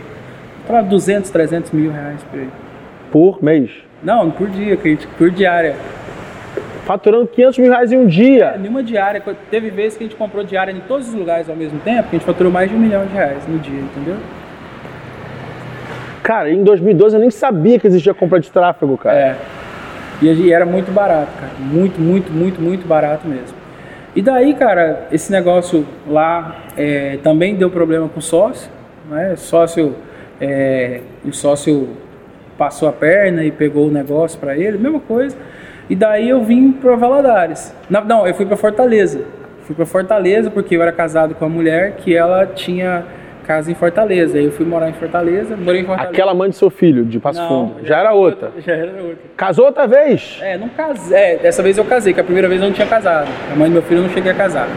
Faturava 0.62 0.88
200, 0.88 1.30
300 1.30 1.72
mil 1.72 1.92
reais 1.92 2.20
por 2.32 2.40
aí. 2.40 2.50
Por 3.12 3.44
mês. 3.44 3.70
Não, 4.04 4.30
por 4.30 4.50
dia, 4.50 4.78
gente- 4.84 5.08
por 5.08 5.30
diária. 5.32 5.76
Faturando 6.86 7.28
500 7.28 7.58
mil 7.60 7.72
reais 7.72 7.92
em 7.94 7.98
um 7.98 8.06
dia. 8.06 8.56
Nenhuma 8.60 8.84
diária. 8.84 9.22
Teve 9.50 9.70
vezes 9.70 9.98
que 9.98 10.04
a 10.04 10.08
gente 10.08 10.18
comprou 10.18 10.44
diária 10.44 10.72
em 10.72 10.82
todos 10.82 11.08
os 11.08 11.14
lugares 11.14 11.50
ao 11.50 11.56
mesmo 11.56 11.80
tempo, 11.80 12.10
que 12.10 12.16
a 12.16 12.20
gente 12.20 12.26
faturou 12.26 12.52
mais 12.52 12.70
de 12.70 12.76
um 12.76 12.80
milhão 12.80 13.06
de 13.06 13.14
reais 13.14 13.48
no 13.48 13.58
dia, 13.60 13.80
entendeu? 13.80 14.18
Cara, 16.22 16.52
em 16.52 16.64
2012 16.64 17.16
eu 17.16 17.20
nem 17.22 17.32
sabia 17.32 17.80
que 17.80 17.88
existia 17.88 18.14
compra 18.14 18.40
de 18.40 18.52
tráfego, 18.52 18.98
cara. 18.98 19.18
É. 19.18 19.36
E 20.22 20.52
era 20.52 20.66
muito 20.66 20.92
barato, 20.92 21.32
cara. 21.40 21.52
Muito, 21.60 22.00
muito, 22.00 22.32
muito, 22.32 22.62
muito 22.62 22.88
barato 22.88 23.28
mesmo. 23.28 23.56
E 24.16 24.22
daí, 24.22 24.54
cara, 24.54 25.08
esse 25.12 25.32
negócio 25.32 25.86
lá 26.08 26.58
é, 26.78 27.18
também 27.24 27.56
deu 27.56 27.70
problema 27.70 28.08
com 28.08 28.20
o 28.20 28.22
sócio, 28.22 28.70
né? 29.10 29.36
Sócio, 29.36 29.96
é, 30.40 31.02
o 31.26 31.34
sócio 31.34 31.90
passou 32.64 32.88
a 32.88 32.94
perna 32.94 33.44
e 33.44 33.52
pegou 33.52 33.88
o 33.88 33.92
negócio 33.92 34.40
para 34.40 34.58
ele, 34.58 34.78
mesma 34.78 35.02
coisa. 35.02 35.36
E 35.90 35.96
daí 35.96 36.30
eu 36.30 36.42
vim 36.42 36.72
para 36.72 36.96
Valadares. 36.96 37.76
Não, 37.90 38.06
não, 38.06 38.26
eu 38.26 38.34
fui 38.34 38.46
para 38.46 38.56
Fortaleza. 38.56 39.20
Fui 39.64 39.76
para 39.76 39.86
Fortaleza 39.86 40.50
porque 40.50 40.78
eu 40.78 40.82
era 40.82 40.94
casado 40.94 41.36
com 41.36 41.44
uma 41.44 41.54
mulher 41.54 41.96
que 41.98 42.16
ela 42.16 42.46
tinha 42.46 43.04
casa 43.46 43.70
em 43.70 43.76
Fortaleza. 43.76 44.38
Aí 44.38 44.46
eu 44.46 44.52
fui 44.54 44.66
morar 44.66 44.90
em 44.90 44.94
Fortaleza, 44.94 45.58
morei 45.58 45.82
em 45.82 45.86
Fortaleza. 45.86 46.14
Aquela 46.14 46.34
mãe 46.34 46.50
do 46.50 46.56
seu 46.56 46.70
filho, 46.70 47.04
de 47.04 47.20
Passo 47.20 47.42
Não, 47.42 47.50
Fundo. 47.50 47.86
Já 47.86 48.00
era 48.00 48.14
outra. 48.14 48.52
Já 48.60 48.74
era 48.74 49.04
outra. 49.04 49.18
Casou 49.36 49.66
outra 49.66 49.86
vez? 49.86 50.40
É, 50.42 50.58
não 50.58 50.70
casei. 50.70 51.18
É, 51.18 51.38
dessa 51.38 51.62
vez 51.62 51.78
eu 51.78 51.84
casei, 51.84 52.14
que 52.14 52.22
a 52.22 52.24
primeira 52.24 52.48
vez 52.48 52.62
eu 52.62 52.68
não 52.68 52.74
tinha 52.74 52.88
casado. 52.88 53.28
A 53.52 53.56
mãe 53.58 53.68
do 53.68 53.74
meu 53.74 53.82
filho 53.82 54.00
eu 54.00 54.04
não 54.04 54.10
cheguei 54.10 54.32
a 54.32 54.36
casar. 54.36 54.70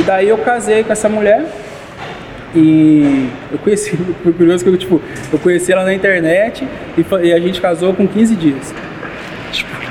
E 0.00 0.02
daí 0.02 0.28
eu 0.28 0.38
casei 0.38 0.82
com 0.82 0.92
essa 0.92 1.08
mulher. 1.08 1.44
E 2.56 3.28
eu 3.52 3.58
conheci, 3.58 3.96
foi 4.24 4.32
curioso 4.32 4.64
que 4.64 4.70
eu, 4.70 4.76
tipo, 4.76 5.02
eu 5.32 5.38
conheci 5.38 5.72
ela 5.72 5.84
na 5.84 5.92
internet 5.92 6.66
e, 6.96 7.26
e 7.26 7.32
a 7.32 7.38
gente 7.38 7.60
casou 7.60 7.92
com 7.92 8.08
15 8.08 8.34
dias. 8.34 8.74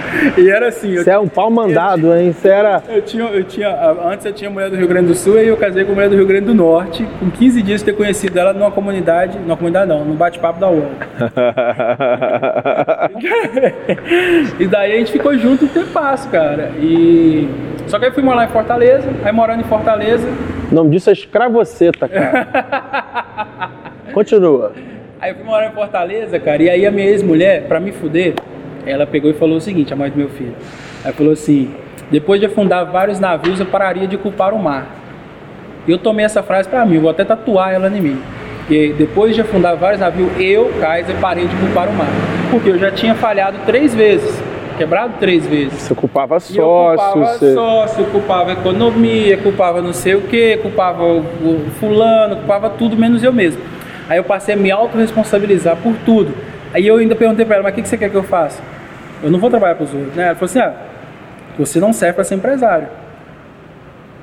E 0.38 0.50
era 0.50 0.68
assim, 0.68 0.92
eu, 0.92 1.04
Você 1.04 1.12
é 1.12 1.20
um 1.20 1.28
pau 1.28 1.50
mandado, 1.50 2.16
hein? 2.16 2.34
Você 2.34 2.50
era. 2.50 2.82
eu 2.90 3.02
tinha, 3.02 3.24
eu 3.24 3.44
tinha, 3.44 3.70
antes 4.06 4.26
eu 4.26 4.34
tinha 4.34 4.50
mulher 4.50 4.70
do 4.70 4.76
Rio 4.76 4.88
Grande 4.88 5.08
do 5.08 5.16
Sul 5.16 5.40
e 5.40 5.48
eu 5.48 5.58
casei 5.58 5.86
com 5.86 5.94
mulher 5.94 6.10
do 6.10 6.16
Rio 6.16 6.26
Grande 6.26 6.46
do 6.46 6.54
Norte, 6.54 7.06
com 7.20 7.30
15 7.30 7.62
dias 7.62 7.82
de 7.82 7.86
ter 7.86 7.94
conhecido 7.94 8.38
ela 8.40 8.54
numa 8.54 8.72
comunidade, 8.72 9.38
numa 9.40 9.56
comunidade 9.56 9.88
não, 9.88 10.04
num 10.04 10.16
bate-papo 10.16 10.60
da 10.60 10.70
UOL. 10.70 10.86
e 14.60 14.68
daí 14.68 14.94
a 14.94 14.98
gente 14.98 15.12
ficou 15.12 15.38
junto 15.38 15.66
um 15.66 15.68
tempo, 15.68 15.90
cara. 16.32 16.72
E 16.80 17.48
só 17.88 18.00
que 18.00 18.06
aí 18.06 18.12
fui 18.12 18.24
morar 18.24 18.46
em 18.46 18.50
Fortaleza, 18.50 19.08
aí 19.24 19.32
morando 19.32 19.62
em 19.62 19.66
Fortaleza, 19.66 20.28
O 20.72 20.76
nome 20.76 20.92
disso 20.92 21.10
é 21.10 21.14
escravoceta, 21.14 22.08
cara. 22.08 22.48
Continua. 24.14 24.72
Aí 25.22 25.32
eu 25.32 25.36
fui 25.36 25.46
morar 25.46 25.68
em 25.68 25.72
Fortaleza, 25.72 26.40
cara, 26.40 26.64
e 26.64 26.70
aí 26.70 26.86
a 26.86 26.92
minha 26.92 27.08
ex-mulher, 27.08 27.64
pra 27.68 27.80
me 27.80 27.92
fuder, 27.92 28.34
ela 28.86 29.06
pegou 29.06 29.30
e 29.30 29.34
falou 29.34 29.58
o 29.58 29.62
seguinte, 29.62 29.94
a 29.94 29.96
mãe 29.96 30.10
do 30.10 30.18
meu 30.18 30.30
filho. 30.30 30.54
Ela 31.04 31.14
falou 31.14 31.34
assim, 31.34 31.72
depois 32.12 32.40
de 32.40 32.46
afundar 32.46 32.86
vários 32.86 33.20
navios, 33.20 33.60
eu 33.60 33.66
pararia 33.66 34.08
de 34.08 34.18
culpar 34.18 34.54
o 34.54 34.60
mar. 34.60 34.88
E 35.88 35.92
eu 35.92 35.98
tomei 35.98 36.26
essa 36.26 36.42
frase 36.42 36.68
pra 36.68 36.86
mim, 36.86 37.00
vou 37.00 37.10
até 37.10 37.24
tatuar 37.24 37.74
ela 37.74 37.88
em 37.88 38.02
mim. 38.02 38.22
E 38.70 38.94
depois 38.94 39.36
de 39.36 39.42
afundar 39.42 39.76
vários 39.76 40.00
navios, 40.00 40.30
eu, 40.40 40.72
Kaiser, 40.80 41.16
parei 41.18 41.48
de 41.48 41.56
culpar 41.58 41.88
o 41.88 41.94
mar. 41.94 42.08
Porque 42.50 42.70
eu 42.70 42.80
já 42.80 42.92
tinha 42.92 43.14
falhado 43.14 43.58
três 43.66 43.94
vezes, 43.94 44.42
quebrado 44.78 45.14
três 45.20 45.46
vezes. 45.46 45.74
Você 45.74 45.94
culpava 45.94 46.36
E 46.36 46.38
eu 46.58 46.64
sócio, 46.64 47.12
culpava 47.14 47.38
você... 47.38 47.54
sócio, 47.54 48.06
culpava 48.06 48.52
economia, 48.54 49.38
culpava 49.38 49.82
não 49.82 49.94
sei 49.94 50.16
o 50.16 50.22
que, 50.22 50.58
culpava 50.58 51.04
o, 51.04 51.66
fulano, 51.80 52.38
culpava 52.38 52.70
tudo 52.72 52.98
menos 52.98 53.24
eu 53.24 53.32
mesmo. 53.32 53.62
Aí 54.10 54.18
eu 54.18 54.24
passei 54.24 54.56
a 54.56 54.58
me 54.58 54.72
autorresponsabilizar 54.72 55.76
por 55.78 55.94
tudo. 56.06 56.34
Aí 56.74 56.86
eu 56.86 56.98
ainda 56.98 57.16
perguntei 57.16 57.46
pra 57.46 57.56
ela, 57.56 57.64
mas 57.64 57.74
o 57.74 57.76
que, 57.76 57.82
que 57.84 57.88
você 57.88 57.98
quer 57.98 58.10
que 58.10 58.16
eu 58.16 58.24
faça? 58.24 58.62
Eu 59.24 59.32
não 59.32 59.40
vou 59.40 59.50
trabalhar 59.50 59.76
pros 59.76 59.94
outros, 59.94 60.14
né? 60.16 60.26
Ela 60.28 60.36
falou 60.36 60.46
assim, 60.46 60.60
ah, 60.60 60.74
você 61.58 61.80
não 61.80 61.94
serve 61.94 62.14
pra 62.16 62.24
ser 62.24 62.36
empresário. 62.36 62.88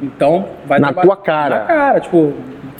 Então, 0.03 0.49
vai 0.67 0.79
Na 0.81 0.89
trabalhar- 0.89 1.07
tua 1.07 1.17
cara. 1.17 1.59
Na 1.61 1.65
cara, 1.65 2.01
tipo, 2.01 2.33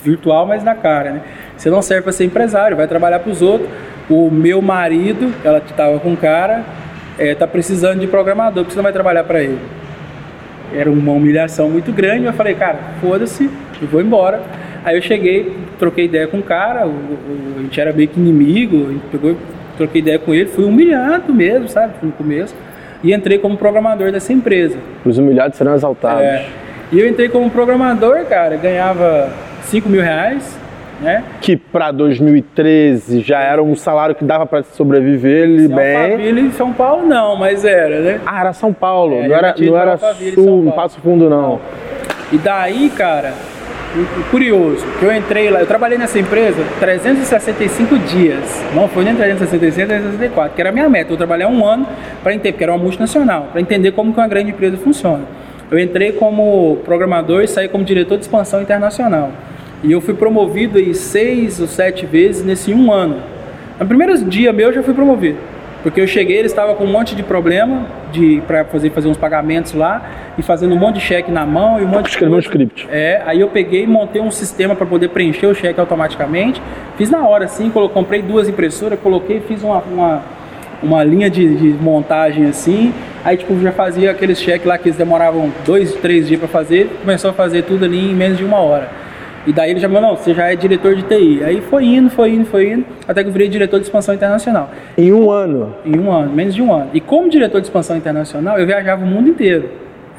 virtual, 0.03 0.47
mas 0.47 0.63
na 0.65 0.75
cara, 0.75 1.13
né? 1.13 1.21
Você 1.57 1.71
não 1.71 1.81
serve 1.83 2.03
pra 2.03 2.13
ser 2.13 2.25
empresário, 2.25 2.77
vai 2.77 2.87
trabalhar 2.89 3.21
pros 3.21 3.41
outros. 3.43 3.69
O 4.11 4.31
meu 4.31 4.61
marido, 4.61 5.33
ela 5.45 5.61
tava 5.77 5.99
com 6.01 6.11
um 6.11 6.17
cara, 6.17 6.63
é, 7.19 7.35
tá 7.35 7.47
precisando 7.47 8.01
de 8.01 8.07
programador, 8.09 8.65
porque 8.65 8.73
você 8.73 8.77
não 8.79 8.83
vai 8.83 8.93
trabalhar 8.93 9.25
pra 9.25 9.41
ele. 9.43 9.59
Era 10.75 10.91
uma 10.91 11.13
humilhação 11.13 11.71
muito 11.71 11.93
grande, 11.93 12.25
eu 12.25 12.33
falei, 12.33 12.55
cara, 12.55 12.79
foda-se, 13.01 13.49
eu 13.81 13.87
vou 13.89 14.01
embora. 14.01 14.41
Aí 14.85 14.97
eu 14.97 15.03
cheguei, 15.03 15.57
troquei 15.79 16.07
ideia 16.07 16.27
com 16.27 16.39
o 16.39 16.43
cara, 16.43 16.87
o, 16.87 16.91
o- 16.91 17.55
a 17.59 17.63
gente 17.63 17.81
era 17.81 17.93
meio 17.93 18.09
que 18.09 18.19
inimigo, 18.19 18.89
a 18.89 18.93
gente 18.93 19.05
pegou, 19.13 19.37
troquei 19.77 20.01
ideia 20.01 20.19
com 20.19 20.35
ele, 20.35 20.47
fui 20.47 20.65
humilhado 20.65 21.33
mesmo, 21.33 21.69
sabe, 21.69 21.95
no 22.03 22.13
começo. 22.13 22.55
E 23.03 23.13
entrei 23.13 23.39
como 23.39 23.57
programador 23.57 24.13
dessa 24.13 24.33
empresa. 24.33 24.79
Os 25.05 25.19
humilhados 25.19 25.57
serão 25.59 25.75
exaltados. 25.75 26.23
É. 26.23 26.47
E 26.93 27.01
eu 27.01 27.09
entrei 27.09 27.29
como 27.29 27.51
programador, 27.51 28.25
cara, 28.27 28.57
ganhava 28.57 29.31
5 29.63 29.89
mil 29.89 30.03
reais 30.03 30.63
né? 31.03 31.25
Que 31.41 31.57
pra 31.57 31.91
2013 31.91 33.21
já 33.21 33.41
era 33.41 33.63
um 33.63 33.75
salário 33.75 34.15
que 34.15 34.25
dava 34.25 34.47
pra 34.47 34.63
sobreviver 34.63 35.43
ele 35.43 35.65
Em 35.65 35.69
bem. 35.69 35.97
Alphaville, 35.97 36.41
em 36.41 36.53
São 36.53 36.73
Paulo 36.73 37.07
não, 37.07 37.37
mas 37.37 37.65
era, 37.65 38.01
né? 38.01 38.21
Ah, 38.25 38.41
era 38.41 38.53
São 38.53 38.73
Paulo, 38.73 39.17
É, 39.17 39.29
não 39.29 39.37
era, 39.37 39.55
não 39.59 39.77
era 39.77 39.97
sul, 39.99 40.45
São 40.45 40.63
não. 40.63 40.73
Passo 40.73 41.01
Fundo 41.01 41.29
não. 41.29 41.61
E 42.31 42.39
daí, 42.39 42.89
cara, 42.91 43.33
curioso, 44.31 44.85
que 44.99 45.05
eu 45.05 45.15
entrei 45.15 45.51
lá, 45.51 45.61
eu 45.61 45.67
trabalhei 45.67 45.99
nessa 45.99 46.19
empresa 46.19 46.63
365 46.81 47.99
dias. 47.99 48.65
Não 48.75 48.89
foi 48.89 49.05
nem 49.05 49.15
365, 49.15 49.87
364, 49.87 50.55
que 50.55 50.61
era 50.61 50.71
a 50.71 50.73
minha 50.73 50.89
meta. 50.89 51.13
Eu 51.13 51.17
trabalhei 51.17 51.47
um 51.47 51.65
ano 51.65 51.87
para 52.23 52.33
entender, 52.33 52.53
porque 52.53 52.65
era 52.65 52.73
uma 52.73 52.83
multinacional, 52.83 53.49
para 53.53 53.61
entender 53.61 53.93
como 53.93 54.13
que 54.13 54.19
uma 54.19 54.29
grande 54.29 54.51
empresa 54.51 54.77
funciona. 54.77 55.25
Eu 55.71 55.79
entrei 55.79 56.13
como 56.13 56.79
programador 56.85 57.43
e 57.43 57.49
saí 57.49 57.69
como 57.69 57.85
diretor 57.85 58.17
de 58.17 58.25
expansão 58.25 58.61
internacional. 58.61 59.33
E 59.83 59.93
eu 59.93 60.01
fui 60.01 60.15
promovido 60.15 60.79
aí 60.79 60.95
seis 60.95 61.61
ou 61.61 61.67
sete 61.67 62.07
vezes 62.07 62.45
nesse 62.45 62.73
um 62.73 62.93
ano. 62.93 63.23
No 63.81 63.87
primeiro 63.87 64.17
dia 64.25 64.53
meu 64.53 64.69
eu 64.69 64.75
já 64.75 64.83
fui 64.83 64.95
promovido. 64.95 65.39
Porque 65.83 66.01
eu 66.01 66.07
cheguei, 66.07 66.39
eles 66.39 66.53
estavam 66.53 66.75
com 66.75 66.85
um 66.85 66.91
monte 66.91 67.15
de 67.15 67.23
problema 67.23 67.87
de 68.13 68.41
para 68.47 68.65
fazer, 68.65 68.91
fazer 68.91 69.09
uns 69.09 69.17
pagamentos 69.17 69.73
lá 69.73 70.03
e 70.39 70.43
fazendo 70.43 70.75
um 70.75 70.79
monte 70.79 70.97
de 70.97 71.01
cheque 71.01 71.31
na 71.31 71.45
mão 71.45 71.81
e 71.81 71.85
um 71.85 71.89
monte 71.89 72.05
de 72.05 72.11
Escrever 72.11 72.31
um 72.31 72.35
coisa. 72.35 72.47
script. 72.49 72.89
É, 72.91 73.23
aí 73.27 73.41
eu 73.41 73.49
peguei 73.49 73.83
e 73.83 73.87
montei 73.87 74.23
um 74.23 74.31
sistema 74.31 74.77
para 74.77 74.87
poder 74.87 75.09
preencher 75.09 75.47
o 75.47 75.55
cheque 75.55 75.81
automaticamente. 75.81 76.63
Fiz 76.97 77.11
na 77.11 77.27
hora, 77.27 77.47
assim, 77.47 77.71
comprei 77.71 78.23
duas 78.23 78.49
impressoras, 78.49 78.99
coloquei, 79.01 79.41
fiz 79.41 79.63
uma, 79.63 79.79
uma, 79.79 80.23
uma 80.83 81.05
linha 81.05 81.29
de, 81.29 81.57
de 81.57 81.69
montagem 81.83 82.47
assim. 82.47 82.93
Aí, 83.25 83.37
tipo, 83.37 83.59
já 83.61 83.73
fazia 83.73 84.11
aqueles 84.11 84.41
cheques 84.41 84.67
lá 84.67 84.77
que 84.79 84.89
eles 84.89 84.99
demoravam 84.99 85.53
dois, 85.65 85.95
três 85.95 86.29
dias 86.29 86.39
para 86.39 86.49
fazer. 86.49 86.91
Começou 87.01 87.31
a 87.31 87.33
fazer 87.33 87.63
tudo 87.63 87.85
ali 87.85 88.11
em 88.11 88.15
menos 88.15 88.39
de 88.39 88.45
uma 88.45 88.59
hora. 88.59 88.89
E 89.47 89.53
daí 89.53 89.71
ele 89.71 89.81
já 89.81 89.89
me 89.89 89.95
falou, 89.95 90.11
não, 90.11 90.17
você 90.17 90.33
já 90.33 90.53
é 90.53 90.57
diretor 90.57 90.95
de 90.95 91.03
TI. 91.03 91.43
Aí 91.45 91.61
foi 91.61 91.85
indo, 91.85 92.09
foi 92.11 92.31
indo, 92.31 92.45
foi 92.47 92.73
indo, 92.73 92.85
até 93.09 93.23
que 93.23 93.29
eu 93.29 93.33
virei 93.33 93.49
diretor 93.49 93.79
de 93.79 93.85
expansão 93.87 94.15
internacional. 94.15 94.71
Em 94.97 95.13
um 95.13 95.31
ano. 95.31 95.75
Em 95.85 95.99
um 95.99 96.13
ano, 96.13 96.33
menos 96.33 96.55
de 96.55 96.63
um 96.63 96.73
ano. 96.73 96.91
E 96.95 97.01
como 97.01 97.29
diretor 97.29 97.61
de 97.61 97.67
expansão 97.67 97.97
internacional, 97.97 98.59
eu 98.59 98.67
viajava 98.67 99.05
o 99.05 99.07
mundo 99.07 99.29
inteiro. 99.29 99.69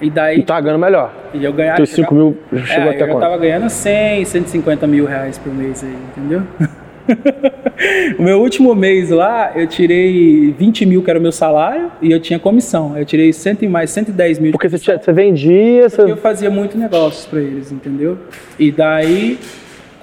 E 0.01 0.09
daí 0.09 0.39
E 0.39 0.43
tá 0.43 0.59
ganhando 0.59 0.80
melhor. 0.82 1.13
e 1.34 1.43
eu 1.45 1.53
ganhava. 1.53 1.78
Teus 1.78 1.91
5 1.91 2.13
mil 2.13 2.38
chegou 2.65 2.91
é, 2.91 2.95
até 2.95 3.03
eu 3.03 3.07
já 3.07 3.13
quanto? 3.13 3.19
tava 3.21 3.38
ganhando 3.38 3.69
100, 3.69 4.26
150 4.26 4.88
mil 4.88 5.05
reais 5.05 5.38
por 5.38 5.53
mês 5.53 5.82
aí, 5.84 5.95
entendeu? 6.17 6.41
o 8.18 8.22
meu 8.24 8.41
último 8.41 8.74
mês 8.76 9.10
lá, 9.10 9.51
eu 9.56 9.68
tirei 9.68 10.54
20 10.58 10.86
mil, 10.86 11.04
que 11.04 11.10
era 11.10 11.20
o 11.20 11.22
meu 11.22 11.32
salário, 11.32 11.91
e 12.01 12.12
eu 12.12 12.20
tinha 12.20 12.39
comissão. 12.39 12.97
Eu 12.97 13.06
tirei 13.06 13.32
100 13.32 13.58
e 13.62 13.68
mais 13.68 13.89
110 13.91 14.39
mil 14.39 14.51
de 14.51 14.51
Porque 14.54 14.70
você, 14.70 14.97
você 14.97 15.14
vendia, 15.14 15.89
você... 15.89 15.97
porque 15.97 16.12
eu 16.12 16.18
fazia 16.18 16.49
muito 16.49 16.78
negócios 16.78 17.26
para 17.26 17.39
eles, 17.41 17.72
entendeu? 17.72 18.18
E 18.58 18.72
daí, 18.72 19.38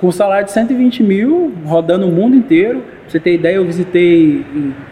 com 0.01 0.11
salário 0.11 0.47
de 0.47 0.53
120 0.53 1.03
mil, 1.03 1.53
rodando 1.67 2.07
o 2.07 2.11
mundo 2.11 2.35
inteiro, 2.35 2.79
pra 2.81 3.11
você 3.11 3.21
ter 3.21 3.35
ideia, 3.35 3.57
eu 3.57 3.65
visitei 3.65 4.45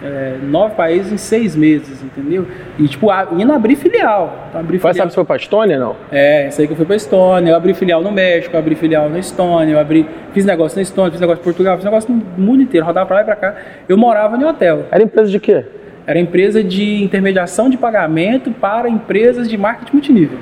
é, 0.05 0.35
nove 0.43 0.75
países 0.75 1.11
em 1.13 1.17
seis 1.17 1.57
meses, 1.57 2.03
entendeu? 2.03 2.47
E, 2.79 2.87
tipo, 2.87 3.11
a- 3.11 3.29
indo 3.39 3.51
abrir 3.53 3.77
filial. 3.77 4.47
Então, 4.49 4.61
abrir 4.61 4.75
Mas 4.75 4.83
filial. 4.83 4.95
sabe 4.97 5.11
se 5.11 5.15
foi 5.15 5.25
pra 5.25 5.37
Estônia, 5.37 5.79
não? 5.79 5.97
É, 6.13 6.49
isso 6.49 6.61
aí 6.61 6.67
que 6.67 6.73
eu 6.73 6.77
fui 6.77 6.85
pra 6.85 6.97
Estônia, 6.97 7.53
eu 7.53 7.57
abri 7.57 7.73
filial 7.75 8.03
no 8.03 8.11
México, 8.13 8.55
eu 8.55 8.59
abri 8.61 8.75
filial 8.75 9.09
na 9.09 9.19
Estônia, 9.19 9.73
eu 9.73 9.79
abri, 9.79 10.05
fiz 10.35 10.45
negócio 10.45 10.77
na 10.77 10.83
Estônia, 10.83 11.11
fiz 11.13 11.21
negócio 11.21 11.41
em 11.41 11.45
Portugal, 11.45 11.77
fiz 11.77 11.85
negócio 11.85 12.13
no 12.13 12.23
mundo 12.45 12.63
inteiro, 12.63 12.85
rodava 12.85 13.07
pra 13.07 13.17
lá 13.17 13.23
e 13.23 13.25
pra 13.25 13.37
cá. 13.37 13.55
Eu 13.89 13.97
morava 13.97 14.37
em 14.37 14.45
hotel. 14.45 14.85
Era 14.91 15.03
empresa 15.03 15.31
de 15.31 15.41
quê? 15.41 15.65
Era 16.07 16.19
empresa 16.19 16.63
de 16.65 17.03
intermediação 17.03 17.71
de 17.71 17.77
pagamento 17.77 18.51
para 18.51 18.89
empresas 18.89 19.49
de 19.49 19.57
marketing 19.57 19.93
multinível. 19.93 20.39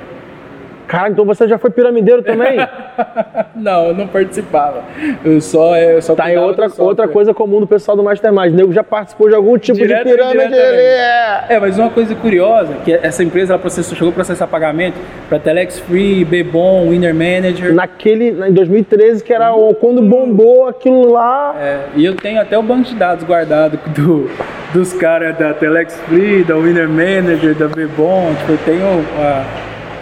Cara, 0.87 1.09
então 1.11 1.25
você 1.25 1.49
já 1.49 1.59
foi 1.59 1.71
piramideiro 1.71 2.23
também? 2.23 2.59
Não, 3.55 3.87
eu 3.89 3.95
não 3.95 4.07
participava. 4.07 4.83
Eu 5.25 5.41
só, 5.41 5.77
eu 5.77 6.01
só 6.03 6.15
tá 6.15 6.25
cuidava 6.25 6.47
outra, 6.47 6.69
outra 6.79 7.09
coisa 7.09 7.33
comum 7.35 7.59
do 7.61 7.67
pessoal 7.67 7.97
do 7.97 8.03
Mastermind. 8.03 8.53
O 8.53 8.57
nego 8.57 8.73
já 8.73 8.85
participou 8.85 9.29
de 9.29 9.35
algum 9.35 9.57
tipo 9.59 9.79
Direto 9.79 10.05
de 10.07 10.13
pirâmide. 10.15 10.55
É. 10.55 11.45
É, 11.49 11.59
mas 11.59 11.79
uma 11.79 11.91
coisa 11.91 12.15
curiosa, 12.15 12.75
que 12.85 12.93
essa 12.93 13.25
empresa 13.25 13.55
ela 13.55 13.59
processou, 13.61 13.95
chegou 13.97 14.11
a 14.11 14.13
processar 14.15 14.47
pagamento 14.47 14.97
para 15.29 15.39
Telex 15.39 15.79
Free, 15.81 16.25
Bebom, 16.25 16.89
Winner 16.91 17.15
Manager. 17.15 17.75
Naquele, 17.75 18.31
em 18.49 18.53
2013, 18.53 19.25
que 19.25 19.33
era 19.33 19.53
o- 19.55 19.75
quando 19.75 20.03
bombou 20.03 20.69
aquilo 20.69 21.13
lá. 21.13 21.55
É, 21.59 21.79
e 21.97 22.05
eu 22.05 22.15
tenho 22.15 22.41
até 22.41 22.57
o 22.59 22.63
banco 22.63 22.85
de 22.85 22.95
dados 22.95 23.25
guardado 23.25 23.79
do, 23.95 24.31
dos 24.73 24.93
caras 24.93 25.37
da 25.37 25.53
Telex 25.55 25.99
Free, 26.03 26.45
da 26.45 26.55
Winner 26.57 26.89
Manager, 26.89 27.55
da 27.55 27.69
Bebom. 27.69 28.33
Tipo, 28.41 28.53
eu 28.53 28.59
tenho 28.65 29.05
a, 29.19 29.45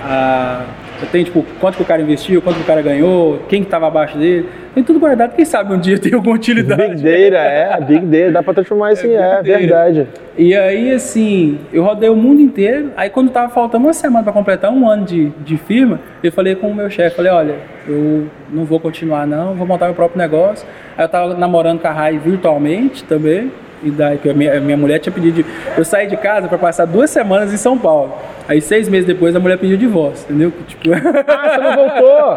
a- 0.05 0.65
eu 1.03 1.09
tenho 1.09 1.25
tipo 1.25 1.45
quanto 1.61 1.77
que 1.77 1.83
o 1.83 1.85
cara 1.85 2.01
investiu, 2.01 2.41
quanto 2.41 2.57
que 2.57 2.63
o 2.63 2.67
cara 2.67 2.81
ganhou, 2.81 3.41
quem 3.49 3.61
que 3.61 3.67
estava 3.67 3.87
abaixo 3.89 4.17
dele. 4.17 4.49
Tem 4.75 4.83
tudo 4.83 4.99
guardado, 4.99 5.35
quem 5.35 5.45
sabe 5.45 5.73
um 5.75 5.79
dia 5.79 5.99
tem 5.99 6.15
alguma 6.15 6.35
utilidade. 6.37 7.03
Big 7.03 7.31
Data, 7.31 7.45
é, 7.45 7.81
Big 7.81 8.07
Data, 8.07 8.33
dá 8.33 8.43
pra 8.43 8.55
transformar 8.55 8.93
isso 8.93 9.07
em 9.07 9.11
Big 9.11 9.21
é, 9.21 9.29
Data. 9.29 9.43
verdade. 9.43 10.09
E 10.37 10.55
aí, 10.55 10.93
assim, 10.93 11.59
eu 11.73 11.83
rodei 11.85 12.09
o 12.09 12.17
mundo 12.17 12.41
inteiro. 12.41 12.91
Aí, 12.97 13.09
quando 13.11 13.31
tava 13.31 13.49
faltando 13.51 13.85
uma 13.87 13.93
semana 13.93 14.25
para 14.25 14.33
completar 14.33 14.71
um 14.73 14.89
ano 14.89 15.05
de, 15.05 15.31
de 15.45 15.57
firma, 15.57 16.01
eu 16.23 16.33
falei 16.33 16.55
com 16.55 16.69
o 16.69 16.75
meu 16.75 16.91
chefe: 16.91 17.17
falei, 17.17 17.31
olha, 17.33 17.55
eu 17.87 18.27
não 18.51 18.65
vou 18.65 18.81
continuar, 18.81 19.27
não, 19.27 19.55
vou 19.55 19.67
montar 19.67 19.87
meu 19.87 19.95
próprio 19.95 20.19
negócio. 20.19 20.67
Aí, 20.97 21.05
eu 21.05 21.09
tava 21.09 21.35
namorando 21.35 21.81
com 21.81 21.89
a 21.89 21.93
Rai 21.93 22.19
virtualmente 22.19 23.05
também. 23.05 23.53
E 23.85 23.91
daí, 23.91 24.19
que 24.19 24.31
a 24.31 24.35
minha, 24.35 24.57
a 24.57 24.61
minha 24.61 24.77
mulher 24.77 24.99
tinha 24.99 25.13
pedido. 25.13 25.43
de- 25.43 25.47
eu 25.77 25.85
saí 25.85 26.07
de 26.07 26.17
casa 26.17 26.49
para 26.49 26.57
passar 26.59 26.87
duas 26.87 27.11
semanas 27.11 27.53
em 27.53 27.57
São 27.59 27.77
Paulo. 27.79 28.13
Aí, 28.49 28.61
seis 28.61 28.89
meses 28.89 29.07
depois, 29.07 29.37
a 29.37 29.41
mulher 29.41 29.59
pediu 29.59 29.77
divórcio, 29.77 30.25
entendeu? 30.29 30.53
Tipo, 30.67 30.91
Ah, 30.93 31.51
você 31.51 31.61
não 31.61 31.75
voltou? 31.77 32.37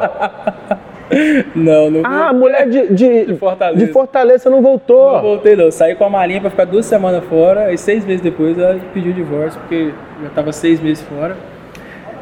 não, 1.56 1.90
não, 1.92 2.02
Ah, 2.06 2.30
a 2.30 2.34
mulher 2.34 2.68
de, 2.70 2.88
de, 2.94 3.26
De 3.32 3.36
Fortaleza. 3.38 3.86
de 3.86 3.92
Fortaleza 3.92 4.50
não 4.50 4.58
não 4.58 4.64
voltou. 4.64 5.22
voltei, 5.22 5.56
não. 5.56 5.72
Saí 5.72 5.96
com 5.96 6.04
a 6.04 6.10
malinha 6.10 6.42
para 6.42 6.50
ficar 6.50 6.66
duas 6.66 6.86
semanas 6.86 7.24
fora. 7.26 7.72
E 7.74 7.78
seis 7.78 8.06
meses 8.06 8.22
depois, 8.22 8.58
ela 8.60 8.78
pediu 8.94 9.14
divórcio, 9.14 9.60
porque 9.62 9.92
já 10.24 10.30
tava 10.36 10.52
seis 10.52 10.82
meses 10.82 11.02
fora. 11.04 11.36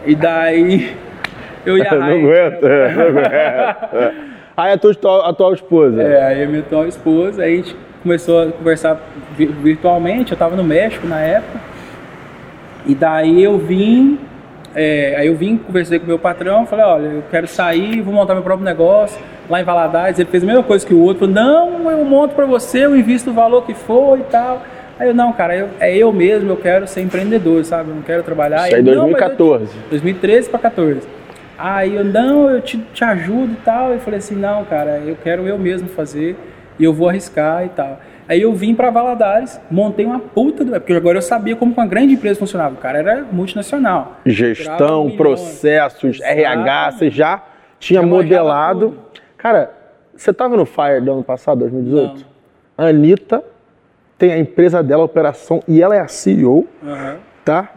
E 0.05 0.15
daí. 0.15 0.95
Eu 1.65 1.79
ia 1.79 1.85
Não 1.91 2.03
aguento, 2.03 2.63
é, 2.67 2.93
não 2.93 3.07
aguento. 3.07 4.15
Aí 4.55 4.71
a 4.73 4.77
tua 4.77 4.91
atual, 4.91 5.25
atual 5.25 5.53
esposa. 5.55 5.99
É, 6.03 6.23
aí 6.23 6.43
a 6.43 6.47
minha 6.47 6.59
atual 6.59 6.87
esposa, 6.87 7.41
aí 7.41 7.53
a 7.53 7.57
gente 7.57 7.75
começou 8.05 8.43
a 8.43 8.51
conversar 8.51 8.99
vi- 9.35 9.47
virtualmente, 9.47 10.31
eu 10.31 10.37
tava 10.37 10.55
no 10.55 10.63
México 10.63 11.07
na 11.07 11.19
época. 11.19 11.59
E 12.85 12.93
daí 12.93 13.43
eu 13.43 13.57
vim, 13.57 14.19
é, 14.75 15.15
aí 15.17 15.25
eu 15.25 15.35
vim, 15.35 15.57
conversei 15.57 15.97
com 15.97 16.05
o 16.05 16.07
meu 16.07 16.19
patrão, 16.19 16.67
falei, 16.67 16.85
olha, 16.85 17.05
eu 17.07 17.23
quero 17.31 17.47
sair, 17.47 17.99
vou 18.01 18.13
montar 18.13 18.35
meu 18.35 18.43
próprio 18.43 18.63
negócio 18.63 19.19
lá 19.49 19.59
em 19.59 19.63
Valadares. 19.63 20.19
Ele 20.19 20.29
fez 20.29 20.43
a 20.43 20.45
mesma 20.45 20.61
coisa 20.61 20.85
que 20.85 20.93
o 20.93 20.99
outro, 21.01 21.21
falou, 21.27 21.33
não, 21.33 21.89
eu 21.91 22.05
monto 22.05 22.35
pra 22.35 22.45
você, 22.45 22.85
eu 22.85 22.95
invisto 22.95 23.31
o 23.31 23.33
valor 23.33 23.65
que 23.65 23.73
for 23.73 24.19
e 24.19 24.23
tal. 24.23 24.61
Aí 24.99 25.07
eu, 25.07 25.15
não, 25.15 25.33
cara, 25.33 25.55
eu- 25.55 25.69
é 25.79 25.97
eu 25.97 26.13
mesmo, 26.13 26.51
eu 26.51 26.57
quero 26.57 26.87
ser 26.87 27.01
empreendedor, 27.01 27.65
sabe? 27.65 27.89
Eu 27.89 27.95
não 27.95 28.03
quero 28.03 28.21
trabalhar. 28.21 28.67
Isso 28.67 28.75
aí, 28.75 28.81
Ele, 28.81 28.91
"Não, 28.91 29.09
mas 29.09 29.13
eu 29.13 29.29
te- 29.29 29.35
2014. 29.35 29.71
2013 29.89 30.47
para 30.49 30.59
14. 30.59 31.07
Aí 31.57 31.95
eu, 31.95 32.03
não, 32.05 32.49
eu 32.49 32.61
te, 32.61 32.77
te 32.93 33.03
ajudo 33.03 33.53
e 33.53 33.57
tal. 33.65 33.91
Eu 33.93 33.99
falei 33.99 34.19
assim, 34.19 34.35
não, 34.35 34.63
cara, 34.63 35.01
eu 35.05 35.17
quero 35.23 35.47
eu 35.47 35.57
mesmo 35.57 35.87
fazer 35.89 36.35
e 36.79 36.83
eu 36.83 36.93
vou 36.93 37.09
arriscar 37.09 37.65
e 37.65 37.69
tal. 37.69 37.99
Aí 38.27 38.41
eu 38.41 38.53
vim 38.53 38.73
para 38.73 38.89
Valadares, 38.89 39.59
montei 39.69 40.05
uma 40.05 40.19
puta 40.19 40.63
do. 40.63 40.71
Porque 40.71 40.93
agora 40.93 41.17
eu 41.17 41.21
sabia 41.21 41.55
como 41.55 41.73
uma 41.73 41.85
grande 41.85 42.15
empresa 42.15 42.39
funcionava. 42.39 42.73
O 42.73 42.77
cara 42.77 42.97
era 42.97 43.23
multinacional. 43.31 44.17
Gestão, 44.25 45.03
milhões. 45.03 45.17
processos, 45.17 46.19
RH, 46.21 46.41
Exatamente. 46.61 46.97
você 46.97 47.09
já 47.11 47.43
tinha 47.79 48.01
modelado. 48.01 48.97
Cara, 49.37 49.71
você 50.15 50.33
tava 50.33 50.57
no 50.57 50.65
Fire 50.65 51.01
do 51.01 51.11
ano 51.11 51.23
passado, 51.23 51.59
2018? 51.59 52.25
A 52.77 52.85
Anitta 52.85 53.43
tem 54.17 54.31
a 54.31 54.39
empresa 54.39 54.81
dela, 54.81 55.03
a 55.03 55.05
operação, 55.05 55.61
e 55.67 55.81
ela 55.81 55.95
é 55.95 55.99
a 55.99 56.07
CEO, 56.07 56.67
Aham. 56.83 57.17
tá? 57.43 57.69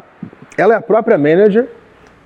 Ela 0.57 0.75
é 0.75 0.77
a 0.77 0.81
própria 0.81 1.19
manager 1.19 1.69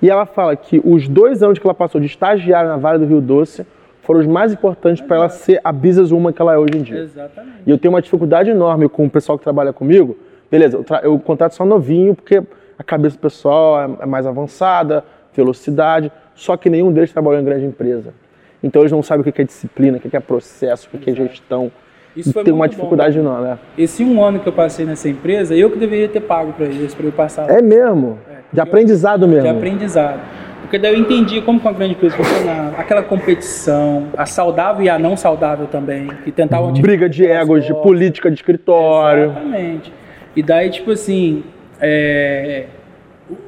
e 0.01 0.09
ela 0.09 0.25
fala 0.25 0.55
que 0.55 0.81
os 0.83 1.07
dois 1.07 1.43
anos 1.43 1.59
que 1.59 1.65
ela 1.67 1.73
passou 1.73 1.99
de 1.99 2.07
estagiária 2.07 2.69
na 2.69 2.77
Vale 2.77 2.99
do 2.99 3.05
Rio 3.05 3.21
Doce 3.21 3.65
foram 4.03 4.19
os 4.19 4.27
mais 4.27 4.53
importantes 4.53 5.03
para 5.05 5.15
ela 5.15 5.29
ser 5.29 5.59
a 5.63 5.71
business 5.71 6.11
woman 6.11 6.31
que 6.31 6.41
ela 6.41 6.53
é 6.53 6.57
hoje 6.57 6.77
em 6.77 6.81
dia. 6.81 6.99
Exatamente. 6.99 7.57
E 7.65 7.71
eu 7.71 7.77
tenho 7.77 7.93
uma 7.93 8.01
dificuldade 8.01 8.49
enorme 8.49 8.87
com 8.89 9.05
o 9.05 9.09
pessoal 9.09 9.37
que 9.37 9.43
trabalha 9.43 9.71
comigo. 9.73 10.17
Beleza, 10.51 10.77
eu, 10.77 10.85
eu 11.03 11.19
contrato 11.19 11.55
só 11.55 11.65
novinho, 11.65 12.13
porque 12.13 12.43
a 12.77 12.83
cabeça 12.83 13.15
do 13.15 13.19
pessoal 13.21 13.81
é, 13.81 14.03
é 14.03 14.05
mais 14.05 14.27
avançada, 14.27 15.03
velocidade, 15.33 16.11
só 16.35 16.57
que 16.57 16.69
nenhum 16.69 16.91
deles 16.91 17.11
trabalhou 17.11 17.39
em 17.39 17.45
grande 17.45 17.65
empresa. 17.65 18.13
Então 18.61 18.81
eles 18.81 18.91
não 18.91 19.01
sabem 19.01 19.21
o 19.21 19.31
que 19.31 19.41
é 19.41 19.45
disciplina, 19.45 19.97
o 19.97 19.99
que 19.99 20.15
é 20.15 20.19
processo, 20.19 20.89
o 20.93 20.97
que 20.97 21.09
é 21.09 21.15
gestão. 21.15 21.71
Isso 22.15 22.29
e 22.29 22.33
foi 22.33 22.43
tem 22.43 22.53
uma 22.53 22.59
muito 22.59 22.71
bom, 22.71 22.77
dificuldade 22.77 23.17
enorme. 23.17 23.47
né? 23.47 23.59
Esse 23.77 24.03
um 24.03 24.23
ano 24.23 24.39
que 24.39 24.47
eu 24.47 24.53
passei 24.53 24.85
nessa 24.85 25.07
empresa, 25.09 25.55
eu 25.55 25.71
que 25.71 25.79
deveria 25.79 26.09
ter 26.09 26.21
pago 26.21 26.53
para 26.53 26.65
eles, 26.65 26.93
para 26.93 27.05
eu 27.05 27.11
passar. 27.11 27.49
É 27.49 27.61
mesmo, 27.61 28.19
de 28.51 28.59
aprendizado 28.59 29.27
mesmo. 29.27 29.43
de 29.43 29.47
aprendizado. 29.47 30.19
Porque 30.63 30.79
daí 30.79 30.93
eu 30.93 30.99
entendi 30.99 31.39
como 31.41 31.59
que 31.59 31.67
uma 31.67 31.73
grande 31.73 31.93
empresa 31.93 32.15
funcionava, 32.15 32.77
aquela 32.79 33.03
competição, 33.03 34.07
a 34.17 34.25
saudável 34.25 34.83
e 34.83 34.89
a 34.89 34.97
não 34.97 35.15
saudável 35.15 35.67
também, 35.67 36.07
que 36.23 36.31
tentavam 36.31 36.73
te- 36.73 36.81
Briga 36.81 37.07
de 37.07 37.25
egos, 37.27 37.63
de 37.65 37.73
política 37.75 38.29
de 38.31 38.35
escritório. 38.37 39.25
Exatamente. 39.25 39.93
E 40.35 40.41
daí, 40.41 40.69
tipo 40.71 40.89
assim, 40.91 41.43
é, 41.79 42.65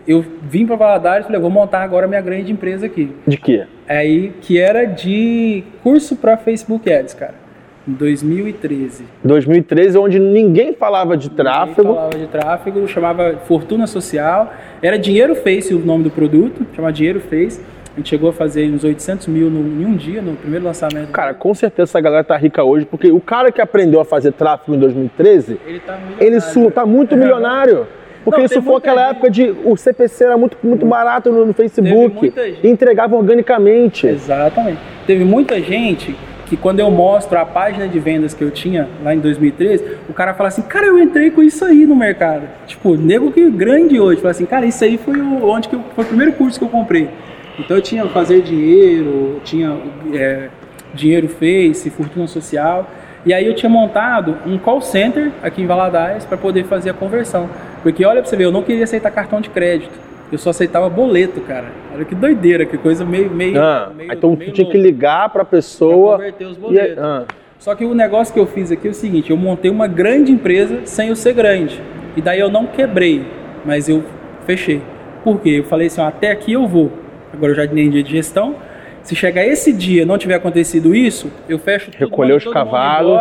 eu 0.07 0.23
vim 0.43 0.65
para 0.67 0.75
Valadares 0.75 1.23
e 1.23 1.27
falei, 1.27 1.41
vou 1.41 1.49
montar 1.49 1.81
agora 1.81 2.07
minha 2.07 2.21
grande 2.21 2.51
empresa 2.51 2.85
aqui. 2.85 3.11
De 3.25 3.37
quê? 3.37 3.65
Aí, 3.87 4.33
que 4.41 4.59
era 4.59 4.85
de 4.85 5.63
curso 5.81 6.15
para 6.15 6.37
Facebook 6.37 6.91
Ads, 6.91 7.13
cara. 7.13 7.44
Em 7.87 7.93
2013. 7.93 9.03
2013, 9.23 9.97
onde 9.97 10.19
ninguém 10.19 10.73
falava 10.73 11.15
de 11.15 11.29
tráfego. 11.29 11.81
Ninguém 11.83 11.95
falava 11.95 12.17
de 12.17 12.27
tráfego, 12.27 12.87
chamava 12.87 13.37
Fortuna 13.45 13.85
Social. 13.85 14.51
Era 14.81 14.97
Dinheiro 14.97 15.35
Face 15.35 15.73
o 15.73 15.79
nome 15.79 16.03
do 16.03 16.09
produto, 16.09 16.65
chamava 16.75 16.91
Dinheiro 16.91 17.19
Face. 17.19 17.61
A 17.93 17.97
gente 17.97 18.09
chegou 18.09 18.29
a 18.29 18.33
fazer 18.33 18.69
uns 18.69 18.83
800 18.83 19.27
mil 19.27 19.49
no, 19.49 19.59
em 19.81 19.85
um 19.85 19.95
dia, 19.95 20.21
no 20.21 20.35
primeiro 20.35 20.65
lançamento. 20.65 21.11
Cara, 21.11 21.33
com 21.33 21.53
certeza 21.53 21.91
essa 21.91 22.01
galera 22.01 22.23
tá 22.23 22.35
rica 22.35 22.61
hoje, 22.63 22.85
porque 22.85 23.09
o 23.09 23.21
cara 23.21 23.51
que 23.51 23.61
aprendeu 23.61 24.01
a 24.01 24.05
fazer 24.05 24.33
tráfego 24.33 24.75
em 24.75 24.79
2013, 24.79 25.59
ele 25.65 25.79
tá, 25.79 25.99
ele 26.19 26.39
su, 26.41 26.69
tá 26.71 26.85
muito 26.85 27.15
milionário. 27.15 27.87
Porque 28.25 28.39
Não, 28.39 28.45
isso 28.47 28.61
foi 28.63 28.75
aquela 28.77 29.01
gente. 29.03 29.11
época 29.11 29.29
de 29.29 29.55
o 29.63 29.77
CPC 29.77 30.25
era 30.25 30.35
muito, 30.35 30.57
muito 30.63 30.83
barato 30.85 31.31
no, 31.31 31.45
no 31.45 31.53
Facebook, 31.53 32.33
e 32.63 32.67
entregava 32.67 33.15
organicamente. 33.15 34.07
Exatamente. 34.07 34.79
Teve 35.05 35.23
muita 35.23 35.61
gente 35.61 36.15
que 36.45 36.55
quando 36.55 36.79
eu 36.79 36.91
mostro 36.91 37.37
a 37.37 37.45
página 37.45 37.87
de 37.87 37.99
vendas 37.99 38.33
que 38.33 38.43
eu 38.43 38.51
tinha 38.51 38.87
lá 39.03 39.13
em 39.15 39.19
2013, 39.19 39.97
o 40.07 40.13
cara 40.13 40.33
fala 40.33 40.49
assim, 40.49 40.61
cara, 40.61 40.85
eu 40.85 40.99
entrei 40.99 41.31
com 41.31 41.41
isso 41.41 41.65
aí 41.65 41.85
no 41.85 41.95
mercado. 41.95 42.47
Tipo, 42.67 42.95
nego 42.95 43.31
que 43.31 43.49
grande 43.49 43.99
hoje, 43.99 44.21
fala 44.21 44.31
assim, 44.31 44.45
cara, 44.45 44.65
isso 44.65 44.83
aí 44.83 44.97
foi 44.97 45.19
o, 45.19 45.47
onde 45.47 45.67
que 45.67 45.75
eu, 45.75 45.83
foi 45.95 46.03
o 46.03 46.07
primeiro 46.07 46.33
curso 46.33 46.59
que 46.59 46.65
eu 46.65 46.69
comprei. 46.69 47.09
Então 47.57 47.77
eu 47.77 47.81
tinha 47.81 48.05
fazer 48.07 48.41
dinheiro, 48.41 49.41
tinha 49.43 49.77
é, 50.13 50.49
dinheiro 50.93 51.27
face, 51.27 51.89
fortuna 51.89 52.27
social. 52.27 52.89
E 53.25 53.33
aí 53.33 53.45
eu 53.45 53.55
tinha 53.55 53.69
montado 53.69 54.37
um 54.45 54.57
call 54.57 54.81
center 54.81 55.31
aqui 55.41 55.61
em 55.61 55.65
Valadares 55.65 56.25
para 56.25 56.37
poder 56.37 56.65
fazer 56.65 56.91
a 56.91 56.93
conversão. 56.93 57.49
Porque 57.81 58.05
olha 58.05 58.21
pra 58.21 58.29
você 58.29 58.35
ver, 58.35 58.45
eu 58.45 58.51
não 58.51 58.61
queria 58.61 58.83
aceitar 58.83 59.09
cartão 59.09 59.41
de 59.41 59.49
crédito. 59.49 59.93
Eu 60.31 60.37
só 60.37 60.49
aceitava 60.49 60.89
boleto, 60.89 61.39
cara. 61.41 61.65
Olha 61.93 62.03
que 62.03 62.15
doideira, 62.15 62.65
que 62.65 62.77
coisa 62.77 63.05
meio. 63.05 63.29
meio, 63.29 63.59
Ah, 63.61 63.91
meio 63.95 64.11
então 64.11 64.35
tu 64.35 64.39
meio 64.39 64.51
tinha 64.51 64.69
que 64.69 64.77
ligar 64.77 65.29
pra 65.29 65.43
Pra 65.43 65.45
pessoa. 65.45 66.13
converter 66.17 66.45
os 66.47 66.57
e- 66.57 66.59
boletos. 66.59 66.97
ah. 67.03 67.23
Só 67.59 67.73
que 67.75 67.85
o 67.85 67.93
negócio 67.93 68.33
que 68.33 68.39
eu 68.39 68.45
fiz 68.47 68.71
aqui 68.71 68.87
é 68.87 68.91
o 68.91 68.93
seguinte: 68.93 69.29
eu 69.31 69.37
montei 69.37 69.69
uma 69.71 69.87
grande 69.87 70.31
empresa 70.31 70.79
sem 70.85 71.09
eu 71.09 71.15
ser 71.15 71.33
grande. 71.33 71.79
E 72.17 72.21
daí 72.21 72.39
eu 72.39 72.49
não 72.49 72.65
quebrei, 72.65 73.23
mas 73.63 73.87
eu 73.87 74.03
fechei. 74.45 74.81
Por 75.23 75.39
quê? 75.39 75.49
Eu 75.59 75.63
falei 75.63 75.87
assim: 75.87 76.01
ó, 76.01 76.07
até 76.07 76.31
aqui 76.31 76.53
eu 76.53 76.67
vou. 76.67 76.91
Agora 77.31 77.51
eu 77.51 77.55
já 77.55 77.67
tenho 77.67 77.89
dia 77.91 78.03
de 78.03 78.11
gestão. 78.11 78.55
Se 79.03 79.15
chegar 79.15 79.45
esse 79.45 79.71
dia 79.71 80.01
e 80.01 80.05
não 80.05 80.17
tiver 80.17 80.33
acontecido 80.35 80.95
isso, 80.95 81.31
eu 81.47 81.59
fecho 81.59 81.91
tudo, 81.91 81.99
Recolher 81.99 82.33
mando 82.33 82.47
os 82.47 82.51
cavalos. 82.53 83.19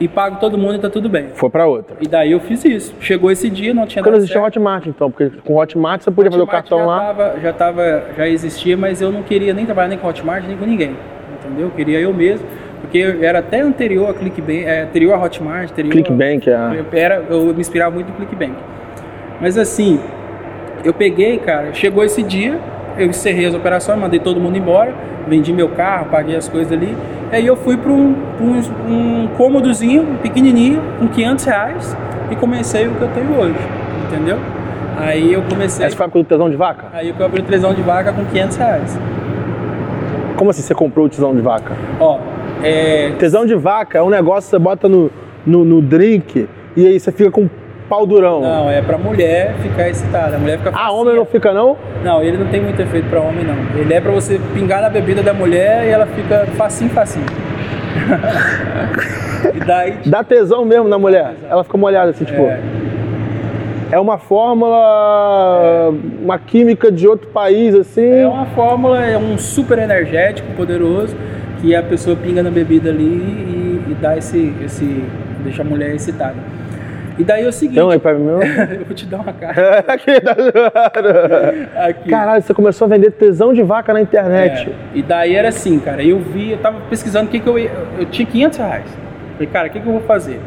E 0.00 0.08
pago 0.08 0.40
todo 0.40 0.56
mundo 0.56 0.76
e 0.76 0.78
tá 0.78 0.88
tudo 0.88 1.10
bem. 1.10 1.26
Foi 1.34 1.50
pra 1.50 1.66
outra. 1.66 1.94
E 2.00 2.08
daí 2.08 2.32
eu 2.32 2.40
fiz 2.40 2.64
isso. 2.64 2.94
Chegou 3.00 3.30
esse 3.30 3.50
dia, 3.50 3.74
não 3.74 3.86
tinha 3.86 4.02
Quando 4.02 4.14
dado 4.14 4.20
existia 4.20 4.40
certo. 4.40 4.56
Hotmart, 4.56 4.86
então, 4.86 5.10
porque 5.10 5.30
com 5.44 5.56
Hotmart 5.56 6.02
você 6.02 6.10
podia 6.10 6.30
fazer 6.30 6.42
o 6.42 6.44
Hotmart 6.44 6.62
cartão 6.62 6.78
já 6.78 6.86
lá. 6.86 6.98
Tava, 7.00 7.40
já, 7.40 7.52
tava, 7.52 8.04
já 8.16 8.26
existia, 8.26 8.76
mas 8.78 9.02
eu 9.02 9.12
não 9.12 9.22
queria 9.22 9.52
nem 9.52 9.66
trabalhar 9.66 9.88
nem 9.88 9.98
com 9.98 10.08
Hotmart, 10.08 10.44
nem 10.46 10.56
com 10.56 10.64
ninguém. 10.64 10.96
Entendeu? 11.38 11.66
Eu 11.66 11.70
queria 11.70 12.00
eu 12.00 12.14
mesmo, 12.14 12.46
porque 12.80 12.98
eu 12.98 13.22
era 13.22 13.40
até 13.40 13.60
anterior 13.60 14.08
a 14.08 14.14
ClickBank, 14.14 14.64
é, 14.64 14.82
anterior 14.82 15.12
a 15.12 15.22
Hotmart, 15.22 15.70
anterior 15.70 15.92
Clickbank, 15.92 16.48
é. 16.48 16.54
a, 16.54 16.74
eu, 16.74 16.86
era, 16.92 17.24
eu 17.28 17.54
me 17.54 17.60
inspirava 17.60 17.94
muito 17.94 18.08
no 18.08 18.14
ClickBank. 18.14 18.54
Mas 19.38 19.58
assim, 19.58 20.00
eu 20.82 20.94
peguei, 20.94 21.38
cara, 21.38 21.74
chegou 21.74 22.02
esse 22.02 22.22
dia, 22.22 22.58
eu 22.96 23.06
encerrei 23.06 23.46
as 23.46 23.54
operações, 23.54 23.98
mandei 23.98 24.18
todo 24.18 24.40
mundo 24.40 24.56
embora, 24.56 24.94
vendi 25.30 25.52
meu 25.52 25.68
carro, 25.68 26.06
paguei 26.10 26.36
as 26.36 26.48
coisas 26.48 26.72
ali. 26.72 26.94
Aí 27.32 27.46
eu 27.46 27.56
fui 27.56 27.76
para 27.76 27.90
um, 27.90 28.14
um, 28.40 28.92
um 28.92 29.28
cômodozinho, 29.36 30.18
pequenininho, 30.20 30.82
com 30.98 31.08
500 31.08 31.44
reais, 31.44 31.96
e 32.30 32.36
comecei 32.36 32.88
o 32.88 32.90
que 32.90 33.02
eu 33.02 33.08
tenho 33.08 33.38
hoje, 33.38 33.58
entendeu? 34.06 34.36
Aí 34.98 35.32
eu 35.32 35.42
comecei... 35.48 35.86
Essa 35.86 35.96
foi 35.96 36.04
a 36.04 36.08
época 36.08 36.22
do 36.24 36.26
tesão 36.26 36.50
de 36.50 36.56
vaca? 36.56 36.88
Aí 36.92 37.14
eu 37.16 37.24
abri 37.24 37.40
o 37.40 37.44
tesão 37.44 37.72
de 37.72 37.80
vaca 37.80 38.12
com 38.12 38.24
500 38.24 38.56
reais. 38.56 38.98
Como 40.36 40.50
assim 40.50 40.62
você 40.62 40.74
comprou 40.74 41.06
o 41.06 41.08
tesão 41.08 41.34
de 41.34 41.40
vaca? 41.40 41.72
Ó, 42.00 42.18
é, 42.62 43.12
Tesão 43.18 43.46
de 43.46 43.54
vaca 43.54 43.98
é 43.98 44.02
um 44.02 44.10
negócio 44.10 44.48
que 44.48 44.50
você 44.50 44.58
bota 44.58 44.88
no, 44.88 45.10
no, 45.46 45.64
no 45.64 45.80
drink 45.80 46.46
e 46.76 46.86
aí 46.86 47.00
você 47.00 47.10
fica 47.10 47.30
com 47.30 47.48
pau 47.90 48.06
durão. 48.06 48.40
não, 48.40 48.70
é 48.70 48.80
pra 48.80 48.96
mulher 48.96 49.54
ficar 49.62 49.88
excitada. 49.88 50.36
A 50.36 50.38
mulher 50.38 50.58
fica 50.58 50.70
Ah, 50.70 50.74
facinha. 50.74 50.92
homem 50.92 51.16
não 51.16 51.24
fica 51.26 51.52
não? 51.52 51.76
Não, 52.04 52.22
ele 52.22 52.38
não 52.38 52.46
tem 52.46 52.62
muito 52.62 52.80
efeito 52.80 53.08
pra 53.10 53.20
homem, 53.20 53.44
não. 53.44 53.56
Ele 53.78 53.92
é 53.92 54.00
pra 54.00 54.12
você 54.12 54.40
pingar 54.54 54.80
na 54.80 54.88
bebida 54.88 55.22
da 55.22 55.34
mulher 55.34 55.84
e 55.84 55.88
ela 55.90 56.06
fica 56.06 56.46
facinho, 56.56 56.90
facinho. 56.90 57.26
e 59.54 59.60
daí, 59.60 59.98
Dá 60.06 60.22
tesão 60.22 60.64
mesmo 60.64 60.88
na 60.88 60.98
mulher. 60.98 61.34
Ela 61.48 61.64
fica 61.64 61.76
molhada 61.76 62.10
assim, 62.10 62.24
tipo. 62.24 62.42
É. 62.42 62.60
É, 63.92 63.98
uma 63.98 64.18
fórmula, 64.18 65.92
uma 66.22 66.38
química 66.38 66.92
de 66.92 67.08
outro 67.08 67.26
país, 67.30 67.74
assim. 67.74 68.20
é 68.20 68.28
uma 68.28 68.46
fórmula, 68.46 69.04
é 69.04 69.18
um 69.18 69.36
super 69.36 69.80
energético, 69.80 70.46
poderoso, 70.56 71.16
que 71.60 71.74
a 71.74 71.82
pessoa 71.82 72.14
pinga 72.14 72.40
na 72.40 72.52
bebida 72.52 72.90
ali 72.90 73.02
e, 73.04 73.84
e 73.90 73.94
dá 74.00 74.16
esse, 74.16 74.54
esse. 74.64 75.02
deixa 75.42 75.62
a 75.62 75.64
mulher 75.64 75.92
excitada. 75.92 76.36
E 77.20 77.24
daí 77.24 77.44
é 77.44 77.48
o 77.48 77.52
seguinte. 77.52 77.76
Então 77.76 77.90
aí 77.90 77.98
pra 77.98 78.14
mim 78.14 78.24
eu 78.80 78.84
vou 78.86 78.94
te 78.94 79.04
dar 79.04 79.18
uma 79.18 79.30
Aqui, 79.86 80.20
tá 80.20 81.84
aqui. 81.84 82.08
Caralho, 82.08 82.42
você 82.42 82.54
começou 82.54 82.86
a 82.86 82.88
vender 82.88 83.10
tesão 83.10 83.52
de 83.52 83.62
vaca 83.62 83.92
na 83.92 84.00
internet. 84.00 84.70
É, 84.70 84.74
e 84.94 85.02
daí 85.02 85.34
era 85.34 85.48
assim, 85.48 85.78
cara, 85.78 86.02
eu 86.02 86.18
vi, 86.18 86.52
eu 86.52 86.58
tava 86.58 86.80
pesquisando 86.88 87.28
o 87.28 87.30
que 87.30 87.38
que 87.38 87.46
eu 87.46 87.58
ia, 87.58 87.70
eu 87.98 88.06
tinha 88.06 88.26
500 88.26 88.58
reais. 88.58 88.98
Falei, 89.34 89.48
cara, 89.52 89.68
o 89.68 89.70
que 89.70 89.80
que 89.80 89.86
eu 89.86 89.92
vou 89.92 90.00
fazer? 90.00 90.40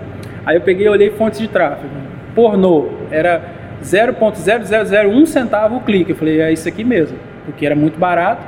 Aí 0.44 0.58
eu 0.58 0.62
peguei 0.62 0.88
e 0.88 0.90
olhei 0.90 1.12
fontes 1.12 1.40
de 1.40 1.48
tráfego. 1.48 1.94
Pornô, 2.34 2.90
era 3.12 3.42
0.0001 3.84 5.26
centavo 5.28 5.78
o 5.78 5.82
clique. 5.82 6.12
Eu 6.12 6.16
falei, 6.16 6.42
é 6.42 6.52
isso 6.52 6.68
aqui 6.68 6.84
mesmo, 6.84 7.18
porque 7.46 7.68
era 7.68 7.76
muito 7.76 8.00
barato. 8.00 8.42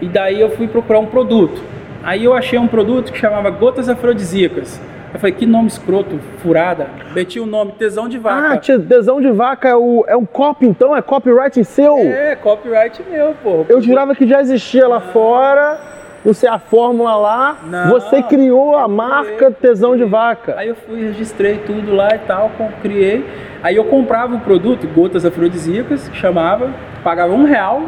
E 0.00 0.08
daí 0.08 0.40
eu 0.40 0.50
fui 0.50 0.66
procurar 0.66 0.98
um 0.98 1.06
produto. 1.06 1.62
Aí 2.02 2.24
eu 2.24 2.34
achei 2.34 2.58
um 2.58 2.66
produto 2.66 3.12
que 3.12 3.18
chamava 3.18 3.48
gotas 3.50 3.88
afrodisíacas. 3.88 4.80
Eu 5.12 5.18
falei, 5.18 5.34
que 5.34 5.44
nome 5.44 5.66
escroto, 5.66 6.18
furada. 6.38 6.88
Meti 7.12 7.40
o 7.40 7.46
nome 7.46 7.72
tesão 7.72 8.08
de 8.08 8.16
vaca. 8.16 8.54
Ah, 8.54 8.78
tesão 8.78 9.20
de 9.20 9.30
vaca 9.30 9.68
é, 9.68 9.74
o, 9.74 10.04
é 10.06 10.16
um 10.16 10.24
copy, 10.24 10.66
então? 10.66 10.96
É 10.96 11.02
copyright 11.02 11.64
seu? 11.64 11.98
É, 11.98 12.36
copyright 12.36 13.02
meu, 13.10 13.34
pô. 13.42 13.66
Eu 13.68 13.80
jurava 13.80 14.14
que 14.14 14.26
já 14.26 14.40
existia 14.40 14.86
lá 14.86 15.00
fora, 15.00 15.80
não 16.24 16.32
sei 16.32 16.48
a 16.48 16.60
fórmula 16.60 17.16
lá. 17.16 17.58
Não, 17.64 17.88
você 17.88 18.22
criou 18.22 18.76
a 18.76 18.86
marca 18.86 19.36
criei, 19.36 19.52
tesão 19.52 19.92
de 19.92 19.96
criei. 19.96 20.10
vaca. 20.10 20.54
Aí 20.56 20.68
eu 20.68 20.76
fui, 20.76 21.00
registrei 21.00 21.58
tudo 21.66 21.92
lá 21.92 22.14
e 22.14 22.18
tal, 22.20 22.52
criei. 22.80 23.24
Aí 23.62 23.74
eu 23.74 23.84
comprava 23.84 24.36
o 24.36 24.40
produto, 24.40 24.86
gotas 24.86 25.26
afrodisíacas, 25.26 26.08
chamava, 26.14 26.70
pagava 27.02 27.32
um 27.32 27.44
real 27.44 27.82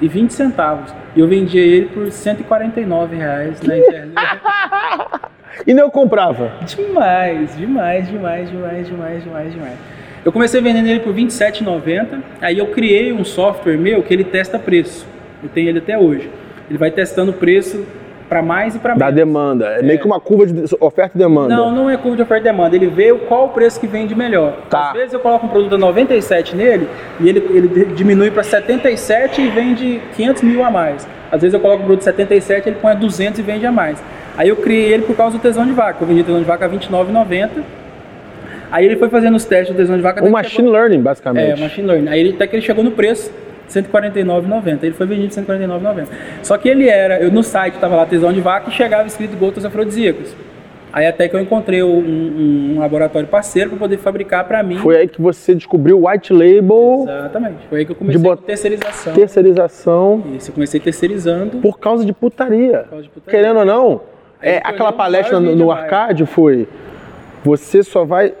e 0.00 0.08
20 0.08 0.32
centavos. 0.32 0.94
E 1.14 1.20
eu 1.20 1.28
vendia 1.28 1.60
ele 1.60 1.86
por 1.86 2.10
149 2.10 3.16
reais 3.16 3.60
na 3.60 3.76
internet. 3.76 4.14
E 5.66 5.72
não 5.74 5.90
comprava. 5.90 6.52
demais, 6.64 7.56
demais, 7.56 8.08
demais, 8.08 8.50
demais, 8.50 8.86
demais, 8.88 9.22
demais, 9.24 9.52
demais. 9.52 9.74
Eu 10.24 10.30
comecei 10.32 10.60
vendendo 10.60 10.86
ele 10.88 11.00
por 11.00 11.14
R$ 11.14 11.22
27,90. 11.24 12.20
Aí 12.40 12.58
eu 12.58 12.66
criei 12.68 13.12
um 13.12 13.24
software 13.24 13.76
meu 13.76 14.02
que 14.02 14.12
ele 14.14 14.24
testa 14.24 14.58
preço. 14.58 15.06
Eu 15.42 15.48
tenho 15.48 15.68
ele 15.68 15.78
até 15.78 15.98
hoje. 15.98 16.30
Ele 16.68 16.78
vai 16.78 16.90
testando 16.90 17.32
preço 17.32 17.84
para 18.28 18.40
mais 18.40 18.74
e 18.74 18.78
para 18.78 18.94
Da 18.94 19.06
menos. 19.06 19.14
demanda. 19.14 19.66
É, 19.66 19.82
meio 19.82 19.98
que 19.98 20.06
uma 20.06 20.20
curva 20.20 20.46
de 20.46 20.76
oferta 20.80 21.16
e 21.16 21.18
demanda. 21.18 21.54
Não, 21.54 21.70
não 21.72 21.90
é 21.90 21.96
curva 21.96 22.16
de 22.16 22.22
oferta 22.22 22.48
e 22.48 22.50
demanda. 22.52 22.76
Ele 22.76 22.86
vê 22.86 23.12
qual 23.12 23.46
o 23.46 23.48
preço 23.48 23.78
que 23.80 23.86
vende 23.86 24.14
melhor. 24.14 24.52
Tá. 24.70 24.88
Às 24.90 24.92
vezes 24.94 25.12
eu 25.12 25.20
coloco 25.20 25.44
um 25.46 25.48
produto 25.48 25.74
a 25.74 25.78
97 25.78 26.54
nele 26.56 26.88
e 27.20 27.28
ele, 27.28 27.40
ele 27.50 27.84
diminui 27.94 28.30
para 28.30 28.42
77 28.44 29.40
e 29.42 29.48
vende 29.48 30.00
500 30.16 30.42
mil 30.42 30.64
a 30.64 30.70
mais. 30.70 31.06
Às 31.32 31.40
vezes 31.40 31.54
eu 31.54 31.60
coloco 31.60 31.82
um 31.82 31.86
produto 31.86 32.02
a 32.02 32.04
77 32.12 32.68
ele 32.68 32.76
põe 32.80 32.92
a 32.92 32.94
200 32.94 33.40
e 33.40 33.42
vende 33.42 33.64
a 33.66 33.72
mais. 33.72 34.00
Aí 34.36 34.48
eu 34.50 34.56
criei 34.56 34.92
ele 34.92 35.02
por 35.04 35.16
causa 35.16 35.38
do 35.38 35.42
tesão 35.42 35.64
de 35.66 35.72
vaca. 35.72 35.96
Eu 36.02 36.06
vendi 36.06 36.22
tesão 36.22 36.38
de 36.38 36.44
vaca 36.44 36.66
a 36.66 36.68
29,90. 36.68 37.48
Aí 38.70 38.84
ele 38.84 38.96
foi 38.96 39.08
fazendo 39.08 39.34
os 39.36 39.44
testes 39.44 39.74
do 39.74 39.78
tesão 39.78 39.96
de 39.96 40.02
vaca. 40.02 40.20
Um 40.22 40.26
que 40.26 40.30
machine 40.30 40.56
chegou- 40.56 40.72
learning, 40.72 41.00
basicamente. 41.00 41.50
é, 41.52 41.56
machine 41.56 41.86
learning. 41.86 42.08
Aí 42.08 42.20
ele, 42.20 42.34
até 42.34 42.46
que 42.46 42.54
ele 42.56 42.62
chegou 42.62 42.84
no 42.84 42.90
preço, 42.90 43.30
149,90. 43.68 44.84
Ele 44.84 44.92
foi 44.94 45.06
vendido 45.06 45.28
por 45.28 45.34
149,90. 45.54 46.06
Só 46.42 46.56
que 46.58 46.68
ele 46.68 46.88
era, 46.88 47.18
eu 47.20 47.30
no 47.30 47.42
site 47.42 47.74
tava 47.78 47.96
lá 47.96 48.06
tesão 48.06 48.32
de 48.32 48.40
vaca 48.40 48.68
e 48.70 48.72
chegava 48.72 49.06
escrito 49.06 49.36
gotas 49.36 49.64
afrodisíacas. 49.64 50.34
Aí 50.92 51.06
até 51.06 51.26
que 51.28 51.34
eu 51.34 51.40
encontrei 51.40 51.82
um, 51.82 51.96
um- 52.74 52.78
laboratório 52.78 53.26
parceiro 53.26 53.70
para 53.70 53.78
poder 53.78 53.96
fabricar 53.96 54.44
para 54.46 54.62
mim. 54.62 54.76
Foi 54.76 54.96
aí 54.96 55.08
que 55.08 55.22
você 55.22 55.54
descobriu 55.54 55.98
o 56.00 56.08
white 56.08 56.32
label, 56.32 57.04
Exatamente. 57.08 57.66
Foi 57.70 57.78
aí 57.78 57.86
que 57.86 57.92
eu 57.92 57.96
comecei 57.96 58.18
De 58.20 58.22
bot- 58.22 58.38
com 58.40 58.46
terceirização. 58.46 59.14
terceirização, 59.14 60.22
Isso, 60.36 60.50
eu 60.50 60.54
comecei 60.54 60.78
terceirizando. 60.80 61.58
por 61.58 61.78
causa 61.78 62.04
de 62.04 62.12
putaria. 62.12 62.84
causa 62.90 63.04
de 63.04 63.08
putaria. 63.08 63.40
Querendo 63.40 63.58
ou 63.60 63.64
não, 63.64 64.00
é, 64.40 64.58
aquela 64.64 64.92
palestra 64.92 65.40
no, 65.40 65.54
no 65.56 65.70
arcade 65.70 66.26
foi: 66.26 66.68
você 67.44 67.82
só 67.82 68.04
vai 68.04 68.34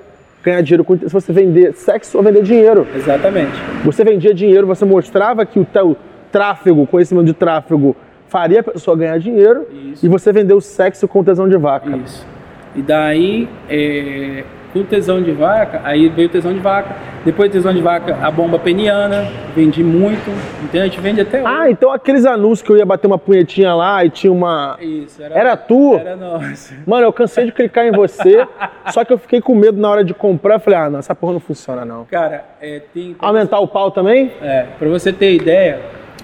ganhar 0.44 0.60
dinheiro 0.62 0.84
com, 0.84 0.98
se 0.98 1.08
você 1.08 1.32
vender 1.32 1.72
sexo 1.74 2.18
ou 2.18 2.22
vender 2.24 2.42
dinheiro. 2.42 2.86
Exatamente. 2.94 3.52
Você 3.84 4.04
vendia 4.04 4.34
dinheiro, 4.34 4.66
você 4.66 4.84
mostrava 4.84 5.46
que 5.46 5.58
o 5.58 5.64
teu 5.64 5.96
tráfego, 6.30 6.86
conhecimento 6.86 7.26
de 7.26 7.32
tráfego, 7.34 7.94
faria 8.28 8.60
a 8.60 8.62
pessoa 8.62 8.96
ganhar 8.96 9.18
dinheiro 9.18 9.66
Isso. 9.92 10.04
e 10.04 10.08
você 10.08 10.32
vendeu 10.32 10.60
sexo 10.60 11.06
com 11.06 11.22
tesão 11.22 11.48
de 11.48 11.56
vaca. 11.56 11.96
Isso. 11.96 12.26
E 12.74 12.82
daí, 12.82 13.48
é, 13.68 14.44
com 14.72 14.82
tesão 14.82 15.22
de 15.22 15.30
vaca, 15.32 15.82
aí 15.84 16.08
veio 16.08 16.28
tesão 16.28 16.52
de 16.52 16.60
vaca. 16.60 16.96
Depois 17.24 17.52
tesão 17.52 17.72
de 17.72 17.80
vaca, 17.80 18.16
a 18.20 18.30
bomba 18.30 18.58
peniana, 18.58 19.28
vendi 19.54 19.84
muito. 19.84 20.30
Entendeu? 20.62 20.82
A 20.82 20.84
gente 20.86 21.00
vende 21.00 21.20
até 21.20 21.38
hoje. 21.38 21.46
Ah, 21.46 21.70
então 21.70 21.92
aqueles 21.92 22.24
anúncios 22.24 22.62
que 22.62 22.72
eu 22.72 22.76
ia 22.76 22.86
bater 22.86 23.06
uma 23.06 23.18
punhetinha 23.18 23.74
lá 23.74 24.04
e 24.04 24.10
tinha 24.10 24.32
uma. 24.32 24.76
Isso, 24.80 25.22
era, 25.22 25.38
Era 25.38 25.56
tu? 25.56 25.94
Era 25.96 26.16
nossa. 26.16 26.74
Mano, 26.86 27.04
eu 27.04 27.12
cansei 27.12 27.44
de 27.44 27.52
clicar 27.52 27.86
em 27.86 27.92
você, 27.92 28.46
só 28.88 29.04
que 29.04 29.12
eu 29.12 29.18
fiquei 29.18 29.40
com 29.40 29.54
medo 29.54 29.80
na 29.80 29.90
hora 29.90 30.02
de 30.02 30.14
comprar. 30.14 30.54
Eu 30.54 30.60
falei, 30.60 30.78
ah, 30.78 30.90
não, 30.90 30.98
essa 30.98 31.14
porra 31.14 31.34
não 31.34 31.40
funciona, 31.40 31.84
não. 31.84 32.04
Cara, 32.06 32.44
é, 32.60 32.80
tem. 32.92 33.14
Aumentar 33.18 33.60
o 33.60 33.68
pau 33.68 33.90
também? 33.90 34.32
É, 34.40 34.66
pra 34.78 34.88
você 34.88 35.12
ter 35.12 35.34
ideia, 35.34 35.80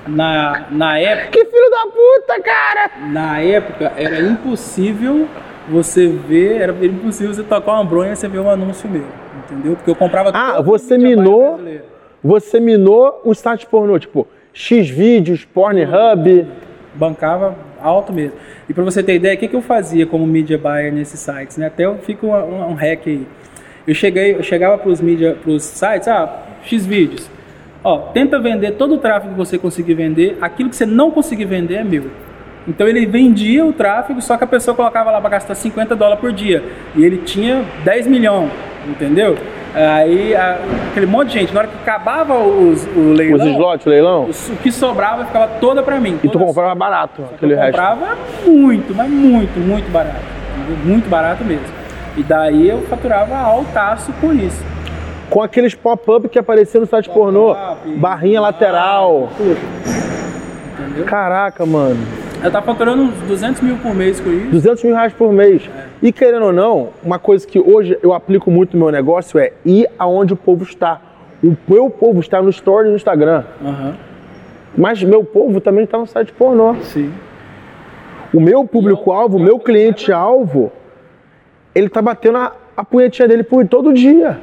na, 0.06 0.64
na 0.70 0.98
época. 0.98 1.28
Que 1.30 1.44
filho 1.44 1.70
da 1.70 1.82
puta, 1.86 2.42
cara! 2.42 2.90
Na 3.10 3.40
época 3.40 3.92
era 3.96 4.20
impossível 4.20 5.28
você 5.70 6.08
ver, 6.08 6.60
era 6.60 6.72
impossível 6.84 7.34
você 7.34 7.42
tocar 7.42 7.72
uma 7.72 7.84
bronha 7.84 8.12
e 8.12 8.16
você 8.16 8.28
ver 8.28 8.38
um 8.38 8.50
anúncio 8.50 8.88
meu, 8.88 9.04
entendeu? 9.44 9.76
Porque 9.76 9.90
eu 9.90 9.94
comprava 9.94 10.30
Ah, 10.32 10.60
você 10.60 10.96
minou-. 10.96 11.60
Você 12.22 12.58
minou 12.58 13.20
o 13.24 13.34
site 13.34 13.66
pornô, 13.66 13.98
tipo, 13.98 14.26
Xvideos, 14.52 15.44
Pornhub. 15.44 16.46
bancava 16.94 17.54
alto 17.80 18.12
mesmo. 18.12 18.36
E 18.68 18.74
para 18.74 18.82
você 18.82 19.02
ter 19.02 19.14
ideia, 19.14 19.36
o 19.36 19.38
que, 19.38 19.46
que 19.46 19.54
eu 19.54 19.62
fazia 19.62 20.04
como 20.04 20.26
media 20.26 20.58
buyer 20.58 20.92
nesses 20.92 21.20
sites, 21.20 21.56
né? 21.56 21.66
Até 21.66 21.84
eu 21.84 21.96
fico 21.98 22.26
um, 22.26 22.70
um, 22.70 22.74
hack 22.74 23.06
aí. 23.06 23.26
Eu 23.86 23.94
cheguei, 23.94 24.34
eu 24.34 24.42
chegava 24.42 24.76
para 24.76 24.90
os 24.90 25.00
media, 25.00 25.36
pros 25.40 25.62
sites, 25.62 26.08
ah, 26.08 26.42
X 26.64 26.84
vídeos. 26.84 27.30
Ó, 27.84 27.98
tenta 28.12 28.40
vender 28.40 28.72
todo 28.72 28.96
o 28.96 28.98
tráfego 28.98 29.32
que 29.32 29.38
você 29.38 29.56
conseguir 29.56 29.94
vender, 29.94 30.36
aquilo 30.40 30.68
que 30.68 30.76
você 30.76 30.84
não 30.84 31.10
conseguir 31.12 31.44
vender 31.44 31.76
é 31.76 31.84
meu. 31.84 32.06
Então 32.68 32.86
ele 32.86 33.06
vendia 33.06 33.64
o 33.64 33.72
tráfego, 33.72 34.20
só 34.20 34.36
que 34.36 34.44
a 34.44 34.46
pessoa 34.46 34.74
colocava 34.74 35.10
lá 35.10 35.20
para 35.20 35.30
gastar 35.30 35.54
50 35.54 35.96
dólares 35.96 36.20
por 36.20 36.32
dia. 36.32 36.62
E 36.94 37.02
ele 37.04 37.16
tinha 37.18 37.64
10 37.82 38.06
milhões, 38.06 38.50
entendeu? 38.86 39.38
Aí 39.74 40.34
a- 40.36 40.58
aquele 40.90 41.06
monte 41.06 41.28
de 41.28 41.34
gente, 41.40 41.54
na 41.54 41.60
hora 41.60 41.68
que 41.68 41.76
acabava 41.80 42.34
os, 42.34 42.84
o 42.94 43.12
Os 43.12 43.16
leilão, 43.18 43.48
slots, 43.48 43.86
o 43.86 43.90
leilão. 43.90 44.24
o 44.24 44.56
que 44.56 44.70
sobrava 44.70 45.24
ficava 45.24 45.48
toda 45.60 45.82
para 45.82 45.98
mim. 45.98 46.18
E 46.22 46.28
tu 46.28 46.38
comprava 46.38 46.74
barato 46.74 47.22
só 47.22 47.28
que 47.28 47.34
aquele 47.36 47.54
eu 47.54 47.58
resto. 47.58 47.70
comprava 47.72 48.16
muito, 48.46 48.94
mas 48.94 49.08
muito, 49.10 49.58
muito 49.60 49.90
barato. 49.90 50.38
Muito 50.84 51.08
barato 51.08 51.44
mesmo. 51.44 51.64
E 52.16 52.22
daí 52.22 52.68
eu 52.68 52.82
faturava 52.82 53.36
altaço 53.36 54.12
com 54.20 54.32
isso. 54.32 54.62
Com 55.30 55.42
aqueles 55.42 55.74
pop-up 55.74 56.28
que 56.28 56.38
apareciam 56.38 56.80
no 56.80 56.86
site 56.86 57.08
pornô. 57.08 57.54
Barrinha 57.96 58.40
lateral. 58.40 59.28
Entendeu? 60.78 61.04
Caraca, 61.06 61.64
mano. 61.64 61.98
Eu 62.42 62.50
tava 62.50 62.66
faturando 62.66 63.02
uns 63.02 63.14
200 63.26 63.60
mil 63.62 63.76
por 63.78 63.94
mês 63.94 64.20
com 64.20 64.30
isso. 64.30 64.50
200 64.50 64.84
mil 64.84 64.94
reais 64.94 65.12
por 65.12 65.32
mês. 65.32 65.68
E 66.00 66.12
querendo 66.12 66.46
ou 66.46 66.52
não, 66.52 66.90
uma 67.02 67.18
coisa 67.18 67.46
que 67.46 67.58
hoje 67.58 67.98
eu 68.02 68.12
aplico 68.14 68.50
muito 68.50 68.76
no 68.76 68.84
meu 68.84 68.92
negócio 68.92 69.38
é 69.40 69.52
ir 69.64 69.88
aonde 69.98 70.32
o 70.32 70.36
povo 70.36 70.62
está. 70.62 71.00
O 71.42 71.56
meu 71.68 71.90
povo 71.90 72.20
está 72.20 72.40
no 72.40 72.50
story 72.50 72.86
e 72.88 72.90
no 72.90 72.96
Instagram. 72.96 73.44
Aham, 73.64 73.94
Mas 74.76 75.02
meu 75.02 75.24
povo 75.24 75.60
também 75.60 75.84
está 75.84 75.98
no 75.98 76.06
site 76.06 76.32
pornô. 76.32 76.76
sim. 76.82 77.12
O 78.32 78.40
meu 78.40 78.62
público-alvo, 78.66 79.38
o 79.38 79.40
meu 79.40 79.58
cliente-alvo, 79.58 80.70
ele 81.74 81.88
tá 81.88 82.02
batendo 82.02 82.36
a, 82.36 82.52
a 82.76 82.84
punhetinha 82.84 83.26
dele 83.26 83.42
por 83.42 83.66
todo 83.66 83.92
dia. 83.94 84.38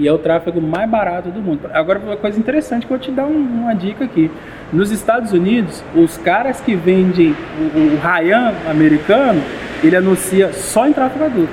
E 0.00 0.08
é 0.08 0.12
o 0.12 0.16
tráfego 0.16 0.62
mais 0.62 0.88
barato 0.88 1.28
do 1.28 1.42
mundo. 1.42 1.68
Agora, 1.74 1.98
uma 1.98 2.16
coisa 2.16 2.38
interessante 2.40 2.86
que 2.86 2.92
eu 2.92 2.96
vou 2.96 3.04
te 3.06 3.10
dar 3.10 3.26
um- 3.26 3.60
uma 3.64 3.74
dica 3.74 4.04
aqui. 4.04 4.30
Nos 4.72 4.90
Estados 4.90 5.32
Unidos, 5.32 5.84
os 5.94 6.16
caras 6.16 6.58
que 6.58 6.74
vendem 6.74 7.36
o, 7.58 7.78
o 7.78 7.98
Ryan 8.00 8.54
americano, 8.70 9.42
ele 9.84 9.94
anuncia 9.94 10.54
só 10.54 10.86
em 10.88 10.92
tráfego 10.94 11.24
adulto. 11.26 11.52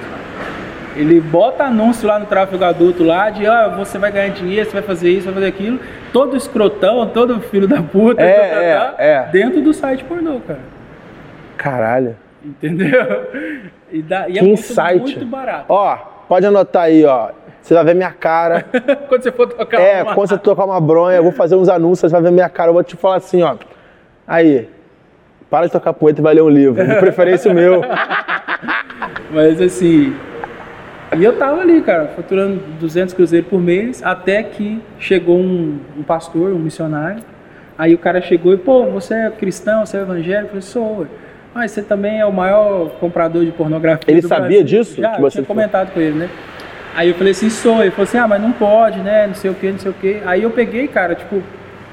Ele 0.95 1.19
bota 1.19 1.65
anúncio 1.65 2.07
lá 2.07 2.17
no 2.17 2.25
tráfego 2.25 2.63
adulto 2.63 3.03
lá 3.03 3.29
de 3.29 3.45
ah, 3.45 3.67
você 3.77 3.97
vai 3.97 4.11
ganhar 4.13 4.29
dinheiro, 4.29 4.65
você 4.65 4.73
vai 4.73 4.81
fazer 4.81 5.09
isso, 5.11 5.25
vai 5.25 5.33
fazer 5.33 5.47
aquilo. 5.47 5.79
Todo 6.13 6.37
escrotão, 6.37 7.05
todo 7.07 7.41
filho 7.41 7.67
da 7.67 7.81
puta, 7.83 8.21
É, 8.21 8.33
tá, 8.33 8.63
é, 8.63 8.75
tá, 8.79 8.95
é. 8.97 9.23
dentro 9.31 9.61
do 9.61 9.73
site 9.73 10.05
pornô, 10.05 10.39
cara. 10.39 10.59
Caralho. 11.57 12.15
Entendeu? 12.43 12.87
E, 13.89 14.01
dá, 14.01 14.27
e 14.27 14.33
é 14.37 14.39
Que 14.41 14.45
muito, 14.45 14.59
insight. 14.59 14.99
muito 14.99 15.25
barato. 15.25 15.63
Ó, 15.69 15.95
pode 16.27 16.45
anotar 16.45 16.83
aí, 16.83 17.05
ó. 17.05 17.29
Você 17.67 17.73
vai 17.73 17.83
ver 17.83 17.95
minha 17.95 18.11
cara. 18.13 18.63
Quando 19.09 19.23
você 19.23 19.29
for 19.29 19.45
tocar 19.45 19.77
É, 19.81 20.01
uma- 20.01 20.15
quando 20.15 20.29
você 20.29 20.37
tocar 20.39 20.63
uma 20.63 20.79
bronha, 20.79 21.17
eu 21.17 21.23
vou 21.23 21.33
fazer 21.33 21.55
uns 21.55 21.67
anúncios, 21.67 21.99
você 22.09 22.15
vai 22.15 22.21
ver 22.21 22.31
minha 22.31 22.47
cara. 22.47 22.69
Eu 22.69 22.73
vou 22.73 22.81
te 22.81 22.95
falar 22.95 23.17
assim, 23.17 23.41
ó. 23.43 23.55
Aí, 24.25 24.69
para 25.49 25.65
de 25.65 25.73
tocar 25.73 25.91
punheta 25.91 26.21
e 26.21 26.23
vai 26.23 26.33
ler 26.33 26.43
um 26.43 26.49
livro. 26.49 26.81
De 26.85 26.95
preferência 26.95 27.51
o 27.51 27.53
meu. 27.53 27.81
Mas 29.31 29.61
assim. 29.61 30.15
E 31.17 31.21
eu 31.23 31.37
tava 31.37 31.59
ali, 31.61 31.81
cara, 31.81 32.07
faturando 32.15 32.61
200 32.79 33.13
cruzeiros 33.13 33.49
por 33.49 33.59
mês, 33.59 34.01
até 34.01 34.43
que 34.43 34.81
chegou 34.97 35.37
um, 35.37 35.77
um 35.97 36.03
pastor, 36.03 36.51
um 36.53 36.59
missionário. 36.59 37.21
Aí 37.77 37.93
o 37.93 37.97
cara 37.97 38.21
chegou 38.21 38.53
e, 38.53 38.57
pô, 38.57 38.85
você 38.85 39.13
é 39.13 39.29
cristão, 39.29 39.85
você 39.85 39.97
é 39.97 40.01
evangélico? 40.01 40.55
Eu 40.55 40.61
falei, 40.61 40.61
sou. 40.61 41.07
Mas 41.53 41.71
você 41.71 41.81
também 41.81 42.19
é 42.19 42.25
o 42.25 42.31
maior 42.31 42.91
comprador 42.99 43.43
de 43.43 43.51
pornografia. 43.51 44.03
Ele 44.07 44.21
sabia 44.21 44.39
Brasil." 44.59 44.63
disso? 44.63 45.01
Já, 45.01 45.11
Que 45.11 45.17
eu 45.17 45.21
você 45.21 45.35
tinha 45.39 45.45
foi? 45.45 45.53
comentado 45.55 45.91
com 45.91 45.99
ele, 45.99 46.17
né? 46.17 46.29
Aí 46.97 47.09
eu 47.09 47.13
falei 47.13 47.29
assim, 47.29 47.47
sou. 47.47 47.79
Ele 47.79 47.91
falou 47.91 48.05
assim, 48.05 48.17
ah, 48.17 48.27
mas 48.27 48.41
não 48.41 48.51
pode, 48.51 48.97
né? 49.01 49.27
Não 49.27 49.35
sei 49.35 49.51
o 49.51 49.53
que, 49.53 49.71
não 49.71 49.77
sei 49.77 49.91
o 49.91 49.93
que. 49.93 50.17
Aí 50.25 50.41
eu 50.41 50.49
peguei, 50.49 50.87
cara, 50.87 51.13
tipo, 51.13 51.43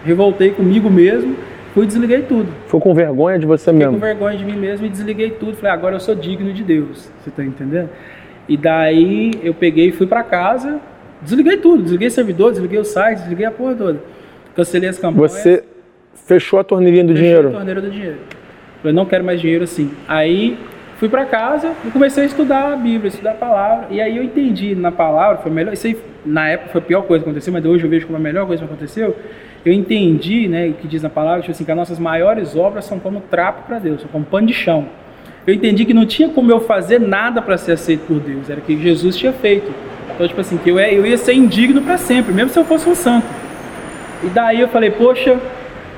revoltei 0.03 0.51
comigo 0.51 0.89
mesmo, 0.89 1.37
fui 1.75 1.85
e 1.85 1.87
desliguei 1.87 2.23
tudo. 2.23 2.49
Ficou 2.65 2.81
com 2.81 2.95
vergonha 2.95 3.39
de 3.39 3.45
você 3.45 3.71
Fiquei 3.71 3.85
com 3.85 3.93
mesmo. 3.93 4.07
vergonha 4.07 4.39
de 4.39 4.45
mim 4.47 4.57
mesmo 4.57 4.87
e 4.87 4.89
desliguei 4.89 5.29
tudo. 5.33 5.59
Falei, 5.59 5.73
agora 5.73 5.97
eu 5.97 6.01
sou 6.01 6.15
digno 6.15 6.55
de 6.55 6.65
Deus. 6.65 7.11
Você 7.23 7.31
tá 7.31 7.45
entendendo? 7.45 7.91
E 8.49 8.57
daí 8.57 9.33
eu 9.43 9.53
peguei 9.53 9.89
e 9.89 9.93
fui 9.93 10.07
pra 10.07 10.23
casa, 10.23 10.81
desliguei 11.21 11.59
tudo. 11.59 11.83
Desliguei 11.83 12.09
servidor, 12.09 12.53
desliguei 12.53 12.79
o 12.79 12.85
site, 12.85 13.19
desliguei 13.19 13.45
a 13.45 13.51
porra 13.51 13.75
toda. 13.75 14.01
Cancelei 14.57 14.89
as 14.89 14.99
campanhas. 14.99 15.33
Você 15.33 15.65
fechou 16.27 16.59
a 16.59 16.65
torneirinha 16.65 17.05
do 17.05 17.13
fechei 17.13 17.25
dinheiro. 17.27 17.49
a 17.49 17.53
torneira 17.53 17.81
do 17.83 17.91
dinheiro. 17.91 18.17
Falei, 18.81 18.97
não 18.97 19.05
quero 19.05 19.23
mais 19.23 19.39
dinheiro 19.39 19.65
assim. 19.65 19.91
Aí 20.09 20.59
fui 21.05 21.09
pra 21.11 21.27
casa 21.27 21.73
e 21.85 21.91
comecei 21.91 22.23
a 22.23 22.27
estudar 22.27 22.73
a 22.73 22.77
Bíblia, 22.77 23.09
estudar 23.09 23.33
a 23.33 23.35
palavra. 23.35 23.89
E 23.91 24.01
aí 24.01 24.17
eu 24.17 24.23
entendi 24.23 24.75
na 24.75 24.91
palavra, 24.91 25.37
foi 25.39 25.53
melhor. 25.53 25.75
Isso 25.75 25.87
aí, 25.87 25.99
na 26.25 26.49
época 26.49 26.71
foi 26.71 26.81
a 26.81 26.85
pior 26.85 27.03
coisa 27.03 27.23
que 27.23 27.29
aconteceu, 27.29 27.53
mas 27.53 27.63
hoje 27.63 27.85
eu 27.85 27.91
vejo 27.91 28.07
como 28.07 28.17
a 28.17 28.21
melhor 28.21 28.47
coisa 28.47 28.65
que 28.65 28.73
aconteceu. 28.73 29.15
Eu 29.67 29.73
entendi, 29.73 30.49
né, 30.49 30.69
o 30.69 30.73
que 30.73 30.89
diz 30.89 31.03
na 31.03 31.11
palavra, 31.11 31.43
tipo 31.43 31.53
assim, 31.53 31.65
que 31.65 31.71
as 31.71 31.77
nossas 31.77 31.99
maiores 31.99 32.57
obras 32.57 32.87
são 32.87 32.99
como 32.99 33.21
trapo 33.21 33.67
para 33.67 33.79
Deus, 33.79 34.01
são 34.01 34.11
como 34.11 34.25
pano 34.25 34.47
de 34.47 34.55
chão. 34.55 34.87
Eu 35.47 35.53
entendi 35.53 35.85
que 35.85 35.93
não 35.93 36.07
tinha 36.07 36.31
como 36.31 36.51
eu 36.51 36.61
fazer 36.61 36.99
nada 36.99 37.43
para 37.43 37.59
ser 37.59 37.73
aceito 37.73 38.07
por 38.07 38.19
Deus, 38.19 38.49
era 38.49 38.61
o 38.61 38.63
que 38.63 38.81
Jesus 38.81 39.15
tinha 39.15 39.33
feito. 39.33 39.71
Então, 40.15 40.27
tipo 40.27 40.41
assim, 40.41 40.57
que 40.57 40.71
eu, 40.71 40.79
eu 40.79 41.05
ia 41.05 41.19
ser 41.19 41.35
indigno 41.35 41.83
para 41.83 41.99
sempre, 41.99 42.33
mesmo 42.33 42.51
se 42.51 42.59
eu 42.59 42.65
fosse 42.65 42.89
um 42.89 42.95
santo. 42.95 43.27
E 44.23 44.29
daí 44.29 44.61
eu 44.61 44.69
falei, 44.69 44.91
poxa, 44.91 45.39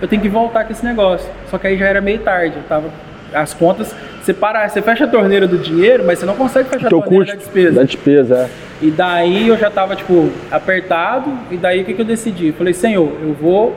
eu 0.02 0.09
tenho 0.09 0.20
que 0.20 0.28
voltar 0.28 0.64
com 0.64 0.72
esse 0.72 0.84
negócio. 0.84 1.30
Só 1.48 1.59
que 1.59 1.68
aí 1.68 1.76
já 1.76 1.86
era 1.86 2.00
meio 2.00 2.18
tarde, 2.18 2.57
eu 2.57 2.62
tava. 2.64 2.90
As 3.35 3.53
contas, 3.53 3.95
você 4.22 4.33
para, 4.33 4.68
você 4.68 4.81
fecha 4.81 5.05
a 5.05 5.09
torneira 5.09 5.47
do 5.47 5.59
dinheiro, 5.59 6.05
mas 6.07 6.18
você 6.18 6.27
não 6.27 6.37
consegue 6.37 6.68
fechar 6.68 6.87
a 6.87 6.89
Teu 6.91 7.01
torneira 7.01 7.24
custo 7.24 7.37
da 7.37 7.43
despesa. 7.43 7.74
da 7.81 7.83
despesa, 7.83 8.35
é. 8.37 8.49
E 8.87 8.91
daí 8.91 9.49
eu 9.49 9.57
já 9.57 9.70
tava, 9.70 9.97
tipo, 9.97 10.31
apertado, 10.51 11.31
e 11.51 11.57
daí 11.57 11.83
o 11.83 11.85
que, 11.85 11.95
que 11.95 12.01
eu 12.03 12.05
decidi? 12.07 12.53
Falei, 12.53 12.72
Senhor, 12.74 13.11
eu 13.22 13.33
vou 13.35 13.74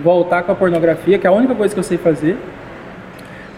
voltar 0.00 0.42
com 0.42 0.52
a 0.52 0.54
pornografia, 0.54 1.18
que 1.18 1.26
é 1.26 1.30
a 1.30 1.32
única 1.32 1.54
coisa 1.54 1.72
que 1.74 1.78
eu 1.78 1.84
sei 1.84 1.98
fazer, 1.98 2.36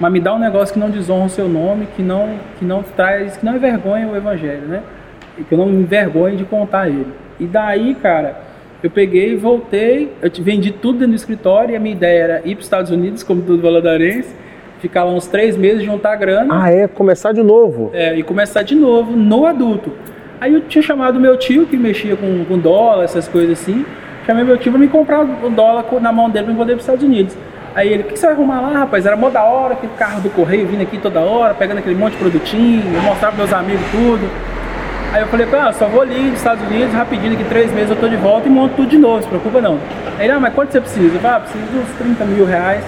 mas 0.01 0.13
me 0.13 0.21
dá 0.21 0.35
um 0.35 0.39
negócio 0.39 0.73
que 0.75 0.81
não 0.81 0.91
desonra 0.91 1.27
o 1.27 1.31
seu 1.31 1.49
nome, 1.49 1.87
que 1.97 2.03
não, 2.03 2.37
que 2.59 2.65
não 2.65 2.83
traz, 2.83 3.37
que 3.37 3.45
não 3.45 3.57
envergonha 3.57 4.09
o 4.09 4.17
evangelho, 4.17 4.63
né? 4.67 4.83
E 5.39 5.45
que 5.45 5.53
eu 5.55 5.59
não 5.59 5.67
me 5.67 5.81
envergonhe 5.83 6.37
de 6.37 6.45
contar 6.45 6.89
ele. 6.89 7.07
E 7.39 7.47
daí, 7.47 7.95
cara, 7.95 8.37
eu 8.83 8.91
peguei 8.91 9.33
e 9.33 9.37
voltei, 9.37 10.13
eu 10.21 10.29
te- 10.29 10.43
vendi 10.43 10.73
tudo 10.73 10.99
dentro 10.99 11.13
do 11.13 11.17
escritório, 11.17 11.73
e 11.73 11.77
a 11.77 11.81
minha 11.81 11.95
ideia 11.95 12.23
era 12.23 12.37
ir 12.45 12.55
para 12.55 12.61
os 12.61 12.67
Estados 12.67 12.91
Unidos, 12.91 13.23
como 13.23 13.43
todo 13.43 13.63
valadarense, 13.63 14.35
ficar 14.83 15.05
lá 15.05 15.13
uns 15.13 15.27
três 15.27 15.57
meses, 15.57 15.83
juntar 15.85 16.17
grana, 16.17 16.63
Ah, 16.65 16.71
é? 16.71 16.87
Começar 16.89 17.33
de 17.33 17.43
novo. 17.43 17.91
é, 17.95 18.15
e 18.19 18.23
começar 18.23 18.63
de 18.63 18.75
novo 18.75 19.13
no 19.17 19.47
adulto. 19.47 19.93
Aí 20.41 20.53
eu 20.53 20.61
tinha 20.63 20.83
chamado 20.83 21.21
meu 21.21 21.37
tio, 21.37 21.65
que 21.67 21.77
mexia 21.77 22.17
com, 22.17 22.45
com 22.45 22.59
dólar, 22.59 23.05
essas 23.05 23.29
coisas 23.29 23.61
assim. 23.61 23.85
Chamei 24.27 24.45
meu 24.45 24.59
tio 24.59 24.73
pra 24.73 24.81
me 24.81 24.89
comprar 24.89 25.21
o 25.23 25.49
dólar 25.51 25.85
na 26.01 26.13
mão 26.13 26.29
dele 26.29 26.47
pra 26.47 26.53
eu 26.55 26.59
poder 26.59 26.73
ir 26.73 26.75
pros 26.75 26.85
Estados 26.85 27.05
Unidos. 27.05 27.37
Aí 27.75 27.89
ele, 27.89 28.03
o 28.03 28.07
que 28.07 28.13
que 28.15 28.19
você 28.19 28.27
vai 28.27 28.35
arrumar 28.35 28.61
lá, 28.61 28.79
rapaz? 28.81 29.07
Era 29.07 29.17
mó 29.17 29.31
da 29.31 29.45
hora, 29.45 29.75
aquele 29.75 29.93
carro 29.97 30.21
do 30.21 30.29
correio 30.31 30.67
vindo 30.67 30.83
aqui 30.83 30.99
toda 30.99 31.21
hora, 31.21 31.55
pegando 31.55 31.79
aquele 31.79 31.95
monte 31.95 32.13
de 32.15 32.19
produtinho, 32.19 32.83
eu 32.95 33.03
mostrava 33.03 33.37
pros 33.37 33.49
meus 33.49 33.53
amigos 33.53 33.83
tudo. 33.93 34.29
Aí 35.13 35.21
eu 35.23 35.27
falei, 35.29 35.47
ah, 35.61 35.73
só 35.73 35.87
vou 35.87 36.03
ali 36.03 36.19
nos 36.31 36.39
Estados 36.39 36.67
Unidos, 36.67 36.93
rapidinho, 36.93 37.31
daqui 37.33 37.45
três 37.49 37.73
meses 37.73 37.91
eu 37.91 37.97
tô 37.97 38.09
de 38.09 38.17
volta 38.17 38.49
e 38.49 38.51
monto 38.51 38.75
tudo 38.77 38.89
de 38.89 38.99
novo, 38.99 39.23
se 39.23 39.29
preocupa 39.29 39.61
não. 39.61 39.79
Aí 40.19 40.27
ele, 40.27 40.33
ah, 40.33 40.41
mas 40.41 40.53
quanto 40.55 40.73
você 40.73 40.81
precisa? 40.81 41.15
Eu 41.15 41.21
falei, 41.21 41.37
ah, 41.37 41.41
preciso 41.41 41.65
de 41.67 41.79
uns 41.79 41.89
30 41.99 42.25
mil 42.25 42.45
reais. 42.45 42.85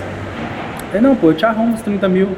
Ele, 0.95 1.03
não, 1.03 1.17
pô, 1.17 1.31
eu 1.31 1.35
te 1.35 1.45
arrumo 1.45 1.75
uns 1.75 1.83
30 1.83 2.09
mil. 2.09 2.29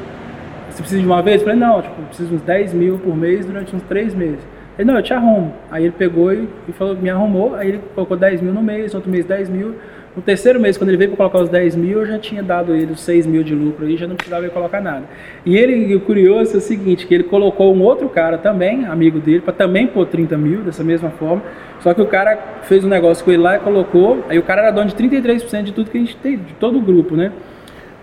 Você 0.71 0.81
precisa 0.81 0.99
de 0.99 1.05
uma 1.05 1.21
vez? 1.21 1.41
Eu 1.41 1.47
falei, 1.47 1.59
não, 1.59 1.79
tipo, 1.79 2.01
eu 2.01 2.05
preciso 2.07 2.33
uns 2.33 2.41
10 2.41 2.73
mil 2.73 2.97
por 2.97 3.15
mês 3.15 3.45
durante 3.45 3.75
uns 3.75 3.83
3 3.83 4.15
meses. 4.15 4.39
Ele, 4.79 4.87
não, 4.87 4.97
eu 4.97 5.03
te 5.03 5.13
arrumo. 5.13 5.53
Aí 5.69 5.83
ele 5.83 5.93
pegou 5.95 6.33
e, 6.33 6.49
e 6.67 6.71
falou, 6.71 6.95
me 6.95 7.07
arrumou, 7.07 7.53
aí 7.53 7.69
ele 7.69 7.81
colocou 7.93 8.17
10 8.17 8.41
mil 8.41 8.51
no 8.51 8.63
mês, 8.63 8.95
outro 8.95 9.11
mês 9.11 9.25
10 9.25 9.49
mil, 9.49 9.75
No 10.15 10.23
terceiro 10.23 10.59
mês, 10.59 10.75
quando 10.75 10.89
ele 10.89 10.97
veio 10.97 11.11
para 11.11 11.17
colocar 11.17 11.39
os 11.39 11.49
10 11.49 11.75
mil, 11.75 11.99
eu 11.99 12.05
já 12.07 12.17
tinha 12.17 12.41
dado 12.41 12.73
ele 12.73 12.93
os 12.93 13.01
6 13.01 13.27
mil 13.27 13.43
de 13.43 13.53
lucro 13.53 13.85
aí, 13.85 13.95
já 13.95 14.07
não 14.07 14.15
precisava 14.15 14.49
colocar 14.49 14.81
nada. 14.81 15.03
E 15.45 15.55
ele, 15.55 15.95
o 15.95 15.99
curioso 15.99 16.55
é 16.55 16.57
o 16.57 16.61
seguinte, 16.61 17.05
que 17.05 17.13
ele 17.13 17.25
colocou 17.25 17.75
um 17.75 17.83
outro 17.83 18.09
cara 18.09 18.39
também, 18.39 18.85
amigo 18.85 19.19
dele, 19.19 19.41
para 19.41 19.53
também 19.53 19.85
pôr 19.85 20.07
30 20.07 20.35
mil, 20.35 20.61
dessa 20.61 20.83
mesma 20.83 21.11
forma. 21.11 21.43
Só 21.79 21.93
que 21.93 22.01
o 22.01 22.07
cara 22.07 22.35
fez 22.63 22.83
um 22.83 22.89
negócio 22.89 23.23
com 23.23 23.31
ele 23.31 23.43
lá 23.43 23.57
e 23.57 23.59
colocou, 23.59 24.25
aí 24.27 24.39
o 24.39 24.43
cara 24.43 24.63
era 24.63 24.71
dono 24.71 24.87
de 24.87 24.95
33% 24.95 25.61
de 25.61 25.71
tudo 25.73 25.91
que 25.91 25.97
a 25.99 26.01
gente 26.01 26.17
tem, 26.17 26.37
de 26.37 26.53
todo 26.55 26.79
o 26.79 26.81
grupo, 26.81 27.15
né? 27.15 27.31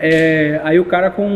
É, 0.06 0.60
aí 0.62 0.78
o 0.78 0.84
cara 0.84 1.10
com 1.10 1.26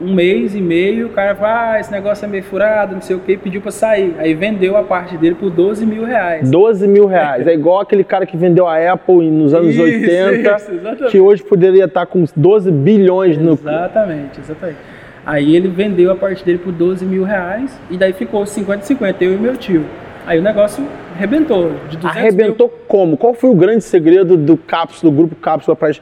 um 0.00 0.12
mês 0.12 0.52
e 0.52 0.60
meio, 0.60 1.06
o 1.06 1.10
cara 1.10 1.36
fala, 1.36 1.74
ah, 1.74 1.80
esse 1.80 1.92
negócio 1.92 2.24
é 2.24 2.28
meio 2.28 2.42
furado, 2.42 2.96
não 2.96 3.00
sei 3.00 3.14
o 3.14 3.20
que, 3.20 3.36
pediu 3.36 3.60
para 3.60 3.70
sair. 3.70 4.12
Aí 4.18 4.34
vendeu 4.34 4.76
a 4.76 4.82
parte 4.82 5.16
dele 5.16 5.36
por 5.36 5.50
12 5.50 5.86
mil 5.86 6.04
reais. 6.04 6.50
12 6.50 6.88
mil 6.88 7.06
reais. 7.06 7.46
É 7.46 7.54
igual 7.54 7.78
aquele 7.78 8.02
cara 8.02 8.26
que 8.26 8.36
vendeu 8.36 8.66
a 8.66 8.92
Apple 8.92 9.30
nos 9.30 9.54
anos 9.54 9.68
Isso, 9.68 9.82
80, 9.84 10.56
isso, 10.56 11.10
que 11.12 11.20
hoje 11.20 11.44
poderia 11.44 11.84
estar 11.84 12.06
com 12.06 12.24
12 12.34 12.72
bilhões 12.72 13.38
no. 13.38 13.52
Exatamente, 13.52 14.40
exatamente. 14.40 14.78
Aí 15.24 15.54
ele 15.54 15.68
vendeu 15.68 16.10
a 16.10 16.16
parte 16.16 16.44
dele 16.44 16.58
por 16.58 16.72
12 16.72 17.04
mil 17.04 17.22
reais 17.22 17.78
e 17.88 17.96
daí 17.96 18.12
ficou 18.12 18.42
50-50, 18.42 19.14
eu 19.20 19.34
e 19.34 19.36
meu 19.36 19.56
tio. 19.56 19.84
Aí 20.26 20.40
o 20.40 20.42
negócio 20.42 20.84
arrebentou. 21.14 21.70
De 21.88 21.96
200 21.96 22.04
Arrebentou 22.04 22.68
como? 22.88 23.16
Qual 23.16 23.32
foi 23.32 23.48
o 23.48 23.54
grande 23.54 23.84
segredo 23.84 24.36
do 24.36 24.56
Cápsula, 24.56 25.12
do 25.12 25.16
grupo 25.16 25.36
Cápsula 25.36 25.76
para 25.76 25.92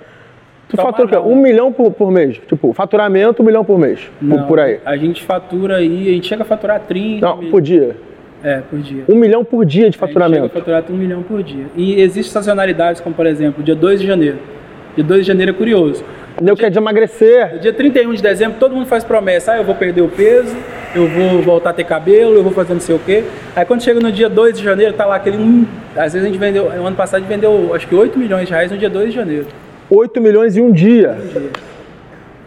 Tu 0.69 0.77
fatura 0.77 1.07
o 1.07 1.09
quê? 1.09 1.15
não. 1.17 1.29
Um 1.31 1.37
milhão 1.37 1.73
por, 1.73 1.93
por 1.93 2.11
mês. 2.11 2.39
Tipo, 2.49 2.73
faturamento, 2.73 3.43
um 3.43 3.47
milhão 3.47 3.65
por 3.65 3.79
mês. 3.79 4.01
Por, 4.19 4.27
Não, 4.27 4.47
por 4.47 4.59
aí. 4.61 4.81
A 4.85 4.97
gente 4.97 5.23
fatura 5.23 5.77
aí, 5.77 6.09
a 6.09 6.13
gente 6.13 6.27
chega 6.27 6.43
a 6.43 6.47
faturar 6.47 6.81
30 6.81 7.25
Não, 7.27 7.37
mil. 7.37 7.51
por 7.51 7.61
dia. 7.61 7.97
É, 8.43 8.59
por 8.69 8.79
dia. 8.81 9.05
Um 9.09 9.15
milhão 9.17 9.45
por 9.45 9.65
dia 9.65 9.83
de 9.83 9.87
A 9.89 9.91
gente 9.91 9.95
chega 9.99 10.05
a 10.05 10.09
faturamento. 10.09 10.49
faturar 10.55 10.85
um 10.91 10.97
milhão 10.97 11.23
por 11.23 11.43
dia. 11.43 11.67
E 11.77 12.01
existem 12.01 12.33
sazonalidades, 12.33 13.01
como 13.01 13.15
por 13.15 13.27
exemplo, 13.27 13.63
dia 13.63 13.75
2 13.75 14.01
de 14.01 14.07
janeiro. 14.07 14.39
Dia 14.95 15.05
2 15.05 15.21
de 15.23 15.27
janeiro 15.29 15.51
é 15.53 15.55
curioso. 15.55 16.05
Eu 16.45 16.55
quero 16.57 16.71
de 16.71 16.79
emagrecer. 16.79 17.59
Dia 17.61 17.73
31 17.73 18.13
de 18.13 18.23
dezembro, 18.23 18.59
todo 18.59 18.75
mundo 18.75 18.87
faz 18.87 19.03
promessa. 19.05 19.53
Ah, 19.53 19.57
eu 19.59 19.65
vou 19.65 19.75
perder 19.75 20.03
o 20.03 20.09
peso, 20.09 20.55
eu 20.95 21.09
vou 21.09 21.41
voltar 21.43 21.71
a 21.71 21.73
ter 21.73 21.85
cabelo, 21.85 22.35
eu 22.35 22.43
vou 22.43 22.53
fazer 22.53 22.75
não 22.75 22.81
sei 22.81 22.95
o 22.95 22.99
quê. 22.99 23.25
Aí 23.55 23.65
quando 23.65 23.83
chega 23.83 24.01
no 24.01 24.13
dia 24.13 24.29
2 24.29 24.59
de 24.59 24.65
janeiro, 24.65 24.93
tá 24.93 25.07
lá 25.07 25.17
aquele. 25.17 25.39
Hum, 25.39 25.65
às 25.97 26.13
vezes 26.13 26.29
a 26.29 26.31
gente 26.31 26.39
vendeu. 26.39 26.71
No 26.77 26.87
ano 26.89 26.97
passado 26.97 27.19
a 27.19 27.21
gente 27.21 27.29
vendeu 27.29 27.73
acho 27.75 27.87
que 27.89 27.95
8 27.95 28.19
milhões 28.19 28.47
de 28.49 28.53
reais 28.53 28.71
no 28.71 28.77
dia 28.77 28.91
2 28.91 29.11
de 29.11 29.15
janeiro. 29.17 29.47
8 29.91 30.21
milhões 30.21 30.57
em 30.57 30.63
um 30.63 30.73
dia. 30.73 31.17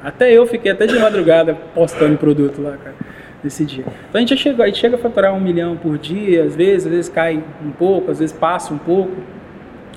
Até 0.04 0.32
eu 0.32 0.46
fiquei 0.48 0.72
até 0.72 0.86
de 0.86 0.98
madrugada 0.98 1.58
postando 1.76 2.18
produto 2.18 2.62
lá, 2.62 2.72
cara, 2.72 2.96
nesse 3.44 3.66
dia. 3.66 3.84
Então 4.10 4.16
a 4.16 4.20
gente 4.20 4.30
já 4.30 4.38
chega, 4.38 4.64
a 4.64 4.68
gente 4.68 4.80
chega 4.80 4.96
a 4.96 5.00
faturar 5.00 5.34
um 5.34 5.40
milhão 5.40 5.76
por 5.76 5.98
dia, 5.98 6.44
às 6.44 6.56
vezes, 6.56 6.86
às 6.86 6.92
vezes 6.92 7.10
cai 7.10 7.44
um 7.66 7.72
pouco, 7.72 8.12
às 8.12 8.20
vezes 8.20 8.36
passa 8.36 8.74
um 8.74 8.78
pouco. 8.78 9.12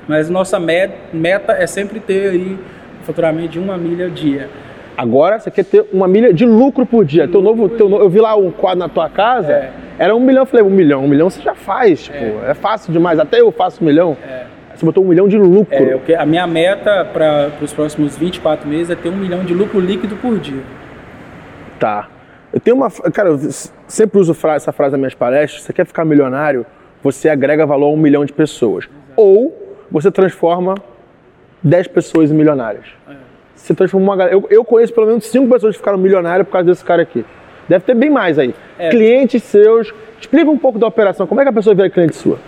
Mas 0.08 0.28
nossa 0.28 0.58
met- 0.58 0.92
meta 1.12 1.52
é 1.52 1.66
sempre 1.66 2.00
ter 2.00 2.30
aí 2.30 2.58
um 3.00 3.04
faturamento 3.04 3.48
de 3.50 3.58
uma 3.60 3.78
milha 3.78 4.10
dia. 4.10 4.48
Agora 4.96 5.38
você 5.38 5.50
quer 5.50 5.64
ter 5.64 5.86
uma 5.92 6.06
milha 6.08 6.34
de 6.34 6.44
lucro 6.44 6.84
por 6.84 7.04
dia. 7.04 7.26
Teu 7.28 7.40
novo, 7.40 7.68
teu 7.68 7.88
no- 7.88 7.98
eu 8.00 8.10
vi 8.10 8.20
lá 8.20 8.34
um 8.36 8.50
quadro 8.50 8.80
na 8.80 8.88
tua 8.88 9.08
casa, 9.08 9.52
É. 9.52 9.70
era 9.98 10.14
um 10.14 10.20
milhão. 10.20 10.42
Eu 10.42 10.46
falei, 10.46 10.66
um 10.66 10.70
milhão, 10.70 11.04
um 11.04 11.08
milhão 11.08 11.30
você 11.30 11.40
já 11.40 11.54
faz. 11.54 12.02
Tipo, 12.04 12.44
é, 12.44 12.52
fácil 12.54 12.92
demais. 12.92 13.18
Até 13.20 13.40
eu 13.40 13.50
faço 13.52 13.82
um 13.82 13.86
milhão. 13.86 14.16
Você 14.74 14.84
botou 14.86 15.04
um 15.04 15.08
milhão 15.08 15.28
de 15.28 15.36
lucro. 15.38 15.74
É, 15.74 15.98
que- 15.98 16.14
a 16.14 16.24
minha 16.26 16.46
meta 16.46 17.04
para 17.12 17.50
os 17.60 17.72
próximos 17.72 18.16
24 18.16 18.68
meses 18.68 18.90
é 18.90 18.94
ter 18.94 19.08
um 19.08 19.16
milhão 19.16 19.44
de 19.44 19.54
lucro 19.54 19.78
líquido 19.80 20.16
por 20.16 20.38
dia. 20.38 20.60
Tá. 21.78 22.08
Eu 22.52 22.60
tenho 22.60 22.76
uma. 22.76 22.90
Cara, 22.90 23.30
eu 23.30 23.38
sempre 23.88 24.18
uso 24.18 24.36
essa 24.54 24.72
frase 24.72 24.92
nas 24.92 24.98
minhas 25.00 25.14
palestras. 25.14 25.62
Você 25.62 25.72
quer 25.72 25.86
ficar 25.86 26.04
milionário, 26.04 26.66
você 27.02 27.28
agrega 27.28 27.64
valor 27.66 27.86
a 27.86 27.90
um 27.90 27.96
milhão 27.96 28.24
de 28.24 28.32
pessoas. 28.32 28.88
Ou 29.16 29.56
você 29.90 30.10
transforma 30.10 30.74
10 31.62 31.88
pessoas 31.88 32.30
em 32.30 32.34
milionárias. 32.34 32.84
Você 33.54 33.74
transforma 33.74 34.04
uma 34.06 34.16
galera. 34.16 34.34
Eu, 34.36 34.46
eu 34.50 34.64
conheço 34.64 34.92
pelo 34.92 35.06
menos 35.06 35.26
5 35.26 35.48
pessoas 35.48 35.74
que 35.74 35.78
ficaram 35.78 35.98
milionárias 35.98 36.46
por 36.46 36.52
causa 36.52 36.66
desse 36.66 36.84
cara 36.84 37.02
aqui. 37.02 37.24
Deve 37.68 37.84
ter 37.84 37.94
bem 37.94 38.10
mais 38.10 38.38
aí. 38.38 38.54
É. 38.78 38.90
Clientes 38.90 39.42
seus. 39.44 39.92
Explica 40.20 40.50
um 40.50 40.58
pouco 40.58 40.78
da 40.78 40.86
operação. 40.86 41.26
Como 41.26 41.40
é 41.40 41.44
que 41.44 41.50
a 41.50 41.52
pessoa 41.52 41.74
vira 41.74 41.88
cliente 41.88 42.16
sua? 42.16 42.38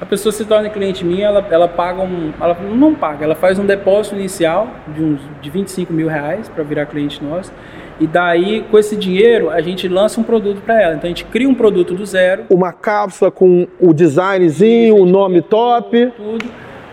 A 0.00 0.06
pessoa 0.06 0.32
se 0.32 0.46
torna 0.46 0.70
cliente 0.70 1.04
minha, 1.04 1.26
ela, 1.26 1.46
ela 1.50 1.68
paga 1.68 2.00
um. 2.00 2.32
Ela 2.40 2.56
não 2.74 2.94
paga, 2.94 3.24
ela 3.24 3.34
faz 3.34 3.58
um 3.58 3.66
depósito 3.66 4.16
inicial 4.16 4.68
de 4.88 5.02
uns 5.02 5.20
de 5.42 5.50
25 5.50 5.92
mil 5.92 6.08
reais 6.08 6.48
para 6.48 6.64
virar 6.64 6.86
cliente 6.86 7.22
nosso. 7.22 7.52
E 8.00 8.06
daí, 8.06 8.64
com 8.70 8.78
esse 8.78 8.96
dinheiro, 8.96 9.50
a 9.50 9.60
gente 9.60 9.86
lança 9.86 10.18
um 10.18 10.24
produto 10.24 10.62
para 10.62 10.80
ela. 10.80 10.94
Então 10.94 11.04
a 11.06 11.08
gente 11.10 11.26
cria 11.26 11.46
um 11.46 11.54
produto 11.54 11.92
do 11.94 12.06
zero, 12.06 12.46
Uma 12.48 12.72
cápsula 12.72 13.30
com 13.30 13.68
o 13.78 13.92
designzinho, 13.92 14.96
o 14.96 15.04
nome 15.04 15.42
top. 15.42 16.10
tudo. 16.16 16.46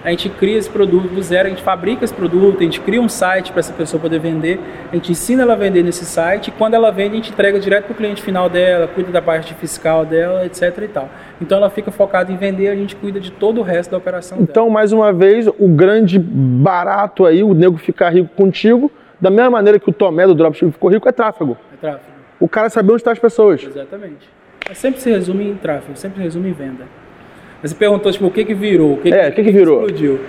A 0.08 0.12
gente 0.12 0.30
cria 0.30 0.58
esse 0.58 0.70
produto 0.70 1.10
do 1.10 1.22
zero, 1.22 1.47
a 1.47 1.49
gente 1.49 1.62
fabrica 1.62 2.05
esse 2.05 2.14
produto, 2.14 2.62
a 2.62 2.64
gente 2.64 2.80
cria 2.80 3.01
um 3.01 3.10
site 3.10 3.51
para 3.51 3.60
essa 3.60 3.74
pessoa 3.74 4.01
poder 4.01 4.20
vender, 4.20 4.58
a 4.89 4.95
gente 4.95 5.12
ensina 5.12 5.43
ela 5.43 5.51
a 5.51 5.55
vender 5.58 5.84
nesse 5.84 6.05
site 6.05 6.47
e 6.47 6.51
quando 6.51 6.76
ela 6.76 6.89
vende, 6.93 7.12
a 7.12 7.16
gente 7.18 7.32
entrega 7.34 7.60
direto 7.60 7.88
para 7.88 7.91
o 7.91 7.95
cliente 7.97 8.22
final 8.22 8.49
dela, 8.49 8.88
cuida 8.88 9.12
da 9.12 9.22
parte 9.22 9.53
fiscal 9.55 10.05
dela, 10.05 10.45
etc 10.45 10.78
e 10.82 10.88
tal. 10.88 11.10
Então 11.41 11.58
ela 11.58 11.70
fica 11.70 11.91
focada 11.91 12.32
em 12.32 12.38
vender, 12.38 12.70
a 12.70 12.76
gente 12.78 12.95
cuida 12.95 13.20
de 13.20 13.32
todo 13.32 13.60
o 13.60 13.62
resto 13.62 13.91
da 13.91 13.97
operação 13.97 14.38
dela. 14.38 14.47
Então, 14.49 14.70
mais 14.70 14.93
uma 14.93 15.12
vez, 15.12 15.45
o 15.45 15.68
grande 15.68 16.18
barato 16.18 17.26
aí, 17.26 17.43
o 17.43 17.53
nego 17.53 17.76
ficar 17.76 18.10
rico 18.10 18.30
contigo, 18.34 18.89
da 19.20 19.30
mesma 19.30 19.49
maneira 19.49 19.78
que 19.78 19.89
o 19.89 19.93
Tomé 19.93 20.26
do 20.26 20.34
Dropship 20.34 20.72
ficou 20.72 20.89
rico, 20.89 21.10
é 21.10 21.12
tráfego. 21.12 21.58
É 21.74 21.76
tráfego. 21.76 22.16
O 22.39 22.47
cara 22.47 22.70
saber 22.70 22.93
onde 22.93 23.01
estão 23.01 23.12
as 23.12 23.20
pessoas. 23.20 23.62
Exatamente. 23.62 24.30
Mas 24.70 24.78
sempre 24.78 25.01
se 25.01 25.10
resume 25.10 25.49
em 25.49 25.55
tráfego, 25.55 25.97
sempre 25.97 26.20
se 26.20 26.24
resume 26.24 26.51
em 26.51 26.53
venda. 26.53 26.86
Você 27.68 27.76
perguntou, 27.76 28.11
tipo, 28.11 28.26
o 28.28 28.32
que 28.32 28.43
que 28.45 28.53
virou? 28.53 28.93
O 28.93 28.97
que 28.97 29.13
É, 29.13 29.30
o 29.30 29.32
que 29.34 29.43
que 29.43 29.51
virou? 29.51 29.82
explodiu? 29.86 30.20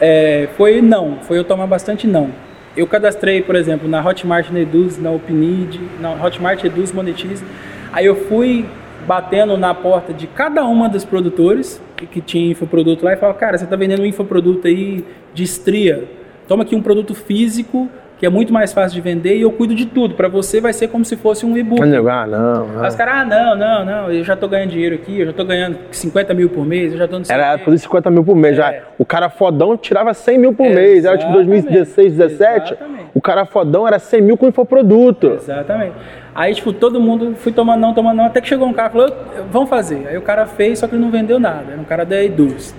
É, 0.00 0.48
foi 0.56 0.80
não, 0.80 1.18
foi 1.22 1.38
eu 1.38 1.44
tomar 1.44 1.66
bastante 1.66 2.06
não. 2.06 2.30
Eu 2.76 2.86
cadastrei, 2.86 3.42
por 3.42 3.54
exemplo, 3.56 3.88
na 3.88 4.04
Hotmart 4.06 4.48
Reduz, 4.50 4.98
na 4.98 5.10
Opnid, 5.10 5.80
na 6.00 6.12
Hotmart 6.24 6.62
Reduz 6.62 6.92
Monetize. 6.92 7.44
Aí 7.92 8.06
eu 8.06 8.14
fui 8.14 8.64
batendo 9.06 9.56
na 9.56 9.74
porta 9.74 10.12
de 10.12 10.26
cada 10.26 10.64
uma 10.64 10.88
dos 10.88 11.04
produtores 11.04 11.82
que- 11.96 12.06
que 12.06 12.20
tinha 12.20 12.52
infoproduto 12.52 13.04
lá 13.04 13.12
e 13.12 13.16
falava, 13.16 13.36
cara, 13.38 13.58
você 13.58 13.66
tá 13.66 13.74
vendendo 13.76 14.02
um 14.02 14.06
infoproduto 14.06 14.68
aí 14.68 15.04
de 15.34 15.42
estria. 15.42 16.04
Toma 16.46 16.62
aqui 16.62 16.74
um 16.76 16.82
produto 16.82 17.14
físico 17.14 17.88
que 18.20 18.26
é 18.26 18.28
muito 18.28 18.52
mais 18.52 18.70
fácil 18.70 18.94
de 18.94 19.00
vender 19.00 19.34
e 19.38 19.40
eu 19.40 19.50
cuido 19.50 19.74
de 19.74 19.86
tudo. 19.86 20.14
Para 20.14 20.28
você 20.28 20.60
vai 20.60 20.74
ser 20.74 20.88
como 20.88 21.06
se 21.06 21.16
fosse 21.16 21.46
um 21.46 21.56
e-book. 21.56 21.80
Ah, 21.82 22.26
não, 22.26 22.66
não. 22.68 22.82
Aí 22.82 22.88
os 22.88 22.94
caras, 22.94 23.14
ah, 23.14 23.24
não, 23.24 23.56
não, 23.56 23.84
não, 23.86 24.12
eu 24.12 24.22
já 24.22 24.36
tô 24.36 24.46
ganhando 24.46 24.68
dinheiro 24.68 24.94
aqui, 24.94 25.20
eu 25.20 25.26
já 25.26 25.32
tô 25.32 25.42
ganhando 25.42 25.78
50 25.90 26.34
mil 26.34 26.50
por 26.50 26.66
mês, 26.66 26.92
eu 26.92 26.98
já 26.98 27.08
tô 27.08 27.18
no 27.18 27.24
Era 27.26 27.56
fazer 27.56 27.78
50 27.78 28.10
mil 28.10 28.22
por 28.22 28.36
mês. 28.36 28.54
Já. 28.54 28.74
É. 28.74 28.82
O 28.98 29.06
cara 29.06 29.30
fodão 29.30 29.74
tirava 29.74 30.12
100 30.12 30.36
mil 30.36 30.52
por 30.52 30.68
mês. 30.68 31.06
Era 31.06 31.16
tipo 31.16 31.30
Exatamente. 31.30 31.62
2016, 31.62 32.12
17. 32.18 32.74
Exatamente. 32.74 33.04
O 33.14 33.22
cara 33.22 33.46
fodão 33.46 33.88
era 33.88 33.98
100 33.98 34.20
mil 34.20 34.36
com 34.36 34.46
infoproduto. 34.48 35.28
Exatamente. 35.28 35.94
Aí, 36.34 36.54
tipo, 36.54 36.74
todo 36.74 37.00
mundo 37.00 37.34
fui 37.36 37.52
tomando 37.52 37.80
não, 37.80 37.94
tomando 37.94 38.18
não, 38.18 38.26
até 38.26 38.42
que 38.42 38.48
chegou 38.48 38.68
um 38.68 38.72
cara 38.74 38.90
e 38.90 38.92
falou, 38.92 39.08
"Eu- 39.08 39.44
vamos 39.50 39.70
fazer. 39.70 40.06
Aí 40.08 40.18
o 40.18 40.22
cara 40.22 40.44
fez, 40.44 40.78
só 40.78 40.86
que 40.86 40.94
ele 40.94 41.02
não 41.02 41.10
vendeu 41.10 41.40
nada. 41.40 41.72
Era 41.72 41.80
um 41.80 41.84
cara 41.84 42.04
da 42.04 42.22
Eduz. 42.22 42.74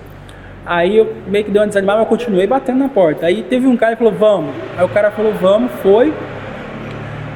Aí 0.64 0.96
eu 0.96 1.12
meio 1.26 1.44
que 1.44 1.50
deu 1.50 1.62
uma 1.62 1.68
desanimada, 1.68 1.98
mas 1.98 2.06
eu 2.06 2.16
continuei 2.16 2.46
batendo 2.46 2.78
na 2.78 2.88
porta. 2.88 3.26
Aí 3.26 3.42
teve 3.42 3.66
um 3.66 3.76
cara 3.76 3.96
que 3.96 4.02
falou, 4.02 4.12
vamos. 4.12 4.54
Aí 4.76 4.84
o 4.84 4.88
cara 4.88 5.10
falou, 5.10 5.32
vamos, 5.32 5.72
foi. 5.82 6.12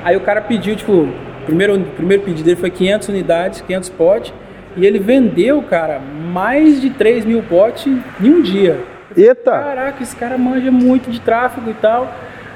Aí 0.05 0.17
o 0.17 0.21
cara 0.21 0.41
pediu, 0.41 0.77
tipo, 0.77 1.09
primeiro, 1.45 1.77
o 1.77 1.85
primeiro 1.85 2.23
pedido 2.23 2.45
dele 2.45 2.57
foi 2.57 2.71
500 2.71 3.09
unidades, 3.09 3.61
500 3.63 3.89
potes. 3.91 4.35
E 4.77 4.87
ele 4.87 4.99
vendeu, 4.99 5.63
cara, 5.63 5.99
mais 5.99 6.81
de 6.81 6.91
3 6.91 7.25
mil 7.25 7.43
potes 7.43 7.87
em 8.21 8.31
um 8.31 8.43
dia. 8.43 8.79
Eita! 9.17 9.51
Caraca, 9.51 10.03
esse 10.03 10.15
cara 10.15 10.37
manja 10.37 10.71
muito 10.71 11.11
de 11.11 11.21
tráfego 11.21 11.71
e 11.71 11.75
tal. 11.75 12.13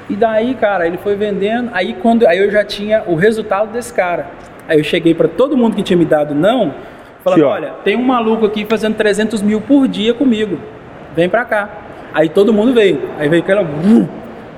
E 0.09 0.15
daí, 0.15 0.53
cara, 0.53 0.85
ele 0.85 0.97
foi 0.97 1.15
vendendo. 1.15 1.71
Aí 1.73 1.95
quando 2.01 2.27
aí 2.27 2.37
eu 2.37 2.51
já 2.51 2.63
tinha 2.63 3.03
o 3.07 3.15
resultado 3.15 3.71
desse 3.71 3.93
cara. 3.93 4.27
Aí 4.67 4.77
eu 4.77 4.83
cheguei 4.83 5.13
pra 5.13 5.27
todo 5.27 5.57
mundo 5.57 5.75
que 5.75 5.83
tinha 5.83 5.97
me 5.97 6.05
dado 6.05 6.35
não, 6.35 6.73
falando, 7.23 7.43
olha, 7.45 7.69
tem 7.83 7.95
um 7.95 8.03
maluco 8.03 8.45
aqui 8.45 8.65
fazendo 8.65 8.95
300 8.95 9.41
mil 9.41 9.61
por 9.61 9.87
dia 9.87 10.13
comigo. 10.13 10.57
Vem 11.15 11.27
pra 11.29 11.45
cá. 11.45 11.69
Aí 12.13 12.29
todo 12.29 12.51
mundo 12.53 12.73
veio. 12.73 12.99
Aí 13.17 13.29
veio 13.29 13.41
aquela, 13.41 13.61
uh, 13.61 14.09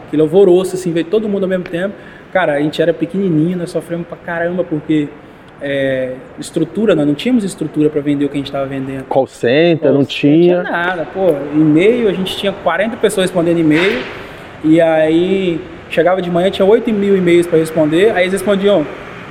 aquele 0.07 0.21
alvoroço, 0.21 0.75
assim, 0.75 0.91
veio 0.91 1.05
todo 1.05 1.27
mundo 1.29 1.43
ao 1.43 1.49
mesmo 1.49 1.65
tempo. 1.65 1.93
Cara, 2.31 2.53
a 2.53 2.59
gente 2.61 2.81
era 2.81 2.93
pequenininho, 2.93 3.57
nós 3.57 3.69
sofremos 3.69 4.07
pra 4.07 4.17
caramba, 4.17 4.63
porque 4.63 5.07
é, 5.61 6.13
estrutura, 6.39 6.95
nós 6.95 7.05
não 7.05 7.13
tínhamos 7.13 7.43
estrutura 7.43 7.89
pra 7.89 8.01
vender 8.01 8.25
o 8.25 8.29
que 8.29 8.35
a 8.35 8.39
gente 8.39 8.51
tava 8.51 8.65
vendendo. 8.65 9.03
Call 9.05 9.27
center, 9.27 9.91
não 9.91 9.99
Não 9.99 10.05
tinha. 10.05 10.63
nada, 10.63 11.05
pô. 11.13 11.29
E-mail, 11.53 12.09
a 12.09 12.11
gente 12.13 12.35
tinha 12.35 12.51
40 12.51 12.97
pessoas 12.97 13.25
respondendo 13.29 13.59
e-mail. 13.59 14.01
E 14.63 14.81
aí 14.81 15.61
chegava 15.89 16.21
de 16.21 16.31
manhã, 16.31 16.49
tinha 16.49 16.65
8 16.65 16.91
mil 16.91 17.15
e-mails 17.15 17.45
para 17.45 17.59
responder. 17.59 18.11
Aí 18.15 18.23
eles 18.23 18.33
respondiam 18.33 18.85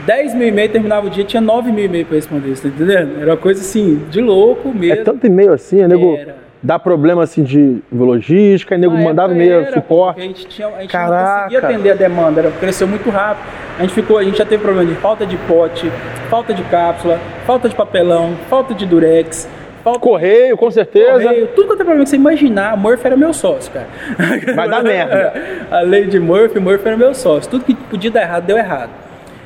10 0.06 0.34
mil 0.34 0.48
e-mails, 0.48 0.72
terminava 0.72 1.06
o 1.06 1.10
dia, 1.10 1.24
tinha 1.24 1.40
9 1.40 1.70
mil 1.70 1.84
e-mails 1.84 2.06
para 2.08 2.16
responder. 2.16 2.54
Você 2.56 2.68
tá 2.68 2.74
entendendo? 2.74 3.20
Era 3.20 3.30
uma 3.32 3.36
coisa 3.36 3.60
assim, 3.60 4.02
de 4.10 4.20
louco 4.20 4.68
É 4.70 4.72
mesmo. 4.78 5.04
tanto 5.04 5.26
e-mail 5.26 5.52
assim, 5.52 5.80
é 5.80 5.88
nego. 5.88 6.16
Era. 6.16 6.42
Dá 6.64 6.78
problema 6.78 7.24
assim 7.24 7.42
de 7.42 7.82
logística, 7.92 8.76
é 8.76 8.78
nego 8.78 8.94
Na 8.94 9.00
mandava 9.02 9.32
época 9.32 9.44
e-mail, 9.44 9.72
suporte. 9.72 10.20
A 10.20 10.22
gente, 10.24 10.46
tinha, 10.46 10.68
a 10.68 10.80
gente 10.80 10.90
Caraca. 10.92 11.24
não 11.34 11.38
conseguia 11.42 11.58
atender 11.58 11.90
a 11.90 11.94
demanda, 11.94 12.40
era, 12.40 12.50
cresceu 12.52 12.86
muito 12.86 13.10
rápido. 13.10 13.44
A 13.78 13.82
gente, 13.82 13.94
ficou, 13.94 14.16
a 14.16 14.22
gente 14.22 14.38
já 14.38 14.44
teve 14.44 14.62
problema 14.62 14.88
de 14.88 14.94
falta 15.00 15.26
de 15.26 15.36
pote, 15.38 15.90
falta 16.30 16.54
de 16.54 16.62
cápsula, 16.64 17.18
falta 17.44 17.68
de 17.68 17.74
papelão, 17.74 18.34
falta 18.48 18.74
de 18.74 18.86
durex, 18.86 19.48
falta- 19.82 19.98
Correio, 19.98 20.56
com 20.56 20.70
certeza. 20.70 21.10
Correio, 21.24 21.48
tudo 21.48 21.66
quanto 21.66 21.80
é 21.80 21.84
problema 21.84 22.04
que 22.04 22.10
você 22.10 22.16
imaginar, 22.16 22.76
Murphy 22.76 23.06
era 23.06 23.16
meu 23.16 23.32
sócio, 23.32 23.72
cara. 23.72 23.86
Vai 24.54 24.68
dar 24.68 24.84
merda. 24.84 25.32
A 25.68 25.80
lei 25.80 26.04
de 26.06 26.20
Murphy, 26.20 26.60
Murphy 26.60 26.86
era 26.86 26.96
meu 26.96 27.12
sócio. 27.12 27.50
Tudo 27.50 27.64
que 27.64 27.74
podia 27.74 28.10
dar 28.10 28.22
errado, 28.22 28.44
deu 28.44 28.56
errado. 28.56 28.90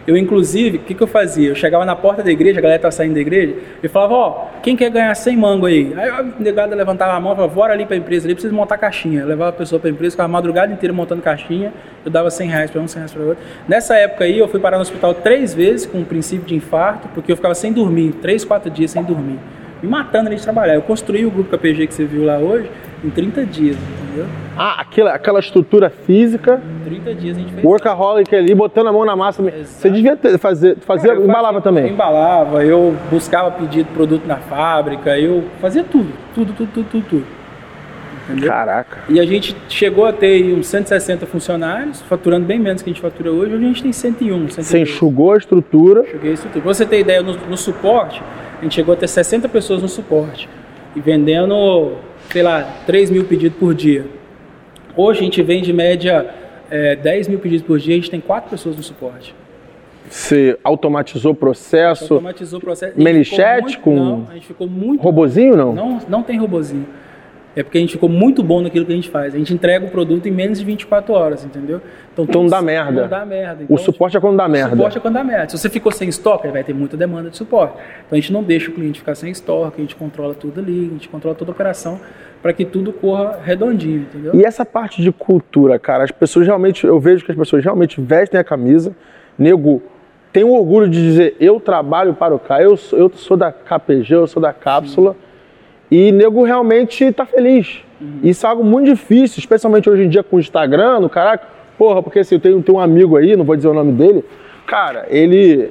Eu, 0.06 0.16
inclusive, 0.16 0.78
o 0.78 0.80
que, 0.80 0.94
que 0.94 1.02
eu 1.02 1.06
fazia? 1.06 1.48
Eu 1.48 1.54
chegava 1.54 1.84
na 1.84 1.96
porta 1.96 2.22
da 2.22 2.30
igreja, 2.30 2.60
a 2.60 2.62
galera 2.62 2.76
estava 2.76 2.92
saindo 2.92 3.14
da 3.14 3.20
igreja, 3.20 3.56
e 3.82 3.88
falava, 3.88 4.14
ó, 4.14 4.46
quem 4.62 4.76
quer 4.76 4.88
ganhar 4.88 5.12
100 5.14 5.36
mango 5.36 5.66
aí? 5.66 5.92
Aí 5.96 6.08
a 6.08 6.24
negada 6.38 6.76
levantava 6.76 7.14
a 7.14 7.20
mão 7.20 7.32
e 7.32 7.36
falava, 7.36 7.52
bora 7.52 7.72
ali 7.72 7.84
pra 7.84 7.96
empresa, 7.96 8.26
ali 8.26 8.34
precisa 8.34 8.54
montar 8.54 8.78
caixinha. 8.78 9.22
Eu 9.22 9.26
levava 9.26 9.50
a 9.50 9.52
pessoa 9.52 9.80
pra 9.80 9.90
empresa, 9.90 10.12
ficava 10.12 10.28
a 10.28 10.32
madrugada 10.32 10.72
inteira 10.72 10.92
montando 10.92 11.22
caixinha, 11.22 11.72
eu 12.04 12.10
dava 12.10 12.30
100 12.30 12.48
reais 12.48 12.70
pra 12.70 12.80
um, 12.80 12.86
100 12.86 12.98
reais 12.98 13.12
pra 13.12 13.22
outro. 13.22 13.44
Nessa 13.66 13.96
época 13.96 14.24
aí, 14.24 14.38
eu 14.38 14.46
fui 14.46 14.60
parar 14.60 14.76
no 14.76 14.82
hospital 14.82 15.12
três 15.12 15.52
vezes 15.52 15.86
com 15.86 15.98
um 15.98 16.04
princípio 16.04 16.46
de 16.46 16.54
infarto, 16.54 17.08
porque 17.08 17.32
eu 17.32 17.36
ficava 17.36 17.54
sem 17.54 17.72
dormir, 17.72 18.12
três, 18.22 18.44
quatro 18.44 18.70
dias 18.70 18.92
sem 18.92 19.02
dormir. 19.02 19.40
Me 19.82 19.88
matando 19.88 20.28
ali 20.28 20.36
de 20.36 20.42
trabalhar. 20.42 20.74
Eu 20.74 20.82
construí 20.82 21.26
o 21.26 21.30
grupo 21.30 21.50
KPG 21.50 21.88
que 21.88 21.94
você 21.94 22.04
viu 22.04 22.24
lá 22.24 22.38
hoje 22.38 22.70
em 23.04 23.10
30 23.10 23.44
dias, 23.44 23.76
entendeu? 23.76 24.26
Ah, 24.56 24.80
aquela, 24.80 25.12
aquela 25.12 25.38
estrutura 25.40 25.90
física, 25.90 26.62
30 26.84 27.14
dias 27.14 27.36
a 27.36 27.40
gente 27.40 27.52
fez. 27.52 27.64
workaholic 27.64 28.34
ali, 28.34 28.54
botando 28.54 28.86
a 28.86 28.92
mão 28.92 29.04
na 29.04 29.14
massa. 29.14 29.42
Você 29.42 29.90
devia 29.90 30.16
ter, 30.16 30.38
fazer, 30.38 30.76
fazer 30.78 31.08
Cara, 31.08 31.20
eu 31.20 31.24
embalava 31.24 31.54
fazia- 31.54 31.58
Eu 31.58 31.62
também. 31.62 31.92
embalava, 31.92 32.64
eu 32.64 32.96
buscava 33.10 33.50
pedido 33.50 33.88
produto 33.92 34.26
na 34.26 34.36
fábrica, 34.36 35.18
eu 35.18 35.44
fazia 35.60 35.84
tudo, 35.84 36.10
tudo, 36.34 36.52
tudo, 36.54 36.70
tudo, 36.72 36.88
tudo. 36.90 37.04
tudo. 37.08 37.26
Entendeu? 38.28 38.48
Caraca. 38.50 38.98
E 39.08 39.20
a 39.20 39.24
gente 39.26 39.54
chegou 39.68 40.04
a 40.04 40.12
ter 40.12 40.52
uns 40.52 40.66
160 40.66 41.26
funcionários, 41.26 42.02
faturando 42.02 42.44
bem 42.44 42.58
menos 42.58 42.82
que 42.82 42.90
a 42.90 42.92
gente 42.92 43.00
fatura 43.00 43.30
hoje. 43.30 43.54
Hoje 43.54 43.64
a 43.64 43.68
gente 43.68 43.82
tem 43.84 43.92
101, 43.92 44.48
102. 44.48 44.66
Você 44.66 44.78
enxugou 44.80 45.32
a 45.32 45.36
estrutura. 45.36 46.04
Cheguei 46.10 46.32
a 46.32 46.36
tudo. 46.36 46.50
Pra 46.62 46.74
você 46.74 46.84
ter 46.84 46.98
ideia, 47.00 47.22
no, 47.22 47.34
no 47.34 47.56
suporte, 47.56 48.20
a 48.58 48.64
gente 48.64 48.74
chegou 48.74 48.94
a 48.94 48.96
ter 48.96 49.06
60 49.06 49.48
pessoas 49.48 49.80
no 49.80 49.88
suporte. 49.88 50.48
E 50.96 51.00
vendendo, 51.00 51.92
sei 52.30 52.42
lá, 52.42 52.66
3 52.84 53.10
mil 53.10 53.22
pedidos 53.24 53.56
por 53.58 53.72
dia. 53.72 54.06
Hoje 54.96 55.20
a 55.20 55.22
gente 55.24 55.42
vende, 55.42 55.70
em 55.70 55.74
média, 55.74 56.26
é, 56.70 56.96
10 56.96 57.28
mil 57.28 57.38
pedidos 57.38 57.66
por 57.66 57.78
dia, 57.78 57.94
a 57.94 57.96
gente 57.96 58.10
tem 58.10 58.20
4 58.20 58.50
pessoas 58.50 58.76
no 58.76 58.82
suporte. 58.82 59.34
Você 60.08 60.56
automatizou 60.62 61.32
o 61.32 61.34
processo. 61.34 62.14
Automatizou 62.14 62.58
o 62.58 62.62
processo. 62.62 62.94
Melichete 62.96 63.78
com- 63.78 63.94
Não, 63.96 64.26
a 64.30 64.34
gente 64.34 64.46
ficou 64.46 64.68
muito... 64.68 65.02
Robozinho 65.02 65.56
não? 65.56 65.72
Não, 65.74 65.98
não 66.08 66.22
tem 66.22 66.38
robozinho. 66.38 66.86
É 67.56 67.62
porque 67.62 67.78
a 67.78 67.80
gente 67.80 67.92
ficou 67.94 68.08
muito 68.08 68.42
bom 68.42 68.60
naquilo 68.60 68.84
que 68.84 68.92
a 68.92 68.94
gente 68.94 69.08
faz. 69.08 69.34
A 69.34 69.38
gente 69.38 69.54
entrega 69.54 69.86
o 69.86 69.90
produto 69.90 70.28
em 70.28 70.30
menos 70.30 70.58
de 70.58 70.64
24 70.66 71.14
horas, 71.14 71.42
entendeu? 71.42 71.80
Então 72.12 72.26
tudo- 72.26 72.38
não 72.42 72.46
dá 72.48 72.60
merda. 72.60 73.00
Não 73.02 73.08
dá 73.08 73.24
merda. 73.24 73.62
O 73.62 73.64
Então, 73.64 73.78
suporte 73.78 74.14
é 74.14 74.20
quando 74.20 74.36
dá 74.36 74.44
o 74.46 74.50
merda. 74.50 74.70
suporte 74.76 74.98
é 74.98 75.00
quando 75.00 75.14
dá 75.14 75.24
merda. 75.24 75.48
Se 75.48 75.56
você 75.58 75.70
ficou 75.70 75.90
sem 75.90 76.06
estoque, 76.06 76.46
vai 76.48 76.62
ter 76.62 76.74
muita 76.74 76.98
demanda 76.98 77.30
de 77.30 77.36
suporte. 77.38 77.74
Então 78.06 78.12
a 78.12 78.14
gente 78.16 78.30
não 78.30 78.42
deixa 78.42 78.70
o 78.70 78.74
cliente 78.74 78.98
ficar 79.00 79.14
sem 79.14 79.30
estoque, 79.30 79.76
a 79.78 79.80
gente 79.80 79.96
controla 79.96 80.34
tudo 80.34 80.60
ali, 80.60 80.88
a 80.90 80.92
gente 80.92 81.08
controla 81.08 81.34
toda 81.34 81.50
a 81.50 81.54
operação 81.54 81.98
para 82.42 82.52
que 82.52 82.64
tudo 82.66 82.92
corra 82.92 83.38
redondinho, 83.42 84.00
entendeu? 84.02 84.34
E 84.34 84.44
essa 84.44 84.64
parte 84.64 85.00
de 85.00 85.10
cultura, 85.10 85.78
cara, 85.78 86.04
as 86.04 86.10
pessoas 86.12 86.46
realmente, 86.46 86.86
eu 86.86 87.00
vejo 87.00 87.24
que 87.24 87.32
as 87.32 87.38
pessoas 87.38 87.64
realmente 87.64 87.98
vestem 88.00 88.38
a 88.38 88.44
camisa. 88.44 88.94
Nego 89.38 89.82
tem 90.30 90.44
o 90.44 90.52
orgulho 90.52 90.88
de 90.90 91.00
dizer, 91.00 91.34
eu 91.40 91.58
trabalho 91.58 92.12
para 92.12 92.34
o 92.34 92.38
cara, 92.38 92.62
eu 92.62 92.76
sou, 92.76 92.98
eu 92.98 93.10
sou 93.14 93.34
da 93.36 93.50
KPG, 93.50 94.14
eu 94.14 94.26
sou 94.26 94.42
da 94.42 94.52
cápsula. 94.52 95.16
E 95.90 96.10
nego 96.12 96.42
realmente 96.42 97.12
tá 97.12 97.24
feliz. 97.24 97.82
Isso 98.22 98.46
é 98.46 98.50
algo 98.50 98.64
muito 98.64 98.90
difícil, 98.90 99.38
especialmente 99.38 99.88
hoje 99.88 100.04
em 100.04 100.08
dia 100.08 100.22
com 100.22 100.36
o 100.36 100.40
Instagram, 100.40 101.00
no 101.00 101.08
caraca. 101.08 101.46
Porra, 101.78 102.02
porque 102.02 102.18
assim, 102.20 102.34
eu 102.34 102.40
tenho, 102.40 102.62
tenho 102.62 102.78
um 102.78 102.80
amigo 102.80 103.16
aí, 103.16 103.36
não 103.36 103.44
vou 103.44 103.56
dizer 103.56 103.68
o 103.68 103.74
nome 103.74 103.92
dele. 103.92 104.24
Cara, 104.66 105.06
ele 105.08 105.70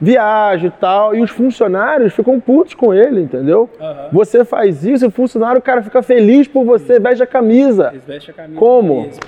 viaja 0.00 0.66
e 0.66 0.70
tal, 0.70 1.14
e 1.14 1.22
os 1.22 1.30
funcionários 1.30 2.12
ficam 2.12 2.38
putos 2.38 2.74
com 2.74 2.92
ele, 2.92 3.22
entendeu? 3.22 3.68
Aham. 3.80 4.08
Você 4.12 4.44
faz 4.44 4.84
isso, 4.84 5.04
e 5.04 5.08
o 5.08 5.10
funcionário, 5.10 5.60
cara 5.62 5.82
fica 5.82 6.02
feliz 6.02 6.46
por 6.46 6.64
você, 6.64 6.98
veste 7.00 7.22
a 7.22 7.26
camisa. 7.26 7.88
Eles 7.92 8.04
vestem 8.04 8.32
a 8.32 8.36
camisa 8.36 8.58
Como? 8.58 9.02
mesmo. 9.02 9.20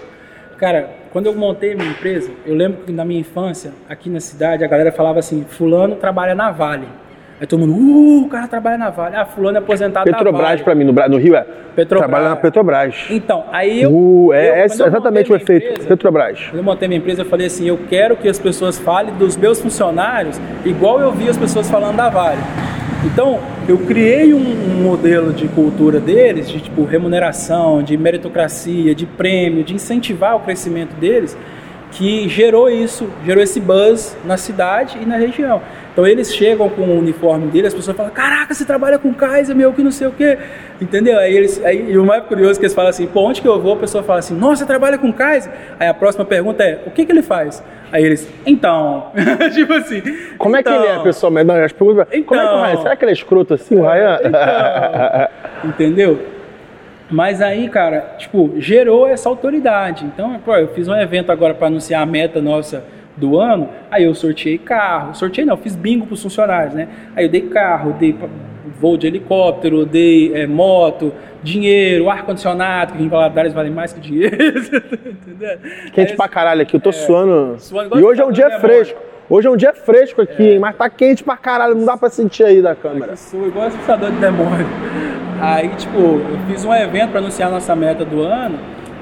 Cara, 0.58 0.90
quando 1.12 1.26
eu 1.26 1.34
montei 1.34 1.74
minha 1.74 1.88
empresa, 1.88 2.30
eu 2.44 2.54
lembro 2.54 2.84
que 2.84 2.92
na 2.92 3.04
minha 3.04 3.20
infância, 3.20 3.72
aqui 3.88 4.10
na 4.10 4.20
cidade, 4.20 4.64
a 4.64 4.66
galera 4.66 4.90
falava 4.90 5.20
assim: 5.20 5.44
Fulano 5.48 5.94
trabalha 5.96 6.34
na 6.34 6.50
Vale. 6.50 6.88
Aí 7.41 7.47
todo 7.47 7.61
mundo, 7.61 7.72
uh, 7.72 8.24
o 8.24 8.28
cara 8.28 8.49
trabalha 8.49 8.76
na 8.76 8.91
Vale. 8.91 9.14
Ah, 9.14 9.24
Fulano 9.24 9.59
é 9.59 9.61
aposentado 9.61 10.05
Petrobras 10.05 10.43
Vale. 10.43 10.62
pra 10.64 10.74
mim, 10.74 10.84
no, 10.84 10.93
no 10.93 11.16
Rio 11.18 11.36
é. 11.36 11.47
Petrobras. 11.76 12.09
Trabalha 12.11 12.30
na 12.30 12.36
Petrobras. 12.36 13.07
Então, 13.11 13.45
aí 13.53 13.82
eu. 13.82 13.93
Uh, 13.93 14.32
é, 14.32 14.47
é 14.47 14.64
eu 14.64 14.68
montei 14.68 14.86
exatamente 14.86 15.32
o 15.32 15.36
efeito. 15.36 15.66
empresa, 15.66 15.89
Petrobras. 15.89 16.41
Quando 16.47 16.59
eu 16.59 16.64
montei 16.64 16.89
minha 16.89 16.99
empresa, 16.99 17.22
eu 17.22 17.26
falei 17.26 17.47
assim: 17.47 17.68
eu 17.68 17.78
quero 17.89 18.16
que 18.16 18.28
as 18.28 18.39
pessoas 18.39 18.78
falem 18.78 19.14
dos 19.14 19.36
meus 19.36 19.61
funcionários 19.61 20.41
igual 20.64 21.01
eu 21.01 21.12
vi 21.12 21.28
as 21.28 21.36
pessoas 21.36 21.70
falando 21.70 21.97
da 21.97 22.09
Vale. 22.09 22.41
Então, 23.05 23.39
eu 23.68 23.78
criei 23.78 24.34
um, 24.34 24.39
um 24.39 24.82
modelo 24.82 25.32
de 25.32 25.47
cultura 25.47 26.01
deles, 26.01 26.49
de 26.49 26.61
tipo 26.61 26.84
remuneração, 26.84 27.80
de 27.80 27.97
meritocracia, 27.97 28.93
de 28.93 29.07
prêmio, 29.07 29.62
de 29.62 29.72
incentivar 29.72 30.34
o 30.34 30.41
crescimento 30.41 30.97
deles, 30.97 31.39
que 31.93 32.28
gerou 32.28 32.68
isso, 32.68 33.09
gerou 33.24 33.43
esse 33.43 33.61
buzz 33.61 34.16
na 34.24 34.36
cidade 34.36 34.99
e 35.01 35.07
na 35.07 35.16
região. 35.16 35.61
Então 35.93 36.07
eles 36.07 36.32
chegam 36.32 36.68
com 36.68 36.82
o 36.82 36.99
uniforme 36.99 37.49
dele, 37.49 37.66
as 37.66 37.74
pessoas 37.74 37.97
falam: 37.97 38.12
Caraca, 38.12 38.55
você 38.55 38.64
trabalha 38.64 39.01
com 39.01 39.12
Kaiser, 39.12 39.57
meu, 39.57 39.72
que 39.72 39.82
não 39.82 39.91
sei 39.91 40.07
o 40.07 40.12
quê. 40.12 40.39
Entendeu? 40.80 41.18
Aí 41.18 41.36
eles. 41.36 41.64
Aí, 41.64 41.91
e 41.91 41.99
o 41.99 42.05
mais 42.05 42.22
curioso 42.24 42.53
é 42.53 42.55
que 42.55 42.66
eles 42.66 42.74
falam 42.74 42.91
assim: 42.91 43.07
Pô, 43.09 43.22
onde 43.22 43.43
que 43.43 43.49
eu 43.49 43.61
vou? 43.61 43.72
A 43.72 43.78
pessoa 43.78 44.05
fala 44.05 44.20
assim: 44.20 44.34
Nossa, 44.34 44.59
você 44.59 44.66
trabalha 44.66 44.97
com 44.97 45.12
Kaiser? 45.12 45.51
Aí 45.80 45.89
a 45.89 45.95
próxima 45.95 46.24
pergunta 46.24 46.62
é: 46.62 46.82
O 46.86 46.93
que, 46.93 47.05
que 47.05 47.11
ele 47.11 47.22
faz? 47.22 47.64
Aí 47.91 48.05
eles: 48.05 48.28
Então. 48.47 49.11
tipo 49.53 49.72
assim. 49.72 50.01
Como 50.39 50.57
é 50.57 50.62
que 50.62 50.68
então, 50.68 50.84
ele 50.84 51.01
é, 51.01 51.03
pessoal? 51.03 51.32
Mas, 51.32 51.45
não, 51.45 51.57
as 51.57 51.72
perguntas, 51.72 52.07
Como 52.07 52.14
é 52.14 52.22
que 52.22 52.30
o 52.30 52.32
Então. 52.32 52.62
Ryan? 52.62 52.76
Será 52.76 52.97
que 52.97 53.05
ele 53.05 53.11
é 53.11 53.14
escroto 53.14 53.55
assim, 53.55 53.74
o 53.74 53.82
Ryan? 53.82 54.18
Então, 54.22 55.30
entendeu? 55.70 56.38
Mas 57.11 57.40
aí, 57.40 57.68
cara, 57.68 58.14
tipo, 58.18 58.52
gerou 58.59 59.06
essa 59.06 59.28
autoridade. 59.28 60.04
Então, 60.04 60.38
pô, 60.44 60.54
eu 60.56 60.68
fiz 60.68 60.88
um 60.88 60.94
evento 60.94 61.32
agora 61.32 61.54
para 61.54 61.68
anunciar 61.68 62.02
a 62.02 62.06
meta 62.06 62.40
nossa 62.40 62.84
do 63.16 63.38
ano. 63.38 63.68
Aí 63.90 64.04
eu 64.04 64.14
sorteei 64.14 64.59
carro. 64.59 65.14
Sorteei 65.14 65.46
não, 65.46 65.56
fiz 65.56 65.74
bingo 65.74 66.06
pros 66.06 66.22
funcionários, 66.22 66.74
né? 66.74 66.88
Aí 67.16 67.24
eu 67.24 67.30
dei 67.30 67.42
carro, 67.42 67.94
dei 67.98 68.14
voo 68.78 68.96
de 68.96 69.06
helicóptero, 69.06 69.84
dei 69.84 70.32
é, 70.34 70.46
moto, 70.46 71.12
dinheiro, 71.42 72.11
ar-condicionado, 72.11 72.94
que 72.94 73.02
em 73.02 73.09
Valadares 73.09 73.52
vale 73.52 73.70
mais 73.70 73.92
que 73.92 74.00
dinheiro. 74.00 74.36
Entendeu? 74.36 75.59
Quente 75.92 76.12
Aí, 76.12 76.16
pra 76.16 76.28
caralho 76.28 76.62
aqui, 76.62 76.76
eu 76.76 76.80
tô 76.80 76.92
suando. 76.92 77.56
suando 77.59 77.86
igual 77.86 78.00
E 78.00 78.04
hoje 78.04 78.20
é 78.20 78.24
um 78.24 78.32
dia 78.32 78.48
do 78.48 78.61
fresco. 78.61 79.00
Hoje 79.30 79.46
é 79.46 79.50
um 79.50 79.56
dia 79.56 79.74
fresco 79.74 80.22
aqui, 80.22 80.52
hein? 80.52 80.59
Mas 80.59 80.76
tá 80.76 80.88
quente 80.88 81.22
pra 81.22 81.36
caralho, 81.36 81.74
não 81.74 81.84
dá 81.84 81.96
pra 81.96 82.09
sentir 82.09 82.44
aí 82.44 82.62
da 82.62 82.74
câmera. 82.74 83.12
Eu 83.12 83.16
sou 83.16 83.46
igual 83.46 83.66
assustador 83.66 84.11
de 84.11 84.16
demônio. 84.16 84.66
Aí, 85.41 85.68
tipo, 85.76 85.99
eu 85.99 86.39
fiz 86.49 86.64
um 86.64 86.74
evento 86.74 87.11
para 87.11 87.20
anunciar 87.20 87.49
a 87.49 87.53
nossa 87.53 87.74
meta 87.76 88.05
do 88.05 88.22
ano. 88.22 88.59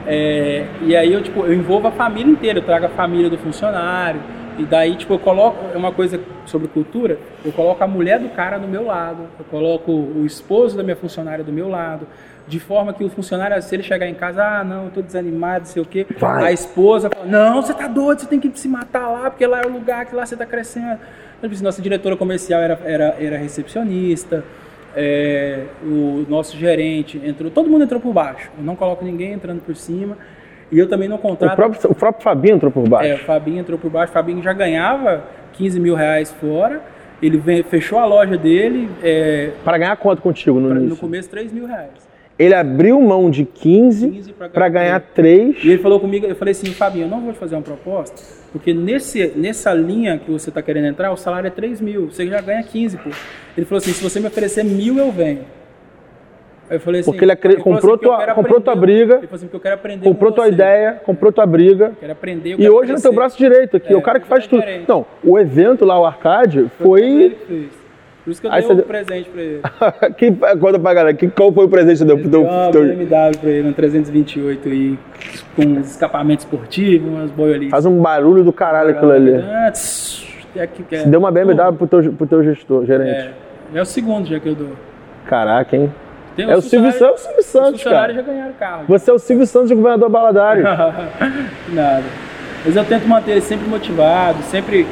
é, 0.07 0.67
e 0.83 0.95
aí 0.95 1.13
eu, 1.13 1.23
tipo, 1.23 1.41
eu 1.45 1.53
envolvo 1.53 1.89
a 1.89 1.91
família 1.91 2.31
inteira, 2.31 2.59
eu 2.59 2.63
trago 2.63 2.87
a 2.87 2.91
família 2.91 3.29
do 3.29 3.39
funcionário. 3.39 4.21
E 4.59 4.65
daí, 4.65 4.97
tipo, 4.97 5.15
eu 5.15 5.19
coloco, 5.19 5.59
é 5.75 5.77
uma 5.77 5.93
coisa 5.93 6.19
sobre 6.47 6.69
cultura, 6.69 7.19
eu 7.45 7.53
coloco 7.53 7.83
a 7.83 7.87
mulher 7.87 8.19
do 8.19 8.29
cara 8.31 8.57
do 8.59 8.67
meu 8.67 8.87
lado, 8.87 9.25
eu 9.39 9.45
coloco 9.47 9.93
o 9.93 10.25
esposo 10.25 10.77
da 10.77 10.83
minha 10.83 10.97
funcionária 10.97 11.45
do 11.45 11.53
meu 11.53 11.69
lado, 11.69 12.07
de 12.49 12.59
forma 12.59 12.95
que 12.95 13.05
o 13.05 13.11
funcionário, 13.11 13.61
se 13.61 13.75
ele 13.75 13.83
chegar 13.83 14.09
em 14.09 14.15
casa, 14.15 14.43
ah, 14.43 14.65
não, 14.65 14.85
eu 14.85 14.91
tô 14.91 15.03
desanimado, 15.03 15.61
não 15.61 15.67
sei 15.67 15.83
o 15.83 15.85
quê, 15.85 16.07
Vai. 16.19 16.47
a 16.47 16.53
esposa 16.53 17.11
fala, 17.11 17.27
não, 17.27 17.61
você 17.61 17.75
tá 17.75 17.87
doido, 17.87 18.21
você 18.21 18.27
tem 18.27 18.41
que 18.41 18.51
se 18.59 18.69
matar 18.69 19.09
lá, 19.09 19.29
porque 19.31 19.47
lá 19.47 19.61
é 19.61 19.67
o 19.67 19.71
lugar 19.71 20.07
que 20.07 20.15
lá 20.15 20.25
você 20.25 20.37
tá 20.37 20.47
crescendo. 20.47 21.01
Então, 21.37 21.51
tipo 21.51 21.55
assim, 21.55 21.65
nossa 21.65 21.83
diretora 21.83 22.17
comercial 22.17 22.63
era, 22.63 22.81
era, 22.85 23.17
era 23.21 23.37
recepcionista, 23.37 24.43
é, 24.97 25.65
o 25.83 26.25
nosso 26.29 26.57
gerente 26.57 27.21
entrou, 27.25 27.51
todo 27.51 27.69
mundo 27.69 27.85
entrou 27.85 28.01
por 28.01 28.13
baixo. 28.13 28.51
Eu 28.59 28.65
não 28.65 28.75
coloco 28.75 29.05
ninguém 29.05 29.33
entrando 29.33 29.61
por 29.61 29.77
cima. 29.77 30.17
E 30.73 30.79
eu 30.79 30.89
também 30.89 31.09
não 31.09 31.17
O 31.17 31.21
contrato. 31.21 31.55
próprio, 31.55 31.91
o 31.91 31.95
próprio 31.95 32.25
Fabinho 32.25 32.57
entrou 32.57 32.73
por 32.73 32.89
baixo. 32.89 33.09
É, 33.11 33.15
o 33.15 33.19
Fabinho 33.19 33.61
entrou 33.61 33.79
por 33.79 33.89
baixo. 33.91 34.11
O 34.11 34.15
Fabinho 34.15 34.43
já 34.43 34.53
ganhava 34.53 35.23
15 35.53 35.79
mil 35.79 35.95
reais 35.95 36.33
fora. 36.33 36.83
Ele 37.23 37.41
fechou 37.63 37.99
a 37.99 38.05
loja 38.05 38.37
dele 38.37 38.91
é, 39.03 39.53
Pra 39.65 39.79
ganhar 39.79 39.97
quanto 39.97 40.21
contigo 40.21 40.59
no 40.59 40.67
pra- 40.69 40.75
no 40.75 40.81
início? 40.83 40.99
começo 41.01 41.31
3 41.31 41.53
mil 41.53 41.67
reais. 41.67 42.06
Ele 42.39 42.53
abriu 42.55 43.01
mão 43.01 43.31
de 43.31 43.47
15, 43.47 44.11
15 44.11 44.33
pra 44.35 44.49
pra 44.51 44.69
ganhar 44.69 44.99
ganhar 45.01 45.01
3. 45.15 45.65
E 45.65 45.71
ele 45.71 45.79
falou 45.83 45.99
comigo, 45.99 46.27
eu 46.27 46.37
falei 46.37 46.53
assim, 46.53 46.67
Fabinho, 46.67 47.07
eu 47.07 47.09
não 47.09 47.21
vou 47.23 47.33
te 47.33 47.39
fazer 47.39 47.57
uma 47.57 47.63
proposta, 47.63 48.21
porque 48.53 48.75
nesse, 48.75 49.33
nessa 49.35 49.73
linha 49.73 50.19
que 50.19 50.31
você 50.31 50.51
está 50.51 50.61
querendo 50.61 50.87
entrar, 50.87 51.11
o 51.13 51.17
salário 51.17 51.47
é 51.47 51.51
3 51.51 51.81
mil, 51.81 52.11
você 52.11 52.27
já 52.27 52.41
ganha 52.43 52.63
15, 52.63 52.99
pô. 52.99 53.09
Ele 53.57 53.65
falou 53.65 53.79
assim, 53.79 53.93
se 53.93 54.03
você 54.03 54.21
me 54.21 54.27
oferecer 54.27 54.63
mil, 54.65 54.99
eu 54.99 55.11
venho. 55.11 55.47
Aí 56.69 56.77
eu 56.77 56.81
falei 56.81 57.01
assim, 57.01 57.11
Porque 57.13 57.25
ele 57.25 57.37
falou 57.37 57.55
assim, 57.55 57.63
comprou 57.63 57.95
eu 57.95 57.99
tua- 57.99 58.35
comprou 58.35 58.61
tua 58.61 58.75
briga, 58.77 59.15
Ele 59.15 59.27
falou 59.29 59.37
assim, 59.37 59.47
porque 59.47 59.57
eu 59.57 59.61
quero 59.61 59.75
aprender 59.77 60.05
Comprou 60.05 60.31
com 60.31 60.35
tua 60.37 60.45
você. 60.47 60.53
ideia, 60.53 61.01
comprou 61.07 61.33
tua 61.33 61.47
briga. 61.47 61.93
Quero 61.99 62.13
aprender, 62.13 62.51
eu 62.51 62.55
E 62.55 62.57
quero 62.59 62.75
hoje 62.75 62.93
no 62.93 63.01
teu 63.01 63.13
braço 63.15 63.39
direito 63.39 63.77
aqui, 63.79 63.93
É, 63.95 63.97
o 63.97 64.03
cara 64.03 64.21
que 64.21 64.27
faz 64.27 64.47
tudo. 64.47 64.63
Não, 64.87 65.07
o 65.25 65.39
evento 65.39 65.85
lá, 65.87 65.99
o 65.99 66.05
arcade, 66.05 66.69
Foi 66.79 67.01
ele 67.03 67.37
foi. 67.47 67.69
Por 68.27 68.33
isso 68.33 68.41
que 68.41 68.49
eu 68.49 68.53
Aí 68.53 68.61
dei 68.61 68.71
um 68.73 68.75
deu- 68.75 68.85
presente 68.85 69.31
pra 69.31 69.41
ele. 69.41 69.61
que, 70.19 70.33
conta 70.59 70.79
pra 70.81 70.93
galera, 70.95 71.15
que, 71.17 71.29
qual 71.29 71.53
foi 71.53 71.65
o 71.65 71.69
presente 71.69 71.93
que 71.93 71.99
você 71.99 72.05
deu 72.05 72.19
pro 72.19 72.29
teu. 72.29 72.43
uma 72.43 72.71
teu- 72.73 72.83
BMW 72.83 73.39
pra 73.41 73.51
ele, 73.51 73.69
um 73.69 73.73
328 73.73 74.69
aí, 74.69 74.99
com 75.55 75.63
uns 75.63 75.91
escapamentos 75.93 76.45
esportivos, 76.45 77.09
umas 77.09 77.31
boiolices. 77.31 77.71
Faz 77.71 77.87
um 77.87 78.03
barulho 78.03 78.43
do 78.43 78.53
caralho 78.53 78.91
aquilo 78.91 79.13
ali. 79.13 79.37
Ah, 79.37 79.71
tss, 79.71 80.27
é 80.57 80.67
que- 80.67 80.85
é- 80.93 80.99
Você 80.99 81.09
deu 81.09 81.21
uma 81.21 81.31
BMW 81.31 81.73
pro 81.79 81.87
teu, 81.87 82.13
pro 82.15 82.27
teu 82.27 82.43
gestor, 82.43 82.85
gerente. 82.85 83.31
É, 83.73 83.79
é 83.79 83.81
o 83.81 83.87
segundo 83.87 84.27
já 84.29 84.41
que 84.41 84.49
eu 84.49 84.57
dou. 84.57 84.71
Caraca, 85.27 85.77
hein? 85.77 85.93
Tem 86.35 86.51
É 86.51 86.57
o 86.57 86.61
Silvio 86.61 86.91
Santos, 86.91 87.21
Silvio 87.23 87.43
Santos, 87.45 87.85
cara. 87.85 88.13
já 88.13 88.23
ganharam 88.23 88.53
carro. 88.59 88.85
Você 88.89 89.09
é 89.09 89.15
o 89.15 89.21
Silvio 89.21 89.47
Santos 89.47 89.69
de 89.69 89.75
governador 89.77 90.11
Baladário. 90.11 90.65
Nada. 91.73 92.03
Mas 92.65 92.75
eu 92.75 92.85
tento 92.85 93.07
manter 93.07 93.31
ele 93.31 93.41
sempre 93.41 93.69
motivado, 93.69 94.43
sempre. 94.43 94.85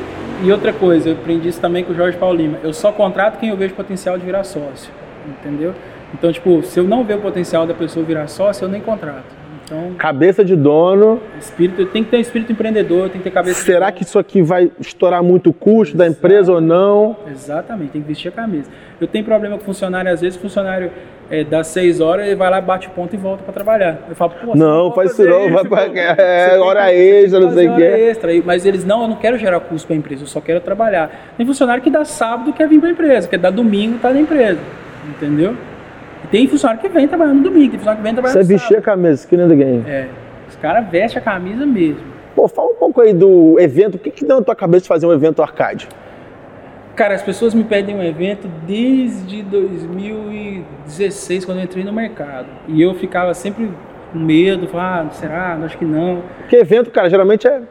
E 0.43 0.53
outra 0.53 0.73
coisa, 0.73 1.09
eu 1.09 1.15
aprendi 1.15 1.49
isso 1.49 1.61
também 1.61 1.85
com 1.85 1.93
o 1.93 1.97
Jorge 1.97 2.17
Paulo 2.19 2.37
Lima. 2.37 2.59
Eu 2.63 2.73
só 2.73 2.93
contrato 2.93 3.39
quem 3.39 3.49
eu 3.49 3.57
vejo 3.57 3.75
potencial 3.75 4.19
de 4.19 4.25
virar 4.25 4.45
sócio. 4.45 4.93
Entendeu? 5.27 5.75
Então, 6.13 6.31
tipo, 6.33 6.63
se 6.63 6.79
eu 6.79 6.85
não 6.85 7.03
ver 7.03 7.15
o 7.17 7.21
potencial 7.21 7.67
da 7.67 7.75
pessoa 7.75 8.05
virar 8.05 8.27
sócio, 8.29 8.65
eu 8.65 8.69
nem 8.69 8.81
contrato. 8.81 9.45
Então, 9.65 9.95
Cabeça 9.97 10.45
de 10.45 10.55
dono. 10.55 11.21
espírito, 11.41 11.87
tem 11.87 12.05
que 12.05 12.11
ter 12.11 12.19
um 12.19 12.21
espírito 12.21 12.53
empreendedor, 12.53 13.09
tem 13.09 13.19
que 13.19 13.25
ter 13.25 13.31
cabeça 13.31 13.61
de 13.61 13.65
Será 13.67 13.91
que 13.91 14.03
isso 14.03 14.19
aqui 14.19 14.43
vai 14.43 14.71
estourar 14.79 15.23
muito 15.23 15.49
o 15.49 15.53
custo 15.55 15.97
da 15.97 16.07
empresa 16.07 16.53
ou 16.53 16.61
não? 16.61 17.17
Exatamente, 17.31 17.93
tem 17.93 18.03
que 18.03 18.09
vestir 18.09 18.29
a 18.29 18.33
camisa. 18.33 18.69
Eu 19.05 19.09
tenho 19.09 19.25
problema 19.25 19.59
com 19.59 19.65
funcionário, 19.65 20.11
às 20.11 20.21
vezes 20.23 20.39
funcionário 20.39 20.91
é, 21.31 21.45
dá 21.45 21.63
seis 21.63 22.01
horas, 22.01 22.27
ele 22.27 22.35
vai 22.37 22.49
lá, 22.51 22.61
bate 22.61 22.89
o 22.89 22.91
ponto 22.91 23.15
e 23.15 23.19
volta 23.19 23.43
para 23.43 23.53
trabalhar. 23.53 23.99
Eu 24.09 24.17
falo, 24.17 24.33
pô, 24.43 24.55
Não, 24.57 24.93
faz 24.93 25.13
isso 25.13 25.25
não, 25.25 25.51
vai 25.53 25.65
pra- 25.65 26.01
é, 26.01 26.59
hora 26.59 26.93
extra, 26.93 27.41
não 27.41 27.53
sei 27.53 27.69
o 27.69 27.73
hora 27.73 27.81
quê. 27.81 27.87
extra. 27.87 28.31
Mas 28.45 28.65
eles, 28.65 28.85
não, 28.85 29.03
eu 29.03 29.09
não 29.09 29.17
quero 29.17 29.37
gerar 29.39 29.61
custo 29.61 29.87
para 29.87 29.95
a 29.95 29.99
empresa, 29.99 30.23
eu 30.23 30.27
só 30.27 30.41
quero 30.41 30.61
trabalhar. 30.61 31.11
Tem 31.37 31.45
funcionário 31.47 31.83
que 31.83 31.91
dá 31.91 32.05
sábado 32.05 32.49
e 32.51 32.53
quer 32.55 32.67
vir 32.67 32.81
para 32.81 32.89
a 32.89 32.93
empresa, 32.93 33.29
quer 33.29 33.39
dar 33.39 33.51
domingo 33.51 33.97
e 33.97 33.99
tá 33.99 34.11
na 34.11 34.21
empresa. 34.21 34.59
Entendeu? 35.09 35.55
E 36.25 36.27
tem 36.29 36.49
funcionário 36.49 36.81
que 36.81 36.89
vem 36.89 37.07
trabalhar 37.07 37.35
no 37.35 37.43
domingo, 37.43 37.71
tem 37.71 37.79
funcionário 37.79 37.99
que 37.99 38.05
vem 38.05 38.13
trabalhar 38.15 38.33
Você 38.33 38.39
no 38.41 38.45
vestir 38.47 38.79
a 38.79 38.81
camisa, 38.81 39.29
que 39.29 39.37
nem 39.37 39.47
ninguém. 39.47 39.85
É, 39.87 40.07
os 40.49 40.57
caras 40.57 40.89
vestem 40.91 41.21
a 41.21 41.25
camisa 41.25 41.67
mesmo. 41.67 42.01
Pô, 42.35 42.49
fala 42.49 42.71
um 42.71 42.75
pouco 42.75 43.01
aí 43.01 43.13
do 43.13 43.61
evento. 43.61 43.95
O 43.97 43.99
que 43.99 44.11
que 44.11 44.25
deu 44.25 44.37
na 44.37 44.43
tua 44.43 44.57
cabeça 44.57 44.83
de 44.83 44.89
fazer 44.89 45.07
um 45.07 45.13
evento 45.13 45.41
arcade? 45.43 45.87
Cara, 46.97 47.15
as 47.15 47.23
pessoas 47.23 47.55
me 47.55 47.65
pedem 47.65 47.97
um 47.97 48.03
evento 48.03 48.49
desde 48.67 49.43
2016, 49.43 51.45
quando 51.45 51.59
eu 51.59 51.65
entrei 51.65 51.83
no 51.83 51.93
mercado. 51.93 52.47
E 52.69 52.81
eu 52.81 52.95
ficava 52.95 53.35
sempre 53.35 53.69
com 54.13 54.19
medo, 54.19 54.69
falava, 54.69 55.09
ah, 55.09 55.11
será? 55.11 55.59
Acho 55.65 55.77
que 55.77 55.85
não. 55.85 56.23
Porque 56.39 56.55
evento, 56.55 56.93
cara, 56.93 57.11
geralmente 57.11 57.49
é, 57.49 57.63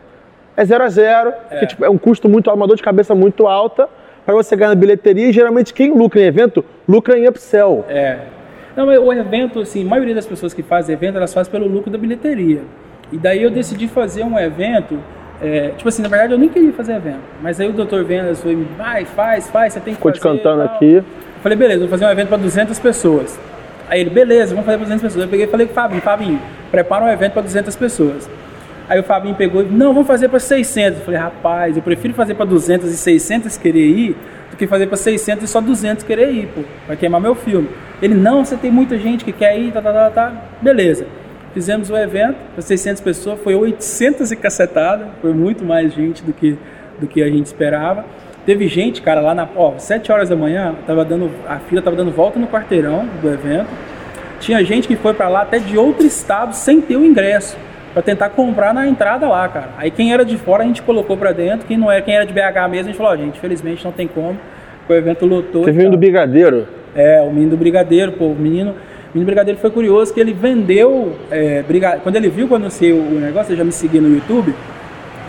é 0.57 0.65
zero 0.65 0.83
a 0.83 0.89
zero, 0.89 1.31
porque, 1.49 1.67
tipo, 1.67 1.85
é 1.85 1.89
um 1.89 1.97
custo 1.97 2.27
muito 2.27 2.49
alto, 2.49 2.59
uma 2.59 2.67
dor 2.67 2.75
de 2.75 2.83
cabeça 2.83 3.15
muito 3.15 3.47
alta 3.47 3.87
para 4.25 4.33
você 4.33 4.57
ganhar 4.57 4.69
na 4.69 4.75
bilheteria. 4.75 5.29
E 5.29 5.31
geralmente 5.31 5.73
quem 5.73 5.93
lucra 5.93 6.19
em 6.19 6.25
evento, 6.25 6.65
lucra 6.87 7.17
em 7.17 7.25
upsell. 7.25 7.85
É. 7.87 8.19
Não, 8.75 8.87
mas 8.87 8.99
o 8.99 9.13
evento, 9.13 9.61
assim, 9.61 9.85
a 9.85 9.89
maioria 9.89 10.15
das 10.15 10.25
pessoas 10.25 10.53
que 10.53 10.63
fazem 10.63 10.93
evento, 10.93 11.15
elas 11.15 11.33
fazem 11.33 11.49
pelo 11.49 11.67
lucro 11.67 11.89
da 11.89 11.97
bilheteria. 11.97 12.63
E 13.11 13.17
daí 13.17 13.41
eu 13.41 13.51
decidi 13.51 13.87
fazer 13.87 14.23
um 14.23 14.37
evento, 14.37 14.99
é, 15.43 15.73
tipo 15.75 15.89
assim, 15.89 16.01
na 16.01 16.07
verdade 16.07 16.33
eu 16.33 16.39
nem 16.39 16.47
queria 16.49 16.71
fazer 16.71 16.93
evento. 16.95 17.19
Mas 17.41 17.59
aí 17.59 17.67
o 17.67 17.73
doutor 17.73 18.03
Vendas 18.03 18.41
foi, 18.41 18.55
vai, 18.77 19.05
faz, 19.05 19.49
faz, 19.49 19.73
você 19.73 19.79
tem 19.79 19.93
que 19.93 19.97
Ficou 19.97 20.11
te 20.11 20.19
fazer. 20.19 20.35
e 20.35 20.37
cantando 20.37 20.63
tal. 20.63 20.75
aqui. 20.75 20.95
Eu 20.95 21.03
falei, 21.41 21.57
beleza, 21.57 21.79
vou 21.81 21.89
fazer 21.89 22.05
um 22.05 22.09
evento 22.09 22.29
para 22.29 22.37
200 22.37 22.79
pessoas. 22.79 23.37
Aí 23.89 23.99
ele, 23.99 24.09
beleza, 24.09 24.51
vamos 24.51 24.65
fazer 24.65 24.77
para 24.77 24.85
200 24.85 25.01
pessoas. 25.03 25.23
Eu 25.25 25.29
peguei 25.29 25.45
e 25.45 25.49
falei 25.49 25.67
com 25.67 25.73
o 25.73 25.75
Fabinho, 25.75 26.01
Fabinho, 26.01 26.41
prepara 26.71 27.03
um 27.03 27.09
evento 27.09 27.33
para 27.33 27.41
200 27.41 27.75
pessoas. 27.75 28.29
Aí 28.87 28.99
o 28.99 29.03
Fabinho 29.03 29.35
pegou 29.35 29.61
e, 29.61 29.65
não, 29.65 29.93
vamos 29.93 30.07
fazer 30.07 30.29
para 30.29 30.39
600. 30.39 30.99
Eu 30.99 31.05
falei, 31.05 31.19
rapaz, 31.19 31.75
eu 31.75 31.83
prefiro 31.83 32.13
fazer 32.13 32.35
para 32.35 32.45
200 32.45 32.89
e 32.89 32.97
600 32.97 33.57
querer 33.57 33.85
ir 33.85 34.17
do 34.51 34.57
que 34.57 34.67
fazer 34.67 34.87
para 34.87 34.97
600 34.97 35.43
e 35.43 35.47
só 35.47 35.59
200 35.59 36.03
querer 36.03 36.31
ir, 36.31 36.47
pô, 36.47 36.61
vai 36.87 36.95
queimar 36.95 37.19
meu 37.19 37.33
filme. 37.35 37.69
Ele, 38.01 38.13
não, 38.13 38.45
você 38.45 38.55
tem 38.55 38.71
muita 38.71 38.97
gente 38.97 39.25
que 39.25 39.31
quer 39.31 39.57
ir, 39.57 39.71
tá, 39.71 39.81
tá, 39.81 39.91
tá, 39.91 40.09
tá. 40.09 40.33
Beleza. 40.61 41.05
Fizemos 41.53 41.89
o 41.89 41.95
evento 41.95 42.35
para 42.53 42.61
600 42.61 43.01
pessoas, 43.01 43.39
foi 43.39 43.53
800 43.53 44.31
e 44.31 44.35
cacetada, 44.35 45.09
foi 45.21 45.33
muito 45.33 45.63
mais 45.63 45.93
gente 45.93 46.23
do 46.23 46.33
que, 46.33 46.57
do 46.99 47.05
que 47.05 47.21
a 47.21 47.27
gente 47.27 47.45
esperava. 47.45 48.05
Teve 48.45 48.67
gente, 48.67 49.01
cara, 49.01 49.21
lá 49.21 49.35
na, 49.35 49.47
ó, 49.55 49.77
7 49.77 50.11
horas 50.11 50.29
da 50.29 50.35
manhã, 50.35 50.75
tava 50.85 51.05
dando, 51.05 51.29
a 51.47 51.59
fila 51.59 51.81
tava 51.81 51.95
dando 51.95 52.11
volta 52.11 52.39
no 52.39 52.47
quarteirão 52.47 53.07
do 53.21 53.31
evento. 53.31 53.67
Tinha 54.39 54.63
gente 54.63 54.87
que 54.87 54.95
foi 54.95 55.13
para 55.13 55.29
lá 55.29 55.43
até 55.43 55.59
de 55.59 55.77
outro 55.77 56.05
estado 56.05 56.53
sem 56.53 56.81
ter 56.81 56.97
o 56.97 57.05
ingresso 57.05 57.55
para 57.93 58.01
tentar 58.01 58.29
comprar 58.29 58.73
na 58.73 58.87
entrada 58.87 59.27
lá, 59.27 59.47
cara. 59.47 59.69
Aí 59.77 59.91
quem 59.91 60.11
era 60.11 60.25
de 60.25 60.37
fora 60.37 60.63
a 60.63 60.65
gente 60.65 60.81
colocou 60.81 61.15
para 61.15 61.31
dentro, 61.31 61.67
quem 61.67 61.77
não 61.77 61.91
era, 61.91 62.01
quem 62.01 62.15
era 62.15 62.25
de 62.25 62.33
BH 62.33 62.69
mesmo, 62.69 62.89
a 62.89 62.91
gente 62.91 62.97
falou, 62.97 63.13
ó, 63.13 63.15
gente, 63.15 63.37
infelizmente 63.37 63.85
não 63.85 63.91
tem 63.91 64.07
como. 64.07 64.37
O 64.89 64.93
evento 64.93 65.25
lotou. 65.25 65.63
Teve 65.63 65.87
um 65.87 65.91
do. 65.91 65.97
Brigadeiro. 65.97 66.67
É, 66.95 67.21
o 67.21 67.31
menino 67.31 67.51
do 67.51 67.57
Brigadeiro, 67.57 68.11
pô, 68.13 68.25
o 68.25 68.35
menino, 68.35 68.75
o 69.13 69.17
menino 69.17 69.25
Brigadeiro 69.27 69.59
foi 69.59 69.69
curioso 69.69 70.11
que 70.11 70.19
ele 70.19 70.33
vendeu, 70.33 71.15
é, 71.29 71.61
briga... 71.61 71.99
quando 72.01 72.15
ele 72.15 72.29
viu 72.29 72.47
que 72.47 72.53
eu 72.53 72.57
anunciei 72.57 72.91
o 72.91 73.19
negócio, 73.19 73.51
ele 73.51 73.57
já 73.59 73.63
me 73.63 73.71
seguia 73.71 74.01
no 74.01 74.09
YouTube, 74.09 74.55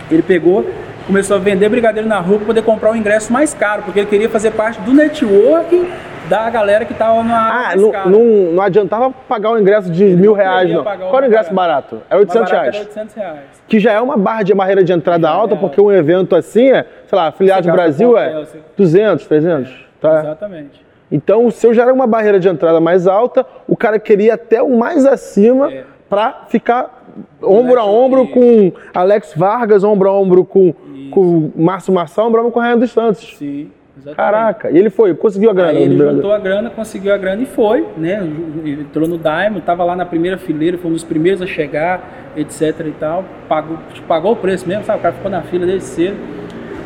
ele 0.09 0.23
pegou, 0.23 0.65
começou 1.05 1.37
a 1.37 1.39
vender 1.39 1.69
Brigadeiro 1.69 2.07
na 2.07 2.19
rua 2.19 2.37
para 2.37 2.47
poder 2.47 2.61
comprar 2.63 2.91
o 2.91 2.95
ingresso 2.95 3.31
mais 3.31 3.53
caro, 3.53 3.83
porque 3.83 3.99
ele 3.99 4.07
queria 4.07 4.27
fazer 4.27 4.51
parte 4.51 4.81
do 4.81 4.91
network 4.91 5.87
da 6.27 6.49
galera 6.49 6.83
que 6.85 6.95
tava 6.95 7.23
na 7.23 7.69
Ah, 7.69 7.75
não, 7.75 7.91
não, 8.09 8.25
não 8.53 8.63
adiantava 8.63 9.11
pagar 9.29 9.51
o 9.51 9.59
ingresso 9.59 9.91
de 9.91 10.03
mil 10.03 10.33
reais, 10.33 10.71
não. 10.71 10.83
Qual 10.83 11.17
era 11.17 11.25
o 11.25 11.27
ingresso 11.27 11.53
mais 11.53 11.67
barato? 11.69 12.01
Era 12.09 12.17
Mais 12.17 12.29
800 12.29 12.49
barato 12.49 12.53
reais. 12.53 12.75
Era 12.75 12.85
800 12.85 13.15
reais. 13.15 13.39
Que 13.67 13.79
já 13.79 13.91
é 13.91 14.01
uma 14.01 14.17
barra 14.17 14.41
de 14.41 14.53
barreira 14.55 14.83
de 14.83 14.91
entrada 14.91 15.29
alta, 15.29 15.53
é. 15.53 15.57
porque 15.57 15.79
um 15.79 15.91
evento 15.91 16.35
assim 16.35 16.71
é, 16.71 16.85
sei 17.05 17.15
lá, 17.15 17.27
afiliado 17.27 17.63
Você 17.63 17.69
do 17.69 17.73
Brasil 17.73 18.17
é 18.17 18.29
hotel, 18.29 18.45
você- 18.45 18.59
200, 18.75 19.27
300. 19.27 19.85
Tá? 20.01 20.19
Exatamente. 20.21 20.84
Então 21.11 21.45
o 21.45 21.51
seu 21.51 21.73
já 21.73 21.83
era 21.83 21.93
uma 21.93 22.07
barreira 22.07 22.39
de 22.39 22.47
entrada 22.49 22.79
mais 22.79 23.07
alta, 23.07 23.45
o 23.67 23.75
cara 23.77 23.99
queria 23.99 24.33
até 24.33 24.61
o 24.61 24.75
mais 24.77 25.05
acima 25.05 25.71
É. 25.71 25.83
pra 26.09 26.45
ficar 26.49 27.03
ombro 27.41 27.79
a 27.79 27.85
ombro 27.85 28.27
com 28.27 28.71
Alex 28.93 29.33
Vargas, 29.35 29.83
ombro 29.83 30.09
a 30.09 30.13
ombro 30.19 30.43
com, 30.43 30.73
com 31.11 31.51
Márcio 31.55 31.93
Marçal, 31.93 32.27
ombro 32.27 32.39
a 32.39 32.41
ombro 32.43 32.53
com 32.53 32.59
Ryan 32.59 32.77
dos 32.79 32.91
Santos. 32.91 33.35
Sim, 33.37 33.69
exatamente. 33.95 34.15
Caraca, 34.17 34.71
e 34.71 34.77
ele 34.77 34.89
foi, 34.89 35.13
conseguiu 35.13 35.49
a 35.51 35.53
grana. 35.53 35.71
Aí 35.71 35.83
ele 35.83 35.97
juntou 35.97 36.33
a 36.33 36.39
grana, 36.39 36.69
conseguiu 36.71 37.13
a 37.13 37.17
grana 37.17 37.41
e 37.43 37.45
foi, 37.45 37.87
né? 37.97 38.21
Entrou 38.65 39.07
no 39.07 39.17
Diamond, 39.17 39.61
tava 39.61 39.83
lá 39.83 39.95
na 39.95 40.05
primeira 40.05 40.37
fileira, 40.37 40.77
foi 40.77 40.89
um 40.89 40.93
dos 40.93 41.03
primeiros 41.03 41.41
a 41.41 41.45
chegar, 41.47 42.31
etc 42.35 42.61
e 42.87 42.91
tal. 42.99 43.23
Pagou, 43.47 43.77
pagou 44.07 44.31
o 44.33 44.35
preço 44.35 44.67
mesmo, 44.67 44.83
sabe? 44.83 44.99
O 44.99 45.01
cara 45.03 45.13
ficou 45.13 45.31
na 45.31 45.41
fila 45.43 45.65
desde 45.65 45.85
cedo. 45.87 46.17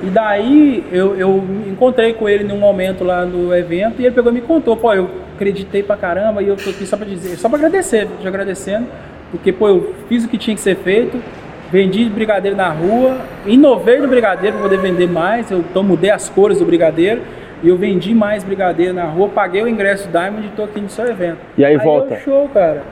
E 0.01 0.07
daí 0.07 0.83
eu, 0.91 1.15
eu 1.15 1.43
encontrei 1.67 2.13
com 2.13 2.27
ele 2.29 2.43
num 2.43 2.57
momento 2.57 3.03
lá 3.03 3.25
no 3.25 3.53
evento 3.53 4.01
e 4.01 4.05
ele 4.05 4.15
pegou 4.15 4.31
e 4.31 4.35
me 4.35 4.41
contou, 4.41 4.77
pô, 4.77 4.93
eu 4.93 5.09
acreditei 5.35 5.83
pra 5.83 5.97
caramba 5.97 6.41
e 6.41 6.47
eu 6.47 6.55
tô 6.55 6.69
aqui 6.69 6.85
só 6.85 6.95
pra 6.95 7.05
dizer, 7.05 7.35
só 7.37 7.49
pra 7.49 7.57
agradecer, 7.57 8.07
te 8.19 8.27
agradecendo, 8.27 8.87
porque, 9.31 9.51
pô, 9.51 9.67
eu 9.67 9.95
fiz 10.07 10.23
o 10.23 10.29
que 10.29 10.37
tinha 10.37 10.55
que 10.55 10.61
ser 10.61 10.75
feito, 10.77 11.21
vendi 11.69 12.05
brigadeiro 12.05 12.55
na 12.55 12.69
rua, 12.69 13.17
inovei 13.45 13.99
no 13.99 14.07
brigadeiro 14.07 14.57
pra 14.57 14.69
poder 14.69 14.79
vender 14.79 15.07
mais, 15.07 15.51
eu 15.51 15.59
então 15.59 15.83
mudei 15.83 16.11
as 16.11 16.29
cores 16.29 16.59
do 16.59 16.65
brigadeiro 16.65 17.21
e 17.61 17.67
eu 17.67 17.75
vendi 17.75 18.13
mais 18.13 18.43
brigadeiro 18.43 18.93
na 18.93 19.03
rua, 19.03 19.27
paguei 19.27 19.61
o 19.61 19.67
ingresso 19.67 20.07
Diamond 20.07 20.47
e 20.47 20.49
tô 20.51 20.63
aqui 20.63 20.79
no 20.79 20.89
seu 20.89 21.05
evento. 21.07 21.39
E 21.57 21.65
aí 21.65 21.73
eu, 21.73 21.81
volta? 21.81 22.17
show, 22.19 22.49
cara. 22.53 22.83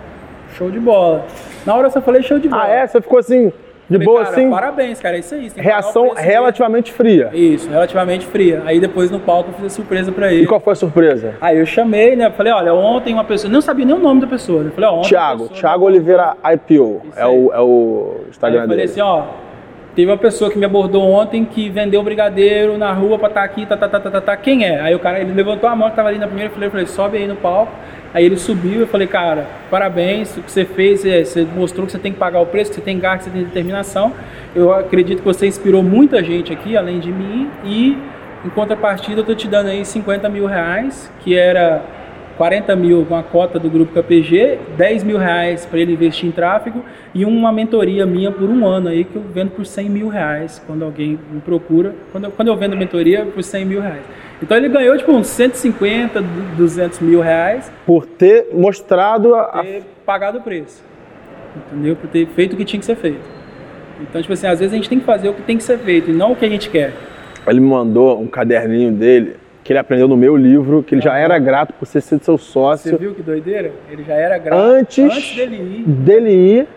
Show 0.57 0.69
de 0.69 0.79
bola. 0.79 1.25
Na 1.65 1.75
hora 1.75 1.87
eu 1.87 1.91
só 1.91 2.01
falei 2.01 2.21
show 2.21 2.37
de 2.37 2.49
bola. 2.49 2.63
Ah, 2.63 2.69
é? 2.69 2.87
Você 2.87 2.99
ficou 2.99 3.19
assim, 3.19 3.51
de 3.89 3.97
boa 3.99 4.23
cara, 4.23 4.35
assim? 4.35 4.49
Parabéns, 4.49 4.99
cara, 4.99 5.15
é 5.15 5.19
isso 5.19 5.33
aí. 5.35 5.51
Reação 5.55 6.11
relativamente 6.15 6.91
fria. 6.91 7.29
Isso, 7.33 7.69
relativamente 7.69 8.25
fria. 8.25 8.61
Aí 8.65 8.79
depois 8.79 9.09
no 9.09 9.19
palco 9.19 9.49
eu 9.49 9.53
fiz 9.53 9.65
a 9.65 9.69
surpresa 9.69 10.11
pra 10.11 10.31
ele. 10.31 10.43
E 10.43 10.47
qual 10.47 10.59
foi 10.59 10.73
a 10.73 10.75
surpresa? 10.75 11.35
Aí 11.39 11.57
eu 11.57 11.65
chamei, 11.65 12.15
né? 12.15 12.29
Falei, 12.31 12.51
olha, 12.53 12.73
ontem 12.73 13.13
uma 13.13 13.23
pessoa. 13.23 13.51
Não 13.51 13.61
sabia 13.61 13.85
nem 13.85 13.95
o 13.95 13.99
nome 13.99 14.21
da 14.21 14.27
pessoa. 14.27 14.63
né? 14.63 14.71
Falei, 14.75 14.89
ó, 14.89 14.93
ontem. 14.97 15.09
Thiago, 15.09 15.47
Thiago 15.49 15.85
Oliveira 15.85 16.35
IPO. 16.53 17.01
É 17.15 17.23
aí. 17.23 17.27
o, 17.29 17.53
é 17.53 17.59
o 17.61 18.15
Aí 18.23 18.29
Instagram 18.29 18.59
eu 18.61 18.67
falei 18.67 18.77
dele. 18.77 18.91
assim, 18.91 19.01
ó. 19.01 19.23
Teve 19.97 20.11
uma 20.11 20.17
pessoa 20.17 20.51
que 20.51 20.59
me 20.59 20.65
abordou 20.65 21.01
ontem 21.01 21.43
que 21.43 21.71
vendeu 21.71 22.03
brigadeiro 22.03 22.77
na 22.77 22.93
rua 22.93 23.17
pra 23.17 23.29
estar 23.29 23.43
aqui, 23.43 23.65
tá, 23.65 23.75
tá, 23.75 23.89
tá, 23.89 23.99
tá, 23.99 24.11
tá, 24.11 24.21
tá. 24.21 24.37
Quem 24.37 24.63
é? 24.63 24.79
Aí 24.79 24.93
o 24.93 24.99
cara, 24.99 25.19
ele 25.19 25.33
levantou 25.33 25.67
a 25.67 25.75
mão 25.75 25.89
que 25.89 25.95
tava 25.95 26.09
ali 26.09 26.19
na 26.19 26.27
primeira 26.27 26.51
fileira, 26.51 26.67
eu 26.67 26.71
falei, 26.71 26.85
sobe 26.85 27.17
aí 27.17 27.25
no 27.25 27.35
palco. 27.35 27.71
Aí 28.13 28.23
ele 28.23 28.37
subiu, 28.37 28.81
eu 28.81 28.85
falei, 28.85 29.07
cara, 29.07 29.47
parabéns, 29.71 30.37
o 30.37 30.43
que 30.43 30.51
você 30.51 30.65
fez, 30.65 31.03
é, 31.03 31.25
você 31.25 31.43
mostrou 31.43 31.87
que 31.87 31.91
você 31.91 31.97
tem 31.97 32.13
que 32.13 32.19
pagar 32.19 32.39
o 32.39 32.45
preço, 32.45 32.69
que 32.69 32.75
você 32.75 32.81
tem 32.81 32.99
garra, 32.99 33.17
que 33.17 33.23
você 33.23 33.31
tem 33.31 33.43
determinação. 33.43 34.13
Eu 34.55 34.71
acredito 34.71 35.17
que 35.17 35.25
você 35.25 35.47
inspirou 35.47 35.81
muita 35.81 36.23
gente 36.23 36.53
aqui, 36.53 36.77
além 36.77 36.99
de 36.99 37.11
mim, 37.11 37.49
e 37.63 37.97
em 38.45 38.49
contrapartida 38.49 39.21
eu 39.21 39.25
tô 39.25 39.33
te 39.33 39.47
dando 39.47 39.69
aí 39.69 39.83
50 39.83 40.29
mil 40.29 40.45
reais, 40.45 41.11
que 41.21 41.35
era 41.35 41.81
40 42.37 42.75
mil 42.75 43.05
com 43.05 43.15
a 43.15 43.23
cota 43.23 43.57
do 43.57 43.69
grupo 43.69 43.93
KPG, 43.93 44.59
10 44.77 45.03
mil 45.03 45.17
reais 45.17 45.65
para 45.65 45.79
ele 45.79 45.93
investir 45.93 46.29
em 46.29 46.31
tráfego 46.31 46.83
e 47.13 47.25
uma 47.25 47.51
mentoria 47.51 48.05
minha 48.05 48.31
por 48.31 48.49
um 48.49 48.65
ano 48.65 48.89
aí 48.89 49.03
que 49.03 49.15
eu 49.15 49.21
vendo 49.21 49.51
por 49.51 49.65
100 49.65 49.89
mil 49.89 50.07
reais 50.07 50.61
quando 50.65 50.85
alguém 50.85 51.19
me 51.31 51.41
procura. 51.41 51.95
Quando 52.11 52.25
eu, 52.25 52.31
quando 52.31 52.47
eu 52.49 52.55
vendo 52.55 52.77
mentoria 52.77 53.25
por 53.25 53.43
100 53.43 53.65
mil 53.65 53.81
reais. 53.81 54.03
Então 54.41 54.55
ele 54.55 54.69
ganhou 54.69 54.95
tipo 54.95 55.11
uns 55.11 55.27
150, 55.27 56.21
200 56.55 56.99
mil 56.99 57.21
reais 57.21 57.71
Por 57.87 58.05
ter 58.05 58.49
mostrado 58.53 59.33
a, 59.33 59.45
por 59.45 59.63
ter 59.63 59.83
pagado 60.05 60.37
o 60.37 60.41
preço. 60.41 60.83
Entendeu? 61.55 61.95
Por 61.95 62.07
ter 62.07 62.27
feito 62.27 62.53
o 62.53 62.57
que 62.57 62.63
tinha 62.63 62.79
que 62.79 62.85
ser 62.85 62.95
feito. 62.95 63.37
Então, 63.99 64.21
tipo 64.21 64.31
assim, 64.31 64.45
às 64.45 64.59
vezes 64.59 64.73
a 64.73 64.75
gente 64.75 64.87
tem 64.87 64.99
que 64.99 65.05
fazer 65.05 65.29
o 65.29 65.33
que 65.33 65.41
tem 65.41 65.57
que 65.57 65.63
ser 65.63 65.79
feito 65.79 66.11
e 66.11 66.13
não 66.13 66.33
o 66.33 66.35
que 66.35 66.45
a 66.45 66.49
gente 66.49 66.69
quer. 66.69 66.93
Ele 67.47 67.59
me 67.59 67.67
mandou 67.67 68.21
um 68.21 68.27
caderninho 68.27 68.91
dele 68.91 69.37
que 69.67 69.73
ele 69.73 69.79
aprendeu 69.79 70.07
no 70.07 70.15
meu 70.15 70.37
livro, 70.37 70.81
que 70.81 70.95
ele 70.95 71.01
já 71.01 71.17
era 71.17 71.37
grato 71.37 71.73
por 71.73 71.85
ser 71.85 71.99
seu 71.99 72.17
Você 72.19 72.37
sócio. 72.37 72.97
viu 72.97 73.13
que 73.13 73.21
doideira? 73.21 73.73
Ele 73.91 74.01
já 74.01 74.13
era 74.13 74.37
grato 74.37 74.57
Antes- 74.61 75.03
antes 75.03 75.35
dele 75.35 75.55
ir. 75.57 75.83
Dele 75.85 76.31
ir, 76.31 76.67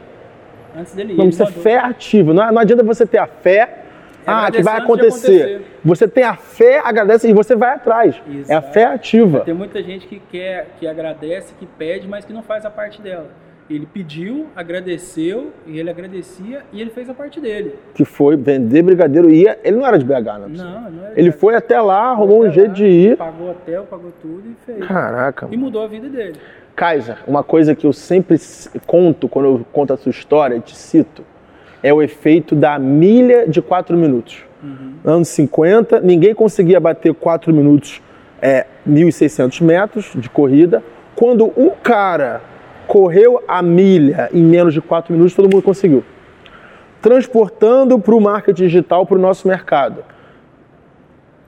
Antes 0.77 0.93
dele 0.97 1.13
ir. 1.13 1.17
não 1.17 1.27
precisa 1.27 1.45
mandou. 1.45 1.63
fé 1.63 1.77
ativa. 1.79 2.35
Não, 2.35 2.51
não 2.51 2.61
adianta 2.61 2.83
você 2.83 3.07
ter 3.07 3.19
a 3.19 3.29
fé, 3.29 3.77
Ah, 4.27 4.51
que 4.51 4.61
vai 4.61 4.77
acontecer. 4.79 5.41
acontecer. 5.41 5.63
Você 5.85 6.09
tem 6.09 6.25
a 6.25 6.35
fé, 6.35 6.81
agradece 6.85 7.31
e 7.31 7.33
você 7.33 7.55
vai 7.55 7.75
atrás. 7.77 8.17
É 8.27 8.31
a 8.33 8.39
Exato. 8.59 8.73
fé 8.73 8.85
ativa. 8.87 9.41
Tem 9.43 9.55
muita 9.55 9.81
gente 9.85 10.09
que 10.09 10.21
quer, 10.29 10.67
que 10.81 10.89
agradece, 10.89 11.55
que 11.61 11.67
pede, 11.67 12.09
mas 12.09 12.25
que 12.25 12.33
não 12.33 12.43
faz 12.43 12.67
a 12.67 12.71
parte 12.71 13.01
dela. 13.01 13.29
Ele 13.71 13.87
pediu, 13.87 14.47
agradeceu, 14.57 15.53
e 15.65 15.79
ele 15.79 15.89
agradecia, 15.89 16.63
e 16.73 16.81
ele 16.81 16.91
fez 16.91 17.09
a 17.09 17.15
parte 17.15 17.41
dele. 17.41 17.77
Que 17.95 18.05
foi 18.05 18.37
vender 18.37 18.83
brigadeiro. 18.83 19.31
Ia, 19.31 19.57
ele 19.63 19.77
não 19.77 19.87
era 19.87 19.97
de 19.97 20.05
BH, 20.05 20.11
não. 20.11 20.49
Não, 20.49 20.91
não 20.91 21.07
é 21.07 21.13
Ele 21.15 21.31
foi 21.31 21.55
até 21.55 21.81
lá, 21.81 22.11
arrumou 22.11 22.45
um 22.45 22.51
jeito 22.51 22.71
lá, 22.71 22.75
de 22.75 22.85
ir. 22.85 23.17
Pagou 23.17 23.51
hotel, 23.51 23.87
pagou 23.89 24.13
tudo 24.21 24.43
e 24.45 24.57
fez. 24.67 24.85
Caraca. 24.85 25.47
E 25.49 25.57
mudou 25.57 25.85
a 25.85 25.87
vida 25.87 26.09
dele. 26.09 26.35
Kaiser, 26.75 27.19
uma 27.29 27.45
coisa 27.45 27.73
que 27.77 27.87
eu 27.87 27.93
sempre 27.93 28.37
conto 28.89 29.29
quando 29.29 29.47
eu 29.47 29.67
conto 29.73 29.93
a 29.93 29.97
sua 29.97 30.11
história, 30.11 30.59
te 30.59 30.75
cito, 30.75 31.23
é 31.81 31.95
o 31.95 32.03
efeito 32.03 32.57
da 32.57 32.77
milha 32.77 33.47
de 33.47 33.63
4 33.63 33.97
minutos. 33.97 34.45
Anos 35.05 35.29
50, 35.29 36.01
ninguém 36.01 36.35
conseguia 36.35 36.79
bater 36.79 37.15
4 37.15 37.53
minutos, 37.53 38.03
é, 38.43 38.67
1.600 38.89 39.63
metros 39.63 40.13
de 40.15 40.29
corrida. 40.29 40.83
Quando 41.15 41.53
um 41.57 41.71
cara 41.71 42.43
correu 42.91 43.41
a 43.47 43.63
milha 43.63 44.29
em 44.35 44.43
menos 44.43 44.75
de 44.75 44.81
4 44.81 45.13
minutos, 45.13 45.33
todo 45.33 45.45
mundo 45.45 45.63
conseguiu. 45.63 46.03
Transportando 47.01 47.97
para 48.01 48.13
o 48.17 48.21
marketing 48.21 48.65
digital, 48.65 49.07
para 49.07 49.17
o 49.17 49.21
nosso 49.21 49.47
mercado. 49.47 50.03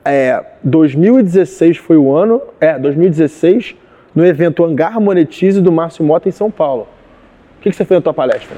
É, 0.05 0.41
2016 0.63 1.75
foi 1.75 1.97
o 1.97 2.15
ano, 2.15 2.41
é, 2.61 2.79
2016, 2.79 3.75
no 4.15 4.25
evento 4.25 4.63
Hangar 4.63 5.01
Monetize 5.01 5.59
do 5.59 5.69
Márcio 5.69 6.05
Mota 6.05 6.29
em 6.29 6.31
São 6.31 6.49
Paulo. 6.49 6.87
O 7.57 7.61
que, 7.61 7.69
que 7.71 7.75
você 7.75 7.83
fez 7.83 7.97
na 7.97 8.01
tua 8.01 8.13
palestra? 8.13 8.55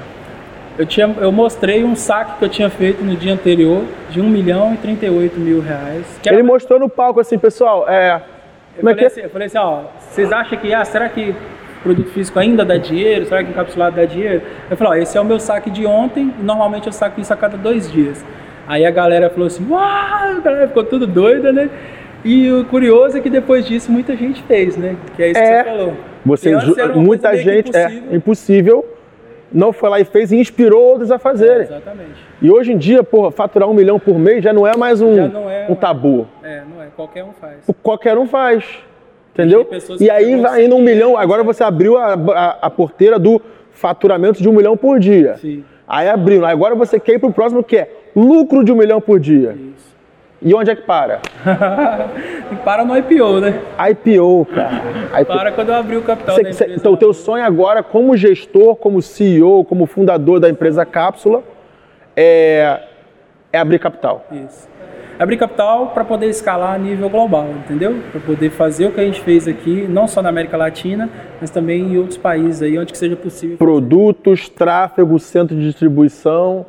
Eu, 0.78 0.86
tinha, 0.86 1.12
eu 1.20 1.32
mostrei 1.32 1.82
um 1.82 1.96
saque 1.96 2.38
que 2.38 2.44
eu 2.44 2.48
tinha 2.48 2.70
feito 2.70 3.02
no 3.02 3.16
dia 3.16 3.32
anterior 3.32 3.82
de 4.10 4.20
1 4.20 4.30
milhão 4.30 4.74
e 4.74 4.76
38 4.76 5.40
mil 5.40 5.60
reais. 5.60 6.06
Que 6.22 6.28
Ele 6.28 6.44
mostrou 6.44 6.78
no 6.78 6.88
palco 6.88 7.18
assim, 7.18 7.36
pessoal, 7.36 7.84
é. 7.88 8.14
Eu 8.14 8.20
Como 8.76 8.90
é 8.90 8.94
falei, 8.94 8.94
que 8.94 9.04
é? 9.04 9.06
assim, 9.08 9.20
eu 9.22 9.30
falei 9.30 9.46
assim, 9.48 9.58
ó, 9.58 9.80
vocês 10.08 10.30
acham 10.30 10.56
que, 10.56 10.72
ah, 10.72 10.84
será 10.84 11.08
que 11.08 11.34
produto 11.86 12.10
físico 12.10 12.38
ainda 12.38 12.64
dá 12.64 12.76
dinheiro? 12.76 13.26
Será 13.26 13.44
que 13.44 13.50
encapsulado 13.50 13.96
dá 13.96 14.04
dinheiro? 14.04 14.42
Eu 14.68 14.76
falei, 14.76 15.00
ó, 15.00 15.02
esse 15.02 15.16
é 15.16 15.20
o 15.20 15.24
meu 15.24 15.38
saque 15.38 15.70
de 15.70 15.86
ontem, 15.86 16.34
e 16.38 16.42
normalmente 16.42 16.86
eu 16.86 16.92
saco 16.92 17.20
isso 17.20 17.32
a 17.32 17.36
cada 17.36 17.56
dois 17.56 17.90
dias. 17.90 18.24
Aí 18.66 18.84
a 18.84 18.90
galera 18.90 19.30
falou 19.30 19.46
assim, 19.46 19.64
uau, 19.70 19.80
a 19.82 20.40
galera 20.42 20.66
ficou 20.66 20.82
tudo 20.84 21.06
doida, 21.06 21.52
né? 21.52 21.70
E 22.24 22.50
o 22.50 22.64
curioso 22.64 23.16
é 23.16 23.20
que 23.20 23.30
depois 23.30 23.64
disso 23.64 23.92
muita 23.92 24.16
gente 24.16 24.42
fez, 24.42 24.76
né? 24.76 24.96
Que 25.14 25.22
é 25.22 25.30
isso 25.30 25.40
É. 25.40 25.62
que 25.62 25.70
você 25.70 25.76
falou. 25.76 25.94
Você, 26.24 26.56
muita 26.96 27.36
gente, 27.36 27.70
é 27.76 27.84
impossível. 27.84 28.16
impossível, 28.16 28.84
não 29.52 29.72
foi 29.72 29.88
lá 29.88 30.00
e 30.00 30.04
fez 30.04 30.32
e 30.32 30.36
inspirou 30.36 30.82
outros 30.82 31.12
a 31.12 31.18
fazerem. 31.20 31.62
Exatamente. 31.62 32.26
E 32.42 32.50
hoje 32.50 32.72
em 32.72 32.76
dia, 32.76 33.04
porra, 33.04 33.30
faturar 33.30 33.68
um 33.68 33.74
milhão 33.74 34.00
por 34.00 34.18
mês 34.18 34.42
já 34.42 34.52
não 34.52 34.66
é 34.66 34.76
mais 34.76 35.00
um, 35.00 35.14
Já 35.14 35.28
não 35.28 35.48
é 35.48 35.66
um 35.68 35.76
tabu. 35.76 36.26
É, 36.42 36.62
não 36.68 36.82
é, 36.82 36.88
qualquer 36.96 37.22
um 37.22 37.32
faz. 37.40 37.58
Qualquer 37.80 38.18
um 38.18 38.26
faz. 38.26 38.64
Entendeu? 39.36 39.68
E 40.00 40.08
aí 40.08 40.34
vai 40.40 40.64
indo 40.64 40.74
um 40.76 40.80
milhão. 40.82 41.16
Agora 41.16 41.42
você 41.44 41.62
abriu 41.62 41.96
a, 41.98 42.14
a, 42.14 42.58
a 42.62 42.70
porteira 42.70 43.18
do 43.18 43.40
faturamento 43.70 44.42
de 44.42 44.48
um 44.48 44.52
milhão 44.52 44.76
por 44.76 44.98
dia. 44.98 45.36
Sim, 45.36 45.62
Aí 45.86 46.08
abriu. 46.08 46.44
Agora 46.46 46.74
você 46.74 46.98
quer 46.98 47.12
ir 47.14 47.18
pro 47.18 47.30
próximo 47.32 47.62
que 47.62 47.76
é 47.76 47.90
lucro 48.16 48.64
de 48.64 48.72
um 48.72 48.76
milhão 48.76 49.00
por 49.00 49.20
dia. 49.20 49.52
isso. 49.52 49.94
E 50.40 50.54
onde 50.54 50.70
é 50.70 50.76
que 50.76 50.82
para? 50.82 51.20
e 52.52 52.56
para 52.64 52.84
no 52.84 52.96
IPO, 52.96 53.40
né? 53.40 53.60
IPO, 53.90 54.46
cara. 54.54 54.82
IPO. 55.20 55.32
Para 55.34 55.52
quando 55.52 55.68
eu 55.70 55.74
abrir 55.74 55.96
o 55.96 56.02
capital 56.02 56.36
Cê- 56.36 56.52
cê- 56.52 56.74
então, 56.76 56.92
o 56.92 56.96
teu 56.96 57.12
sonho 57.12 57.44
agora, 57.44 57.82
como 57.82 58.16
gestor, 58.16 58.76
como 58.76 59.00
CEO, 59.02 59.64
como 59.64 59.86
fundador 59.86 60.38
da 60.40 60.48
empresa 60.48 60.84
Cápsula, 60.84 61.42
é, 62.14 62.80
é 63.52 63.58
abrir 63.58 63.78
capital. 63.78 64.26
Isso. 64.30 64.68
Abrir 65.18 65.38
capital 65.38 65.88
para 65.88 66.04
poder 66.04 66.26
escalar 66.26 66.74
a 66.74 66.78
nível 66.78 67.08
global, 67.08 67.48
entendeu? 67.64 68.02
Para 68.12 68.20
poder 68.20 68.50
fazer 68.50 68.86
o 68.86 68.92
que 68.92 69.00
a 69.00 69.04
gente 69.04 69.22
fez 69.22 69.48
aqui, 69.48 69.86
não 69.88 70.06
só 70.06 70.20
na 70.20 70.28
América 70.28 70.58
Latina, 70.58 71.08
mas 71.40 71.48
também 71.48 71.82
em 71.82 71.96
outros 71.96 72.18
países 72.18 72.60
aí, 72.60 72.78
onde 72.78 72.92
que 72.92 72.98
seja 72.98 73.16
possível 73.16 73.56
Produtos, 73.56 74.48
tráfego, 74.50 75.18
centro 75.18 75.56
de 75.56 75.62
distribuição, 75.62 76.66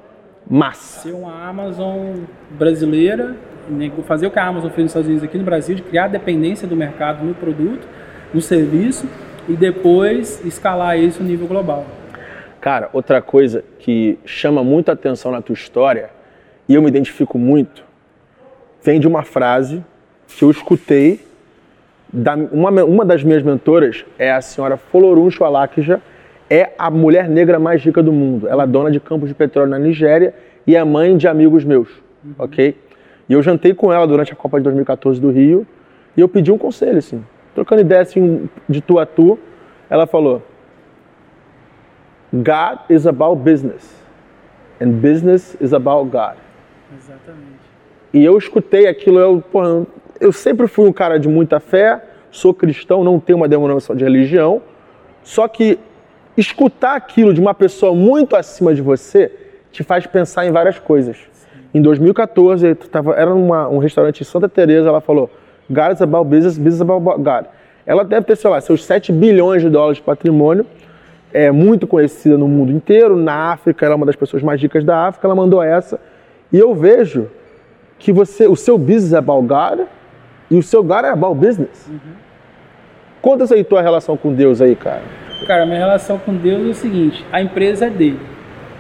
massa. 0.50 1.02
ser 1.02 1.14
uma 1.14 1.46
Amazon 1.46 2.22
brasileira, 2.52 3.36
né, 3.70 3.92
fazer 4.06 4.28
o 4.28 4.32
que 4.32 4.40
a 4.40 4.46
Amazon 4.46 4.70
fez 4.70 4.84
nos 4.84 4.92
Estados 4.92 5.08
Unidos 5.08 5.24
aqui 5.26 5.38
no 5.38 5.44
Brasil, 5.44 5.76
de 5.76 5.82
criar 5.82 6.08
dependência 6.08 6.66
do 6.66 6.76
mercado 6.76 7.26
no 7.26 7.34
produto, 7.36 7.86
no 8.34 8.40
serviço, 8.40 9.06
e 9.50 9.54
depois 9.54 10.44
escalar 10.46 10.98
isso 10.98 11.22
no 11.22 11.28
nível 11.28 11.48
global. 11.48 11.86
Cara, 12.62 12.90
outra 12.94 13.22
coisa 13.22 13.62
que 13.80 14.18
chama 14.26 14.64
muito 14.64 14.90
a 14.90 14.94
atenção 14.94 15.34
na 15.34 15.42
tua 15.42 15.54
história, 15.54 16.10
e 16.68 16.76
eu 16.76 16.82
me 16.82 16.88
identifico 16.88 17.38
muito, 17.38 17.87
vem 18.88 19.02
de 19.02 19.08
uma 19.08 19.22
frase 19.22 19.84
que 20.30 20.46
eu 20.46 20.50
escutei. 20.50 21.20
Da, 22.12 22.36
uma, 22.36 22.72
uma 22.86 23.04
das 23.04 23.22
minhas 23.22 23.44
mentoras 23.44 24.06
é 24.18 24.32
a 24.32 24.40
senhora 24.40 24.78
Folorun 24.78 25.30
Chwalakija, 25.30 26.02
é 26.50 26.72
a 26.80 26.90
mulher 26.90 27.28
negra 27.28 27.60
mais 27.60 27.84
rica 27.84 28.02
do 28.02 28.14
mundo. 28.14 28.48
Ela 28.48 28.64
é 28.64 28.68
dona 28.68 28.90
de 28.90 29.02
campos 29.02 29.28
de 29.28 29.36
petróleo 29.36 29.70
na 29.70 29.78
Nigéria 29.78 30.34
e 30.66 30.74
é 30.74 30.82
mãe 30.86 31.18
de 31.18 31.28
amigos 31.28 31.66
meus, 31.66 31.90
ok? 32.40 32.82
E 33.28 33.34
eu 33.34 33.44
jantei 33.44 33.74
com 33.74 33.92
ela 33.92 34.08
durante 34.08 34.32
a 34.32 34.36
Copa 34.38 34.58
de 34.58 34.64
2014 34.64 35.20
do 35.20 35.32
Rio 35.32 35.68
e 36.16 36.22
eu 36.22 36.30
pedi 36.30 36.50
um 36.50 36.58
conselho, 36.58 36.98
assim, 36.98 37.22
trocando 37.54 37.82
ideia 37.82 38.02
assim, 38.04 38.50
de 38.70 38.80
tu 38.80 39.00
a 39.00 39.06
tu. 39.06 39.38
Ela 39.90 40.08
falou: 40.08 40.42
God 42.32 42.80
is 42.90 43.06
about 43.06 43.42
business, 43.42 44.02
and 44.82 44.92
business 45.02 45.58
is 45.60 45.74
about 45.74 46.10
God. 46.10 46.38
Exatamente. 46.98 47.67
E 48.18 48.26
eu 48.26 48.36
escutei 48.36 48.88
aquilo, 48.88 49.20
eu, 49.20 49.44
porra, 49.52 49.86
eu 50.20 50.32
sempre 50.32 50.66
fui 50.68 50.90
um 50.90 50.92
cara 50.92 51.20
de 51.20 51.28
muita 51.28 51.60
fé, 51.60 52.02
sou 52.32 52.52
cristão, 52.52 53.04
não 53.04 53.20
tenho 53.20 53.38
uma 53.38 53.48
denominação 53.48 53.96
de 53.96 54.04
religião, 54.04 54.60
só 55.22 55.48
que 55.48 55.78
escutar 56.36 56.96
aquilo 56.96 57.32
de 57.32 57.40
uma 57.40 57.54
pessoa 57.54 57.94
muito 57.94 58.36
acima 58.36 58.74
de 58.74 58.82
você 58.82 59.32
te 59.72 59.84
faz 59.84 60.08
pensar 60.08 60.48
em 60.48 60.52
várias 60.52 60.80
coisas. 60.80 61.16
Em 61.72 61.80
2014, 61.80 62.70
eu 62.70 62.76
tava, 62.76 63.14
era 63.14 63.30
numa, 63.30 63.70
um 63.70 63.78
restaurante 63.78 64.22
em 64.22 64.24
Santa 64.24 64.50
Teresa, 64.50 64.90
ela 64.90 65.00
falou, 65.00 65.30
God 65.70 65.94
is 65.94 66.02
about 66.02 66.28
business, 66.28 66.58
business 66.58 66.82
about 66.82 67.22
God. 67.22 67.46
Ela 67.86 68.04
deve 68.04 68.26
ter, 68.26 68.36
sei 68.36 68.50
lá, 68.50 68.60
seus 68.60 68.84
7 68.84 69.12
bilhões 69.12 69.62
de 69.62 69.70
dólares 69.70 69.98
de 69.98 70.04
patrimônio, 70.04 70.66
é 71.32 71.52
muito 71.52 71.86
conhecida 71.86 72.36
no 72.36 72.48
mundo 72.48 72.72
inteiro, 72.72 73.16
na 73.16 73.52
África, 73.52 73.86
ela 73.86 73.94
é 73.94 73.96
uma 73.96 74.08
das 74.08 74.16
pessoas 74.16 74.42
mais 74.42 74.60
ricas 74.60 74.84
da 74.84 75.06
África, 75.06 75.28
ela 75.28 75.36
mandou 75.36 75.62
essa. 75.62 76.00
E 76.52 76.58
eu 76.58 76.74
vejo 76.74 77.30
que 78.00 78.12
você, 78.12 78.48
o 78.48 78.56
seu 78.56 78.78
business 78.78 79.14
é 79.14 79.18
about 79.18 79.48
God 79.48 79.88
e 80.50 80.58
o 80.58 80.64
seu 80.64 80.84
God 80.84 81.06
é 81.06 81.10
about 81.10 81.36
business. 81.36 81.90
Conta 83.22 83.54
aí 83.54 83.64
tua 83.64 83.82
relação 83.82 84.16
com 84.16 84.34
Deus 84.34 84.62
aí, 84.62 84.76
cara. 84.76 85.02
Cara, 85.46 85.66
minha 85.66 85.78
relação 85.78 86.18
com 86.18 86.34
Deus 86.34 86.68
é 86.68 86.70
o 86.70 86.74
seguinte: 86.74 87.26
a 87.32 87.42
empresa 87.42 87.88
é 87.88 87.90
dele. 87.90 88.20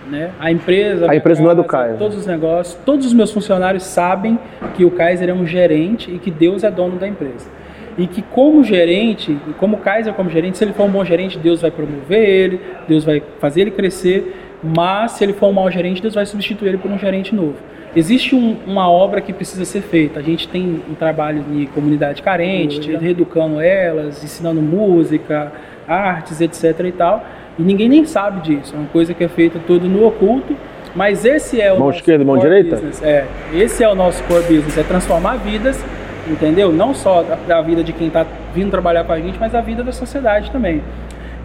Né? 0.10 0.32
A 0.40 0.50
empresa, 0.50 1.12
A 1.12 1.16
empresa 1.16 1.44
não 1.44 1.52
é 1.52 1.56
do 1.56 1.66
casa, 1.66 1.84
Kaiser. 1.84 2.00
Todos 2.00 2.18
os 2.18 2.26
negócios, 2.26 2.80
todos 2.86 3.06
os 3.06 3.14
meus 3.14 3.32
funcionários 3.32 3.84
sabem 3.84 4.40
que 4.74 4.86
o 4.86 4.92
Kaiser 4.92 5.30
é 5.30 5.34
um 5.34 5.46
gerente 5.46 6.10
e 6.10 6.18
que 6.18 6.32
Deus 6.32 6.64
é 6.64 6.72
dono 6.72 6.98
da 6.98 7.08
empresa. 7.08 7.50
E 7.98 8.08
que 8.08 8.22
como 8.22 8.64
gerente, 8.64 9.38
e 9.48 9.54
como 9.54 9.78
Kaiser 9.78 10.14
como 10.14 10.30
gerente, 10.30 10.58
se 10.58 10.64
ele 10.64 10.72
for 10.72 10.84
um 10.84 10.90
bom 10.90 11.04
gerente, 11.04 11.38
Deus 11.38 11.62
vai 11.62 11.72
promover 11.72 12.30
ele, 12.30 12.62
Deus 12.88 13.04
vai 13.04 13.22
fazer 13.40 13.62
ele 13.62 13.72
crescer, 13.72 14.34
mas 14.64 15.14
se 15.14 15.24
ele 15.24 15.34
for 15.34 15.48
um 15.48 15.54
mau 15.54 15.70
gerente, 15.70 16.02
Deus 16.02 16.14
vai 16.14 16.26
substituir 16.26 16.70
ele 16.70 16.78
por 16.78 16.90
um 16.90 16.98
gerente 16.98 17.36
novo. 17.36 17.56
Existe 17.98 18.36
um- 18.36 18.56
uma 18.68 18.90
obra 18.90 19.20
que 19.22 19.34
precisa 19.34 19.66
ser 19.66 19.82
feita. 19.82 20.20
A 20.20 20.24
gente 20.24 20.48
tem 20.48 20.82
um 20.90 20.94
trabalho 20.94 21.44
em 21.52 21.66
comunidade 21.66 22.22
carente, 22.22 22.80
de- 22.80 22.96
reeducando 22.96 23.60
elas, 23.60 24.24
ensinando 24.24 24.62
música, 24.62 25.52
artes, 25.88 26.40
etc 26.40 26.80
e 26.86 26.92
tal. 26.92 27.26
E 27.58 27.62
ninguém 27.64 27.90
nem 27.90 28.06
sabe 28.06 28.42
disso. 28.42 28.76
É 28.76 28.78
uma 28.78 28.88
coisa 28.90 29.14
que 29.16 29.24
é 29.24 29.28
feita 29.28 29.60
tudo 29.66 29.88
no 29.90 30.06
oculto. 30.06 30.56
Mas 30.96 31.26
esse 31.26 31.60
é 31.60 31.72
o 31.74 31.78
Mão 31.78 31.88
nosso 31.88 32.00
esquerda 32.00 32.24
e 32.24 32.26
mão 32.26 32.36
core 32.38 32.48
direita? 32.50 32.76
business. 32.76 33.04
É, 33.04 33.26
esse 33.54 33.84
é 33.84 33.90
o 33.90 33.94
nosso 33.96 34.24
core 34.26 34.44
business, 34.44 34.78
é 34.78 34.84
transformar 34.84 35.36
vidas, 35.38 35.84
entendeu? 36.28 36.72
Não 36.72 36.94
só 36.94 37.24
a, 37.50 37.56
a 37.58 37.62
vida 37.62 37.84
de 37.84 37.94
quem 37.94 38.08
está 38.08 38.26
vindo 38.54 38.72
trabalhar 38.72 39.04
com 39.06 39.12
a 39.12 39.20
gente, 39.20 39.38
mas 39.40 39.54
a 39.56 39.62
vida 39.62 39.84
da 39.84 39.92
sociedade 39.92 40.50
também. 40.52 40.82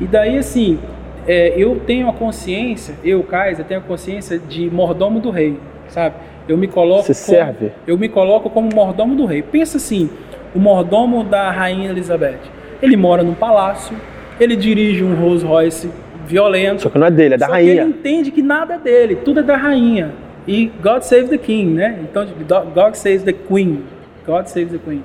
E 0.01 0.07
daí, 0.07 0.39
assim, 0.39 0.79
é, 1.27 1.53
eu 1.57 1.81
tenho 1.87 2.09
a 2.09 2.13
consciência, 2.13 2.95
eu, 3.05 3.23
Kaiser, 3.23 3.65
tenho 3.65 3.81
a 3.81 3.83
consciência 3.83 4.39
de 4.39 4.71
mordomo 4.71 5.21
do 5.21 5.31
rei, 5.31 5.59
sabe? 5.89 6.15
Eu 6.49 6.57
me 6.57 6.67
coloco 6.67 7.03
como- 7.05 7.15
serve? 7.15 7.73
eu 7.87 7.97
me 7.97 8.09
coloco 8.09 8.51
como 8.51 8.69
mordomo 8.75 9.15
do 9.15 9.25
rei. 9.25 9.43
Pensa 9.43 9.77
assim, 9.77 10.11
o 10.55 10.59
mordomo 10.59 11.23
da 11.25 11.51
rainha 11.51 11.91
Elizabeth. 11.91 12.39
Ele 12.81 12.97
mora 12.97 13.23
num 13.23 13.35
palácio, 13.35 13.97
ele 14.41 14.57
dirige 14.57 15.05
um 15.05 15.15
Rolls 15.15 15.45
Royce 15.45 15.89
violento. 16.27 16.83
Só 16.83 16.91
que 16.91 16.99
não 16.99 17.07
é 17.07 17.11
dele, 17.11 17.35
é 17.35 17.39
da 17.39 17.47
rainha. 17.47 17.73
ele 17.83 17.91
entende 17.91 18.31
que 18.31 18.43
nada 18.43 18.75
é 18.75 18.79
dele, 18.79 19.17
tudo 19.17 19.41
é 19.41 19.43
da 19.43 19.57
rainha. 19.57 20.11
E 20.47 20.73
God 20.83 21.03
save 21.03 21.29
the 21.29 21.39
king, 21.39 21.73
né? 21.73 21.99
Então, 22.03 22.27
God 22.75 22.95
saves 22.95 23.23
the 23.23 23.33
queen. 23.33 23.85
God 24.27 24.47
saves 24.47 24.73
the 24.73 24.79
queen. 24.79 25.03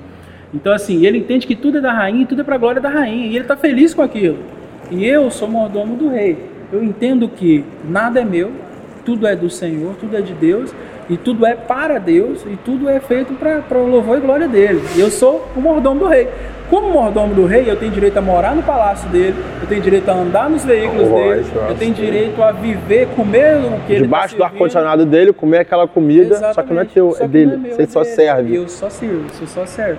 Então, 0.52 0.72
assim, 0.72 1.04
ele 1.06 1.18
entende 1.18 1.46
que 1.46 1.54
tudo 1.54 1.78
é 1.78 1.80
da 1.80 1.92
rainha 1.92 2.22
e 2.22 2.26
tudo 2.26 2.40
é 2.40 2.44
pra 2.44 2.56
glória 2.56 2.80
da 2.80 2.88
rainha. 2.88 3.26
E 3.26 3.36
ele 3.36 3.44
tá 3.44 3.56
feliz 3.56 3.94
com 3.94 4.02
aquilo. 4.02 4.38
E 4.90 5.04
eu 5.06 5.30
sou 5.30 5.46
mordomo 5.48 5.94
do 5.96 6.08
rei. 6.08 6.36
Eu 6.72 6.82
entendo 6.82 7.28
que 7.28 7.64
nada 7.88 8.20
é 8.20 8.24
meu, 8.24 8.50
tudo 9.04 9.26
é 9.26 9.36
do 9.36 9.48
Senhor, 9.48 9.94
tudo 10.00 10.16
é 10.16 10.20
de 10.20 10.32
Deus. 10.32 10.74
E 11.10 11.16
tudo 11.16 11.46
é 11.46 11.54
para 11.54 11.98
Deus 11.98 12.44
e 12.46 12.56
tudo 12.64 12.88
é 12.88 13.00
feito 13.00 13.32
para 13.34 13.78
o 13.78 13.86
louvor 13.88 14.18
e 14.18 14.20
glória 14.20 14.46
dele. 14.48 14.82
E 14.96 15.00
eu 15.00 15.10
sou 15.10 15.46
o 15.56 15.60
mordomo 15.60 16.00
do 16.00 16.06
rei. 16.06 16.28
Como 16.68 16.90
mordomo 16.90 17.34
do 17.34 17.46
rei, 17.46 17.64
eu 17.66 17.76
tenho 17.76 17.90
direito 17.90 18.18
a 18.18 18.20
morar 18.20 18.54
no 18.54 18.62
palácio 18.62 19.08
dele, 19.08 19.34
eu 19.62 19.66
tenho 19.66 19.80
direito 19.80 20.06
a 20.10 20.12
andar 20.12 20.50
nos 20.50 20.66
veículos 20.66 21.08
Oh, 21.10 21.14
dele, 21.14 21.40
isso, 21.40 21.52
eu 21.56 21.74
tenho 21.76 21.94
direito 21.94 22.42
a 22.42 22.52
viver, 22.52 23.08
comer 23.16 23.56
o 23.56 23.80
que 23.86 23.92
ele 23.94 24.02
Debaixo 24.02 24.34
tá 24.36 24.38
do 24.38 24.44
ar-condicionado 24.44 25.06
dele, 25.06 25.32
comer 25.32 25.60
aquela 25.60 25.88
comida, 25.88 26.52
só 26.52 26.60
que 26.62 26.74
não 26.74 26.80
é 26.80 26.84
Exatamente. 26.84 26.92
teu, 26.92 27.14
é 27.16 27.20
que 27.20 27.26
dele. 27.28 27.52
é 27.54 27.56
meu, 27.56 27.72
Você 27.74 27.82
é 27.82 27.86
só 27.86 28.02
dele. 28.02 28.14
serve. 28.14 28.54
Eu 28.54 28.68
só 28.68 28.90
sirvo, 28.90 29.24
você 29.30 29.46
só 29.46 29.64
serve. 29.64 29.98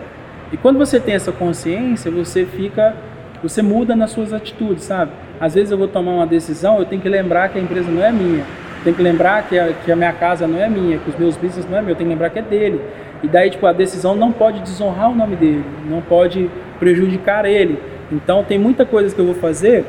E 0.54 0.58
quando 0.58 0.78
você 0.78 1.00
tem 1.00 1.16
essa 1.16 1.32
consciência, 1.32 2.12
você 2.12 2.46
fica, 2.46 2.94
você 3.42 3.64
muda 3.64 3.96
nas 3.96 4.12
suas 4.12 4.32
atitudes, 4.32 4.84
sabe? 4.84 5.10
Às 5.42 5.56
vezes 5.56 5.72
eu 5.72 5.78
vou 5.78 5.88
tomar 5.88 6.12
uma 6.12 6.28
decisão, 6.28 6.78
eu 6.78 6.86
tenho 6.86 7.02
que 7.02 7.10
lembrar 7.10 7.50
que 7.50 7.58
a 7.58 7.62
empresa 7.64 7.90
não 7.90 8.04
é 8.04 8.12
minha. 8.12 8.44
Tenho 8.84 8.96
que 8.96 9.02
lembrar 9.02 9.48
que 9.48 9.58
a, 9.60 9.74
que 9.74 9.92
a 9.92 9.96
minha 9.96 10.14
casa 10.14 10.48
não 10.48 10.60
é 10.62 10.70
minha, 10.70 10.98
que 10.98 11.10
os 11.10 11.16
meus 11.18 11.36
business 11.36 11.66
não 11.70 11.78
é 11.78 11.82
meu. 11.82 11.92
Eu 11.92 11.96
tenho 11.96 12.10
que 12.10 12.14
lembrar 12.14 12.30
que 12.30 12.40
é 12.40 12.42
dele. 12.42 12.82
E 13.22 13.28
daí, 13.28 13.50
tipo, 13.50 13.66
a 13.66 13.74
decisão 13.74 14.16
não 14.16 14.32
pode 14.32 14.62
desonrar 14.62 15.12
o 15.12 15.16
nome 15.16 15.36
dele, 15.36 15.64
não 15.90 16.02
pode 16.02 16.50
prejudicar 16.80 17.46
ele. 17.46 17.78
Então, 18.12 18.44
tem 18.44 18.58
muita 18.58 18.86
coisa 18.86 19.14
que 19.14 19.20
eu 19.20 19.26
vou 19.26 19.36
fazer 19.36 19.84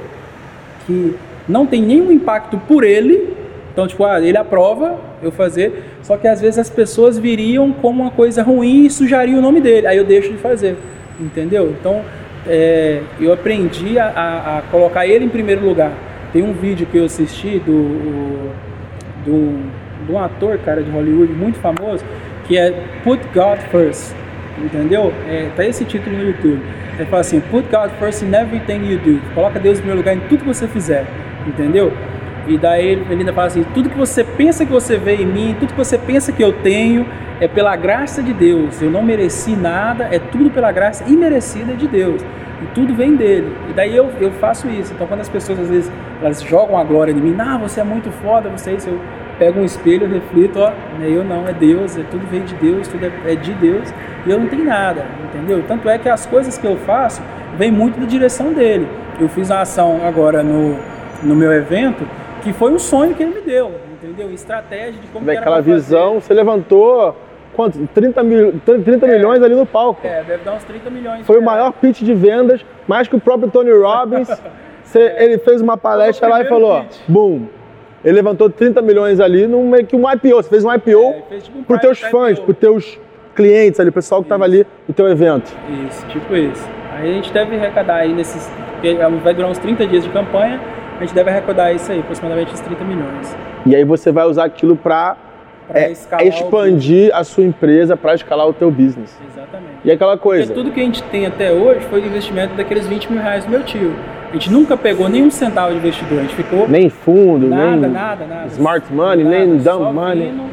que 0.87 1.15
não 1.49 1.65
tem 1.67 1.81
nenhum 1.83 2.11
impacto 2.11 2.59
por 2.67 2.83
ele. 2.83 3.35
Então, 3.73 3.87
tipo, 3.87 4.05
ah, 4.05 4.21
ele 4.21 4.37
aprova 4.37 4.99
eu 5.23 5.31
fazer, 5.31 5.85
só 6.03 6.17
que 6.17 6.27
às 6.27 6.41
vezes 6.41 6.59
as 6.59 6.69
pessoas 6.69 7.17
viriam 7.17 7.71
como 7.73 8.03
uma 8.03 8.11
coisa 8.11 8.43
ruim 8.43 8.87
e 8.87 8.91
sujariam 8.91 9.39
o 9.39 9.43
nome 9.43 9.61
dele. 9.61 9.87
Aí 9.87 9.97
eu 9.97 10.05
deixo 10.05 10.33
de 10.33 10.39
fazer, 10.39 10.77
entendeu? 11.21 11.71
Então, 11.79 12.03
é, 12.49 13.01
eu 13.21 13.33
aprendi 13.33 13.97
a, 13.99 14.07
a- 14.09 14.63
colocar 14.73 15.07
ele 15.07 15.25
em 15.25 15.29
primeiro 15.29 15.65
lugar. 15.65 15.93
Tem 16.33 16.43
um 16.43 16.53
vídeo 16.53 16.87
que 16.91 16.97
eu 16.99 17.05
assisti 17.05 17.61
do, 17.61 18.51
de 19.25 19.31
um 20.13 20.19
ator, 20.19 20.59
cara, 20.59 20.83
de 20.83 20.91
Hollywood 20.91 21.33
muito 21.33 21.59
famoso, 21.59 22.05
que 22.47 22.57
é 22.57 22.73
Put 23.05 23.23
God 23.35 23.59
First, 23.71 24.15
entendeu? 24.59 25.13
É, 25.29 25.51
tá 25.57 25.65
esse 25.65 25.85
título 25.85 26.17
no 26.17 26.25
YouTube. 26.25 26.61
Ele 26.99 27.09
fala 27.09 27.21
assim, 27.21 27.41
Put 27.41 27.69
God 27.71 27.91
First 27.99 28.23
in 28.23 28.35
everything 28.35 28.91
you 28.91 28.99
do. 28.99 29.21
Coloca 29.35 29.59
Deus 29.59 29.79
em 29.79 29.83
primeiro 29.83 30.01
lugar 30.01 30.17
em 30.17 30.21
tudo 30.29 30.41
que 30.41 30.49
você 30.49 30.67
fizer, 30.67 31.07
entendeu? 31.47 31.93
E 32.47 32.59
daí 32.59 32.89
ele 32.89 33.07
ainda 33.11 33.33
fala 33.33 33.47
assim, 33.47 33.65
tudo 33.75 33.89
que 33.89 33.97
você 33.97 34.25
pensa 34.25 34.65
que 34.65 34.73
você 34.73 34.97
vê 34.97 35.17
em 35.17 35.27
mim, 35.27 35.57
tudo 35.59 35.73
que 35.73 35.79
você 35.79 35.97
pensa 35.97 36.33
que 36.33 36.43
eu 36.43 36.53
tenho, 36.53 37.07
é 37.41 37.47
pela 37.47 37.77
graça 37.77 38.23
de 38.23 38.33
Deus. 38.33 38.83
Eu 38.83 38.91
não 38.91 39.03
mereci 39.03 39.55
nada, 39.55 40.09
é 40.11 40.19
tudo 40.19 40.51
pela 40.51 40.73
graça 40.73 41.05
imerecida 41.09 41.75
de 41.75 41.87
Deus. 41.87 42.23
E 42.63 42.67
tudo 42.75 42.95
vem 42.95 43.17
dele. 43.17 43.57
E 43.69 43.73
daí 43.73 43.97
eu, 43.97 44.11
eu 44.21 44.31
faço 44.33 44.69
isso. 44.69 44.93
Então 44.93 45.07
quando 45.07 45.21
as 45.21 45.29
pessoas 45.29 45.59
às 45.59 45.69
vezes 45.69 45.93
elas 46.23 46.43
jogam 46.43 46.77
a 46.77 46.85
glória 46.85 47.13
em 47.13 47.17
mim, 47.17 47.33
não, 47.33 47.59
você 47.61 47.81
é 47.81 47.85
muito 47.85 48.11
foda, 48.11 48.49
você 48.51 48.71
é 48.71 48.75
isso, 48.75 48.89
eu 48.89 49.01
pego 49.39 49.61
um 49.61 49.65
espelho, 49.65 50.05
eu 50.05 50.11
reflito, 50.11 50.59
ó, 50.59 50.71
não 50.99 51.05
é 51.05 51.11
eu 51.11 51.25
não, 51.25 51.49
é 51.49 51.53
Deus, 51.53 51.97
é 51.97 52.03
tudo 52.11 52.27
vem 52.31 52.43
de 52.45 52.55
Deus, 52.57 52.87
tudo 52.89 53.07
é, 53.07 53.33
é 53.33 53.35
de 53.35 53.55
Deus, 53.55 53.93
e 54.27 54.31
eu 54.31 54.39
não 54.39 54.49
tenho 54.49 54.65
nada, 54.65 55.07
entendeu? 55.25 55.65
Tanto 55.67 55.89
é 55.89 55.99
que 55.99 56.09
as 56.09 56.27
coisas 56.27 56.59
que 56.59 56.67
eu 56.67 56.77
faço 56.77 57.23
vem 57.57 57.73
muito 57.73 57.99
da 57.99 58.07
direção 58.07 58.53
dele. 58.53 58.87
Eu 59.19 59.29
fiz 59.29 59.49
uma 59.49 59.61
ação 59.61 60.01
agora 60.07 60.43
no, 60.43 60.77
no 61.23 61.35
meu 61.35 61.53
evento 61.53 62.07
que 62.43 62.53
foi 62.53 62.73
um 62.73 62.79
sonho 62.79 63.15
que 63.15 63.23
ele 63.23 63.35
me 63.35 63.41
deu, 63.41 63.73
entendeu? 63.93 64.31
Estratégia 64.31 65.01
de 65.01 65.07
como 65.09 65.25
Daquela 65.25 65.61
visão, 65.61 66.21
você 66.21 66.35
levantou 66.35 67.17
quanto? 67.55 67.79
30, 67.95 68.23
mil, 68.23 68.61
30 68.65 69.07
milhões 69.07 69.43
ali 69.43 69.55
no 69.55 69.67
palco. 69.67 70.07
É, 70.07 70.23
deve 70.23 70.45
dar 70.45 70.55
uns 70.55 70.65
30 70.65 70.91
milhões. 70.91 71.27
Foi 71.27 71.37
o 71.37 71.41
reais. 71.41 71.55
maior 71.59 71.73
pitch 71.73 72.03
de 72.03 72.15
vendas, 72.15 72.65
mais 72.89 73.07
que 73.09 73.17
o 73.17 73.21
próprio 73.21 73.51
Tony 73.51 73.71
Robbins. 73.73 74.29
Você- 74.85 75.15
Ele 75.19 75.39
fez 75.39 75.61
uma 75.61 75.77
palestra 75.77 76.29
lá 76.29 76.41
e 76.43 76.47
falou, 76.47 76.81
pitch. 76.83 76.97
boom. 77.07 77.47
Ele 78.05 78.15
levantou 78.15 78.49
30 78.49 78.81
milhões 78.81 79.21
ali 79.21 79.47
num 79.47 79.69
meio 79.69 79.87
que 79.87 79.95
um 79.95 80.11
IPO. 80.11 80.37
Você 80.43 80.49
fez 80.49 80.65
um 80.65 80.73
IPO 80.73 80.91
É, 81.11 81.23
fez 81.29 81.45
tipo 81.45 81.59
um 81.59 81.63
para 81.65 81.79
teus 81.79 82.01
private 82.01 82.11
fãs, 82.37 82.39
para 82.41 82.55
teus 82.55 82.99
clientes 83.35 83.79
ali, 83.79 83.91
o 83.91 83.93
pessoal 83.93 84.21
que 84.23 84.27
estava 84.27 84.45
ali 84.45 84.67
no 84.89 84.95
teu 84.95 85.07
evento. 85.09 85.53
Isso, 85.89 86.07
tipo 86.09 86.35
isso. 86.35 86.67
Aí 86.97 87.11
a 87.11 87.13
gente 87.13 87.33
deve 87.33 87.55
arrecadar 87.57 87.97
aí 87.97 88.13
nesses. 88.13 88.51
porque 88.73 88.95
Vai 89.23 89.35
durar 89.35 89.51
uns 89.51 89.59
30 89.59 89.87
dias 89.87 90.03
de 90.03 90.11
campanha, 90.11 90.59
a 90.99 91.01
gente 91.01 91.15
deve 91.15 91.31
arrecadar 91.31 91.73
isso 91.73 91.93
aí, 91.93 92.01
aproximadamente 92.01 92.53
uns 92.53 92.61
30 92.61 92.85
milhões. 92.85 93.37
E 93.67 93.77
aí 93.77 93.85
você 93.85 94.11
vai 94.11 94.25
usar 94.27 94.45
aquilo 94.45 94.75
para 94.77 95.17
Pra 95.71 95.89
escalar 95.91 96.25
o 96.25 96.29
expandir 96.29 97.11
a 97.15 97.25
sua 97.25 97.45
empresa, 97.45 97.97
para 97.97 98.15
escalar 98.15 98.47
o 98.47 98.53
teu 98.53 98.71
business. 98.71 99.17
Exatamente. 99.33 99.71
E 99.85 99.91
aquela 99.91 100.17
coisa, 100.19 100.47
Porque 100.47 100.61
tudo 100.61 100.73
que 100.73 100.81
a 100.81 100.85
gente 100.85 101.03
tem 101.05 101.27
até 101.27 101.53
hoje 101.53 101.81
foi 101.89 102.01
do 102.01 102.09
investimento 102.09 102.55
daqueles 102.55 102.87
20 102.87 103.13
mil 103.13 103.23
reais 103.23 103.45
do 103.45 103.51
meu 103.51 103.63
tio. 103.63 103.95
A 104.31 104.33
gente 104.35 104.51
nunca 104.51 104.77
pegou 104.77 105.09
nenhum 105.09 105.31
centavo 105.31 105.73
de 105.73 105.79
investidor, 105.79 106.19
a 106.19 106.23
gente 106.23 106.35
ficou 106.35 106.69
nem 106.69 106.89
fundo, 106.89 107.49
nada, 107.49 107.77
nem 107.77 107.91
nada, 107.91 108.27
nada. 108.27 108.47
smart 108.49 108.93
money, 108.93 109.25
Nada, 109.25 109.37
nem 109.39 109.57
dumb 109.57 109.93
money. 109.93 110.29
Vindo, 110.29 110.51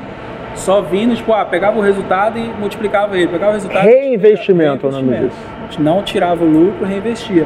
só 0.56 0.81
vindo, 0.81 1.15
tipo, 1.15 1.31
ah, 1.34 1.45
pegava 1.45 1.77
o 1.77 1.81
resultado 1.81 2.39
e 2.39 2.41
multiplicava 2.60 3.15
ele. 3.18 3.27
Pegava 3.27 3.52
o 3.52 3.53
resultado 3.53 3.88
e 3.88 3.89
Reinvestimento 3.89 4.88
é 4.88 4.89
o 4.89 4.91
nome 4.91 5.18
disso. 5.18 5.38
A 5.60 5.64
gente 5.64 5.81
não 5.81 6.02
tirava 6.02 6.44
o 6.44 6.48
lucro, 6.48 6.85
reinvestia. 6.85 7.45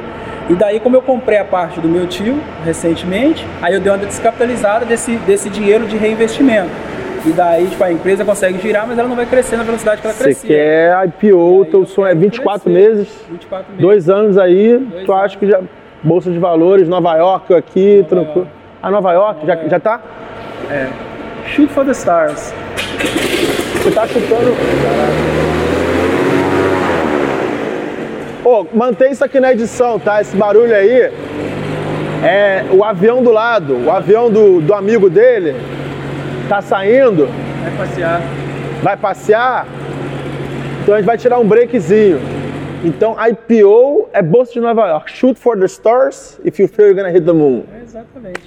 E 0.49 0.55
daí, 0.55 0.79
como 0.79 0.95
eu 0.95 1.01
comprei 1.01 1.37
a 1.37 1.45
parte 1.45 1.79
do 1.79 1.87
meu 1.87 2.07
tio 2.07 2.39
recentemente, 2.65 3.45
aí 3.61 3.73
eu 3.73 3.79
dei 3.81 3.91
uma 3.91 3.97
descapitalizada 3.97 4.85
desse, 4.85 5.15
desse 5.17 5.49
dinheiro 5.49 5.85
de 5.85 5.97
reinvestimento. 5.97 6.69
E 7.25 7.29
daí, 7.31 7.67
tipo, 7.67 7.83
a 7.83 7.91
empresa 7.91 8.25
consegue 8.25 8.59
girar, 8.59 8.87
mas 8.87 8.97
ela 8.97 9.07
não 9.07 9.15
vai 9.15 9.25
crescer 9.27 9.55
na 9.55 9.63
velocidade 9.63 10.01
que 10.01 10.07
ela 10.07 10.13
Você 10.15 10.23
crescia. 10.23 10.47
quer 10.49 11.05
IPO, 11.07 11.65
teu 11.69 11.81
eu 11.81 11.85
sonho 11.85 12.07
é 12.07 12.09
quero 12.09 12.19
24 12.21 12.61
crescer. 12.61 12.79
meses, 12.89 13.07
24 13.29 13.65
meses. 13.69 13.81
dois 13.81 14.09
anos 14.09 14.37
aí, 14.39 14.77
Dois 14.77 15.05
tu 15.05 15.13
acha 15.13 15.21
anos. 15.23 15.35
que 15.35 15.47
já. 15.47 15.59
Bolsa 16.03 16.31
de 16.31 16.39
valores, 16.39 16.87
Nova 16.89 17.15
York 17.15 17.53
aqui, 17.53 17.97
Nova 17.97 18.09
tranquilo. 18.09 18.37
York. 18.47 18.51
Ah, 18.81 18.89
Nova 18.89 19.13
York, 19.13 19.45
já, 19.45 19.53
York. 19.53 19.69
já 19.69 19.79
tá? 19.79 20.01
É. 20.71 20.87
Shoot 21.49 21.71
for 21.71 21.85
the 21.85 21.91
stars. 21.91 22.51
Você 23.83 23.91
tá 23.91 24.07
chutando. 24.07 24.51
Pô, 28.43 28.65
mantém 28.73 29.11
isso 29.11 29.23
aqui 29.23 29.39
na 29.39 29.51
edição, 29.53 29.99
tá? 29.99 30.19
Esse 30.21 30.35
barulho 30.35 30.75
aí 30.75 31.11
é 32.23 32.65
o 32.71 32.83
avião 32.83 33.21
do 33.21 33.31
lado, 33.31 33.77
o 33.85 33.91
avião 33.91 34.31
do, 34.31 34.59
do 34.61 34.73
amigo 34.73 35.09
dele 35.09 35.55
tá 36.51 36.61
saindo, 36.61 37.27
Vai 37.63 37.71
passear. 37.77 38.21
vai 38.83 38.97
passear, 38.97 39.65
então 40.81 40.95
a 40.95 40.97
gente 40.97 41.05
vai 41.05 41.17
tirar 41.17 41.39
um 41.39 41.47
breakzinho. 41.47 42.19
Então, 42.83 43.15
IPO 43.15 44.09
é 44.11 44.21
Bolsa 44.21 44.51
de 44.53 44.59
Nova 44.59 44.85
York. 44.87 45.11
Shoot 45.11 45.39
for 45.39 45.57
the 45.57 45.65
stars, 45.65 46.41
if 46.43 46.59
you 46.59 46.67
feel 46.67 46.87
you're 46.87 46.95
gonna 46.99 47.09
hit 47.11 47.23
the 47.25 47.31
moon. 47.31 47.63
É, 47.79 47.83
exatamente. 47.83 48.41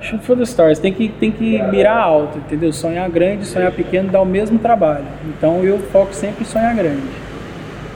Shoot 0.00 0.24
for 0.24 0.36
the 0.36 0.44
stars. 0.44 0.78
Tem 0.78 0.92
que, 0.94 1.10
tem 1.10 1.30
que 1.30 1.60
mirar 1.64 1.98
alto, 1.98 2.38
entendeu? 2.38 2.72
Sonhar 2.72 3.10
grande, 3.10 3.44
sonhar 3.44 3.72
pequeno 3.72 4.10
dá 4.10 4.22
o 4.22 4.24
mesmo 4.24 4.58
trabalho. 4.58 5.04
Então 5.26 5.62
eu 5.62 5.78
foco 5.78 6.14
sempre 6.14 6.44
em 6.44 6.46
sonhar 6.46 6.74
grande. 6.74 7.02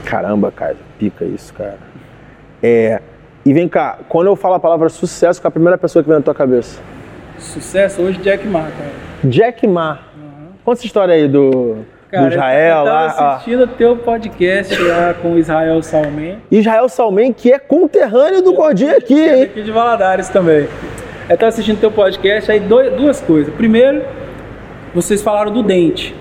Caramba, 0.05 0.51
cara, 0.51 0.75
pica 0.99 1.25
isso, 1.25 1.51
cara. 1.55 1.77
É, 2.61 2.99
e 3.43 3.51
vem 3.53 3.67
cá, 3.67 3.97
quando 4.09 4.27
eu 4.27 4.35
falo 4.35 4.55
a 4.55 4.59
palavra 4.59 4.89
sucesso, 4.89 5.41
qual 5.41 5.47
é 5.47 5.49
a 5.49 5.51
primeira 5.51 5.77
pessoa 5.77 6.03
que 6.03 6.09
vem 6.09 6.17
na 6.19 6.23
tua 6.23 6.35
cabeça? 6.35 6.79
Sucesso 7.39 8.01
hoje, 8.03 8.19
Jack 8.19 8.45
Ma, 8.47 8.63
cara. 8.63 9.08
Jack 9.23 9.65
Ma. 9.67 9.99
Conta 10.63 10.79
essa 10.79 10.85
história 10.85 11.13
aí 11.15 11.27
do, 11.27 11.77
Cara, 12.11 12.27
do 12.27 12.31
Israel 12.33 12.77
eu 12.79 12.85
tava 12.85 12.91
lá. 12.91 13.15
ó. 13.19 13.33
assistindo 13.35 13.63
o 13.63 13.67
teu 13.67 13.95
podcast 13.97 14.81
lá 14.83 15.13
com 15.19 15.33
o 15.33 15.39
Israel 15.39 15.81
Salmen. 15.81 16.37
Israel 16.51 16.87
Salmen, 16.89 17.33
que 17.33 17.51
é 17.51 17.57
conterrâneo 17.59 18.41
do 18.41 18.53
Gordinho 18.53 18.95
aqui, 18.95 19.19
É 19.19 19.33
hein? 19.35 19.39
daqui 19.47 19.61
de 19.63 19.71
Valadares 19.71 20.29
também. 20.29 20.67
Eu 21.29 21.37
tava 21.37 21.49
assistindo 21.49 21.79
teu 21.79 21.91
podcast, 21.91 22.51
aí 22.51 22.59
dois- 22.59 22.91
duas 22.93 23.21
coisas. 23.21 23.53
Primeiro, 23.53 24.03
vocês 24.93 25.21
falaram 25.21 25.51
do 25.51 25.61
dente. 25.63 26.15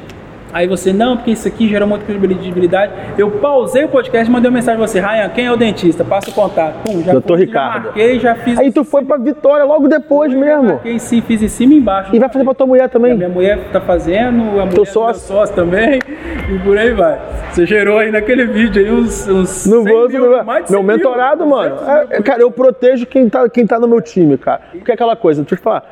Aí 0.53 0.66
você, 0.66 0.93
não, 0.93 1.16
porque 1.16 1.33
isso 1.33 1.47
aqui 1.47 1.69
gera 1.69 1.85
muita 1.87 2.05
credibilidade. 2.05 2.93
Eu 3.19 3.31
pausei 3.33 3.85
o 3.85 3.89
podcast 3.89 4.29
e 4.29 4.33
mandei 4.33 4.49
uma 4.51 4.55
mensagem 4.57 4.79
pra 4.79 4.87
você. 4.87 5.01
Ryan, 5.01 5.29
quem 5.29 5.47
é 5.47 5.53
o 5.53 5.57
dentista? 5.57 6.05
Passa 6.05 6.31
o 6.31 6.33
contato. 6.33 6.75
Pum, 6.85 7.03
já 7.03 7.12
Doutor 7.12 7.37
fui, 7.37 7.47
Ricardo. 7.47 7.75
Já 7.75 7.85
marquei, 7.85 8.19
já 8.20 8.35
fiz. 8.35 8.59
Aí 8.59 8.73
tu 8.73 8.83
foi 8.85 9.05
pra 9.05 9.16
Vitória 9.19 9.65
logo 9.65 9.89
depois 9.89 10.33
mesmo. 10.33 10.65
Marquei 10.65 10.93
em 10.95 10.99
si, 10.99 11.20
fiz 11.20 11.43
em 11.43 11.49
cima 11.49 11.75
e 11.75 11.77
embaixo. 11.79 12.15
E 12.15 12.19
vai 12.19 12.29
fazer 12.29 12.45
pra 12.45 12.55
tua 12.55 12.66
mulher 12.66 12.85
A 12.85 12.89
também. 12.89 13.15
minha 13.15 13.29
mulher 13.29 13.59
tá 13.73 13.81
fazendo, 13.81 14.41
a 14.43 14.65
mulher 14.65 14.69
Teu 14.75 14.85
do 14.85 14.87
sócio. 14.91 15.27
sócio 15.27 15.55
também, 15.55 15.99
e 16.55 16.59
por 16.65 16.77
aí 16.79 16.93
vai. 16.93 17.19
Você 17.53 17.66
gerou 17.66 17.99
aí 17.99 18.11
naquele 18.11 18.47
vídeo 18.47 18.83
aí 18.85 18.91
uns, 18.93 19.29
uns 19.29 19.66
Não 19.66 19.83
100 19.83 19.93
vou, 19.93 20.09
mil, 20.09 20.31
não- 20.31 20.45
mais 20.45 20.70
meu 20.70 20.81
100 20.81 20.87
mil, 20.87 20.97
mentorado, 20.97 21.45
200 21.45 21.49
mano. 21.49 21.83
mil 21.83 21.91
É, 21.95 22.05
por 22.16 22.23
cara, 22.25 22.41
eu 22.43 22.51
protejo 22.51 23.07
quem 23.07 23.29
tá, 23.29 23.49
quem 23.49 23.66
tá 23.66 23.79
no 23.79 23.87
meu 23.89 24.01
time, 24.01 24.39
cara. 24.39 24.61
Porque 24.73 24.91
é 24.91 24.95
aquela 24.95 25.15
coisa, 25.16 25.43
deixa 25.43 25.55
eu 25.55 25.59
te 25.59 25.62
falar. 25.62 25.85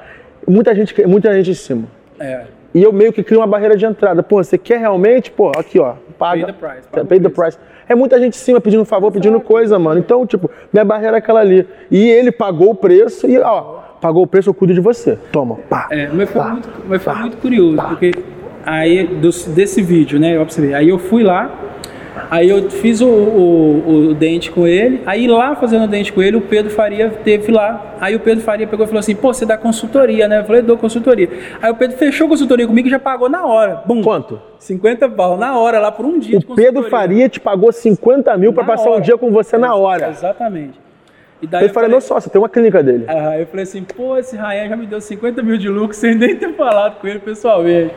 Muita 0.48 0.74
gente, 0.74 1.06
muita 1.06 1.32
gente 1.34 1.50
em 1.50 1.54
cima. 1.54 1.84
É. 2.18 2.42
E 2.76 2.82
eu 2.82 2.92
meio 2.92 3.10
que 3.10 3.22
crio 3.22 3.40
uma 3.40 3.46
barreira 3.46 3.74
de 3.74 3.86
entrada. 3.86 4.22
Pô, 4.22 4.44
você 4.44 4.58
quer 4.58 4.78
realmente? 4.78 5.30
Pô, 5.30 5.50
aqui, 5.56 5.78
ó. 5.78 5.94
Paga. 6.18 6.44
Pay 6.44 6.52
the 6.52 6.52
price, 6.52 6.88
paga 6.88 7.04
Pay 7.06 7.20
the 7.20 7.28
price. 7.30 7.58
É 7.88 7.94
muita 7.94 8.20
gente 8.20 8.34
em 8.34 8.38
cima 8.38 8.60
pedindo 8.60 8.84
favor, 8.84 9.10
pedindo 9.10 9.40
coisa, 9.40 9.78
mano. 9.78 9.98
Então, 9.98 10.26
tipo, 10.26 10.50
minha 10.70 10.84
barreira 10.84 11.16
é 11.16 11.18
aquela 11.18 11.40
ali. 11.40 11.66
E 11.90 12.06
ele 12.06 12.30
pagou 12.30 12.72
o 12.72 12.74
preço 12.74 13.26
e, 13.26 13.38
ó, 13.38 13.78
pagou 13.98 14.24
o 14.24 14.26
preço, 14.26 14.50
eu 14.50 14.54
cuido 14.54 14.74
de 14.74 14.80
você. 14.82 15.18
Toma, 15.32 15.56
pá. 15.70 15.88
É, 15.90 16.10
mas 16.12 16.28
foi, 16.28 16.42
pá, 16.42 16.48
muito, 16.50 16.68
mas 16.86 17.02
foi 17.02 17.14
pá. 17.14 17.20
muito 17.20 17.38
curioso, 17.38 17.78
porque 17.88 18.10
aí 18.66 19.06
desse 19.54 19.80
vídeo, 19.80 20.20
né, 20.20 20.36
você 20.44 20.60
ver, 20.60 20.74
aí 20.74 20.90
eu 20.90 20.98
fui 20.98 21.22
lá, 21.22 21.50
Aí 22.30 22.48
eu 22.48 22.70
fiz 22.70 23.00
o, 23.00 23.08
o, 23.08 24.08
o, 24.10 24.14
dente 24.14 24.50
com 24.50 24.66
ele. 24.66 25.02
Aí 25.06 25.26
lá 25.26 25.54
fazendo 25.54 25.84
o 25.84 25.88
dente 25.88 26.12
com 26.12 26.22
ele, 26.22 26.36
o 26.36 26.40
Pedro 26.40 26.70
Faria 26.70 27.10
teve 27.10 27.52
lá. 27.52 27.96
Aí 28.00 28.14
o 28.14 28.20
Pedro 28.20 28.42
Faria 28.44 28.66
pegou 28.66 28.84
e 28.84 28.88
falou 28.88 29.00
assim: 29.00 29.14
pô, 29.14 29.32
você 29.32 29.44
dá 29.44 29.56
consultoria, 29.56 30.26
né? 30.26 30.40
Eu 30.40 30.44
falei: 30.44 30.62
dou 30.62 30.76
consultoria. 30.76 31.28
Aí 31.60 31.70
o 31.70 31.74
Pedro 31.74 31.96
fechou 31.96 32.28
consultoria 32.28 32.66
comigo 32.66 32.88
e 32.88 32.90
já 32.90 32.98
pagou 32.98 33.28
na 33.28 33.44
hora. 33.44 33.82
Bum. 33.86 34.02
Quanto? 34.02 34.40
50 34.58 35.08
pau 35.10 35.36
na 35.36 35.58
hora, 35.58 35.78
lá 35.78 35.92
por 35.92 36.06
um 36.06 36.18
dia. 36.18 36.38
O 36.38 36.54
Pedro 36.54 36.84
Faria 36.84 37.28
te 37.28 37.38
pagou 37.38 37.70
50 37.70 38.36
mil 38.36 38.52
para 38.52 38.64
passar 38.64 38.90
hora. 38.90 38.98
um 38.98 39.02
dia 39.02 39.16
com 39.18 39.30
você 39.30 39.58
na 39.58 39.74
hora. 39.74 40.08
Exatamente. 40.08 40.85
E 41.40 41.46
daí 41.46 41.64
ele 41.64 41.72
falou, 41.72 41.88
meu 41.90 42.00
sócio, 42.00 42.30
tem 42.30 42.40
uma 42.40 42.48
clínica 42.48 42.82
dele. 42.82 43.04
Aí 43.06 43.42
eu 43.42 43.46
falei 43.46 43.64
assim, 43.64 43.82
pô, 43.82 44.16
esse 44.16 44.36
Ryan 44.36 44.68
já 44.68 44.76
me 44.76 44.86
deu 44.86 45.00
50 45.00 45.42
mil 45.42 45.58
de 45.58 45.68
lucro 45.68 45.94
sem 45.94 46.14
nem 46.14 46.34
ter 46.34 46.54
falado 46.54 46.98
com 46.98 47.06
ele 47.06 47.18
pessoalmente. 47.18 47.92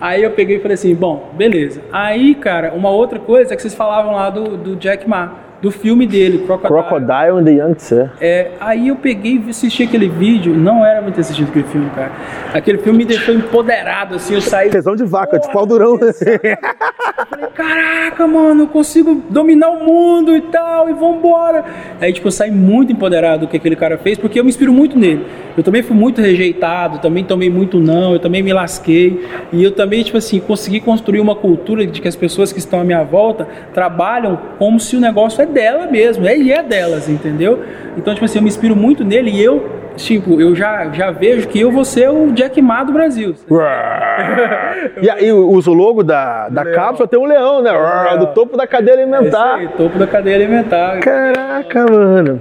Aí 0.00 0.22
eu 0.22 0.30
peguei 0.30 0.56
e 0.56 0.60
falei 0.60 0.74
assim, 0.74 0.94
bom, 0.94 1.30
beleza. 1.34 1.80
Aí, 1.90 2.34
cara, 2.34 2.74
uma 2.74 2.90
outra 2.90 3.18
coisa 3.18 3.54
é 3.54 3.56
que 3.56 3.62
vocês 3.62 3.74
falavam 3.74 4.14
lá 4.14 4.28
do, 4.28 4.56
do 4.56 4.76
Jack 4.76 5.08
Ma 5.08 5.45
do 5.60 5.70
filme 5.70 6.06
dele, 6.06 6.44
Crocodile. 6.46 6.68
Crocodile 6.68 7.38
and 7.38 7.44
the 7.44 7.52
Young 7.52 8.10
É, 8.20 8.50
aí 8.60 8.88
eu 8.88 8.96
peguei 8.96 9.42
e 9.46 9.50
assisti 9.50 9.84
aquele 9.84 10.08
vídeo, 10.08 10.54
não 10.54 10.84
era 10.84 11.00
muito 11.00 11.18
assistido 11.18 11.48
aquele 11.48 11.64
filme, 11.64 11.90
cara. 11.94 12.12
Aquele 12.52 12.78
filme 12.78 12.98
me 12.98 13.04
deixou 13.04 13.34
empoderado, 13.34 14.16
assim, 14.16 14.34
eu 14.34 14.40
saí... 14.40 14.70
Tesão 14.70 14.94
de 14.94 15.04
vaca, 15.04 15.38
de 15.38 15.50
pau 15.50 15.66
durão. 15.66 15.98
Falei, 15.98 17.46
caraca, 17.54 18.26
mano, 18.26 18.64
eu 18.64 18.68
consigo 18.68 19.22
dominar 19.30 19.70
o 19.70 19.84
mundo 19.84 20.36
e 20.36 20.40
tal, 20.42 20.88
e 20.88 20.92
vambora. 20.92 21.64
Aí, 22.00 22.12
tipo, 22.12 22.28
eu 22.28 22.32
saí 22.32 22.50
muito 22.50 22.92
empoderado 22.92 23.46
do 23.46 23.48
que 23.48 23.56
aquele 23.56 23.76
cara 23.76 23.96
fez, 23.98 24.18
porque 24.18 24.38
eu 24.38 24.44
me 24.44 24.50
inspiro 24.50 24.72
muito 24.72 24.98
nele. 24.98 25.26
Eu 25.56 25.62
também 25.62 25.82
fui 25.82 25.96
muito 25.96 26.20
rejeitado, 26.20 26.98
também 26.98 27.24
tomei 27.24 27.48
muito 27.48 27.80
não, 27.80 28.12
eu 28.12 28.18
também 28.18 28.42
me 28.42 28.52
lasquei. 28.52 29.24
E 29.52 29.64
eu 29.64 29.70
também, 29.70 30.02
tipo 30.02 30.18
assim, 30.18 30.38
consegui 30.38 30.80
construir 30.80 31.20
uma 31.20 31.34
cultura 31.34 31.86
de 31.86 32.00
que 32.00 32.08
as 32.08 32.16
pessoas 32.16 32.52
que 32.52 32.58
estão 32.58 32.80
à 32.80 32.84
minha 32.84 33.02
volta 33.02 33.48
trabalham 33.72 34.38
como 34.58 34.78
se 34.78 34.96
o 34.96 35.00
negócio 35.00 35.42
é 35.42 35.45
dela 35.46 35.86
mesmo, 35.86 36.26
é, 36.26 36.36
e 36.36 36.52
é 36.52 36.62
delas, 36.62 37.08
entendeu? 37.08 37.62
Então, 37.96 38.12
tipo 38.12 38.24
assim, 38.24 38.38
eu 38.38 38.42
me 38.42 38.48
inspiro 38.48 38.76
muito 38.76 39.04
nele 39.04 39.30
e 39.30 39.42
eu, 39.42 39.68
tipo, 39.96 40.40
eu 40.40 40.54
já, 40.54 40.90
já 40.92 41.10
vejo 41.10 41.48
que 41.48 41.60
eu 41.60 41.70
vou 41.70 41.84
ser 41.84 42.10
o 42.10 42.30
Jack 42.32 42.60
Ma 42.60 42.84
do 42.84 42.92
Brasil. 42.92 43.34
e 45.00 45.08
aí 45.08 45.32
usa 45.32 45.70
o 45.70 45.74
logo 45.74 46.02
da, 46.02 46.48
da 46.48 46.64
cápsula, 46.64 47.08
tem 47.08 47.18
um 47.18 47.24
leão, 47.24 47.62
né? 47.62 47.72
Leão. 47.72 48.18
Do 48.18 48.26
topo 48.28 48.56
da 48.56 48.66
cadeia 48.66 48.96
alimentar. 48.96 49.58
É 49.58 49.60
aí, 49.62 49.68
topo 49.68 49.98
da 49.98 50.06
cadeia 50.06 50.36
alimentar. 50.36 51.00
Caraca, 51.00 51.86
mano. 51.90 52.40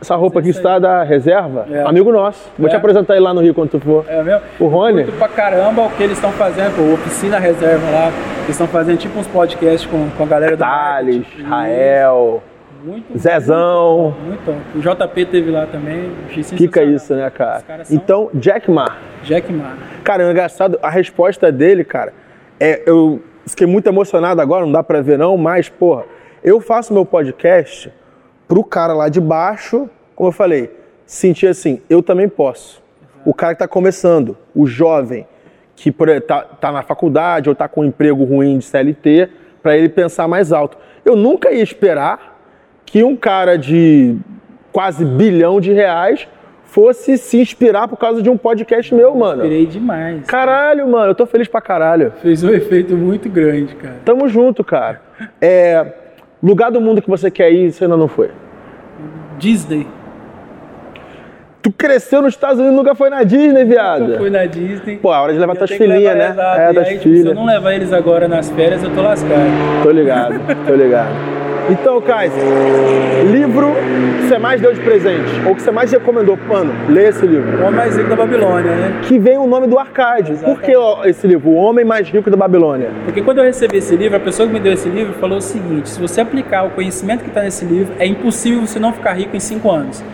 Essa 0.00 0.14
roupa 0.14 0.40
aqui 0.40 0.50
está 0.50 0.78
da 0.78 1.02
reserva, 1.02 1.66
é. 1.70 1.82
amigo 1.82 2.12
nosso. 2.12 2.50
Vou 2.58 2.68
é. 2.68 2.70
te 2.70 2.76
apresentar 2.76 3.14
ele 3.14 3.24
lá 3.24 3.32
no 3.32 3.40
Rio 3.40 3.54
quando 3.54 3.70
tu 3.70 3.80
for. 3.80 4.04
É 4.08 4.22
mesmo? 4.22 4.42
O 4.60 4.66
Rony. 4.66 5.04
Muito 5.04 5.18
pra 5.18 5.28
caramba 5.28 5.82
o 5.82 5.90
que 5.90 6.02
eles 6.02 6.18
estão 6.18 6.32
fazendo, 6.32 6.76
pô, 6.76 6.94
oficina 6.94 7.38
reserva 7.38 7.90
lá. 7.90 8.12
Eles 8.40 8.50
estão 8.50 8.66
fazendo 8.66 8.98
tipo 8.98 9.18
uns 9.18 9.26
podcasts 9.26 9.88
com, 9.90 10.08
com 10.10 10.22
a 10.22 10.26
galera 10.26 10.56
do 10.56 10.60
Thales, 10.60 11.26
Rael. 11.48 12.42
Muito, 12.84 13.18
Zezão. 13.18 14.14
Muito, 14.24 14.52
muito, 14.52 14.78
O 14.78 14.80
JP 14.80 15.26
teve 15.26 15.50
lá 15.50 15.66
também. 15.66 16.12
Fica 16.28 16.84
isso, 16.84 17.14
né, 17.14 17.28
cara? 17.30 17.62
Então, 17.90 18.30
Jack 18.34 18.70
Ma. 18.70 18.96
Jack 19.24 19.52
Ma. 19.52 19.76
Cara, 20.04 20.22
é 20.22 20.30
engraçado, 20.30 20.78
a 20.82 20.90
resposta 20.90 21.50
dele, 21.50 21.82
cara, 21.84 22.12
é, 22.60 22.82
eu 22.86 23.20
fiquei 23.46 23.66
muito 23.66 23.88
emocionado 23.88 24.40
agora, 24.40 24.64
não 24.64 24.72
dá 24.72 24.82
pra 24.82 25.00
ver 25.00 25.18
não, 25.18 25.36
mas, 25.36 25.68
porra, 25.68 26.04
eu 26.44 26.60
faço 26.60 26.92
meu 26.92 27.04
podcast 27.04 27.90
pro 28.48 28.62
cara 28.64 28.92
lá 28.92 29.08
de 29.08 29.20
baixo, 29.20 29.88
como 30.14 30.28
eu 30.28 30.32
falei, 30.32 30.70
sentir 31.04 31.46
assim, 31.46 31.80
eu 31.88 32.02
também 32.02 32.28
posso. 32.28 32.82
O 33.24 33.34
cara 33.34 33.54
que 33.54 33.62
está 33.62 33.68
começando, 33.68 34.36
o 34.54 34.66
jovem, 34.66 35.26
que 35.74 35.90
está 35.90 36.42
tá 36.42 36.72
na 36.72 36.82
faculdade 36.82 37.48
ou 37.48 37.52
está 37.52 37.68
com 37.68 37.82
um 37.82 37.84
emprego 37.84 38.24
ruim 38.24 38.58
de 38.58 38.64
CLT, 38.64 39.28
para 39.62 39.76
ele 39.76 39.88
pensar 39.88 40.26
mais 40.28 40.52
alto. 40.52 40.78
Eu 41.04 41.16
nunca 41.16 41.50
ia 41.52 41.62
esperar 41.62 42.38
que 42.84 43.02
um 43.02 43.16
cara 43.16 43.58
de 43.58 44.16
quase 44.72 45.04
bilhão 45.04 45.60
de 45.60 45.72
reais 45.72 46.28
fosse 46.64 47.16
se 47.16 47.40
inspirar 47.40 47.88
por 47.88 47.96
causa 47.96 48.20
de 48.20 48.28
um 48.28 48.36
podcast 48.36 48.94
meu, 48.94 49.14
mano. 49.14 49.42
Inspirei 49.42 49.66
demais. 49.66 50.26
Caralho, 50.26 50.86
mano, 50.86 51.10
eu 51.10 51.14
tô 51.14 51.26
feliz 51.26 51.48
pra 51.48 51.60
caralho. 51.60 52.12
Fez 52.22 52.44
um 52.44 52.50
efeito 52.50 52.94
muito 52.94 53.28
grande, 53.28 53.74
cara. 53.74 53.96
Tamo 54.04 54.28
junto, 54.28 54.62
cara. 54.62 55.00
É, 55.40 55.86
lugar 56.46 56.70
do 56.70 56.80
mundo 56.80 57.02
que 57.02 57.08
você 57.08 57.30
quer 57.30 57.50
ir, 57.50 57.72
você 57.72 57.84
ainda 57.84 57.96
não 57.96 58.08
foi? 58.08 58.30
Disney. 59.38 59.86
Tu 61.60 61.72
cresceu 61.72 62.22
nos 62.22 62.34
Estados 62.34 62.60
Unidos 62.60 62.76
nunca 62.76 62.94
foi 62.94 63.10
na 63.10 63.24
Disney, 63.24 63.64
viado? 63.64 64.06
Nunca 64.06 64.18
fui 64.18 64.30
na 64.30 64.46
Disney. 64.46 64.98
Pô, 64.98 65.10
a 65.10 65.20
hora 65.20 65.32
de 65.32 65.38
levar 65.38 65.56
tuas 65.56 65.70
filhinhas, 65.70 66.16
né? 66.16 66.30
Exato. 66.30 66.60
É, 66.60 66.72
das 66.72 66.86
aí, 66.86 66.98
filhas. 66.98 67.18
Tipo, 67.18 67.22
se 67.22 67.28
eu 67.28 67.34
não 67.34 67.44
levar 67.44 67.74
eles 67.74 67.92
agora 67.92 68.28
nas 68.28 68.48
férias, 68.50 68.82
eu 68.84 68.94
tô 68.94 69.02
lascado. 69.02 69.50
Tô 69.82 69.90
ligado, 69.90 70.34
tô 70.64 70.74
ligado. 70.74 71.45
Então, 71.68 72.00
Kaiser, 72.00 72.38
livro 73.30 73.72
que 74.20 74.28
você 74.28 74.38
mais 74.38 74.60
deu 74.60 74.72
de 74.72 74.80
presente, 74.80 75.28
ou 75.44 75.54
que 75.54 75.62
você 75.62 75.70
mais 75.72 75.90
recomendou, 75.90 76.38
mano, 76.48 76.72
lê 76.88 77.08
esse 77.08 77.26
livro. 77.26 77.58
O 77.58 77.62
Homem 77.62 77.76
Mais 77.76 77.96
Rico 77.96 78.08
da 78.08 78.16
Babilônia, 78.16 78.70
né? 78.70 79.00
Que 79.02 79.18
vem 79.18 79.36
o 79.36 79.46
nome 79.46 79.66
do 79.66 79.78
Arcade. 79.78 80.32
Exatamente. 80.32 80.60
Por 80.60 80.64
que 80.64 80.76
ó, 80.76 81.04
esse 81.04 81.26
livro, 81.26 81.50
O 81.50 81.54
Homem 81.54 81.84
Mais 81.84 82.08
Rico 82.08 82.30
da 82.30 82.36
Babilônia? 82.36 82.90
Porque 83.04 83.20
quando 83.20 83.38
eu 83.38 83.44
recebi 83.44 83.78
esse 83.78 83.96
livro, 83.96 84.16
a 84.16 84.20
pessoa 84.20 84.46
que 84.46 84.54
me 84.54 84.60
deu 84.60 84.72
esse 84.72 84.88
livro 84.88 85.14
falou 85.14 85.38
o 85.38 85.42
seguinte, 85.42 85.88
se 85.88 86.00
você 86.00 86.20
aplicar 86.20 86.64
o 86.64 86.70
conhecimento 86.70 87.22
que 87.22 87.28
está 87.28 87.42
nesse 87.42 87.64
livro, 87.64 87.92
é 87.98 88.06
impossível 88.06 88.60
você 88.60 88.78
não 88.78 88.92
ficar 88.92 89.14
rico 89.14 89.34
em 89.36 89.40
cinco 89.40 89.70
anos. 89.70 90.04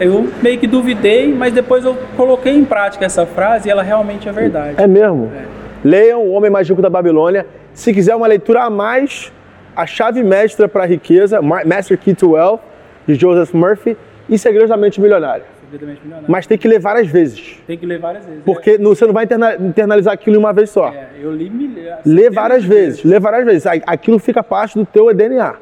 Eu 0.00 0.28
meio 0.42 0.58
que 0.58 0.66
duvidei, 0.66 1.32
mas 1.32 1.52
depois 1.52 1.84
eu 1.84 1.96
coloquei 2.16 2.52
em 2.52 2.64
prática 2.64 3.04
essa 3.04 3.24
frase 3.24 3.68
e 3.68 3.70
ela 3.70 3.82
realmente 3.82 4.28
é 4.28 4.32
verdade. 4.32 4.74
É 4.76 4.86
mesmo? 4.86 5.30
É. 5.34 5.44
Leiam 5.84 6.20
O 6.20 6.32
Homem 6.32 6.50
Mais 6.50 6.68
Rico 6.68 6.82
da 6.82 6.90
Babilônia. 6.90 7.46
Se 7.72 7.94
quiser 7.94 8.16
uma 8.16 8.26
leitura 8.26 8.64
a 8.64 8.70
mais, 8.70 9.32
A 9.76 9.86
Chave 9.86 10.24
Mestra 10.24 10.66
para 10.68 10.84
a 10.84 10.86
Riqueza, 10.86 11.40
Master 11.42 11.98
Key 11.98 12.14
to 12.14 12.32
Wealth, 12.32 12.60
de 13.06 13.14
Joseph 13.14 13.52
Murphy, 13.54 13.96
e 14.28 14.38
Segredos 14.38 14.70
da 14.70 14.76
Mente 14.76 15.00
Milionária. 15.00 15.44
Milionário. 15.70 16.24
Mas 16.26 16.46
tem 16.46 16.56
que 16.56 16.66
ler 16.66 16.78
várias 16.78 17.08
vezes. 17.08 17.60
Tem 17.66 17.76
que 17.76 17.84
ler 17.84 17.98
várias 17.98 18.24
vezes. 18.24 18.42
Porque 18.44 18.70
é. 18.70 18.78
você 18.78 19.04
não 19.04 19.12
vai 19.12 19.26
internalizar 19.60 20.14
aquilo 20.14 20.36
em 20.36 20.38
uma 20.38 20.52
vez 20.52 20.70
só. 20.70 20.88
É, 20.88 21.08
eu 21.20 21.30
li 21.30 21.50
milhares. 21.50 22.04
Lê 22.06 22.30
várias 22.30 22.64
vezes, 22.64 23.04
lê 23.04 23.18
várias 23.20 23.44
vezes. 23.44 23.66
Aquilo 23.86 24.18
fica 24.18 24.42
parte 24.42 24.78
do 24.78 24.86
teu 24.86 25.12
DNA. 25.12 25.36
Exatamente. 25.36 25.60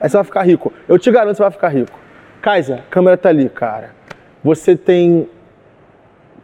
Aí 0.00 0.08
você 0.08 0.16
vai 0.16 0.24
ficar 0.24 0.42
rico. 0.42 0.72
Eu 0.88 0.98
te 0.98 1.10
garanto 1.10 1.30
que 1.32 1.36
você 1.36 1.42
vai 1.42 1.52
ficar 1.52 1.68
rico. 1.68 1.98
Kaiser, 2.40 2.78
a 2.78 2.90
câmera 2.90 3.16
tá 3.16 3.28
ali, 3.28 3.48
cara. 3.48 3.90
Você 4.42 4.74
tem. 4.74 5.28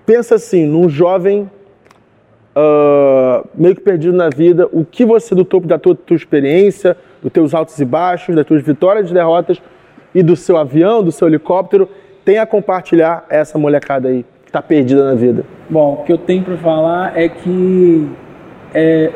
Pensa 0.07 0.36
assim, 0.36 0.65
num 0.65 0.89
jovem 0.89 1.51
uh, 2.57 3.49
meio 3.55 3.74
que 3.74 3.81
perdido 3.81 4.16
na 4.16 4.28
vida, 4.28 4.69
o 4.73 4.85
que 4.85 5.05
você, 5.05 5.35
do 5.35 5.45
topo 5.45 5.66
da 5.66 5.78
tua, 5.78 5.95
tua 5.95 6.16
experiência, 6.16 6.97
dos 7.23 7.32
teus 7.32 7.55
altos 7.55 7.78
e 7.78 7.85
baixos, 7.85 8.35
das 8.35 8.47
tuas 8.47 8.62
vitórias 8.62 9.11
e 9.11 9.15
derrotas 9.15 9.61
e 10.15 10.23
do 10.23 10.36
seu 10.36 10.57
avião, 10.57 11.03
do 11.03 11.12
seu 11.12 11.28
helicóptero, 11.28 11.89
tem 12.24 12.39
a 12.39 12.47
compartilhar 12.47 13.24
essa 13.28 13.59
molecada 13.59 14.09
aí 14.09 14.24
que 14.43 14.51
está 14.51 14.62
perdida 14.62 15.05
na 15.05 15.15
vida? 15.15 15.45
Bom, 15.69 16.01
o 16.01 16.05
que 16.05 16.12
eu 16.12 16.19
tenho 16.19 16.43
para 16.43 16.57
falar 16.57 17.19
é 17.19 17.28
que 17.28 18.09
é, 18.74 19.11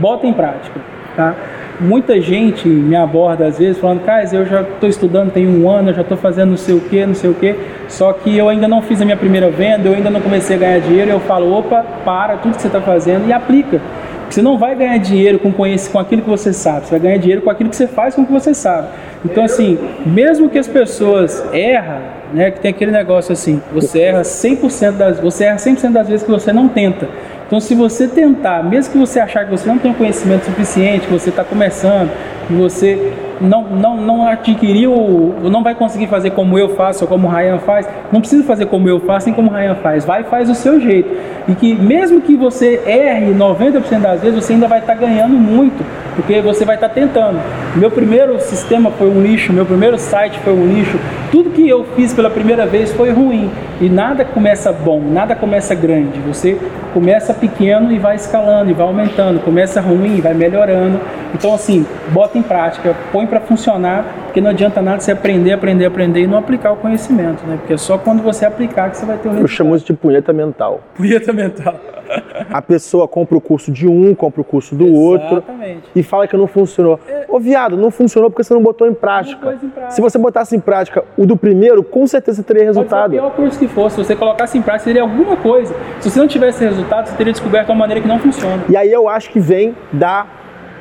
bota 0.00 0.26
em 0.26 0.32
prática, 0.32 0.80
tá? 1.16 1.34
muita 1.80 2.20
gente 2.20 2.68
me 2.68 2.96
aborda 2.96 3.46
às 3.46 3.58
vezes 3.58 3.78
falando, 3.78 4.04
cara, 4.04 4.24
eu 4.32 4.46
já 4.46 4.62
estou 4.62 4.88
estudando 4.88 5.30
tem 5.30 5.46
um 5.46 5.68
ano, 5.68 5.90
eu 5.90 5.94
já 5.94 6.02
estou 6.02 6.16
fazendo 6.16 6.50
não 6.50 6.56
sei 6.56 6.74
o 6.74 6.80
que, 6.80 7.04
não 7.04 7.14
sei 7.14 7.30
o 7.30 7.34
que, 7.34 7.54
só 7.88 8.12
que 8.12 8.36
eu 8.36 8.48
ainda 8.48 8.66
não 8.66 8.82
fiz 8.82 9.00
a 9.00 9.04
minha 9.04 9.16
primeira 9.16 9.50
venda, 9.50 9.88
eu 9.88 9.94
ainda 9.94 10.10
não 10.10 10.20
comecei 10.20 10.56
a 10.56 10.58
ganhar 10.58 10.78
dinheiro, 10.80 11.10
eu 11.10 11.20
falo, 11.20 11.52
opa, 11.52 11.84
para 12.04 12.36
tudo 12.36 12.56
que 12.56 12.62
você 12.62 12.68
está 12.68 12.80
fazendo 12.80 13.28
e 13.28 13.32
aplica. 13.32 13.80
Você 14.28 14.42
não 14.42 14.58
vai 14.58 14.74
ganhar 14.74 14.98
dinheiro 14.98 15.38
com, 15.38 15.52
conhece, 15.52 15.88
com 15.88 15.98
aquilo 15.98 16.22
que 16.22 16.28
você 16.28 16.52
sabe, 16.52 16.86
você 16.86 16.90
vai 16.90 17.00
ganhar 17.00 17.18
dinheiro 17.18 17.42
com 17.42 17.50
aquilo 17.50 17.70
que 17.70 17.76
você 17.76 17.86
faz 17.86 18.14
com 18.14 18.22
o 18.22 18.26
que 18.26 18.32
você 18.32 18.52
sabe. 18.52 18.88
Então, 19.24 19.44
assim, 19.44 19.78
mesmo 20.04 20.48
que 20.48 20.58
as 20.58 20.68
pessoas 20.68 21.44
erram, 21.52 22.00
né, 22.32 22.50
que 22.50 22.60
tem 22.60 22.70
aquele 22.70 22.90
negócio 22.90 23.32
assim, 23.32 23.62
você 23.72 24.00
erra 24.00 24.22
100% 24.22 24.92
das, 24.92 25.20
você 25.20 25.44
erra 25.44 25.56
100% 25.56 25.92
das 25.92 26.08
vezes 26.08 26.24
que 26.24 26.30
você 26.30 26.52
não 26.52 26.68
tenta. 26.68 27.08
Então, 27.46 27.60
se 27.60 27.74
você 27.74 28.08
tentar, 28.08 28.64
mesmo 28.64 28.92
que 28.92 28.98
você 28.98 29.20
achar 29.20 29.44
que 29.44 29.50
você 29.52 29.68
não 29.68 29.78
tem 29.78 29.92
conhecimento 29.92 30.46
suficiente, 30.46 31.06
que 31.06 31.12
você 31.12 31.30
está 31.30 31.44
começando, 31.44 32.10
que 32.48 32.52
você 32.52 33.12
não, 33.40 33.62
não, 33.62 33.96
não 33.96 34.26
adquiriu, 34.26 35.34
não 35.42 35.62
vai 35.62 35.74
conseguir 35.74 36.08
fazer 36.08 36.30
como 36.30 36.58
eu 36.58 36.70
faço 36.70 37.04
ou 37.04 37.08
como 37.08 37.28
o 37.28 37.30
Ryan 37.30 37.58
faz, 37.58 37.88
não 38.10 38.20
precisa 38.20 38.42
fazer 38.42 38.66
como 38.66 38.88
eu 38.88 38.98
faço 38.98 39.26
nem 39.26 39.34
como 39.34 39.50
o 39.50 39.54
Ryan 39.54 39.76
faz, 39.76 40.04
vai 40.04 40.22
e 40.22 40.24
faz 40.24 40.48
do 40.48 40.54
seu 40.56 40.80
jeito. 40.80 41.08
E 41.46 41.54
que 41.54 41.74
mesmo 41.74 42.20
que 42.20 42.34
você 42.34 42.82
erre 42.84 43.32
90% 43.32 44.00
das 44.00 44.20
vezes, 44.20 44.44
você 44.44 44.52
ainda 44.52 44.66
vai 44.66 44.80
estar 44.80 44.94
tá 44.94 45.00
ganhando 45.00 45.36
muito, 45.36 45.84
porque 46.16 46.40
você 46.40 46.64
vai 46.64 46.74
estar 46.74 46.88
tá 46.88 46.94
tentando. 46.94 47.38
Meu 47.76 47.90
primeiro 47.90 48.40
sistema 48.40 48.90
foi 48.90 49.06
um 49.06 49.20
lixo, 49.20 49.52
meu 49.52 49.66
primeiro 49.66 49.98
site 49.98 50.38
foi 50.38 50.54
um 50.54 50.66
lixo, 50.66 50.98
tudo 51.30 51.50
que 51.50 51.68
eu 51.68 51.84
fiz 51.94 52.14
pela 52.14 52.30
primeira 52.30 52.64
vez 52.64 52.90
foi 52.90 53.10
ruim. 53.10 53.50
E 53.78 53.90
nada 53.90 54.24
começa 54.24 54.72
bom, 54.72 54.98
nada 54.98 55.36
começa 55.36 55.74
grande. 55.74 56.18
Você 56.20 56.58
começa 56.94 57.34
pequeno 57.34 57.92
e 57.92 57.98
vai 57.98 58.16
escalando 58.16 58.70
e 58.70 58.72
vai 58.72 58.86
aumentando. 58.86 59.40
Começa 59.40 59.78
ruim 59.82 60.16
e 60.16 60.20
vai 60.22 60.32
melhorando. 60.32 60.98
Então, 61.34 61.52
assim, 61.52 61.84
bota 62.12 62.38
em 62.38 62.42
prática, 62.42 62.96
põe 63.12 63.26
para 63.26 63.40
funcionar, 63.40 64.06
porque 64.24 64.40
não 64.40 64.48
adianta 64.48 64.80
nada 64.80 65.00
você 65.00 65.12
aprender, 65.12 65.52
aprender, 65.52 65.84
aprender 65.84 66.22
e 66.22 66.26
não 66.26 66.38
aplicar 66.38 66.72
o 66.72 66.76
conhecimento, 66.76 67.46
né? 67.46 67.58
Porque 67.58 67.74
é 67.74 67.76
só 67.76 67.98
quando 67.98 68.22
você 68.22 68.46
aplicar 68.46 68.90
que 68.90 68.96
você 68.96 69.04
vai 69.04 69.18
ter 69.18 69.28
o 69.28 69.32
resultado. 69.32 69.44
Eu 69.44 69.48
chamo 69.48 69.76
isso 69.76 69.84
de 69.84 69.92
punheta 69.92 70.32
mental. 70.32 70.80
Punheta 70.94 71.30
mental. 71.30 71.78
A 72.50 72.62
pessoa 72.62 73.08
compra 73.08 73.36
o 73.36 73.40
curso 73.40 73.70
de 73.70 73.86
um, 73.88 74.14
compra 74.14 74.40
o 74.40 74.44
curso 74.44 74.74
do 74.74 74.92
outro 74.92 75.38
Exatamente. 75.38 75.82
e 75.94 76.02
fala 76.02 76.26
que 76.26 76.36
não 76.36 76.46
funcionou. 76.46 76.98
Ô, 77.28 77.38
viado, 77.40 77.76
não 77.76 77.90
funcionou 77.90 78.30
porque 78.30 78.44
você 78.44 78.54
não 78.54 78.62
botou 78.62 78.86
em 78.86 78.94
prática. 78.94 79.54
em 79.62 79.68
prática. 79.68 79.90
Se 79.90 80.00
você 80.00 80.18
botasse 80.18 80.54
em 80.56 80.60
prática 80.60 81.04
o 81.16 81.26
do 81.26 81.36
primeiro, 81.36 81.82
com 81.82 82.06
certeza 82.06 82.36
você 82.36 82.42
teria 82.42 82.64
Pode 82.66 82.74
ser 82.74 82.78
o 82.78 82.82
resultado. 82.82 83.10
pior 83.10 83.30
curso 83.34 83.58
que 83.58 83.68
fosse, 83.68 83.96
se 83.96 84.04
você 84.04 84.16
colocasse 84.16 84.56
em 84.56 84.62
prática, 84.62 84.84
seria 84.84 85.02
alguma 85.02 85.36
coisa. 85.36 85.74
Se 86.00 86.10
você 86.10 86.18
não 86.18 86.28
tivesse 86.28 86.64
resultado, 86.64 87.08
você 87.08 87.16
teria 87.16 87.32
descoberto 87.32 87.68
uma 87.70 87.76
maneira 87.76 88.00
que 88.00 88.08
não 88.08 88.18
funciona. 88.18 88.62
E 88.68 88.76
aí 88.76 88.92
eu 88.92 89.08
acho 89.08 89.30
que 89.30 89.40
vem 89.40 89.74
da, 89.92 90.26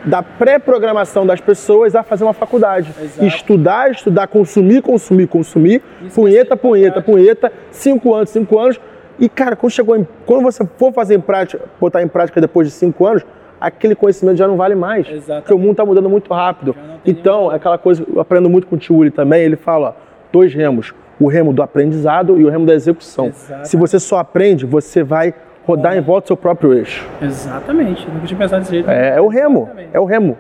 da 0.06 0.22
pré-programação 0.22 1.26
das 1.26 1.42
pessoas 1.42 1.96
a 1.96 2.04
fazer 2.04 2.24
uma 2.24 2.34
faculdade. 2.34 2.94
Exato. 3.02 3.26
Estudar, 3.26 3.92
estudar, 3.92 4.28
consumir, 4.28 4.82
consumir, 4.82 5.28
consumir, 5.28 5.82
Isso 6.06 6.16
punheta, 6.16 6.56
ser 6.56 6.62
punheta, 6.62 7.02
prática. 7.02 7.12
punheta, 7.12 7.52
cinco 7.72 8.14
anos, 8.14 8.30
cinco 8.30 8.60
anos. 8.60 8.80
E, 9.20 9.30
cara, 9.30 9.56
quando, 9.56 9.72
chegou 9.72 9.96
em- 9.96 10.08
quando 10.26 10.44
você 10.44 10.66
for 10.78 10.92
fazer 10.94 11.16
em 11.16 11.20
prática, 11.22 11.64
botar 11.80 12.02
em 12.02 12.08
prática 12.08 12.40
depois 12.42 12.68
de 12.68 12.74
cinco 12.74 13.06
anos, 13.06 13.26
aquele 13.60 13.96
conhecimento 13.96 14.38
já 14.38 14.48
não 14.48 14.58
vale 14.58 14.76
mais. 14.76 15.08
Exatamente. 15.10 15.42
Porque 15.44 15.54
o 15.54 15.58
mundo 15.58 15.72
está 15.72 15.86
mudando 15.86 16.10
muito 16.10 16.34
rápido. 16.34 16.76
Então, 17.06 17.52
é 17.52 17.56
aquela 17.56 17.78
coisa, 17.78 18.06
eu 18.14 18.20
aprendo 18.20 18.50
muito 18.50 18.68
com 18.68 18.76
o 18.76 18.80
tio 18.80 18.96
Uli 18.98 19.12
também, 19.12 19.42
ele 19.44 19.56
fala, 19.56 19.90
ó, 19.90 19.94
dois 20.32 20.54
remos. 20.54 20.94
O 21.20 21.28
remo 21.28 21.54
do 21.54 21.64
aprendizado 21.64 22.38
e 22.38 22.44
o 22.44 22.50
remo 22.50 22.66
da 22.66 22.74
execução. 22.74 23.28
Exatamente. 23.28 23.70
Se 23.70 23.78
você 23.78 24.00
só 24.00 24.18
aprende, 24.18 24.66
você 24.66 25.02
vai 25.02 25.34
rodar 25.66 25.98
em 25.98 26.02
volta 26.02 26.26
do 26.26 26.28
seu 26.28 26.38
próprio 26.38 26.74
eixo. 26.74 27.08
Exatamente. 27.22 28.06
Nunca 28.12 28.28
tinha 28.28 28.38
pensado 28.38 28.62
desse 28.62 28.74
jeito. 28.74 28.90
É, 28.90 29.16
é 29.16 29.22
o 29.22 29.28
remo, 29.28 29.62
Exatamente. 29.64 29.90
é 29.94 30.00
o 30.00 30.06
remo. 30.06 30.38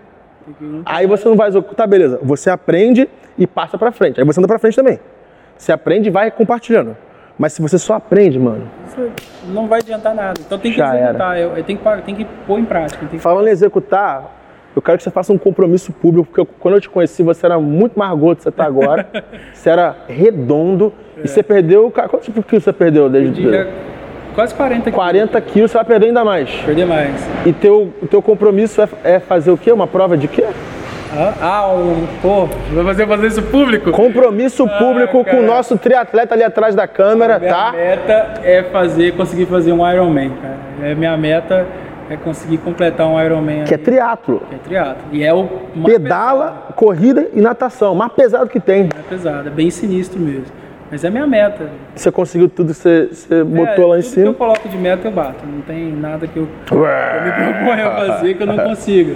Aí 0.85 1.07
você 1.07 1.27
não 1.27 1.35
vai 1.35 1.47
executar, 1.47 1.75
tá, 1.75 1.87
beleza. 1.87 2.19
Você 2.21 2.49
aprende 2.49 3.09
e 3.37 3.47
passa 3.47 3.77
pra 3.77 3.91
frente. 3.91 4.19
Aí 4.19 4.25
você 4.25 4.39
anda 4.39 4.47
pra 4.47 4.59
frente 4.59 4.75
também. 4.75 4.99
Você 5.57 5.71
aprende 5.71 6.09
e 6.09 6.11
vai 6.11 6.29
compartilhando. 6.29 6.95
Mas 7.37 7.53
se 7.53 7.61
você 7.61 7.77
só 7.77 7.95
aprende, 7.95 8.39
mano. 8.39 8.63
Isso 8.87 9.11
não 9.49 9.67
vai 9.67 9.79
adiantar 9.79 10.15
nada. 10.15 10.39
Então 10.45 10.57
tem 10.57 10.71
que 10.71 10.81
executar. 10.81 11.37
Eu, 11.39 11.57
eu 11.57 11.63
tenho, 11.63 11.77
que, 11.77 12.01
tem 12.03 12.15
que 12.15 12.25
pôr 12.47 12.59
em 12.59 12.65
prática. 12.65 13.05
Que... 13.05 13.19
Falando 13.19 13.47
em 13.47 13.51
executar, 13.51 14.31
eu 14.75 14.81
quero 14.81 14.97
que 14.97 15.03
você 15.03 15.11
faça 15.11 15.33
um 15.33 15.37
compromisso 15.37 15.91
público, 15.91 16.27
porque 16.27 16.39
eu- 16.41 16.45
quando 16.45 16.75
eu 16.75 16.81
te 16.81 16.89
conheci, 16.89 17.23
você 17.23 17.45
era 17.45 17.59
muito 17.59 17.99
mais 17.99 18.11
gordo 18.17 18.35
do 18.35 18.37
que 18.37 18.43
você 18.43 18.51
tá 18.51 18.65
agora. 18.65 19.07
você 19.53 19.69
era 19.69 19.95
redondo. 20.07 20.93
E 21.17 21.27
você 21.27 21.43
perdeu. 21.43 21.91
Quantos 21.91 22.27
quilos 22.45 22.63
você 22.63 22.73
perdeu 22.73 23.09
desde. 23.09 23.41
Diga, 23.43 23.67
quase 24.33 24.53
40 24.55 24.83
quilos. 24.83 24.95
40 24.95 25.41
quilos, 25.41 25.71
você 25.71 25.77
vai 25.77 25.85
perder 25.85 26.07
ainda 26.07 26.23
mais. 26.23 26.49
Perder 26.65 26.85
mais. 26.85 27.29
E 27.45 27.51
teu, 27.53 27.93
o 28.01 28.07
teu 28.07 28.21
compromisso 28.21 28.81
é, 28.81 28.87
é 29.03 29.19
fazer 29.19 29.51
o 29.51 29.57
quê? 29.57 29.71
Uma 29.71 29.87
prova 29.87 30.17
de 30.17 30.27
quê? 30.27 30.45
Ah, 31.17 31.33
ah 31.41 31.73
um, 31.73 32.05
pô, 32.21 32.45
vai 32.73 32.83
fazer, 32.83 33.07
fazer 33.07 33.27
isso 33.27 33.41
público? 33.43 33.91
Compromisso 33.91 34.67
público 34.67 35.23
com 35.23 35.37
o 35.37 35.41
nosso 35.41 35.77
triatleta 35.77 36.35
ali 36.35 36.43
atrás 36.43 36.75
da 36.75 36.87
câmera, 36.87 37.39
Minha 37.39 37.53
tá? 37.53 37.71
meta 37.71 38.41
é 38.43 38.63
fazer, 38.63 39.13
conseguir 39.13 39.45
fazer 39.45 39.71
um 39.71 39.89
Ironman, 39.89 40.31
cara. 40.41 40.57
É, 40.83 40.93
minha 40.93 41.15
meta 41.15 41.65
é 42.09 42.17
conseguir 42.17 42.57
completar 42.57 43.07
um 43.07 43.21
Ironman. 43.23 43.63
Que 43.63 43.73
é 43.73 43.77
aí, 43.77 43.83
triatlo. 43.83 44.43
que 44.49 44.55
é 44.55 44.57
triatlo. 44.57 45.03
E 45.11 45.23
é 45.23 45.33
o 45.33 45.47
Pedala, 45.85 46.67
corrida 46.75 47.27
e 47.33 47.39
natação. 47.39 47.95
Mais 47.95 48.11
pesado 48.11 48.47
que 48.49 48.59
tem. 48.59 48.89
pesado, 48.89 48.95
mais 48.95 49.07
pesado, 49.07 49.47
é 49.47 49.51
bem 49.51 49.69
sinistro 49.69 50.19
mesmo. 50.19 50.45
Mas 50.91 51.03
é 51.03 51.09
minha 51.09 51.25
meta. 51.25 51.67
Você 51.95 52.11
conseguiu 52.11 52.47
tudo, 52.47 52.73
você, 52.73 53.07
você 53.11 53.43
botou 53.43 53.85
É, 53.85 53.87
lá 53.87 53.97
em 53.97 54.01
tudo 54.01 54.03
que 54.03 54.03
cima. 54.03 54.25
eu 54.27 54.33
coloco 54.33 54.69
de 54.69 54.77
meta 54.77 55.07
eu 55.07 55.11
bato. 55.11 55.45
Não 55.45 55.61
tem 55.61 55.91
nada 55.91 56.27
que 56.27 56.37
eu, 56.37 56.47
que 56.65 56.73
eu 56.73 56.79
me 56.79 57.53
proponho 57.53 57.87
a 57.87 57.91
fazer 57.91 58.33
que 58.35 58.43
eu 58.43 58.47
não 58.47 58.57
consiga. 58.57 59.15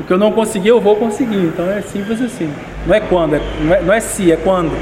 O 0.00 0.04
que 0.04 0.12
eu 0.12 0.18
não 0.18 0.32
conseguir, 0.32 0.68
eu 0.68 0.80
vou 0.80 0.96
conseguir. 0.96 1.36
Então 1.36 1.70
é 1.70 1.80
simples 1.80 2.20
assim. 2.20 2.50
Não 2.86 2.94
é 2.94 3.00
quando, 3.00 3.36
é- 3.36 3.40
não, 3.62 3.74
é, 3.74 3.80
não 3.82 3.94
é 3.94 4.00
se, 4.00 4.30
é 4.32 4.36
quando. 4.36 4.72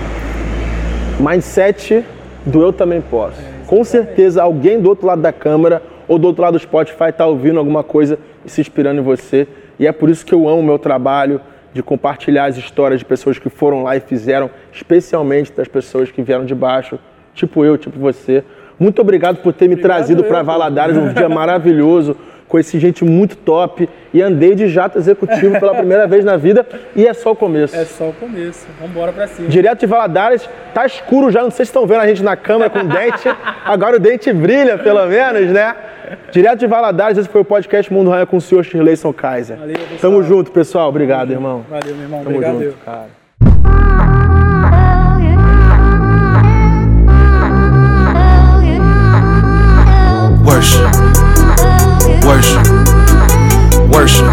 Mindset 1.21 2.05
do 2.47 2.63
eu 2.63 2.73
também 2.73 3.01
posso. 3.01 3.41
Com 3.67 3.85
certeza 3.85 4.43
alguém 4.43 4.81
do 4.81 4.89
outro 4.89 5.07
lado 5.07 5.23
da 5.23 5.33
câmera 5.33 5.83
ou 6.09 6.19
do 6.19 6.27
outro 6.27 6.43
lado 6.43 6.55
do 6.55 6.59
Spotify 6.59 7.11
está 7.11 7.27
ouvindo 7.27 7.59
alguma 7.59 7.83
coisa 7.83 8.19
e 8.45 8.51
se 8.51 8.61
inspirando 8.61 9.01
em 9.01 9.05
você. 9.05 9.47
E 9.79 9.87
é 9.87 9.93
por 9.93 10.11
isso 10.11 10.25
que 10.27 10.35
eu 10.35 10.49
amo 10.49 10.61
o 10.61 10.63
meu 10.63 10.79
trabalho 10.79 11.41
de 11.73 11.83
compartilhar 11.83 12.47
as 12.47 12.57
histórias 12.57 12.99
de 12.99 13.05
pessoas 13.05 13.39
que 13.39 13.49
foram 13.49 13.83
lá 13.83 13.97
e 13.97 14.01
fizeram, 14.01 14.51
especialmente 14.73 15.53
das 15.53 15.69
pessoas 15.69 16.11
que 16.11 16.23
vieram 16.23 16.45
de 16.45 16.55
baixo, 16.55 16.99
tipo 17.35 17.65
eu, 17.65 17.79
tipo 17.79 17.99
você. 17.99 18.45
Muito 18.79 19.01
obrigado 19.01 19.39
por 19.39 19.53
ter 19.53 19.69
me 19.69 19.77
trazido 19.77 20.23
eu, 20.23 20.29
para. 20.29 20.43
Valadares, 20.43 20.97
um 20.97 21.13
dia 21.13 21.29
maravilhoso. 21.31 22.17
Conheci 22.53 22.79
gente 22.79 23.03
muito 23.03 23.35
top 23.35 23.89
e 24.13 24.21
andei 24.21 24.55
de 24.55 24.69
jato 24.69 24.99
executivo 24.99 25.59
pela 25.59 25.75
primeira 25.75 26.07
vez 26.07 26.23
na 26.23 26.37
vida 26.37 26.67
e 26.95 27.07
é 27.07 27.15
só 27.15 27.33
o 27.33 27.35
começo. 27.35 27.75
É 27.75 27.87
só 27.87 28.11
o 28.11 28.13
começo. 28.13 28.67
Vambora 28.79 29.11
pra 29.11 29.27
cima. 29.27 29.49
Direto 29.49 29.81
de 29.81 29.87
Valadares, 29.87 30.47
tá 30.75 30.85
escuro 30.85 31.31
já, 31.31 31.43
não 31.43 31.51
sei 31.51 31.65
se 31.65 31.71
estão 31.71 31.87
vendo 31.87 32.03
a 32.03 32.07
gente 32.07 32.23
na 32.23 32.37
câmera 32.37 32.69
com 32.69 32.85
dente. 32.87 33.27
Agora 33.65 33.97
o 33.97 33.99
dente 33.99 34.31
brilha, 34.35 34.77
pelo 34.77 35.07
menos, 35.07 35.51
né? 35.51 35.75
Direto 36.31 36.59
de 36.59 36.67
Valadares, 36.67 37.17
esse 37.17 37.27
foi 37.27 37.41
o 37.41 37.45
podcast 37.45 37.91
Mundo 37.91 38.11
Raia 38.11 38.27
com 38.27 38.37
o 38.37 38.41
senhor 38.43 38.63
Shirleyson 38.63 39.15
Kaiser. 39.15 39.57
Valeu, 39.57 39.75
pessoal. 39.75 39.99
Tamo 40.03 40.23
junto, 40.23 40.53
pessoal. 40.53 40.91
Obrigado, 40.91 41.31
irmão. 41.31 41.65
Valeu, 41.71 41.95
meu 41.95 42.05
irmão. 42.05 42.23
Tamo 42.23 42.37
Obrigado. 42.37 42.53
junto, 42.53 42.65
eu. 42.65 42.75
cara. 42.85 43.23
Worship. 50.45 51.12
Worship. 52.33 52.67
Worship. 53.93 54.25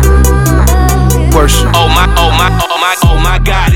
Worship. 1.35 1.67
Oh 1.75 1.89
my, 1.91 2.07
oh 2.15 2.31
my, 2.31 2.47
oh 2.63 2.77
my, 2.79 2.95
oh 3.03 3.19
my 3.21 3.39
God. 3.43 3.73